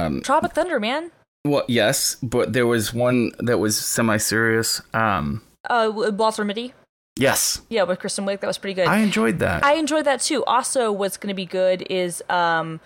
Um, 0.05 0.21
Tropic 0.21 0.51
Thunder, 0.51 0.77
man. 0.81 1.11
well, 1.45 1.63
yes, 1.69 2.15
but 2.21 2.51
there 2.51 2.67
was 2.67 2.93
one 2.93 3.31
that 3.39 3.59
was 3.59 3.77
semi-serious. 3.77 4.81
Um, 4.93 5.41
Uh, 5.69 5.89
Walter 5.93 6.43
Mitty. 6.43 6.73
Yes, 7.17 7.61
Yeah, 7.69 7.83
with 7.83 7.99
Kristen 7.99 8.25
Wiig, 8.25 8.39
that 8.41 8.47
was 8.47 8.57
pretty 8.57 8.73
good. 8.73 8.87
I 8.87 8.97
enjoyed 8.97 9.39
that. 9.39 9.63
I 9.63 9.75
enjoyed 9.75 10.05
that 10.05 10.21
too. 10.21 10.43
Also, 10.45 10.91
what's 10.91 11.17
going 11.17 11.29
to 11.29 11.35
be 11.35 11.45
good 11.45 11.85
is 11.89 12.23
um, 12.29 12.79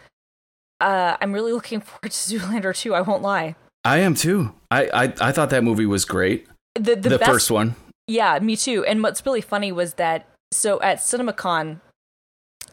uh, 0.80 1.18
I'm 1.20 1.34
really 1.34 1.54
looking 1.54 1.80
forward 1.82 2.12
to 2.12 2.38
Zoolander 2.38 2.76
2. 2.76 2.94
I 2.94 3.02
won't 3.02 3.22
lie. 3.22 3.56
I 3.86 4.00
am 4.00 4.14
too. 4.14 4.54
I, 4.70 4.90
I 4.94 5.04
I 5.22 5.32
thought 5.32 5.50
that 5.52 5.64
movie 5.64 5.86
was 5.86 6.06
great. 6.06 6.48
The 6.76 6.96
the, 6.96 7.10
The, 7.10 7.20
best, 7.20 7.32
first 7.32 7.52
one. 7.52 7.76
Yeah, 8.08 8.38
me 8.40 8.56
too. 8.56 8.84
And 8.86 9.02
what's 9.02 9.26
really 9.26 9.42
funny 9.42 9.72
was 9.72 9.96
that 9.96 10.28
so 10.52 10.82
at 10.82 10.98
CinemaCon, 10.98 11.80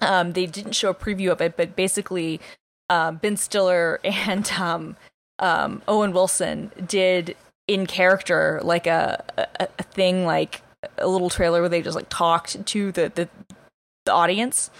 um, 0.00 0.32
they 0.32 0.46
didn't 0.46 0.72
show 0.72 0.90
a 0.90 0.94
preview 0.94 1.30
of 1.30 1.40
it, 1.40 1.56
but 1.56 1.76
basically, 1.76 2.40
um, 2.90 3.16
Ben 3.16 3.36
Stiller 3.36 4.00
and 4.04 4.50
um, 4.52 4.96
um, 5.38 5.82
Owen 5.86 6.12
Wilson 6.12 6.72
did 6.86 7.36
in 7.68 7.86
character 7.86 8.60
like 8.62 8.86
a, 8.86 9.24
a 9.38 9.68
a 9.78 9.82
thing 9.82 10.24
like 10.24 10.62
a 10.98 11.06
little 11.06 11.30
trailer 11.30 11.60
where 11.60 11.68
they 11.68 11.82
just 11.82 11.96
like 11.96 12.08
talked 12.08 12.64
to 12.66 12.92
the 12.92 13.12
the, 13.14 13.28
the 14.04 14.12
audience, 14.12 14.70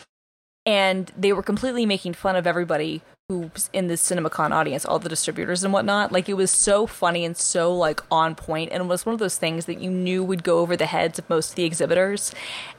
and 0.64 1.12
they 1.16 1.32
were 1.32 1.42
completely 1.42 1.86
making 1.86 2.14
fun 2.14 2.36
of 2.36 2.46
everybody 2.46 3.02
who's 3.28 3.68
in 3.72 3.88
the 3.88 3.94
CinemaCon 3.94 4.52
audience, 4.52 4.84
all 4.84 5.00
the 5.00 5.08
distributors 5.08 5.64
and 5.64 5.72
whatnot. 5.72 6.12
Like 6.12 6.28
it 6.28 6.34
was 6.34 6.48
so 6.48 6.86
funny 6.86 7.24
and 7.24 7.36
so 7.36 7.74
like 7.74 8.00
on 8.08 8.36
point, 8.36 8.70
and 8.70 8.84
it 8.84 8.86
was 8.86 9.04
one 9.04 9.14
of 9.14 9.18
those 9.18 9.36
things 9.36 9.64
that 9.64 9.80
you 9.80 9.90
knew 9.90 10.22
would 10.22 10.44
go 10.44 10.60
over 10.60 10.76
the 10.76 10.86
heads 10.86 11.18
of 11.18 11.28
most 11.28 11.50
of 11.50 11.56
the 11.56 11.64
exhibitors, 11.64 12.32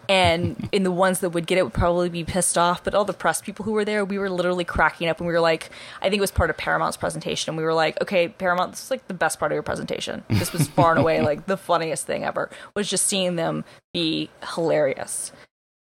and 0.08 0.70
in 0.72 0.84
the 0.84 0.92
ones 0.92 1.20
that 1.20 1.32
would 1.32 1.48
get 1.48 1.58
it 1.58 1.64
would 1.64 1.74
probably 1.74 2.08
be 2.08 2.24
pissed 2.24 2.58
off. 2.58 2.82
But 2.82 2.96
all 2.96 3.04
the 3.04 3.12
press 3.12 3.42
people 3.42 3.66
who 3.66 3.74
were 3.74 3.84
there, 3.84 4.06
we 4.06 4.18
were 4.18 4.30
literally 4.30 4.64
cracking 4.64 5.10
up, 5.10 5.18
and 5.20 5.28
we 5.28 5.34
were 5.34 5.42
like, 5.42 5.70
I 6.02 6.10
think 6.10 6.20
it 6.20 6.22
was 6.22 6.32
part 6.32 6.50
of 6.50 6.56
Paramount's 6.56 6.96
presentation, 6.96 7.50
and 7.50 7.58
we 7.58 7.66
were 7.66 7.74
like, 7.74 8.02
okay, 8.02 8.30
Paramount, 8.30 8.72
this 8.72 8.86
is 8.86 8.92
like 8.92 9.06
the 9.10 9.14
best 9.14 9.40
part 9.40 9.52
of 9.52 9.56
your 9.56 9.64
presentation. 9.64 10.24
This 10.30 10.54
was 10.54 10.70
far 10.70 10.92
and 10.92 11.00
away 11.02 11.20
like 11.24 11.46
the 11.48 11.58
funniest 11.58 12.08
thing 12.08 12.24
ever. 12.24 12.50
Was 12.74 12.90
just 12.90 13.06
seeing 13.06 13.36
them 13.36 13.66
be 13.94 14.30
hilarious. 14.54 15.34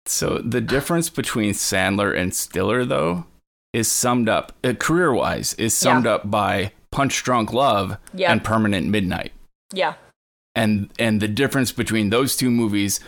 So 0.06 0.40
the 0.40 0.60
difference 0.60 1.10
between 1.10 1.54
Sandler 1.54 2.18
and 2.18 2.36
Stiller, 2.36 2.84
though, 2.84 3.26
is 3.74 3.92
summed 3.92 4.28
up 4.30 4.54
uh, 4.64 4.74
career-wise 4.74 5.54
is 5.56 5.74
summed 5.74 6.06
Yeah. 6.06 6.14
up 6.16 6.32
by 6.32 6.72
Punch 6.92 7.24
Drunk 7.24 7.54
Love 7.54 7.98
Yeah. 8.14 8.32
and 8.32 8.44
Permanent 8.44 8.88
Midnight. 8.88 9.32
Yeah. 9.74 9.94
and 10.56 10.90
and 10.98 11.22
the 11.22 11.28
difference 11.28 11.72
between 11.72 12.10
those 12.10 12.36
two 12.36 12.50
movies 12.50 13.00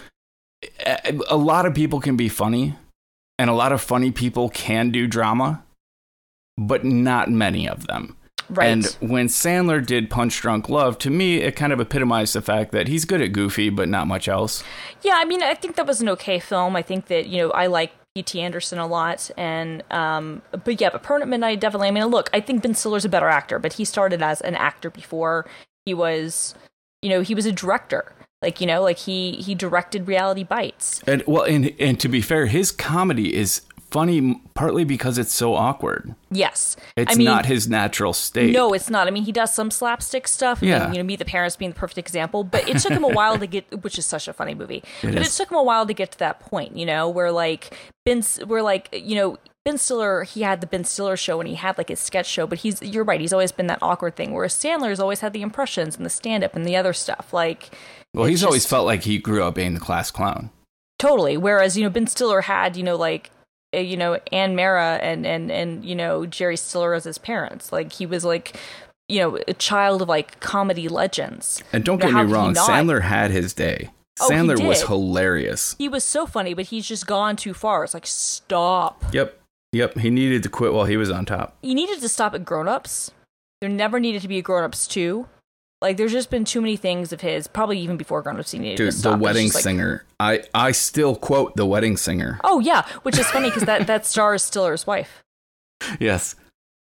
a 0.86 1.20
a 1.30 1.36
lot 1.38 1.66
of 1.66 1.74
people 1.74 2.00
can 2.00 2.16
be 2.16 2.30
funny 2.30 2.76
and 3.40 3.50
a 3.50 3.54
lot 3.54 3.72
of 3.72 3.82
funny 3.82 4.12
people 4.12 4.48
can 4.50 4.92
do 4.92 5.08
drama 5.08 5.64
but 6.58 6.84
not 6.86 7.30
many 7.32 7.68
of 7.68 7.88
them 7.88 8.16
Right. 8.50 8.68
and 8.68 8.86
when 9.00 9.28
sandler 9.28 9.84
did 9.84 10.10
punch 10.12 10.40
drunk 10.42 10.70
love 10.70 11.00
to 11.00 11.10
me 11.10 11.38
it 11.38 11.56
kind 11.56 11.74
of 11.74 11.80
epitomized 11.80 12.36
the 12.36 12.42
fact 12.44 12.72
that 12.74 12.88
he's 12.88 13.06
good 13.06 13.22
at 13.22 13.32
goofy 13.34 13.70
but 13.72 13.90
not 13.90 14.06
much 14.08 14.28
else 14.28 14.64
Yeah, 15.02 15.14
I 15.16 15.26
mean, 15.26 15.42
I 15.42 15.56
think 15.56 15.76
that 15.78 15.88
was 15.88 16.00
an 16.02 16.10
okay 16.10 16.38
film. 16.40 16.76
I 16.76 16.84
think 16.84 17.08
that 17.08 17.26
you 17.28 17.40
know 17.42 17.52
I 17.52 17.66
like 17.68 17.92
P.T. 18.16 18.42
Anderson 18.42 18.78
a 18.78 18.88
lot, 18.88 19.32
and 19.38 19.84
um, 19.90 20.42
but 20.52 20.82
yeah, 20.82 20.90
but 20.90 21.02
Permanent 21.02 21.30
Midnight 21.30 21.62
definitely. 21.62 21.88
I 21.88 21.92
mean, 21.92 22.06
look, 22.06 22.30
I 22.34 22.42
think 22.42 22.62
Ben 22.62 22.76
Stiller's 22.76 23.06
a 23.06 23.10
better 23.10 23.30
actor, 23.30 23.58
but 23.58 23.74
he 23.74 23.86
started 23.86 24.22
as 24.22 24.42
an 24.42 24.56
actor 24.56 24.90
before 24.90 25.48
he 25.86 25.94
was, 25.94 26.54
you 27.02 27.10
know, 27.10 27.22
he 27.22 27.34
was 27.34 27.46
a 27.46 27.54
director. 27.54 28.14
Like 28.42 28.60
you 28.60 28.68
know, 28.68 28.82
like 28.82 28.98
he 28.98 29.34
he 29.34 29.56
directed 29.56 30.08
Reality 30.08 30.44
Bites. 30.44 31.02
and 31.08 31.24
well 31.26 31.44
and 31.44 31.74
and 31.80 32.00
to 32.00 32.10
be 32.10 32.22
fair 32.22 32.48
his 32.48 32.72
comedy 32.72 33.36
is 33.36 33.62
funny 33.92 34.42
partly 34.54 34.84
because 34.84 35.18
it's 35.18 35.34
so 35.34 35.54
awkward 35.54 36.16
Yes, 36.32 36.78
it's 36.96 37.14
I 37.14 37.18
mean, 37.18 37.26
not 37.26 37.46
his 37.46 37.68
natural 37.68 38.14
state 38.14 38.54
No, 38.54 38.74
it's 38.74 38.90
not. 38.90 39.08
I 39.08 39.12
mean, 39.12 39.24
he 39.24 39.34
does 39.34 39.54
some 39.54 39.70
slapstick 39.70 40.28
stuff. 40.28 40.64
Yeah. 40.64 40.86
And, 40.86 40.96
you 40.96 41.02
know, 41.02 41.06
Meet 41.06 41.20
the 41.20 41.26
Parents 41.26 41.58
being 41.58 41.72
the 41.72 41.78
perfect 41.78 41.98
example. 41.98 42.46
But 42.46 42.70
it 42.70 42.78
took 42.78 42.94
him 42.94 43.04
a 43.04 43.10
while 43.14 43.38
to 43.38 43.46
get, 43.46 43.84
which 43.84 43.98
is 43.98 44.06
such 44.06 44.28
a 44.30 44.34
funny 44.34 44.54
movie. 44.54 44.82
but 45.02 45.16
is. 45.16 45.28
it 45.28 45.38
took 45.38 45.52
him 45.52 45.58
a 45.58 45.64
while 45.64 45.86
to 45.86 45.94
get 45.94 46.12
to 46.14 46.20
that 46.20 46.40
point, 46.40 46.78
you 46.78 46.86
know, 46.86 47.10
where 47.10 47.32
like 47.32 47.76
Ben, 48.06 48.24
where 48.46 48.64
like 48.64 48.90
you 48.94 49.16
know 49.16 49.38
Ben 49.66 49.78
Stiller, 49.78 50.24
he 50.24 50.42
had 50.44 50.62
the 50.62 50.68
Ben 50.68 50.86
Stiller 50.86 51.18
show 51.18 51.40
and 51.42 51.50
he 51.50 51.56
had 51.56 51.78
like 51.78 51.90
his 51.90 52.00
sketch 52.00 52.28
show. 52.28 52.48
But 52.48 52.60
he's, 52.60 52.82
you're 52.82 53.04
right, 53.04 53.20
he's 53.20 53.34
always 53.34 53.52
been 53.52 53.68
that 53.68 53.80
awkward 53.82 54.16
thing. 54.16 54.34
Whereas 54.34 54.54
Sandler's 54.54 55.00
always 55.00 55.20
had 55.20 55.34
the 55.34 55.42
impressions 55.42 55.98
and 55.98 56.06
the 56.06 56.10
stand 56.10 56.44
up 56.44 56.56
and 56.56 56.66
the 56.66 56.78
other 56.78 56.94
stuff. 56.94 57.34
Like 57.34 57.72
well 58.14 58.26
he's 58.26 58.44
always 58.44 58.66
felt 58.66 58.86
like 58.86 59.04
he 59.04 59.18
grew 59.18 59.44
up 59.44 59.56
being 59.56 59.74
the 59.74 59.80
class 59.80 60.12
clown 60.12 60.50
Totally. 60.98 61.36
Whereas 61.36 61.78
you 61.78 61.84
know 61.84 61.90
Ben 61.90 62.08
Stiller 62.08 62.42
had 62.42 62.78
you 62.78 62.84
know 62.84 62.96
like 62.96 63.32
Uh, 63.74 63.80
you 63.80 63.96
know 63.98 64.20
Anne 64.32 64.56
Meara 64.56 65.00
and 65.02 65.26
and 65.26 65.52
and 65.52 65.86
you 65.86 65.96
know 65.96 66.26
Jerry 66.26 66.58
Stiller 66.58 66.94
as 66.94 67.04
his 67.06 67.18
parents. 67.18 67.72
Like 67.72 67.94
he 67.94 68.06
was 68.06 68.26
like 68.26 68.58
you 69.08 69.20
know 69.20 69.40
a 69.48 69.54
child 69.54 70.02
of 70.02 70.10
like 70.10 70.40
comedy 70.40 70.88
legends. 70.88 71.64
And 71.72 71.84
don't 71.84 72.00
Now, 72.00 72.08
get 72.08 72.26
me 72.28 72.34
wrong. 72.34 72.54
Sandler 72.54 73.02
had 73.02 73.32
his 73.32 73.54
day. 73.54 73.90
Oh, 74.20 74.30
Sandler 74.30 74.66
was 74.68 74.84
hilarious. 74.84 75.76
He 75.78 75.90
was 75.90 76.04
so 76.04 76.26
funny, 76.26 76.54
but 76.54 76.66
he's 76.66 76.88
just 76.88 77.08
gone 77.08 77.36
too 77.36 77.54
far. 77.54 77.84
It's 77.84 77.94
like 77.94 78.06
stop. 78.06 79.04
Yep. 79.14 79.40
Yep. 79.74 79.98
He 79.98 80.10
needed 80.10 80.44
to 80.44 80.50
quit 80.50 80.74
while 80.74 80.86
he 80.86 80.98
was 80.98 81.10
on 81.10 81.26
top. 81.26 81.56
You 81.62 81.74
needed 81.74 82.02
to 82.02 82.10
stop 82.10 82.34
at 82.34 82.44
Grown 82.46 82.68
Ups. 82.68 83.12
There 83.62 83.70
never 83.70 84.00
needed 84.00 84.22
to 84.24 84.28
be 84.28 84.38
a 84.38 84.42
Grown 84.42 84.64
Ups 84.64 84.86
two. 84.86 85.28
Like 85.82 85.98
there's 85.98 86.12
just 86.12 86.30
been 86.30 86.46
too 86.46 86.62
many 86.62 86.78
things 86.78 87.12
of 87.12 87.22
his. 87.22 87.48
Probably 87.48 87.80
even 87.80 87.98
before 87.98 88.22
Grown 88.22 88.36
needed 88.36 88.78
Dude, 88.78 88.94
the 88.94 89.18
wedding 89.18 89.48
like- 89.48 89.64
singer. 89.64 90.06
I, 90.20 90.44
I 90.54 90.72
still 90.72 91.16
quote 91.16 91.56
the 91.56 91.66
wedding 91.66 91.98
singer. 91.98 92.40
Oh 92.44 92.60
yeah, 92.60 92.86
which 93.04 93.18
is 93.18 93.26
funny 93.32 93.50
because 93.50 93.64
that 93.64 93.88
that 93.88 94.06
stars 94.06 94.44
Stiller's 94.44 94.86
wife. 94.86 95.24
Yes. 96.00 96.36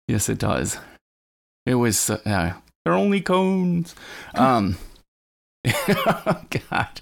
Yes, 0.09 0.27
it 0.27 0.38
does. 0.38 0.77
It 1.65 1.75
was, 1.75 2.09
uh, 2.09 2.19
yeah. 2.25 2.55
They're 2.84 2.93
only 2.93 3.21
cones. 3.21 3.95
Um, 4.36 4.75
God. 5.88 7.01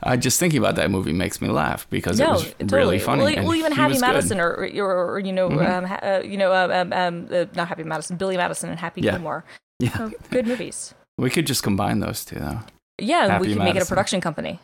I 0.00 0.16
just 0.16 0.38
thinking 0.38 0.58
about 0.60 0.76
that 0.76 0.90
movie 0.90 1.12
makes 1.12 1.40
me 1.40 1.48
laugh 1.48 1.88
because 1.90 2.20
it 2.20 2.28
was 2.28 2.44
totally. 2.60 2.78
really 2.78 2.98
funny. 3.00 3.22
Well, 3.36 3.44
well, 3.46 3.54
even 3.56 3.72
Happy. 3.72 3.98
Madison, 3.98 4.38
or, 4.38 4.52
or, 4.54 5.14
or 5.14 5.18
you 5.18 5.32
know, 5.32 5.50
um, 5.50 5.84
ha- 5.84 5.98
uh, 6.00 6.22
you 6.24 6.36
know, 6.36 6.52
um, 6.54 6.70
um, 6.70 6.92
um, 6.92 7.28
uh, 7.32 7.46
not 7.56 7.66
Happy 7.66 7.82
Madison, 7.82 8.16
Billy 8.16 8.36
Madison 8.36 8.70
and 8.70 8.78
Happy 8.78 9.00
Yeah. 9.00 9.12
Gilmore. 9.12 9.44
Yeah, 9.80 9.90
Oh, 9.98 10.12
good 10.30 10.46
movies. 10.46 10.94
We 11.18 11.28
could 11.30 11.46
just 11.46 11.62
combine 11.62 12.00
those 12.00 12.24
two 12.24 12.36
though. 12.38 12.60
Yeah, 13.00 13.26
Happy 13.28 13.48
we 13.48 13.54
could 13.54 13.62
make 13.62 13.76
it 13.76 13.82
a 13.82 13.86
production 13.86 14.20
company. 14.22 14.58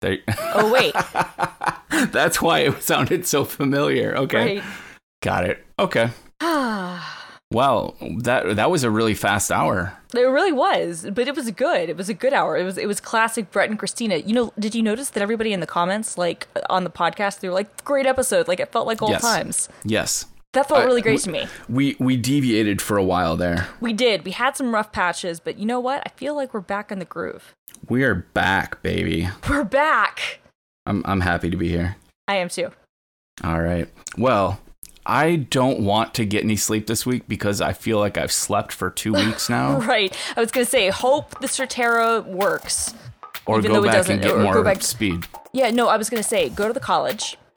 They- 0.00 0.22
Oh 0.54 0.72
wait, 0.72 0.94
That's 2.12 2.40
why 2.40 2.60
it 2.60 2.82
sounded 2.82 3.26
so 3.26 3.44
familiar. 3.44 4.16
Okay, 4.16 4.56
right. 4.56 4.64
got 5.22 5.44
it. 5.44 5.64
Okay. 5.78 6.10
Well, 7.52 7.94
that 8.22 8.56
that 8.56 8.72
was 8.72 8.82
a 8.82 8.90
really 8.90 9.14
fast 9.14 9.52
hour. 9.52 9.96
It 10.12 10.18
really 10.18 10.50
was, 10.50 11.06
but 11.12 11.28
it 11.28 11.36
was 11.36 11.48
good. 11.52 11.88
It 11.88 11.96
was 11.96 12.08
a 12.08 12.14
good 12.14 12.32
hour. 12.32 12.56
It 12.56 12.64
was 12.64 12.76
it 12.76 12.86
was 12.86 12.98
classic 13.00 13.52
Brett 13.52 13.70
and 13.70 13.78
Christina. 13.78 14.16
You 14.16 14.34
know, 14.34 14.52
did 14.58 14.74
you 14.74 14.82
notice 14.82 15.10
that 15.10 15.22
everybody 15.22 15.52
in 15.52 15.60
the 15.60 15.66
comments, 15.66 16.18
like 16.18 16.48
on 16.68 16.82
the 16.82 16.90
podcast, 16.90 17.38
they 17.38 17.48
were 17.48 17.54
like, 17.54 17.84
"Great 17.84 18.04
episode!" 18.04 18.48
Like 18.48 18.58
it 18.58 18.72
felt 18.72 18.88
like 18.88 19.00
old 19.00 19.12
Yes. 19.12 19.22
times. 19.22 19.68
Yes, 19.84 20.26
That 20.56 20.68
felt 20.68 20.86
really 20.86 21.02
great 21.02 21.20
w- 21.22 21.40
to 21.40 21.46
me. 21.46 21.52
we 21.68 21.96
we 21.98 22.16
deviated 22.16 22.80
for 22.80 22.96
a 22.96 23.04
while 23.04 23.36
there. 23.36 23.68
We 23.80 23.92
did. 23.92 24.24
We 24.24 24.30
had 24.30 24.56
some 24.56 24.74
rough 24.74 24.90
patches, 24.90 25.38
but 25.38 25.58
you 25.58 25.66
know 25.66 25.78
what? 25.80 26.02
I 26.06 26.08
feel 26.16 26.34
like 26.34 26.54
we're 26.54 26.60
back 26.60 26.90
in 26.90 26.98
the 26.98 27.04
groove. 27.04 27.54
We 27.90 28.02
are 28.04 28.14
back, 28.14 28.82
baby. 28.82 29.28
We're 29.48 29.64
back. 29.64 30.40
I'm 30.86 31.02
I'm 31.04 31.20
happy 31.20 31.50
to 31.50 31.56
be 31.58 31.68
here. 31.68 31.96
I 32.26 32.36
am 32.36 32.48
too. 32.48 32.70
All 33.44 33.60
right. 33.60 33.86
Well, 34.16 34.58
I 35.04 35.36
don't 35.36 35.80
want 35.80 36.14
to 36.14 36.24
get 36.24 36.42
any 36.42 36.56
sleep 36.56 36.86
this 36.86 37.04
week 37.04 37.28
because 37.28 37.60
I 37.60 37.74
feel 37.74 37.98
like 37.98 38.16
I've 38.16 38.32
slept 38.32 38.72
for 38.72 38.90
two 38.90 39.12
weeks 39.12 39.50
now. 39.50 39.78
Right. 39.80 40.16
I 40.36 40.40
was 40.40 40.50
gonna 40.50 40.64
say, 40.64 40.88
hope 40.88 41.38
the 41.40 41.48
Strattera 41.48 42.24
works. 42.24 42.94
Or 43.46 43.58
Even 43.58 43.70
go 43.70 43.76
though 43.80 43.84
it 43.84 43.86
back 43.86 43.96
doesn't- 43.96 44.12
and 44.14 44.22
get 44.22 44.32
or 44.32 44.38
go 44.38 44.42
more 44.42 44.62
back- 44.64 44.82
speed. 44.82 45.26
Yeah, 45.52 45.70
no, 45.70 45.88
I 45.88 45.96
was 45.96 46.10
gonna 46.10 46.22
say, 46.22 46.48
go 46.50 46.66
to 46.66 46.72
the 46.74 46.80
college, 46.80 47.38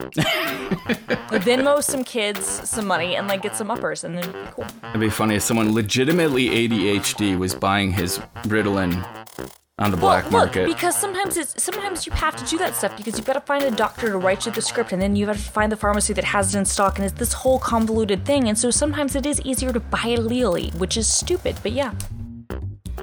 Venmo 1.44 1.82
some 1.82 2.04
kids 2.04 2.46
some 2.68 2.86
money, 2.86 3.16
and 3.16 3.28
like 3.28 3.42
get 3.42 3.56
some 3.56 3.70
uppers, 3.70 4.04
and 4.04 4.16
then 4.16 4.24
it'd 4.24 4.32
be 4.46 4.50
cool. 4.52 4.66
It'd 4.90 5.00
be 5.00 5.10
funny 5.10 5.36
if 5.36 5.42
someone 5.42 5.74
legitimately 5.74 6.48
ADHD 6.68 7.38
was 7.38 7.54
buying 7.54 7.92
his 7.92 8.18
Ritalin 8.44 9.04
on 9.78 9.90
the 9.90 9.96
black 9.96 10.24
well, 10.24 10.44
market. 10.44 10.66
Look, 10.68 10.76
because 10.76 10.96
sometimes 10.98 11.36
it's 11.36 11.62
sometimes 11.62 12.06
you 12.06 12.12
have 12.12 12.36
to 12.36 12.44
do 12.46 12.58
that 12.58 12.74
stuff 12.76 12.96
because 12.96 13.16
you've 13.16 13.26
got 13.26 13.34
to 13.34 13.40
find 13.40 13.64
a 13.64 13.70
doctor 13.70 14.08
to 14.10 14.18
write 14.18 14.46
you 14.46 14.52
the 14.52 14.62
script, 14.62 14.92
and 14.92 15.00
then 15.02 15.16
you 15.16 15.26
have 15.26 15.36
to 15.44 15.50
find 15.50 15.70
the 15.70 15.76
pharmacy 15.76 16.12
that 16.14 16.24
has 16.24 16.54
it 16.54 16.58
in 16.58 16.64
stock, 16.64 16.96
and 16.98 17.04
it's 17.04 17.18
this 17.18 17.32
whole 17.32 17.58
convoluted 17.58 18.24
thing. 18.24 18.48
And 18.48 18.58
so 18.58 18.70
sometimes 18.70 19.14
it 19.16 19.26
is 19.26 19.40
easier 19.42 19.72
to 19.72 19.80
buy 19.80 20.06
it 20.06 20.20
legally, 20.20 20.70
which 20.78 20.96
is 20.96 21.06
stupid. 21.06 21.56
But 21.62 21.72
yeah, 21.72 21.92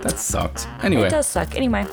that 0.04 0.18
sucks. 0.20 0.66
Anyway, 0.84 1.08
it 1.08 1.12
does 1.12 1.28
suck. 1.28 1.56
Anyway, 1.56 1.86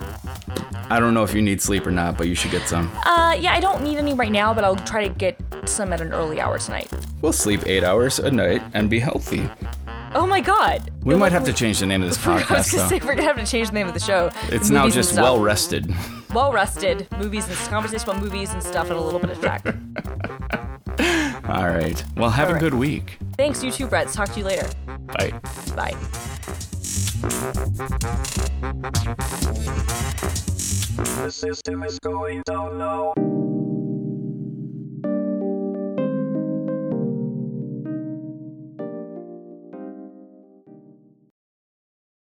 I 0.90 1.00
don't 1.00 1.14
know 1.14 1.22
if 1.24 1.34
you 1.34 1.42
need 1.42 1.60
sleep 1.62 1.86
or 1.86 1.90
not, 1.90 2.16
but 2.18 2.26
you 2.28 2.34
should 2.34 2.50
get 2.50 2.68
some. 2.68 2.90
uh, 3.06 3.36
yeah, 3.38 3.52
I 3.52 3.60
don't 3.60 3.82
need 3.82 3.96
any 3.98 4.14
right 4.14 4.30
now, 4.32 4.52
but 4.54 4.64
I'll 4.64 4.76
try 4.76 5.06
to 5.08 5.14
get 5.14 5.40
some 5.64 5.92
at 5.92 6.00
an 6.00 6.12
early 6.12 6.40
hour 6.40 6.58
tonight. 6.58 6.92
We'll 7.22 7.32
sleep 7.32 7.66
eight 7.66 7.84
hours 7.84 8.18
a 8.18 8.30
night 8.30 8.62
and 8.74 8.88
be 8.90 8.98
healthy. 8.98 9.48
Oh 10.14 10.26
my 10.26 10.40
god. 10.40 10.90
We 11.02 11.16
might 11.16 11.32
have 11.32 11.44
to 11.46 11.52
change 11.52 11.80
the 11.80 11.86
name 11.86 12.02
of 12.02 12.08
this 12.08 12.18
podcast. 12.18 12.50
I 12.50 12.58
was 12.58 12.72
gonna 12.72 12.88
say 12.88 13.00
we're 13.00 13.14
gonna 13.16 13.22
have 13.26 13.36
to 13.36 13.46
change 13.46 13.68
the 13.68 13.74
name 13.74 13.88
of 13.88 13.94
the 13.94 14.00
show. 14.00 14.30
It's 14.44 14.70
now 14.70 14.88
just 14.88 15.14
well 15.14 15.40
rested. 15.40 15.92
well 16.32 16.52
rested 16.52 17.08
movies 17.18 17.48
and 17.48 17.56
conversation 17.70 18.08
about 18.08 18.22
movies 18.22 18.52
and 18.52 18.62
stuff 18.62 18.90
and 18.90 18.96
a 18.98 19.00
little 19.00 19.18
bit 19.20 19.30
of 19.30 19.40
track. 19.40 19.64
All 21.48 21.68
right. 21.68 22.02
Well, 22.16 22.30
have 22.30 22.46
All 22.48 22.52
a 22.52 22.54
right. 22.54 22.60
good 22.60 22.74
week. 22.74 23.18
Thanks, 23.36 23.62
you 23.64 23.70
too, 23.72 23.86
Brett. 23.86 24.08
Talk 24.08 24.28
to 24.30 24.38
you 24.38 24.44
later. 24.44 24.68
Bye. 25.18 25.32
Bye. 25.74 26.70
The 31.24 31.30
system 31.30 31.82
is 31.84 31.98
going 32.00 32.42
down 32.44 32.76
now. 32.76 33.14